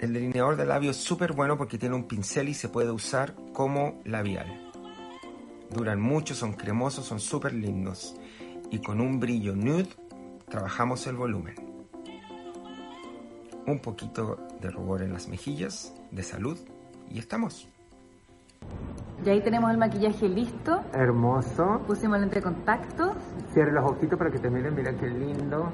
El 0.00 0.12
delineador 0.12 0.56
de 0.56 0.66
labios 0.66 0.96
es 0.96 1.04
súper 1.04 1.32
bueno 1.32 1.56
porque 1.56 1.78
tiene 1.78 1.94
un 1.94 2.08
pincel 2.08 2.48
y 2.48 2.54
se 2.54 2.68
puede 2.68 2.90
usar 2.90 3.34
como 3.52 4.00
labial. 4.04 4.61
Duran 5.72 6.00
mucho, 6.00 6.34
son 6.34 6.52
cremosos, 6.52 7.06
son 7.06 7.20
súper 7.20 7.54
lindos. 7.54 8.16
Y 8.70 8.78
con 8.78 9.00
un 9.00 9.18
brillo 9.18 9.54
nude 9.54 9.88
trabajamos 10.48 11.06
el 11.06 11.16
volumen. 11.16 11.54
Un 13.66 13.78
poquito 13.80 14.38
de 14.60 14.70
rubor 14.70 15.02
en 15.02 15.12
las 15.12 15.28
mejillas, 15.28 15.94
de 16.10 16.22
salud, 16.22 16.58
y 17.10 17.18
estamos. 17.18 17.68
Y 19.24 19.28
ahí 19.30 19.40
tenemos 19.40 19.70
el 19.70 19.78
maquillaje 19.78 20.28
listo. 20.28 20.82
Hermoso. 20.92 21.80
Pusimos 21.86 22.18
el 22.18 22.24
entrecontacto. 22.24 23.14
Cierre 23.52 23.72
los 23.72 23.84
ojitos 23.90 24.18
para 24.18 24.30
que 24.30 24.38
te 24.38 24.50
miren, 24.50 24.74
mira 24.74 24.92
qué 24.96 25.06
lindo. 25.08 25.70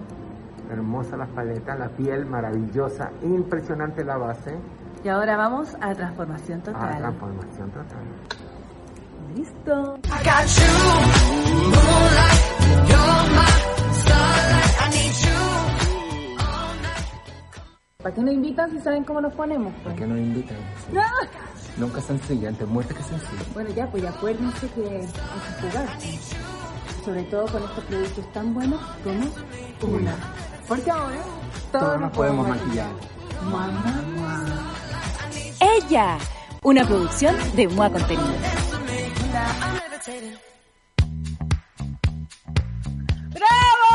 Hermosa 0.71 1.17
las 1.17 1.31
paletas, 1.31 1.79
la 1.79 1.89
piel 1.89 2.27
maravillosa, 2.27 3.11
impresionante 3.23 4.05
la 4.05 4.19
base. 4.19 4.55
Y 5.03 5.09
ahora 5.09 5.37
vamos 5.37 5.77
a 5.81 5.95
transformación 5.95 6.61
total. 6.61 6.99
transformación 6.99 7.71
total. 7.71 8.48
Listo. 9.35 9.99
¿Para 18.03 18.15
qué 18.15 18.23
nos 18.23 18.35
invitan 18.35 18.71
si 18.71 18.79
saben 18.81 19.05
cómo 19.05 19.21
nos 19.21 19.35
ponemos? 19.35 19.73
¿Por 19.75 19.83
pues? 19.83 19.97
qué 19.97 20.07
nos 20.07 20.19
invitan? 20.19 20.57
Nunca 21.77 22.01
sencilla, 22.01 22.49
antes 22.49 22.67
muerta 22.67 22.95
que 22.95 23.03
sencilla. 23.03 23.43
Bueno, 23.55 23.71
ya, 23.71 23.91
pues 23.91 24.05
acuérdense 24.05 24.69
que 24.71 24.83
hay 24.83 25.01
que 25.07 25.69
jugar. 25.69 25.89
Sobre 27.05 27.23
todo 27.25 27.47
con 27.47 27.63
estos 27.63 27.85
productos 27.85 28.33
tan 28.33 28.55
buenos 28.55 28.81
como 29.03 29.97
una. 29.97 30.15
Porque 30.67 30.91
ahora 30.91 31.23
todos, 31.73 32.01
nos 32.01 32.13
podemos 32.13 32.49
maquillar. 32.49 32.89
Mamá, 33.45 34.03
mamá. 34.17 34.73
Ella, 35.61 36.19
una 36.63 36.85
producción 36.85 37.37
de 37.55 37.69
MUA 37.69 37.91
¡Bravo! 43.31 43.89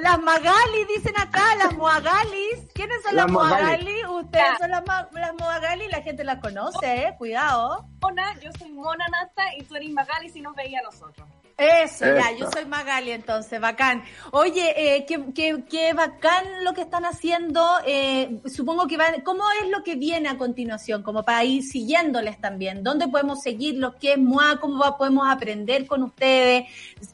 Las 0.00 0.18
Magali, 0.20 0.84
dicen 0.88 1.18
acá, 1.18 1.56
las 1.56 1.74
Moagalis. 1.74 2.68
¿Quiénes 2.74 3.02
son 3.02 3.16
las, 3.16 3.24
Las 3.24 3.32
Moagali. 3.32 4.02
Moagali? 4.02 4.24
Ustedes 4.24 4.58
son 4.58 4.70
las, 4.70 4.82
las 5.12 5.34
Moagali, 5.34 5.88
la 5.88 6.02
gente 6.02 6.24
las 6.24 6.38
conoce, 6.40 7.06
¿eh? 7.06 7.14
Cuidado. 7.18 7.88
Mona, 8.00 8.38
yo 8.40 8.50
soy 8.58 8.70
Mona 8.70 9.06
Nata 9.08 9.54
y 9.56 9.64
tú 9.64 9.74
eres 9.74 9.90
Magali 9.90 10.30
si 10.30 10.40
nos 10.40 10.54
veía 10.54 10.78
a 10.78 10.82
nosotros. 10.82 11.28
Eso, 11.58 12.04
ya, 12.06 12.30
yo 12.38 12.48
soy 12.52 12.66
Magali 12.66 13.10
entonces, 13.10 13.60
bacán. 13.60 14.04
Oye, 14.30 14.74
eh, 14.76 15.04
qué, 15.06 15.24
qué, 15.34 15.64
qué 15.68 15.92
bacán 15.92 16.44
lo 16.62 16.72
que 16.72 16.82
están 16.82 17.04
haciendo. 17.04 17.68
eh, 17.84 18.40
supongo 18.46 18.86
que 18.86 18.96
van, 18.96 19.22
¿cómo 19.22 19.42
es 19.60 19.68
lo 19.68 19.82
que 19.82 19.96
viene 19.96 20.28
a 20.28 20.38
continuación? 20.38 21.02
Como 21.02 21.24
para 21.24 21.42
ir 21.42 21.64
siguiéndoles 21.64 22.40
también. 22.40 22.84
¿Dónde 22.84 23.08
podemos 23.08 23.42
seguirlos? 23.42 23.96
¿Qué 24.00 24.12
es 24.12 24.18
MOA? 24.18 24.60
¿Cómo 24.60 24.78
va- 24.78 24.96
podemos 24.96 25.28
aprender 25.28 25.84
con 25.88 26.04
ustedes? 26.04 26.66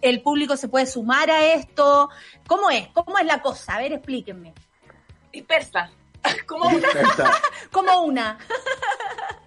¿El 0.02 0.20
público 0.20 0.58
se 0.58 0.68
puede 0.68 0.84
sumar 0.84 1.30
a 1.30 1.42
esto? 1.54 2.10
¿Cómo 2.46 2.68
es? 2.68 2.88
¿Cómo 2.88 3.16
es 3.18 3.24
la 3.24 3.40
cosa? 3.40 3.76
A 3.76 3.78
ver, 3.78 3.94
explíquenme. 3.94 4.52
Dispersa. 5.32 5.90
¿Cómo 6.46 6.66
Como 7.72 8.02
una. 8.02 8.36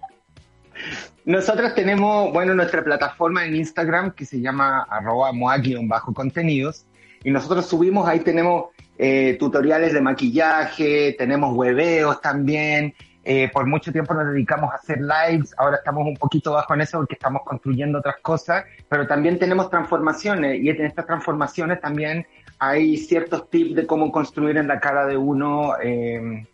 Nosotros 1.24 1.74
tenemos, 1.74 2.32
bueno, 2.32 2.54
nuestra 2.54 2.82
plataforma 2.82 3.44
en 3.44 3.56
Instagram 3.56 4.12
que 4.12 4.24
se 4.24 4.40
llama 4.40 4.86
arroba 4.88 5.32
moa-contenidos 5.32 6.86
y 7.22 7.30
nosotros 7.30 7.66
subimos, 7.66 8.08
ahí 8.08 8.20
tenemos 8.20 8.66
eh, 8.96 9.36
tutoriales 9.38 9.92
de 9.92 10.00
maquillaje, 10.00 11.14
tenemos 11.18 11.54
hueveos 11.54 12.20
también. 12.20 12.94
Eh, 13.24 13.50
por 13.52 13.66
mucho 13.66 13.92
tiempo 13.92 14.14
nos 14.14 14.32
dedicamos 14.32 14.72
a 14.72 14.76
hacer 14.76 15.00
lives, 15.00 15.54
ahora 15.58 15.76
estamos 15.76 16.06
un 16.06 16.16
poquito 16.16 16.52
bajo 16.52 16.72
en 16.72 16.80
eso 16.80 16.96
porque 16.96 17.12
estamos 17.12 17.42
construyendo 17.44 17.98
otras 17.98 18.16
cosas, 18.22 18.64
pero 18.88 19.06
también 19.06 19.38
tenemos 19.38 19.68
transformaciones 19.68 20.58
y 20.62 20.70
en 20.70 20.86
estas 20.86 21.04
transformaciones 21.04 21.78
también 21.78 22.26
hay 22.58 22.96
ciertos 22.96 23.50
tips 23.50 23.74
de 23.74 23.86
cómo 23.86 24.10
construir 24.12 24.56
en 24.56 24.66
la 24.66 24.80
cara 24.80 25.04
de 25.04 25.18
uno 25.18 25.74
eh, 25.82 26.46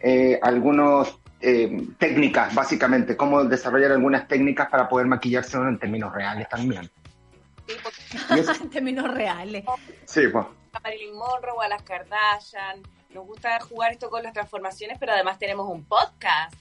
eh, 0.00 0.38
algunos 0.42 1.18
eh, 1.40 1.86
técnicas, 1.98 2.54
básicamente, 2.54 3.16
cómo 3.16 3.44
desarrollar 3.44 3.92
algunas 3.92 4.26
técnicas 4.26 4.68
para 4.68 4.88
poder 4.88 5.06
maquillarse 5.06 5.56
uno 5.56 5.68
en 5.68 5.78
términos 5.78 6.12
reales 6.12 6.48
también. 6.48 6.90
en 8.30 8.70
términos 8.70 9.12
reales. 9.12 9.64
Sí, 10.04 10.22
pues. 10.28 10.46
a 10.72 10.80
Marilyn 10.80 11.14
Monroe 11.14 11.52
o 11.52 11.60
a 11.60 11.68
las 11.68 11.82
Kardashian. 11.82 12.82
Nos 13.10 13.26
gusta 13.26 13.58
jugar 13.60 13.92
esto 13.92 14.10
con 14.10 14.22
las 14.22 14.32
transformaciones, 14.32 14.98
pero 14.98 15.12
además 15.12 15.38
tenemos 15.38 15.68
un 15.68 15.84
podcast. 15.84 16.54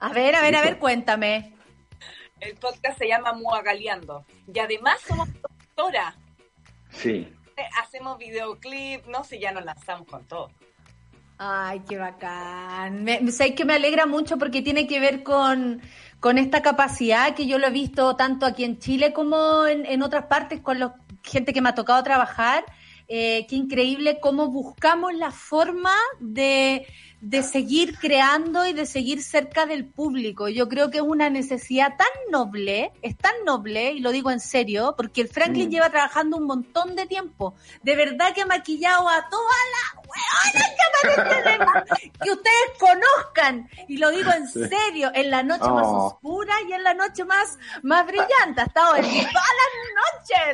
A 0.00 0.12
ver, 0.12 0.34
a 0.34 0.42
ver, 0.42 0.56
a 0.56 0.62
ver, 0.62 0.78
cuéntame. 0.78 1.54
El 2.40 2.56
podcast 2.56 2.98
se 2.98 3.08
llama 3.08 3.32
Muagaleando. 3.32 4.24
Y 4.52 4.58
además 4.58 5.00
somos 5.06 5.28
productora. 5.28 6.14
Sí. 6.90 7.32
Hacemos 7.80 8.18
videoclip, 8.18 9.06
no 9.06 9.24
sé, 9.24 9.38
ya 9.38 9.52
nos 9.52 9.64
lanzamos 9.64 10.06
con 10.08 10.24
todo. 10.26 10.50
Ay, 11.36 11.82
qué 11.88 11.98
bacán. 11.98 13.02
Me, 13.04 13.30
sé 13.32 13.54
que 13.54 13.64
me 13.64 13.74
alegra 13.74 14.06
mucho 14.06 14.38
porque 14.38 14.62
tiene 14.62 14.86
que 14.86 15.00
ver 15.00 15.22
con, 15.22 15.82
con 16.20 16.38
esta 16.38 16.62
capacidad 16.62 17.34
que 17.34 17.46
yo 17.46 17.58
lo 17.58 17.66
he 17.66 17.70
visto 17.70 18.16
tanto 18.16 18.46
aquí 18.46 18.64
en 18.64 18.78
Chile 18.78 19.12
como 19.12 19.66
en, 19.66 19.84
en 19.84 20.02
otras 20.02 20.26
partes 20.26 20.60
con 20.60 20.78
la 20.78 20.94
gente 21.22 21.52
que 21.52 21.60
me 21.60 21.70
ha 21.70 21.74
tocado 21.74 22.02
trabajar. 22.02 22.64
Eh, 23.08 23.46
qué 23.48 23.56
increíble 23.56 24.18
cómo 24.20 24.48
buscamos 24.48 25.12
la 25.14 25.30
forma 25.30 25.94
de, 26.20 26.86
de 27.26 27.42
seguir 27.42 27.96
creando 27.98 28.66
y 28.66 28.74
de 28.74 28.84
seguir 28.84 29.22
cerca 29.22 29.64
del 29.64 29.86
público. 29.86 30.48
Yo 30.50 30.68
creo 30.68 30.90
que 30.90 30.98
es 30.98 31.02
una 31.02 31.30
necesidad 31.30 31.96
tan 31.96 32.06
noble, 32.30 32.92
es 33.00 33.16
tan 33.16 33.32
noble, 33.46 33.92
y 33.92 34.00
lo 34.00 34.12
digo 34.12 34.30
en 34.30 34.40
serio, 34.40 34.94
porque 34.94 35.22
el 35.22 35.28
Franklin 35.28 35.68
Mm. 35.68 35.70
lleva 35.72 35.88
trabajando 35.90 36.36
un 36.36 36.44
montón 36.44 36.94
de 36.96 37.06
tiempo. 37.06 37.54
De 37.82 37.96
verdad 37.96 38.34
que 38.34 38.42
ha 38.42 38.46
maquillado 38.46 39.08
a 39.08 39.26
todas 39.30 39.56
las 39.72 40.04
hueonas 40.06 40.52
que 40.52 42.24
que 42.24 42.30
ustedes 42.30 42.70
conozcan. 42.78 43.68
Y 43.88 43.96
lo 43.98 44.10
digo 44.10 44.30
en 44.32 44.46
serio, 44.48 45.10
en 45.14 45.30
la 45.30 45.42
noche 45.42 45.68
más 45.68 45.86
Oh. 45.86 46.06
oscura 46.06 46.54
y 46.68 46.72
en 46.72 46.82
la 46.82 46.94
noche 46.94 47.24
más, 47.24 47.58
más 47.82 48.06
brillante. 48.06 48.60
Ha 48.60 48.64
estado 48.64 48.96
en 48.96 49.02
todas 49.04 49.32
las 49.32 49.72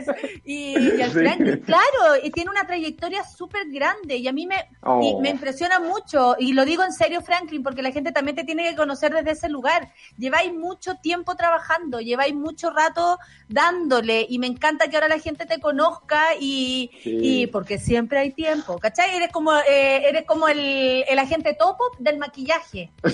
noches. 0.06 0.40
Y, 0.44 0.72
y 0.72 1.00
el 1.00 1.10
Sí. 1.12 1.18
Franklin, 1.18 1.60
claro, 1.60 2.16
y 2.22 2.30
tiene 2.30 2.50
una 2.50 2.66
trayectoria 2.66 3.24
súper 3.24 3.68
grande. 3.70 4.16
Y 4.16 4.28
a 4.28 4.32
mí 4.32 4.46
me, 4.46 4.68
Oh. 4.82 5.00
y 5.02 5.20
me 5.20 5.30
impresiona 5.30 5.78
mucho. 5.80 6.36
Y 6.38 6.52
lo 6.52 6.59
digo 6.64 6.82
en 6.84 6.92
serio, 6.92 7.20
Franklin, 7.22 7.62
porque 7.62 7.82
la 7.82 7.92
gente 7.92 8.12
también 8.12 8.36
te 8.36 8.44
tiene 8.44 8.68
que 8.68 8.76
conocer 8.76 9.12
desde 9.12 9.32
ese 9.32 9.48
lugar. 9.48 9.92
Lleváis 10.16 10.52
mucho 10.52 10.96
tiempo 10.96 11.34
trabajando, 11.36 12.00
lleváis 12.00 12.34
mucho 12.34 12.70
rato 12.70 13.18
dándole. 13.48 14.26
Y 14.28 14.38
me 14.38 14.46
encanta 14.46 14.88
que 14.88 14.96
ahora 14.96 15.08
la 15.08 15.18
gente 15.18 15.46
te 15.46 15.60
conozca 15.60 16.34
y, 16.38 16.90
Sí. 17.02 17.18
y 17.22 17.46
porque 17.46 17.78
siempre 17.78 18.18
hay 18.18 18.32
tiempo. 18.32 18.78
¿Cachai? 18.78 19.14
Eres 19.16 19.30
como, 19.32 19.54
eh, 19.56 20.08
eres 20.08 20.24
como 20.26 20.48
el, 20.48 21.04
el 21.08 21.18
agente 21.18 21.54
topo 21.54 21.84
del 21.98 22.18
maquillaje. 22.18 22.90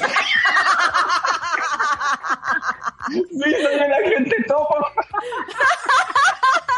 Sí, 3.09 3.23
soy 3.41 3.55
el 3.75 3.93
agente 3.93 4.37
topo. 4.49 4.77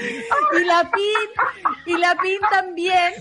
y 0.60 0.64
la 0.64 0.90
pin 0.90 1.86
y 1.86 1.96
la 1.98 2.16
pin 2.16 2.38
también 2.50 3.12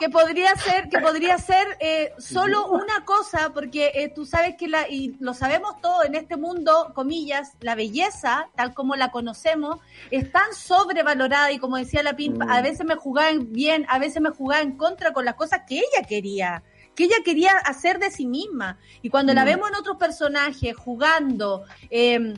que 0.00 0.08
podría 0.08 0.54
ser 0.56 0.88
que 0.88 0.98
podría 0.98 1.38
ser 1.38 1.66
eh, 1.80 2.12
solo 2.18 2.68
una 2.68 3.04
cosa 3.04 3.52
porque 3.52 3.92
eh, 3.94 4.08
tú 4.14 4.26
sabes 4.26 4.56
que 4.56 4.68
la 4.68 4.88
y 4.88 5.16
lo 5.20 5.34
sabemos 5.34 5.80
todo 5.80 6.04
en 6.04 6.14
este 6.14 6.36
mundo 6.36 6.92
comillas 6.94 7.52
la 7.60 7.74
belleza 7.74 8.48
tal 8.56 8.74
como 8.74 8.96
la 8.96 9.10
conocemos 9.10 9.78
es 10.10 10.30
tan 10.30 10.52
sobrevalorada 10.54 11.52
y 11.52 11.58
como 11.58 11.76
decía 11.76 12.02
la 12.02 12.16
pin 12.16 12.42
a 12.42 12.60
veces 12.62 12.84
me 12.86 12.96
jugaba 12.96 13.30
en 13.30 13.52
bien 13.52 13.86
a 13.88 13.98
veces 13.98 14.20
me 14.20 14.30
jugaba 14.30 14.62
en 14.62 14.76
contra 14.76 15.12
con 15.12 15.24
las 15.24 15.34
cosas 15.34 15.62
que 15.66 15.76
ella 15.76 16.06
quería 16.08 16.62
que 16.94 17.04
ella 17.04 17.16
quería 17.24 17.52
hacer 17.52 17.98
de 17.98 18.10
sí 18.10 18.26
misma 18.26 18.78
y 19.02 19.10
cuando 19.10 19.34
la 19.34 19.42
Mm. 19.42 19.46
vemos 19.46 19.68
en 19.68 19.76
otros 19.76 19.96
personajes 19.98 20.74
jugando 20.76 21.64
eh, 21.90 22.34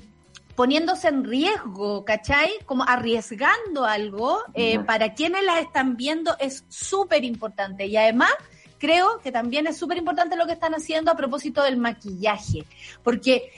poniéndose 0.59 1.06
en 1.06 1.22
riesgo, 1.22 2.05
¿cachai? 2.05 2.51
Como 2.66 2.82
arriesgando 2.82 3.85
algo, 3.85 4.40
eh, 4.55 4.80
para 4.80 5.14
quienes 5.14 5.44
las 5.44 5.60
están 5.60 5.97
viendo 5.97 6.36
es 6.40 6.64
súper 6.68 7.22
importante. 7.24 7.86
Y 7.86 7.97
además, 7.97 8.32
creo 8.76 9.20
que 9.22 9.30
también 9.30 9.68
es 9.68 9.76
súper 9.78 9.98
importante 9.98 10.35
lo 10.35 10.47
que 10.47 10.55
están 10.55 10.74
haciendo 10.74 11.12
a 11.12 11.16
propósito 11.16 11.62
del 11.62 11.76
maquillaje, 11.76 12.64
porque 13.05 13.52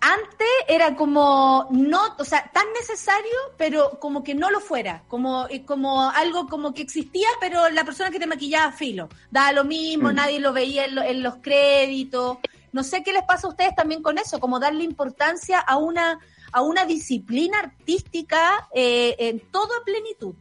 antes 0.00 0.48
era 0.66 0.96
como 0.96 1.66
no, 1.70 2.00
o 2.18 2.24
sea, 2.24 2.50
tan 2.54 2.64
necesario, 2.80 3.36
pero 3.58 3.98
como 4.00 4.24
que 4.24 4.34
no 4.34 4.50
lo 4.50 4.60
fuera, 4.60 5.02
como, 5.08 5.46
eh, 5.50 5.62
como 5.66 6.08
algo 6.10 6.46
como 6.48 6.72
que 6.72 6.80
existía, 6.82 7.28
pero 7.38 7.68
la 7.68 7.84
persona 7.84 8.10
que 8.10 8.18
te 8.18 8.26
maquillaba 8.26 8.72
filo, 8.72 9.10
daba 9.30 9.52
lo 9.52 9.64
mismo, 9.64 10.10
Mm. 10.10 10.14
nadie 10.14 10.40
lo 10.40 10.54
veía 10.54 10.86
en, 10.86 10.94
lo- 10.94 11.02
en 11.02 11.22
los 11.22 11.36
créditos. 11.42 12.38
No 12.72 12.82
sé 12.82 13.02
qué 13.02 13.12
les 13.12 13.24
pasa 13.24 13.46
a 13.46 13.50
ustedes 13.50 13.74
también 13.74 14.02
con 14.02 14.16
eso, 14.16 14.38
como 14.40 14.58
darle 14.58 14.84
importancia 14.84 15.58
a 15.60 15.76
una 15.76 16.18
a 16.52 16.62
una 16.62 16.84
disciplina 16.84 17.58
artística 17.58 18.68
eh, 18.74 19.14
en 19.18 19.40
toda 19.50 19.84
plenitud. 19.84 20.34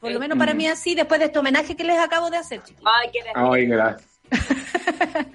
Por 0.00 0.12
lo 0.12 0.20
menos 0.20 0.36
para 0.38 0.52
Mm. 0.52 0.56
mí 0.58 0.66
así, 0.68 0.94
después 0.94 1.18
de 1.20 1.26
este 1.26 1.38
homenaje 1.38 1.74
que 1.76 1.84
les 1.84 1.98
acabo 1.98 2.28
de 2.30 2.36
hacer, 2.36 2.62
chicos. 2.62 2.84
Ay, 2.84 3.10
qué 3.10 3.20
Ay, 3.34 3.66
gracias. 3.66 4.20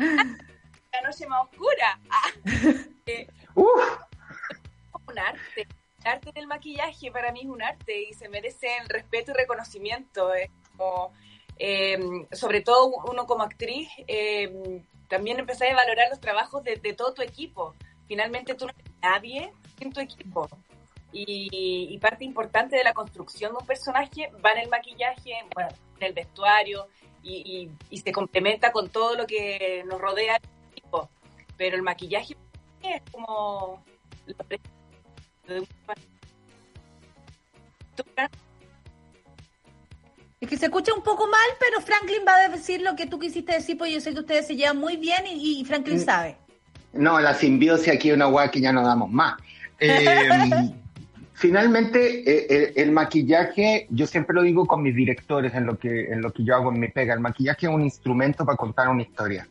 la 0.92 1.02
noche 1.04 1.28
más 1.28 1.44
oscura. 1.46 2.00
Eh, 3.12 3.28
un 3.56 5.18
arte. 5.18 5.68
El 6.04 6.08
arte 6.12 6.32
del 6.32 6.46
maquillaje 6.46 7.12
para 7.12 7.32
mí 7.32 7.42
es 7.42 7.48
un 7.48 7.62
arte 7.64 8.04
y 8.04 8.14
se 8.14 8.30
merece 8.30 8.68
el 8.84 8.88
respeto 8.88 9.32
y 9.32 9.34
reconocimiento. 9.34 10.32
Es 10.36 10.52
como, 10.78 11.12
eh, 11.58 11.98
sobre 12.32 12.62
todo 12.62 12.92
uno 13.10 13.26
como 13.26 13.42
actriz, 13.44 13.90
eh, 14.08 14.84
también 15.08 15.40
empezar 15.40 15.70
a 15.72 15.76
valorar 15.76 16.08
los 16.12 16.20
trabajos 16.20 16.64
de, 16.64 16.76
de 16.76 16.94
todo 16.94 17.16
tu 17.16 17.24
equipo. 17.24 17.74
Finalmente 18.08 18.54
tú 18.54 18.68
no 18.68 18.74
nadie 19.02 19.52
sin 19.78 19.92
tu 19.92 20.00
equipo. 20.00 20.48
Y, 21.12 21.88
y 21.92 21.98
parte 21.98 22.24
importante 22.24 22.76
de 22.76 22.84
la 22.84 22.94
construcción 22.94 23.52
de 23.54 23.58
un 23.60 23.66
personaje 23.66 24.32
va 24.46 24.52
en 24.52 24.60
el 24.60 24.70
maquillaje, 24.70 25.32
bueno, 25.56 25.70
en 26.00 26.08
el 26.08 26.14
vestuario 26.14 26.88
y, 27.24 27.36
y- 27.36 27.72
y 27.90 27.98
se 27.98 28.12
complementa 28.12 28.72
con 28.72 28.90
todo 28.90 29.16
lo 29.16 29.26
que 29.26 29.84
nos 29.88 30.00
rodea 30.00 30.36
el 30.36 30.42
equipo. 30.78 31.10
Pero 31.58 31.76
el 31.76 31.82
maquillaje 31.82 32.36
es 32.84 33.02
como... 33.12 33.84
pre- 34.48 34.60
de 35.48 35.60
un- 35.62 35.68
Es 40.40 40.48
que 40.48 40.58
se 40.58 40.66
escucha 40.68 40.94
un 40.94 41.04
poco 41.04 41.28
mal, 41.28 41.50
pero 41.60 41.82
Franklin 41.82 42.22
va 42.26 42.36
a 42.36 42.48
decir 42.48 42.82
lo 42.82 42.96
que 42.96 43.06
tú 43.08 43.20
quisiste 43.20 43.52
decir, 43.54 43.78
pues 43.78 43.92
yo 43.92 44.00
sé 44.00 44.14
que 44.14 44.22
ustedes 44.22 44.48
se 44.48 44.56
llevan 44.56 44.78
muy 44.78 44.96
bien 44.96 45.26
y, 45.28 45.60
y 45.60 45.66
Franklin 45.66 45.98
Mm. 45.98 46.06
sabe. 46.06 46.38
No, 46.94 47.20
la 47.20 47.34
simbiosis 47.34 47.94
aquí 47.94 48.10
es 48.10 48.16
una 48.16 48.28
hueá 48.28 48.50
que 48.50 48.62
ya 48.62 48.72
no 48.72 48.84
damos 48.84 49.12
más. 49.12 49.36
Eh, 49.80 50.06
finalmente, 51.34 52.20
eh, 52.20 52.48
eh, 52.50 52.74
el 52.76 52.92
maquillaje, 52.92 53.88
yo 53.90 54.08
siempre 54.08 54.36
lo 54.36 54.42
digo 54.42 54.66
con 54.66 54.82
mis 54.82 54.96
directores 54.96 55.54
en 55.54 55.66
lo 55.66 55.78
que, 55.78 56.06
en 56.12 56.22
lo 56.22 56.32
que 56.32 56.44
yo 56.44 56.56
hago 56.56 56.72
en 56.72 56.80
mi 56.80 56.88
pega, 56.88 57.14
el 57.14 57.20
maquillaje 57.20 57.68
es 57.68 57.74
un 57.74 57.82
instrumento 57.82 58.46
para 58.46 58.58
contar 58.58 58.90
una 58.90 59.04
historia. 59.04 59.48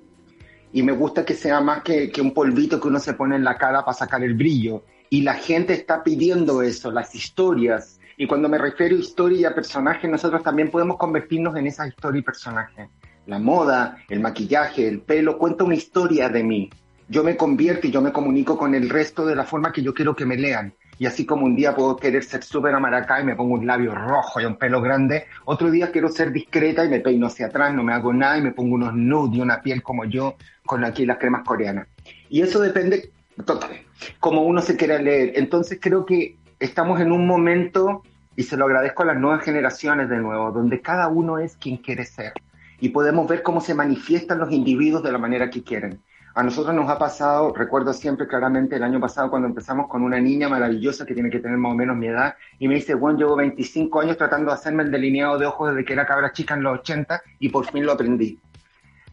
Y 0.72 0.82
me 0.82 0.92
gusta 0.92 1.24
que 1.24 1.34
sea 1.34 1.60
más 1.60 1.82
que, 1.82 2.10
que 2.10 2.20
un 2.20 2.34
polvito 2.34 2.80
que 2.80 2.88
uno 2.88 2.98
se 2.98 3.14
pone 3.14 3.36
en 3.36 3.44
la 3.44 3.56
cara 3.56 3.84
para 3.84 3.96
sacar 3.96 4.22
el 4.22 4.34
brillo. 4.34 4.84
Y 5.08 5.22
la 5.22 5.34
gente 5.34 5.72
está 5.72 6.02
pidiendo 6.04 6.60
eso, 6.60 6.90
las 6.90 7.14
historias. 7.14 7.98
Y 8.18 8.26
cuando 8.26 8.48
me 8.48 8.58
refiero 8.58 8.96
a 8.96 8.98
historia 8.98 9.40
y 9.40 9.44
a 9.46 9.54
personaje, 9.54 10.06
nosotros 10.08 10.42
también 10.42 10.70
podemos 10.70 10.98
convertirnos 10.98 11.56
en 11.56 11.68
esa 11.68 11.86
historia 11.86 12.18
y 12.18 12.22
personaje. 12.22 12.90
La 13.26 13.38
moda, 13.38 13.96
el 14.10 14.20
maquillaje, 14.20 14.86
el 14.86 15.00
pelo, 15.00 15.38
cuenta 15.38 15.64
una 15.64 15.74
historia 15.74 16.28
de 16.28 16.42
mí 16.42 16.70
yo 17.08 17.24
me 17.24 17.36
convierto 17.36 17.86
y 17.86 17.90
yo 17.90 18.00
me 18.00 18.12
comunico 18.12 18.58
con 18.58 18.74
el 18.74 18.90
resto 18.90 19.24
de 19.24 19.34
la 19.34 19.44
forma 19.44 19.72
que 19.72 19.82
yo 19.82 19.94
quiero 19.94 20.14
que 20.14 20.26
me 20.26 20.36
lean. 20.36 20.74
Y 20.98 21.06
así 21.06 21.24
como 21.24 21.46
un 21.46 21.54
día 21.54 21.74
puedo 21.74 21.96
querer 21.96 22.24
ser 22.24 22.42
súper 22.42 22.74
amaracá 22.74 23.20
y 23.20 23.24
me 23.24 23.36
pongo 23.36 23.54
un 23.54 23.66
labio 23.66 23.94
rojo 23.94 24.40
y 24.40 24.44
un 24.44 24.56
pelo 24.56 24.82
grande, 24.82 25.26
otro 25.44 25.70
día 25.70 25.92
quiero 25.92 26.08
ser 26.08 26.32
discreta 26.32 26.84
y 26.84 26.88
me 26.88 27.00
peino 27.00 27.28
hacia 27.28 27.46
atrás, 27.46 27.72
no 27.72 27.84
me 27.84 27.92
hago 27.92 28.12
nada 28.12 28.36
y 28.38 28.42
me 28.42 28.50
pongo 28.50 28.74
unos 28.74 28.94
nude 28.94 29.36
y 29.36 29.40
una 29.40 29.62
piel 29.62 29.82
como 29.82 30.04
yo 30.04 30.36
con 30.66 30.84
aquí 30.84 31.06
las 31.06 31.18
cremas 31.18 31.44
coreanas. 31.44 31.86
Y 32.28 32.42
eso 32.42 32.60
depende, 32.60 33.12
total, 33.44 33.70
como 34.18 34.42
uno 34.42 34.60
se 34.60 34.76
quiera 34.76 34.98
leer. 34.98 35.32
Entonces 35.36 35.78
creo 35.80 36.04
que 36.04 36.36
estamos 36.58 37.00
en 37.00 37.12
un 37.12 37.26
momento, 37.26 38.02
y 38.34 38.42
se 38.42 38.56
lo 38.56 38.66
agradezco 38.66 39.02
a 39.02 39.06
las 39.06 39.18
nuevas 39.18 39.44
generaciones 39.44 40.08
de 40.08 40.18
nuevo, 40.18 40.52
donde 40.52 40.80
cada 40.80 41.08
uno 41.08 41.38
es 41.38 41.56
quien 41.56 41.76
quiere 41.76 42.04
ser. 42.04 42.32
Y 42.80 42.90
podemos 42.90 43.26
ver 43.28 43.42
cómo 43.42 43.60
se 43.60 43.74
manifiestan 43.74 44.38
los 44.38 44.52
individuos 44.52 45.02
de 45.02 45.10
la 45.10 45.18
manera 45.18 45.50
que 45.50 45.62
quieren. 45.64 46.00
A 46.38 46.44
nosotros 46.44 46.72
nos 46.72 46.88
ha 46.88 46.96
pasado, 46.96 47.52
recuerdo 47.52 47.92
siempre 47.92 48.28
claramente 48.28 48.76
el 48.76 48.84
año 48.84 49.00
pasado 49.00 49.28
cuando 49.28 49.48
empezamos 49.48 49.88
con 49.88 50.04
una 50.04 50.20
niña 50.20 50.48
maravillosa 50.48 51.04
que 51.04 51.12
tiene 51.12 51.30
que 51.30 51.40
tener 51.40 51.58
más 51.58 51.72
o 51.72 51.74
menos 51.74 51.96
mi 51.96 52.06
edad 52.06 52.36
y 52.60 52.68
me 52.68 52.76
dice, 52.76 52.94
bueno, 52.94 53.18
llevo 53.18 53.34
25 53.34 54.00
años 54.00 54.16
tratando 54.16 54.52
de 54.52 54.54
hacerme 54.54 54.84
el 54.84 54.92
delineado 54.92 55.36
de 55.36 55.46
ojos 55.46 55.70
desde 55.70 55.84
que 55.84 55.94
era 55.94 56.06
cabra 56.06 56.30
chica 56.30 56.54
en 56.54 56.62
los 56.62 56.78
80 56.78 57.22
y 57.40 57.48
por 57.48 57.66
fin 57.66 57.84
lo 57.84 57.90
aprendí. 57.90 58.38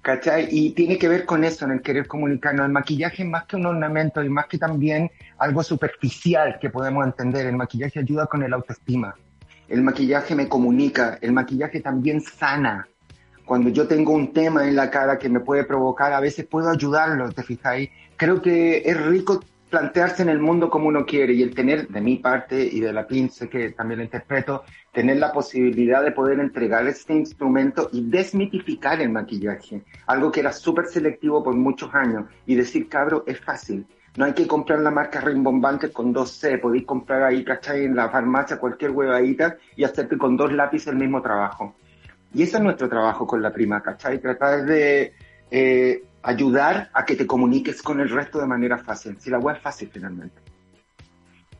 ¿Cachai? 0.03 0.49
Y 0.51 0.73
tiene 0.73 0.99
que 0.99 1.07
ver 1.07 1.25
con 1.25 1.43
eso, 1.43 1.65
en 1.65 1.71
el 1.71 1.81
querer 1.81 2.05
comunicarnos. 2.05 2.67
El 2.67 2.71
maquillaje 2.71 3.23
es 3.23 3.27
más 3.27 3.45
que 3.45 3.55
un 3.55 3.65
ornamento 3.65 4.23
y 4.23 4.29
más 4.29 4.45
que 4.45 4.59
también 4.59 5.09
algo 5.39 5.63
superficial 5.63 6.59
que 6.61 6.69
podemos 6.69 7.07
entender. 7.07 7.47
El 7.47 7.55
maquillaje 7.55 8.01
ayuda 8.01 8.27
con 8.27 8.43
el 8.43 8.53
autoestima. 8.53 9.15
El 9.67 9.81
maquillaje 9.81 10.35
me 10.35 10.47
comunica. 10.47 11.17
El 11.21 11.31
maquillaje 11.31 11.79
también 11.79 12.21
sana. 12.21 12.87
Cuando 13.45 13.69
yo 13.69 13.87
tengo 13.87 14.11
un 14.11 14.33
tema 14.33 14.67
en 14.67 14.75
la 14.75 14.89
cara 14.89 15.19
que 15.19 15.29
me 15.29 15.39
puede 15.39 15.63
provocar, 15.63 16.11
a 16.13 16.19
veces 16.19 16.45
puedo 16.45 16.69
ayudarlo, 16.69 17.31
¿te 17.31 17.43
fijáis? 17.43 17.89
Creo 18.17 18.41
que 18.41 18.77
es 18.83 19.05
rico 19.05 19.39
plantearse 19.69 20.23
en 20.23 20.29
el 20.29 20.39
mundo 20.39 20.69
como 20.69 20.87
uno 20.87 21.05
quiere 21.05 21.33
y 21.33 21.43
el 21.43 21.53
tener, 21.53 21.87
de 21.87 22.01
mi 22.01 22.17
parte 22.17 22.63
y 22.63 22.79
de 22.79 22.93
la 22.93 23.05
pince 23.05 23.49
que 23.49 23.71
también 23.71 24.01
interpreto, 24.01 24.63
tener 24.91 25.17
la 25.17 25.31
posibilidad 25.31 26.03
de 26.03 26.11
poder 26.11 26.39
entregar 26.39 26.87
este 26.87 27.13
instrumento 27.13 27.89
y 27.91 28.09
desmitificar 28.09 29.01
el 29.01 29.09
maquillaje, 29.09 29.83
algo 30.07 30.31
que 30.31 30.39
era 30.39 30.51
súper 30.51 30.85
selectivo 30.85 31.43
por 31.43 31.55
muchos 31.55 31.93
años, 31.93 32.25
y 32.45 32.55
decir, 32.55 32.87
cabro, 32.89 33.23
es 33.27 33.39
fácil. 33.39 33.85
No 34.17 34.25
hay 34.25 34.33
que 34.33 34.47
comprar 34.47 34.79
la 34.79 34.91
marca 34.91 35.19
rimbombante 35.19 35.91
con 35.91 36.13
2C, 36.13 36.61
podéis 36.61 36.85
comprar 36.85 37.23
ahí, 37.23 37.43
¿cachai? 37.43 37.83
En 37.83 37.95
la 37.95 38.09
farmacia 38.09 38.57
cualquier 38.57 38.91
huevadita 38.91 39.57
y 39.75 39.83
hacerte 39.83 40.17
con 40.17 40.37
dos 40.37 40.53
lápices 40.53 40.87
el 40.87 40.95
mismo 40.95 41.21
trabajo. 41.21 41.75
Y 42.35 42.43
ese 42.43 42.57
es 42.57 42.63
nuestro 42.63 42.89
trabajo 42.89 43.25
con 43.25 43.41
la 43.41 43.51
prima, 43.51 43.81
¿cachai? 43.81 44.19
Tratar 44.19 44.65
de 44.65 45.13
eh, 45.49 46.03
ayudar 46.21 46.89
a 46.93 47.05
que 47.05 47.15
te 47.15 47.25
comuniques 47.25 47.81
con 47.81 48.01
el 48.01 48.09
resto 48.09 48.39
de 48.39 48.45
manera 48.45 48.77
fácil. 48.77 49.17
Si 49.19 49.29
la 49.29 49.39
web 49.39 49.55
es 49.55 49.61
fácil 49.61 49.89
finalmente. 49.91 50.41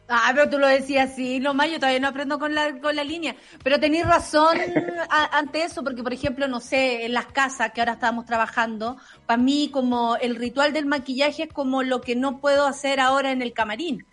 Ah, 0.08 0.32
pero 0.36 0.48
tú 0.50 0.60
lo 0.60 0.68
decías 0.68 1.12
así, 1.12 1.40
no 1.40 1.56
más, 1.56 1.72
yo 1.72 1.78
todavía 1.80 2.00
no 2.00 2.10
aprendo 2.10 2.38
con 2.38 2.54
la, 2.54 2.80
con 2.80 2.96
la 2.96 3.04
línea. 3.04 3.36
Pero 3.64 3.80
tenéis 3.80 4.06
razón 4.06 4.56
a- 5.10 5.38
ante 5.38 5.64
eso, 5.64 5.84
porque 5.84 6.04
por 6.04 6.14
ejemplo, 6.14 6.48
no 6.48 6.60
sé, 6.60 7.06
en 7.06 7.14
las 7.14 7.26
casas 7.28 7.72
que 7.74 7.82
ahora 7.82 7.94
estamos 7.94 8.26
trabajando, 8.26 8.98
para 9.26 9.42
mí 9.42 9.70
como 9.72 10.16
el 10.18 10.36
ritual 10.36 10.74
del 10.74 10.86
maquillaje 10.86 11.44
es 11.44 11.54
como 11.54 11.82
lo 11.82 12.02
que 12.02 12.16
no 12.16 12.40
puedo 12.40 12.68
hacer 12.68 13.00
ahora 13.00 13.32
en 13.32 13.42
el 13.42 13.54
camarín. 13.54 14.06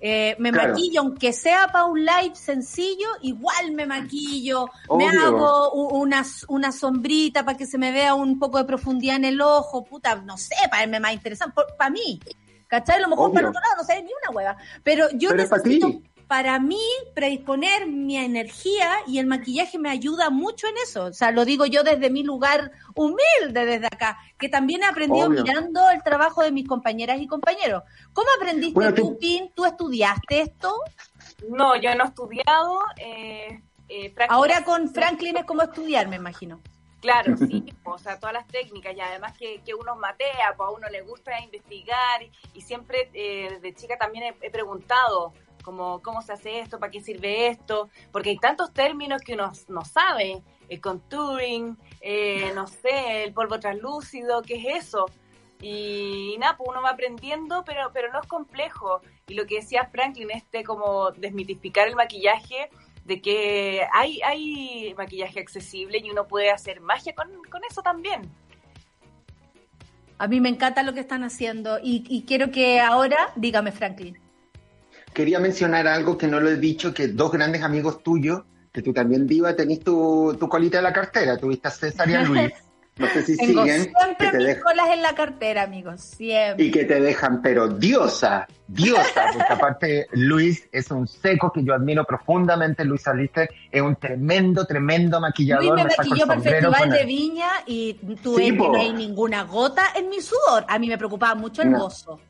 Eh, 0.00 0.34
me 0.38 0.50
Claro. 0.50 0.70
maquillo, 0.70 1.00
aunque 1.02 1.32
sea 1.32 1.68
para 1.70 1.84
un 1.84 2.00
live 2.00 2.34
sencillo, 2.34 3.08
igual 3.20 3.72
me 3.72 3.84
maquillo, 3.86 4.66
me 4.96 5.06
hago 5.06 5.72
una, 5.72 6.24
una 6.48 6.72
sombrita 6.72 7.44
para 7.44 7.58
que 7.58 7.66
se 7.66 7.76
me 7.76 7.92
vea 7.92 8.14
un 8.14 8.38
poco 8.38 8.56
de 8.58 8.64
profundidad 8.64 9.16
en 9.16 9.26
el 9.26 9.40
ojo, 9.42 9.84
puta, 9.84 10.14
no 10.16 10.38
sé, 10.38 10.54
para 10.70 10.82
verme 10.82 11.00
más 11.00 11.12
interesante, 11.12 11.60
para 11.76 11.90
mí. 11.90 12.18
¿Cachai? 12.66 12.98
A 12.98 13.00
lo 13.00 13.08
mejor 13.08 13.26
Obvio. 13.30 13.34
para 13.34 13.48
otro 13.48 13.60
lado 13.60 13.74
no 13.78 13.84
sé 13.84 13.96
ni 14.00 14.10
una 14.22 14.30
hueva. 14.32 14.56
Pero 14.84 15.08
yo 15.14 15.30
Pero 15.30 15.42
necesito. 15.42 15.88
Para 16.30 16.60
mí 16.60 16.80
predisponer 17.12 17.88
mi 17.88 18.16
energía 18.16 18.98
y 19.08 19.18
el 19.18 19.26
maquillaje 19.26 19.80
me 19.80 19.90
ayuda 19.90 20.30
mucho 20.30 20.68
en 20.68 20.74
eso. 20.76 21.06
O 21.06 21.12
sea, 21.12 21.32
lo 21.32 21.44
digo 21.44 21.66
yo 21.66 21.82
desde 21.82 22.08
mi 22.08 22.22
lugar 22.22 22.70
humilde 22.94 23.66
desde 23.66 23.88
acá, 23.88 24.16
que 24.38 24.48
también 24.48 24.84
he 24.84 24.86
aprendido 24.86 25.26
Obvio. 25.26 25.42
mirando 25.42 25.90
el 25.90 26.04
trabajo 26.04 26.42
de 26.42 26.52
mis 26.52 26.68
compañeras 26.68 27.20
y 27.20 27.26
compañeros. 27.26 27.82
¿Cómo 28.12 28.28
aprendiste 28.36 28.74
Bueno, 28.74 28.94
tú, 28.94 29.18
Pin? 29.18 29.50
¿Tú 29.56 29.64
estudiaste 29.64 30.42
esto? 30.42 30.72
No, 31.48 31.74
yo 31.74 31.96
no 31.96 32.04
he 32.04 32.06
estudiado. 32.06 32.78
Eh, 32.98 33.60
eh, 33.88 34.14
Ahora 34.28 34.62
con 34.62 34.88
Franklin 34.88 35.36
es 35.36 35.44
como 35.44 35.62
estudiar, 35.62 36.06
me 36.06 36.14
imagino. 36.14 36.60
Claro, 37.00 37.36
sí, 37.38 37.64
o 37.82 37.98
sea, 37.98 38.20
todas 38.20 38.34
las 38.34 38.46
técnicas 38.46 38.94
y 38.96 39.00
además 39.00 39.36
que, 39.36 39.62
que 39.66 39.74
uno 39.74 39.96
matea, 39.96 40.54
pues 40.56 40.68
a 40.68 40.70
uno 40.70 40.88
le 40.90 41.00
gusta 41.00 41.40
investigar 41.40 42.22
y, 42.22 42.30
y 42.54 42.60
siempre 42.60 43.10
eh, 43.14 43.58
de 43.60 43.74
chica 43.74 43.98
también 43.98 44.32
he, 44.40 44.46
he 44.46 44.50
preguntado 44.52 45.32
como 45.62 46.00
cómo 46.02 46.22
se 46.22 46.32
hace 46.32 46.60
esto, 46.60 46.78
para 46.78 46.90
qué 46.90 47.00
sirve 47.00 47.48
esto, 47.48 47.88
porque 48.12 48.30
hay 48.30 48.38
tantos 48.38 48.72
términos 48.72 49.22
que 49.22 49.34
uno 49.34 49.52
no 49.68 49.84
sabe, 49.84 50.42
el 50.68 50.80
contouring, 50.80 51.76
eh, 52.00 52.52
no 52.54 52.66
sé, 52.66 53.24
el 53.24 53.32
polvo 53.32 53.58
translúcido, 53.58 54.42
¿qué 54.42 54.54
es 54.54 54.86
eso? 54.86 55.06
Y, 55.60 56.36
nada, 56.38 56.56
pues 56.56 56.70
uno 56.70 56.80
va 56.80 56.90
aprendiendo, 56.90 57.64
pero, 57.66 57.90
pero 57.92 58.10
no 58.12 58.20
es 58.20 58.26
complejo. 58.26 59.02
Y 59.26 59.34
lo 59.34 59.46
que 59.46 59.56
decía 59.56 59.90
Franklin, 59.92 60.30
este 60.30 60.64
como 60.64 61.10
desmitificar 61.10 61.86
el 61.86 61.96
maquillaje, 61.96 62.70
de 63.04 63.20
que 63.20 63.86
hay, 63.92 64.20
hay 64.22 64.94
maquillaje 64.96 65.40
accesible 65.40 65.98
y 65.98 66.10
uno 66.10 66.26
puede 66.26 66.50
hacer 66.50 66.80
magia 66.80 67.14
con, 67.14 67.28
con 67.50 67.62
eso 67.68 67.82
también. 67.82 68.22
A 70.18 70.28
mí 70.28 70.40
me 70.40 70.50
encanta 70.50 70.82
lo 70.82 70.92
que 70.92 71.00
están 71.00 71.24
haciendo 71.24 71.78
y, 71.82 72.04
y 72.08 72.24
quiero 72.24 72.50
que 72.50 72.78
ahora, 72.78 73.32
dígame 73.36 73.72
Franklin. 73.72 74.19
Quería 75.12 75.38
mencionar 75.40 75.86
algo 75.88 76.16
que 76.16 76.26
no 76.26 76.40
lo 76.40 76.50
he 76.50 76.56
dicho, 76.56 76.94
que 76.94 77.08
dos 77.08 77.32
grandes 77.32 77.62
amigos 77.62 78.02
tuyos, 78.02 78.42
que 78.72 78.82
tú 78.82 78.92
también, 78.92 79.26
Diva, 79.26 79.54
tenés 79.56 79.80
tu, 79.80 80.36
tu 80.38 80.48
colita 80.48 80.78
en 80.78 80.84
la 80.84 80.92
cartera, 80.92 81.36
tuviste 81.36 81.68
a 81.68 81.70
César 81.70 82.08
y 82.08 82.14
a 82.14 82.22
Luis. 82.24 82.52
No 82.96 83.08
sé 83.08 83.22
si 83.22 83.36
Tengo 83.36 83.64
siguen, 83.64 83.84
que 83.86 83.92
siempre 83.98 84.30
te 84.30 84.38
mis 84.38 84.62
colas 84.62 84.88
en 84.92 85.00
la 85.00 85.14
cartera, 85.14 85.62
amigos, 85.62 86.02
siempre. 86.02 86.66
Y 86.66 86.70
que 86.70 86.84
te 86.84 87.00
dejan, 87.00 87.40
pero 87.40 87.66
diosa, 87.66 88.46
diosa, 88.68 89.24
porque 89.32 89.52
aparte 89.52 90.06
Luis 90.12 90.68
es 90.70 90.90
un 90.90 91.08
seco 91.08 91.50
que 91.50 91.64
yo 91.64 91.72
admiro 91.72 92.04
profundamente, 92.04 92.84
Luis 92.84 93.06
Alister 93.08 93.48
es 93.70 93.80
un 93.80 93.96
tremendo, 93.96 94.66
tremendo 94.66 95.18
maquillador. 95.18 95.64
Luis 95.64 95.76
me 95.76 95.96
maquilló 95.96 96.26
para 96.26 96.38
el 96.40 96.42
Festival 96.42 96.90
de. 96.90 97.04
Viña 97.06 97.48
y 97.64 97.96
Sí, 98.02 98.50
ves 98.50 98.52
que 98.52 98.52
no 98.52 98.76
hay 98.78 98.92
ninguna 98.92 99.44
gota 99.44 99.82
en 99.96 100.10
mi 100.10 100.20
sudor. 100.20 100.66
A 100.68 100.78
mí 100.78 100.86
me 100.86 100.98
preocupaba 100.98 101.34
mucho 101.34 101.62
el 101.62 101.70
No. 101.70 101.80
gozo. 101.80 102.20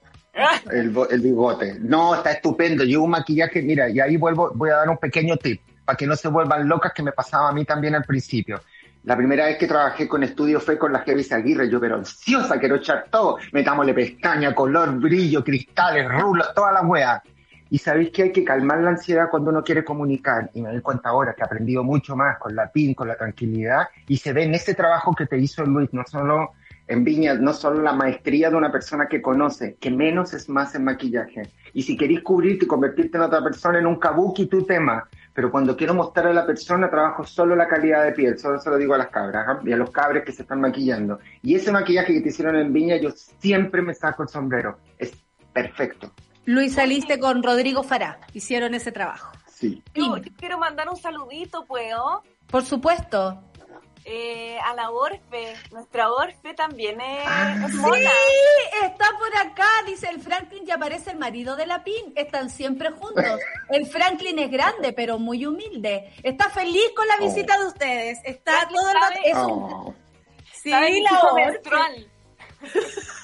El, 0.70 0.90
bigote. 1.20 1.78
No, 1.80 2.14
está 2.14 2.32
estupendo. 2.32 2.84
Yo 2.84 3.02
un 3.02 3.10
maquillaje, 3.10 3.62
mira, 3.62 3.88
y 3.88 4.00
ahí 4.00 4.16
vuelvo, 4.16 4.52
voy 4.54 4.70
a 4.70 4.76
dar 4.76 4.88
un 4.88 4.98
pequeño 4.98 5.36
tip 5.36 5.60
para 5.84 5.96
que 5.96 6.06
no 6.06 6.16
se 6.16 6.28
vuelvan 6.28 6.68
locas 6.68 6.92
que 6.94 7.02
me 7.02 7.12
pasaba 7.12 7.48
a 7.48 7.52
mí 7.52 7.64
también 7.64 7.94
al 7.94 8.04
principio. 8.04 8.60
La 9.04 9.16
primera 9.16 9.46
vez 9.46 9.56
que 9.56 9.66
trabajé 9.66 10.06
con 10.06 10.22
estudio 10.22 10.60
fue 10.60 10.78
con 10.78 10.92
la 10.92 11.00
Jevis 11.00 11.32
Aguirre, 11.32 11.70
yo 11.70 11.80
pero 11.80 11.96
ansiosa, 11.96 12.60
quiero 12.60 12.76
echar 12.76 13.06
todo, 13.10 13.38
metámosle 13.52 13.94
pestaña, 13.94 14.54
color, 14.54 14.94
brillo, 15.00 15.42
cristales, 15.42 16.06
rulos, 16.06 16.52
toda 16.54 16.72
la 16.72 16.82
wea. 16.82 17.22
Y 17.70 17.78
sabéis 17.78 18.10
que 18.10 18.24
hay 18.24 18.32
que 18.32 18.44
calmar 18.44 18.80
la 18.80 18.90
ansiedad 18.90 19.30
cuando 19.30 19.50
uno 19.50 19.62
quiere 19.62 19.84
comunicar. 19.84 20.50
Y 20.54 20.60
me 20.60 20.70
doy 20.70 20.80
cuenta 20.80 21.08
ahora 21.08 21.34
que 21.34 21.42
he 21.42 21.44
aprendido 21.44 21.82
mucho 21.82 22.14
más 22.14 22.36
con 22.38 22.54
la 22.54 22.70
PIN, 22.70 22.94
con 22.94 23.08
la 23.08 23.16
tranquilidad. 23.16 23.88
Y 24.08 24.16
se 24.16 24.32
ve 24.32 24.42
en 24.42 24.54
ese 24.54 24.74
trabajo 24.74 25.14
que 25.14 25.26
te 25.26 25.38
hizo 25.38 25.64
Luis, 25.64 25.88
no 25.92 26.02
solo 26.04 26.52
en 26.90 27.04
Viña, 27.04 27.34
no 27.34 27.52
solo 27.52 27.82
la 27.82 27.92
maestría 27.92 28.50
de 28.50 28.56
una 28.56 28.72
persona 28.72 29.06
que 29.06 29.22
conoce, 29.22 29.76
que 29.76 29.92
menos 29.92 30.34
es 30.34 30.48
más 30.48 30.74
en 30.74 30.82
maquillaje. 30.82 31.42
Y 31.72 31.84
si 31.84 31.96
queréis 31.96 32.20
cubrirte 32.20 32.64
y 32.64 32.68
convertirte 32.68 33.16
en 33.16 33.22
otra 33.22 33.40
persona, 33.44 33.78
en 33.78 33.86
un 33.86 33.94
kabuki 33.94 34.46
tu 34.46 34.64
tema. 34.64 35.08
Pero 35.32 35.52
cuando 35.52 35.76
quiero 35.76 35.94
mostrar 35.94 36.26
a 36.26 36.32
la 36.32 36.44
persona, 36.44 36.90
trabajo 36.90 37.22
solo 37.22 37.54
la 37.54 37.68
calidad 37.68 38.02
de 38.02 38.10
piel. 38.10 38.36
Solo 38.40 38.58
se 38.58 38.68
lo 38.70 38.76
digo 38.76 38.94
a 38.94 38.98
las 38.98 39.06
cabras 39.06 39.46
¿ah? 39.48 39.60
y 39.64 39.70
a 39.70 39.76
los 39.76 39.90
cabres 39.90 40.24
que 40.24 40.32
se 40.32 40.42
están 40.42 40.60
maquillando. 40.60 41.20
Y 41.42 41.54
ese 41.54 41.70
maquillaje 41.70 42.12
que 42.12 42.22
te 42.22 42.30
hicieron 42.30 42.56
en 42.56 42.72
Viña, 42.72 42.96
yo 42.96 43.10
siempre 43.12 43.82
me 43.82 43.94
saco 43.94 44.24
el 44.24 44.28
sombrero. 44.28 44.78
Es 44.98 45.12
perfecto. 45.52 46.12
Luis 46.44 46.74
saliste 46.74 47.20
con 47.20 47.44
Rodrigo 47.44 47.84
Fará. 47.84 48.18
Hicieron 48.32 48.74
ese 48.74 48.90
trabajo. 48.90 49.30
Sí. 49.46 49.80
Yo, 49.94 50.16
yo 50.16 50.32
quiero 50.36 50.58
mandar 50.58 50.88
un 50.88 50.96
saludito, 50.96 51.64
¿puedo? 51.66 52.24
Por 52.48 52.64
supuesto. 52.64 53.40
Eh, 54.04 54.58
a 54.64 54.74
la 54.74 54.90
Orfe. 54.90 55.54
Nuestra 55.72 56.10
Orfe 56.10 56.54
también 56.54 57.00
es, 57.00 57.24
Ah, 57.26 57.54
es 57.66 57.74
mona. 57.74 57.96
Sí, 57.98 58.84
está 58.84 59.06
por 59.18 59.36
acá, 59.36 59.68
dice 59.86 60.08
el 60.08 60.20
Franklin 60.20 60.64
y 60.66 60.70
aparece 60.70 61.10
el 61.10 61.18
marido 61.18 61.54
de 61.54 61.66
la 61.66 61.84
PIN. 61.84 62.12
Están 62.16 62.48
siempre 62.50 62.90
juntos. 62.92 63.24
El 63.68 63.86
Franklin 63.86 64.38
es 64.38 64.50
grande, 64.50 64.92
pero 64.92 65.18
muy 65.18 65.44
humilde. 65.46 66.12
Está 66.22 66.48
feliz 66.50 66.90
con 66.96 67.06
la 67.08 67.16
visita 67.18 67.58
de 67.58 67.66
ustedes. 67.66 68.18
Está 68.24 68.66
todo 68.68 68.88
el 68.88 68.94
rato. 68.94 69.20
Es 69.24 69.34
un- 69.36 69.62
Oh. 69.72 69.94
Sí, 70.62 70.70
Sabe 70.70 70.90
mi 70.92 71.02
la 71.02 71.20
Orfe. 71.20 72.06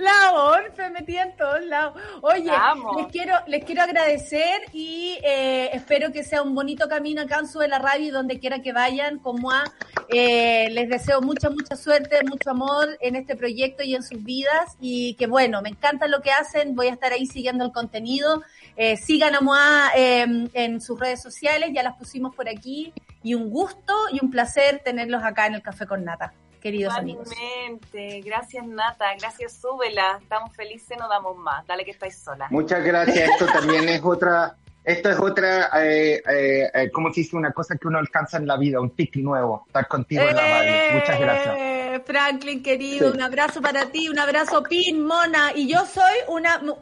La 0.00 0.32
Orfe 0.32 0.88
metida 0.90 1.22
en 1.22 1.36
todos 1.36 1.64
lados. 1.66 2.00
Oye, 2.22 2.50
Vamos. 2.50 2.96
les 2.96 3.06
quiero, 3.12 3.34
les 3.46 3.64
quiero 3.64 3.82
agradecer 3.82 4.62
y 4.72 5.18
eh, 5.22 5.70
espero 5.74 6.10
que 6.10 6.24
sea 6.24 6.42
un 6.42 6.54
bonito 6.54 6.88
camino 6.88 7.22
acá 7.22 7.38
en 7.38 7.46
Sube 7.46 7.68
la 7.68 7.78
Radio 7.78 8.06
y 8.06 8.10
donde 8.10 8.38
quiera 8.38 8.60
que 8.60 8.72
vayan, 8.72 9.18
como 9.18 9.50
a 9.50 9.64
eh, 10.08 10.68
les 10.70 10.88
deseo 10.88 11.20
mucha, 11.20 11.50
mucha 11.50 11.76
suerte, 11.76 12.18
mucho 12.24 12.50
amor 12.50 12.88
en 13.00 13.14
este 13.14 13.36
proyecto 13.36 13.84
y 13.84 13.94
en 13.94 14.02
sus 14.02 14.24
vidas 14.24 14.76
y 14.80 15.14
que 15.14 15.26
bueno, 15.26 15.62
me 15.62 15.68
encanta 15.68 16.08
lo 16.08 16.20
que 16.20 16.32
hacen, 16.32 16.74
voy 16.74 16.88
a 16.88 16.92
estar 16.92 17.12
ahí 17.12 17.26
siguiendo 17.26 17.64
el 17.64 17.70
contenido. 17.70 18.42
Eh, 18.76 18.96
sigan 18.96 19.34
a 19.34 19.40
Moa 19.40 19.90
eh, 19.94 20.48
en 20.54 20.80
sus 20.80 20.98
redes 20.98 21.22
sociales, 21.22 21.70
ya 21.72 21.82
las 21.82 21.96
pusimos 21.96 22.34
por 22.34 22.48
aquí 22.48 22.92
y 23.22 23.34
un 23.34 23.50
gusto 23.50 23.94
y 24.12 24.24
un 24.24 24.30
placer 24.30 24.80
tenerlos 24.84 25.22
acá 25.22 25.46
en 25.46 25.54
el 25.54 25.62
Café 25.62 25.86
con 25.86 26.04
Nata, 26.04 26.32
queridos 26.60 26.94
amigos. 26.94 27.28
Igualmente. 27.32 28.20
Gracias, 28.22 28.66
Nata. 28.66 29.06
Gracias, 29.18 29.54
Súbela. 29.54 30.18
Estamos 30.22 30.54
felices, 30.54 30.96
no 30.98 31.08
damos 31.08 31.36
más. 31.36 31.66
Dale 31.66 31.84
que 31.84 31.90
estáis 31.90 32.16
sola. 32.18 32.46
Muchas 32.50 32.84
gracias. 32.84 33.30
Esto 33.30 33.46
también 33.46 33.88
es 33.88 34.00
otra, 34.04 34.56
Esto 34.82 35.10
es 35.10 35.18
otra, 35.18 35.68
eh, 35.84 36.22
eh, 36.26 36.70
eh, 36.72 36.90
¿cómo 36.90 37.12
se 37.12 37.20
dice? 37.20 37.36
Una 37.36 37.52
cosa 37.52 37.76
que 37.76 37.86
uno 37.86 37.98
alcanza 37.98 38.38
en 38.38 38.46
la 38.46 38.56
vida, 38.56 38.80
un 38.80 38.90
tic 38.96 39.14
nuevo, 39.16 39.64
estar 39.66 39.86
contigo 39.86 40.22
en 40.22 40.34
la 40.34 40.42
radio. 40.42 40.72
Muchas 41.00 41.20
gracias. 41.20 41.54
Eh, 41.58 42.02
Franklin, 42.06 42.62
querido, 42.62 43.10
Sí. 43.10 43.16
un 43.16 43.22
abrazo 43.22 43.60
para 43.60 43.86
ti, 43.90 44.08
un 44.08 44.18
abrazo 44.18 44.62
Pin, 44.62 45.04
Mona. 45.04 45.52
Y 45.54 45.68
yo 45.70 45.84
soy 45.84 46.14
una 46.28 46.58
Mu- 46.60 46.78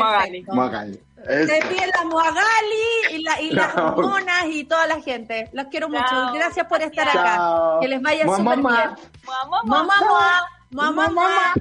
Magali. 0.00 1.00
Se 1.26 1.42
Eso. 1.58 1.68
piden 1.68 1.90
la 1.90 2.04
Muagali 2.04 3.12
y, 3.12 3.22
la, 3.22 3.40
y 3.40 3.50
las 3.50 3.72
Chao. 3.74 3.96
monas 4.02 4.44
y 4.46 4.64
toda 4.64 4.86
la 4.86 5.00
gente. 5.00 5.48
Los 5.52 5.66
quiero 5.68 5.88
mucho. 5.88 6.04
Chao. 6.08 6.34
Gracias 6.34 6.66
por 6.66 6.82
estar 6.82 7.10
Chao. 7.10 7.22
acá. 7.76 7.80
Que 7.80 7.88
les 7.88 8.02
vaya 8.02 8.24
súper 8.24 8.42
bien. 8.56 8.62
Mamá, 8.62 9.62
mamá, 9.64 10.46
mamá, 10.70 11.08
mamá. 11.08 11.54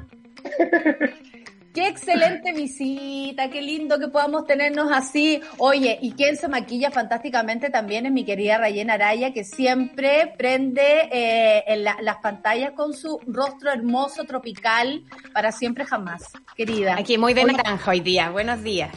Qué 1.74 1.88
excelente 1.88 2.54
visita, 2.54 3.50
qué 3.50 3.60
lindo 3.62 3.98
que 4.00 4.08
podamos 4.08 4.46
tenernos 4.46 4.92
así. 4.92 5.42
Oye, 5.58 5.98
y 6.02 6.12
quien 6.12 6.38
se 6.38 6.48
maquilla 6.48 6.92
fantásticamente 6.92 7.72
también 7.72 8.06
es 8.06 8.12
mi 8.12 8.24
querida 8.24 8.60
Rayena 8.60 8.94
Araya, 8.94 9.34
que 9.34 9.44
siempre 9.44 10.34
prende 10.38 11.10
eh, 11.12 11.64
en 11.66 11.84
la- 11.84 11.98
las 12.02 12.18
pantallas 12.18 12.74
con 12.74 12.94
su 12.94 13.20
rostro 13.26 13.72
hermoso, 13.72 14.24
tropical, 14.26 15.04
para 15.34 15.52
siempre 15.52 15.84
jamás, 15.86 16.32
querida. 16.56 16.96
Aquí 16.96 17.18
muy 17.18 17.34
de 17.34 17.44
naranja 17.46 17.90
hoy 17.90 18.02
día. 18.02 18.30
Buenos 18.30 18.62
días. 18.62 18.92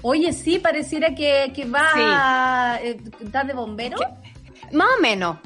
Oye, 0.00 0.32
sí, 0.32 0.58
pareciera 0.58 1.14
que, 1.14 1.52
que 1.54 1.66
va 1.66 2.78
eh, 2.82 2.98
¿estás 3.22 3.46
de 3.46 3.52
bombero. 3.52 3.96
Más 4.72 4.88
o 4.98 5.00
menos. 5.00 5.38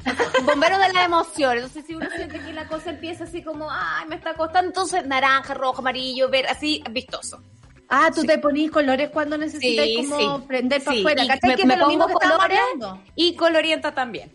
Bombero 0.43 0.77
de 0.79 0.93
la 0.93 1.03
emoción. 1.05 1.57
Entonces, 1.57 1.85
si 1.85 1.95
uno 1.95 2.07
siente 2.15 2.39
que 2.39 2.53
la 2.53 2.67
cosa 2.67 2.89
empieza 2.91 3.23
así 3.25 3.43
como, 3.43 3.69
ay, 3.71 4.07
me 4.07 4.15
está 4.15 4.33
costando, 4.33 4.67
entonces 4.69 5.05
naranja, 5.05 5.53
rojo, 5.53 5.79
amarillo, 5.79 6.29
ver, 6.29 6.47
así, 6.47 6.83
vistoso. 6.91 7.41
Ah, 7.89 8.11
tú 8.13 8.23
te 8.23 8.37
ponís 8.37 8.69
colores 8.69 9.09
cuando 9.09 9.37
necesitas 9.37 9.85
Sí, 9.85 9.95
como 9.95 10.39
sí. 10.39 10.43
prender 10.47 10.83
para 10.83 10.95
Sí, 10.95 11.01
afuera. 11.01 11.23
y 11.23 11.27
¿Cachai? 11.27 11.49
me- 11.49 11.55
que 11.55 11.61
es 11.63 11.67
me 11.67 11.73
de 11.73 11.79
lo 11.79 11.87
mismo 11.87 12.07
que 12.07 12.13
colores 12.13 12.59
hablando. 12.59 13.03
Y 13.15 13.35
colorienta 13.35 13.93
también. 13.95 14.31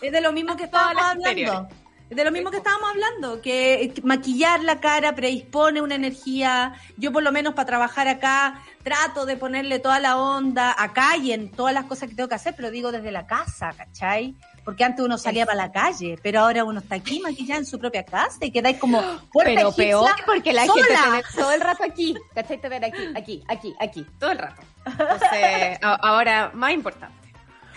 Es 0.00 0.12
de 0.12 0.20
lo 0.20 0.32
mismo 0.32 0.56
que 0.56 0.64
estábamos 0.70 1.02
hablando. 1.02 1.68
De 2.16 2.24
lo 2.24 2.32
mismo 2.32 2.50
que 2.50 2.56
estábamos 2.56 2.90
hablando, 2.90 3.40
que 3.40 3.94
maquillar 4.02 4.64
la 4.64 4.80
cara 4.80 5.14
predispone 5.14 5.80
una 5.80 5.94
energía. 5.94 6.74
Yo 6.96 7.12
por 7.12 7.22
lo 7.22 7.30
menos 7.30 7.54
para 7.54 7.66
trabajar 7.66 8.08
acá 8.08 8.62
trato 8.82 9.26
de 9.26 9.36
ponerle 9.36 9.78
toda 9.78 10.00
la 10.00 10.16
onda 10.16 10.74
acá 10.76 11.16
y 11.16 11.32
en 11.32 11.50
todas 11.50 11.72
las 11.72 11.84
cosas 11.84 12.08
que 12.08 12.16
tengo 12.16 12.28
que 12.28 12.34
hacer, 12.34 12.54
pero 12.56 12.70
digo 12.70 12.90
desde 12.90 13.12
la 13.12 13.26
casa, 13.26 13.72
¿cachai? 13.76 14.34
Porque 14.64 14.82
antes 14.84 15.04
uno 15.04 15.18
salía 15.18 15.46
para 15.46 15.56
la 15.56 15.70
calle, 15.70 16.18
pero 16.22 16.40
ahora 16.40 16.64
uno 16.64 16.80
está 16.80 16.96
aquí 16.96 17.20
maquillado 17.20 17.60
en 17.60 17.66
su 17.66 17.78
propia 17.78 18.04
casa 18.04 18.38
y 18.44 18.50
quedáis 18.50 18.78
como 18.78 19.00
puerta 19.32 19.52
Pero 19.54 19.72
peor 19.72 20.10
porque 20.26 20.52
la 20.52 20.62
gente 20.62 20.82
sola. 20.82 21.02
te 21.04 21.10
ve 21.10 21.22
todo 21.36 21.52
el 21.52 21.60
rato 21.60 21.84
aquí. 21.84 22.16
¿Cachai? 22.34 22.60
Te 22.60 22.68
ven 22.68 22.84
aquí, 22.84 23.02
aquí, 23.14 23.44
aquí, 23.48 23.74
aquí, 23.78 24.06
todo 24.18 24.32
el 24.32 24.38
rato. 24.38 24.62
Entonces, 24.84 25.78
ahora, 25.80 26.50
más 26.54 26.72
importante. 26.72 27.32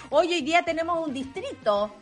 Hoy 0.10 0.34
hoy 0.34 0.42
día 0.42 0.64
tenemos 0.64 1.08
un 1.08 1.14
distrito. 1.14 1.94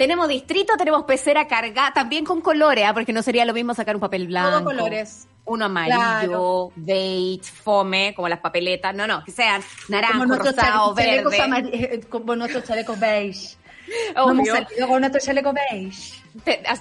Tenemos 0.00 0.28
distrito, 0.28 0.78
tenemos 0.78 1.04
pecera 1.04 1.46
cargada, 1.46 1.92
también 1.92 2.24
con 2.24 2.40
colores, 2.40 2.86
¿ah? 2.88 2.94
porque 2.94 3.12
no 3.12 3.22
sería 3.22 3.44
lo 3.44 3.52
mismo 3.52 3.74
sacar 3.74 3.94
un 3.94 4.00
papel 4.00 4.28
blanco. 4.28 4.50
Todo 4.50 4.64
colores. 4.64 5.28
Uno 5.44 5.66
amarillo, 5.66 5.98
Claro. 5.98 6.72
beige, 6.74 7.42
fome, 7.44 8.14
como 8.16 8.26
las 8.26 8.38
papeletas. 8.38 8.94
No, 8.94 9.06
no, 9.06 9.22
que 9.22 9.30
sean 9.30 9.62
naranjo, 9.88 10.20
como 10.20 10.36
rosado, 10.36 10.94
chale- 10.94 11.06
chalecos 11.10 11.30
verde. 11.32 11.44
amar- 11.44 11.68
eh, 11.70 12.00
como 12.08 12.34
nuestros 12.34 12.64
chalecos 12.64 12.98
beige. 12.98 13.56
Obvio. 14.16 14.54
Salido 14.54 14.88
con 14.88 15.00
nuestro 15.00 15.20
chaleco 15.20 15.52
beige. 15.52 16.14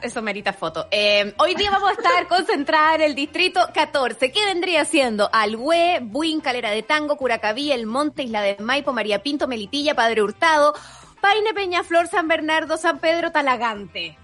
Eso 0.04 0.22
merita 0.22 0.54
foto. 0.54 0.88
Eh, 0.91 1.34
hoy 1.40 1.56
día 1.56 1.72
vamos 1.72 1.90
a 1.90 1.94
estar 1.94 2.28
concentradas 2.30 2.96
en 2.96 3.02
el 3.02 3.16
distrito 3.16 3.68
14. 3.74 4.32
¿Qué 4.32 4.46
vendría 4.46 4.86
siendo? 4.86 5.28
Alhué, 5.34 6.00
Buin, 6.04 6.40
Calera 6.40 6.70
de 6.72 6.84
Tango, 6.84 7.18
Curacaví, 7.18 7.72
El 7.72 7.86
Monte, 7.88 8.24
Isla 8.24 8.41
de 8.44 8.58
Maipo, 8.60 8.94
María 8.94 9.24
Pinto, 9.24 9.48
Melitilla, 9.48 9.96
Padre 9.96 10.22
Hurtado, 10.22 10.74
Paine, 11.20 11.54
Peñaflor, 11.54 12.08
San 12.08 12.28
Bernardo, 12.28 12.78
San 12.78 13.00
Pedro, 13.00 13.32
Talagante. 13.32 14.18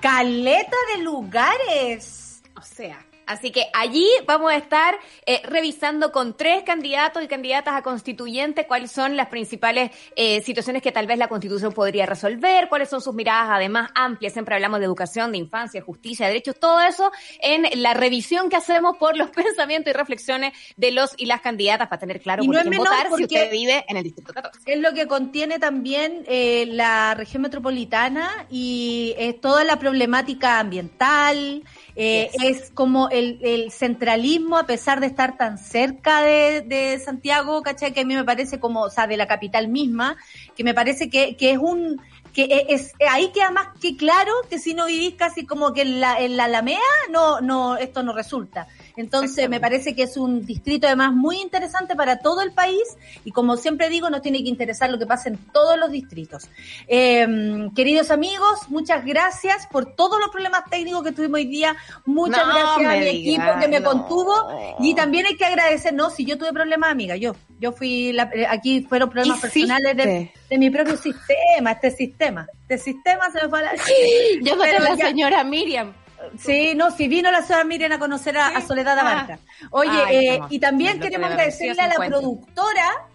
Caleta 0.00 0.76
de 0.94 1.02
lugares. 1.02 2.42
O 2.56 2.62
sea, 2.62 3.05
así 3.26 3.50
que 3.50 3.66
allí 3.74 4.08
vamos 4.26 4.52
a 4.52 4.56
estar 4.56 4.98
eh, 5.26 5.40
revisando 5.44 6.12
con 6.12 6.36
tres 6.36 6.62
candidatos 6.62 7.22
y 7.22 7.28
candidatas 7.28 7.74
a 7.74 7.82
constituyente 7.82 8.66
cuáles 8.66 8.92
son 8.92 9.16
las 9.16 9.28
principales 9.28 9.90
eh, 10.16 10.40
situaciones 10.42 10.82
que 10.82 10.92
tal 10.92 11.06
vez 11.06 11.18
la 11.18 11.28
constitución 11.28 11.72
podría 11.72 12.06
resolver, 12.06 12.68
cuáles 12.68 12.88
son 12.88 13.00
sus 13.00 13.14
miradas 13.14 13.48
además 13.50 13.90
amplias. 13.94 14.32
Siempre 14.32 14.54
hablamos 14.54 14.80
de 14.80 14.86
educación, 14.86 15.32
de 15.32 15.38
infancia, 15.38 15.82
justicia, 15.82 16.26
derechos, 16.26 16.58
todo 16.58 16.80
eso 16.80 17.10
en 17.40 17.66
la 17.82 17.94
revisión 17.94 18.48
que 18.48 18.56
hacemos 18.56 18.96
por 18.96 19.16
los 19.16 19.30
pensamientos 19.36 19.90
y 19.90 19.96
reflexiones 19.96 20.52
de 20.76 20.90
los 20.90 21.14
y 21.16 21.26
las 21.26 21.40
candidatas 21.40 21.88
para 21.88 22.00
tener 22.00 22.20
claro 22.20 22.42
Y 22.42 22.46
por 22.46 22.56
no 22.56 22.62
quién 22.62 22.78
votar 22.78 23.08
si 23.16 23.24
usted 23.24 23.50
vive 23.50 23.84
en 23.88 23.96
el 23.96 24.04
distrito 24.04 24.32
14. 24.32 24.60
Es 24.66 24.80
lo 24.80 24.92
que 24.92 25.06
contiene 25.06 25.58
también 25.58 26.24
eh, 26.26 26.66
la 26.68 27.14
región 27.14 27.42
metropolitana 27.42 28.46
y 28.50 29.14
es 29.18 29.40
toda 29.40 29.64
la 29.64 29.78
problemática 29.78 30.58
ambiental. 30.58 31.62
Eh, 31.96 32.30
Es 32.42 32.70
como 32.72 33.08
el, 33.08 33.38
el 33.42 33.70
centralismo, 33.72 34.58
a 34.58 34.66
pesar 34.66 35.00
de 35.00 35.06
estar 35.06 35.36
tan 35.38 35.58
cerca 35.58 36.22
de, 36.22 36.60
de 36.60 36.98
Santiago, 36.98 37.62
¿cachai? 37.62 37.92
Que 37.92 38.00
a 38.00 38.04
mí 38.04 38.14
me 38.14 38.24
parece 38.24 38.60
como, 38.60 38.82
o 38.82 38.90
sea, 38.90 39.06
de 39.06 39.16
la 39.16 39.26
capital 39.26 39.68
misma, 39.68 40.16
que 40.54 40.62
me 40.64 40.74
parece 40.74 41.08
que, 41.10 41.36
que 41.36 41.52
es 41.52 41.58
un 41.58 42.00
que 42.32 42.44
e, 42.44 42.66
es, 42.74 42.92
es- 42.98 43.08
ahí 43.10 43.32
queda 43.32 43.50
más 43.50 43.68
que 43.80 43.96
claro 43.96 44.32
que 44.50 44.58
si 44.58 44.74
no 44.74 44.86
vivís 44.86 45.14
casi 45.14 45.46
como 45.46 45.72
que 45.72 45.82
en 45.82 46.00
la, 46.00 46.20
en 46.20 46.36
la 46.36 46.44
Alameda, 46.44 46.80
no, 47.10 47.40
no, 47.40 47.76
esto 47.78 48.02
no 48.02 48.12
resulta. 48.12 48.68
Entonces 48.96 49.48
me 49.48 49.60
parece 49.60 49.94
que 49.94 50.04
es 50.04 50.16
un 50.16 50.46
distrito 50.46 50.86
además 50.86 51.12
muy 51.12 51.38
interesante 51.40 51.94
para 51.94 52.18
todo 52.20 52.40
el 52.40 52.52
país 52.52 52.82
y 53.24 53.30
como 53.32 53.56
siempre 53.56 53.88
digo, 53.88 54.08
nos 54.10 54.22
tiene 54.22 54.42
que 54.42 54.48
interesar 54.48 54.90
lo 54.90 54.98
que 54.98 55.06
pasa 55.06 55.28
en 55.28 55.36
todos 55.52 55.78
los 55.78 55.90
distritos. 55.90 56.48
Eh, 56.88 57.68
queridos 57.74 58.10
amigos, 58.10 58.68
muchas 58.68 59.04
gracias 59.04 59.66
por 59.66 59.94
todos 59.94 60.18
los 60.20 60.30
problemas 60.30 60.62
técnicos 60.70 61.02
que 61.04 61.12
tuvimos 61.12 61.36
hoy 61.38 61.46
día. 61.46 61.76
Muchas 62.04 62.46
No 62.46 62.54
gracias 62.54 62.90
a 62.90 62.96
mi 62.98 63.06
equipo 63.08 63.44
que 63.60 63.68
me 63.68 63.80
no. 63.80 63.90
contuvo 63.90 64.34
y 64.80 64.94
también 64.94 65.26
hay 65.26 65.36
que 65.36 65.44
agradecer, 65.44 65.92
no, 65.94 66.10
si 66.10 66.24
yo 66.24 66.38
tuve 66.38 66.52
problemas, 66.52 66.90
amiga, 66.90 67.16
yo, 67.16 67.34
yo 67.60 67.72
fui, 67.72 68.12
la- 68.12 68.30
eh, 68.34 68.46
aquí 68.48 68.82
fueron 68.88 69.10
problemas 69.10 69.38
Hiciste. 69.38 69.60
personales 69.66 69.96
de, 69.96 70.32
de 70.48 70.58
mi 70.58 70.70
propio 70.70 70.96
sistema, 70.96 71.72
este 71.72 71.90
sistema, 71.90 72.46
este 72.62 72.78
sistema 72.78 73.30
se 73.30 73.42
me 73.42 73.48
fue 73.48 73.58
a 73.60 73.62
la... 73.62 73.72
Llámate 74.42 74.70
Pero 74.70 74.84
a 74.84 74.88
la 74.90 74.96
ya- 74.96 75.06
señora 75.08 75.44
Miriam. 75.44 75.92
Sí, 76.38 76.74
no, 76.74 76.90
si 76.90 77.08
vino 77.08 77.30
la 77.30 77.42
señora 77.42 77.64
Miriam 77.64 77.92
a 77.92 77.98
conocer 77.98 78.36
a, 78.38 78.48
a 78.48 78.60
Soledad 78.62 78.98
Abarca. 78.98 79.38
Oye, 79.70 79.90
Ay, 80.06 80.28
eh, 80.28 80.40
y 80.50 80.58
también 80.58 81.00
queremos 81.00 81.30
agradecerle 81.30 81.82
a 81.82 81.86
la 81.88 81.94
50. 81.94 82.18
productora 82.18 83.06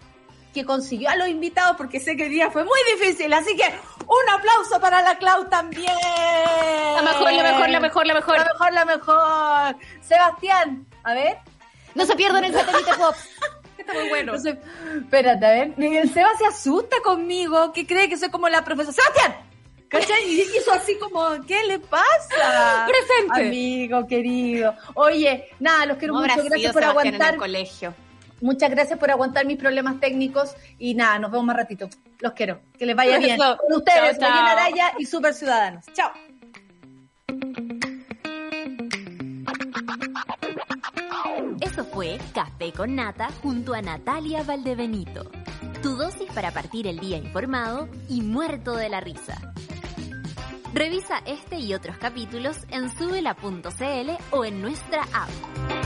que 0.54 0.66
consiguió 0.66 1.10
a 1.10 1.16
los 1.16 1.28
invitados 1.30 1.78
porque 1.78 2.00
sé 2.00 2.16
que 2.18 2.26
el 2.26 2.30
día 2.30 2.52
fue 2.52 2.64
muy 2.64 2.80
difícil, 2.96 3.32
así 3.34 3.56
que 3.56 3.64
un 3.64 4.30
aplauso 4.34 4.80
para 4.82 5.02
la 5.02 5.18
Clau 5.18 5.46
también. 5.50 5.94
La 6.96 7.02
mejor, 7.02 7.32
la 7.34 7.44
mejor, 7.44 7.70
la 7.70 7.80
mejor, 7.80 8.08
la 8.08 8.14
mejor. 8.14 8.38
La 8.38 8.46
mejor, 8.46 8.74
la 8.74 8.86
mejor. 8.86 9.76
Sebastián, 10.02 10.86
a 11.04 11.14
ver. 11.14 11.38
No 11.96 12.06
se 12.06 12.16
pierdan 12.16 12.44
el 12.44 12.54
satélite 12.54 12.94
pop. 12.98 13.16
Está 13.78 13.94
muy 13.94 14.10
bueno. 14.10 14.34
No 14.34 14.50
espérate, 15.00 15.46
a 15.46 15.50
ver. 15.50 15.74
El 15.78 16.14
Seba 16.14 16.30
se 16.38 16.46
asusta 16.46 16.98
conmigo, 17.04 17.72
que 17.72 17.88
cree 17.88 18.10
que 18.10 18.18
soy 18.18 18.30
como 18.30 18.50
la 18.50 18.64
profesora. 18.64 18.94
¡Sebastián! 18.94 19.51
¿Cachai? 19.92 20.24
Y 20.26 20.42
hizo 20.42 20.72
así 20.72 20.98
como, 20.98 21.22
¿qué 21.46 21.62
le 21.66 21.78
pasa? 21.80 22.88
Presente. 22.88 23.48
Amigo, 23.48 24.08
querido. 24.08 24.74
Oye, 24.96 25.50
nada, 25.60 25.86
los 25.86 25.98
quiero 25.98 26.14
¿Cómo 26.14 26.26
mucho. 26.26 26.44
Gracias 26.46 26.72
por 26.72 26.82
Sebastián 26.82 27.08
en 27.08 27.14
aguantar. 27.16 27.34
el 27.34 27.40
colegio? 27.40 27.94
Muchas 28.40 28.70
gracias 28.72 28.98
por 28.98 29.12
aguantar 29.12 29.46
mis 29.46 29.58
problemas 29.58 30.00
técnicos. 30.00 30.56
Y 30.80 30.96
nada, 30.96 31.20
nos 31.20 31.30
vemos 31.30 31.46
más 31.46 31.58
ratito. 31.58 31.90
Los 32.20 32.32
quiero. 32.32 32.62
Que 32.80 32.86
les 32.86 32.96
vaya 32.96 33.18
bien. 33.18 33.36
Eso. 33.36 33.58
Con 33.58 33.78
ustedes, 33.80 34.18
Chao, 34.18 34.30
chao. 34.30 34.48
Araya 34.48 34.94
y 34.98 35.06
Super 35.06 35.34
Ciudadanos. 35.34 35.84
Chao. 35.94 36.12
Eso 41.60 41.84
fue 41.86 42.18
Café 42.34 42.72
con 42.72 42.96
Nata 42.96 43.30
junto 43.44 43.74
a 43.74 43.82
Natalia 43.82 44.44
Valdebenito. 44.44 45.30
Tu 45.84 45.96
dosis 45.98 46.32
para 46.34 46.52
partir 46.52 46.88
el 46.88 47.00
día 47.00 47.18
informado 47.18 47.90
y 48.10 48.22
muerto 48.22 48.76
de 48.76 48.90
la 48.90 49.02
risa. 49.02 49.54
Revisa 50.74 51.22
este 51.26 51.58
y 51.58 51.74
otros 51.74 51.98
capítulos 51.98 52.58
en 52.70 52.90
subela.cl 52.90 54.12
o 54.32 54.46
en 54.46 54.62
nuestra 54.62 55.02
app. 55.14 55.81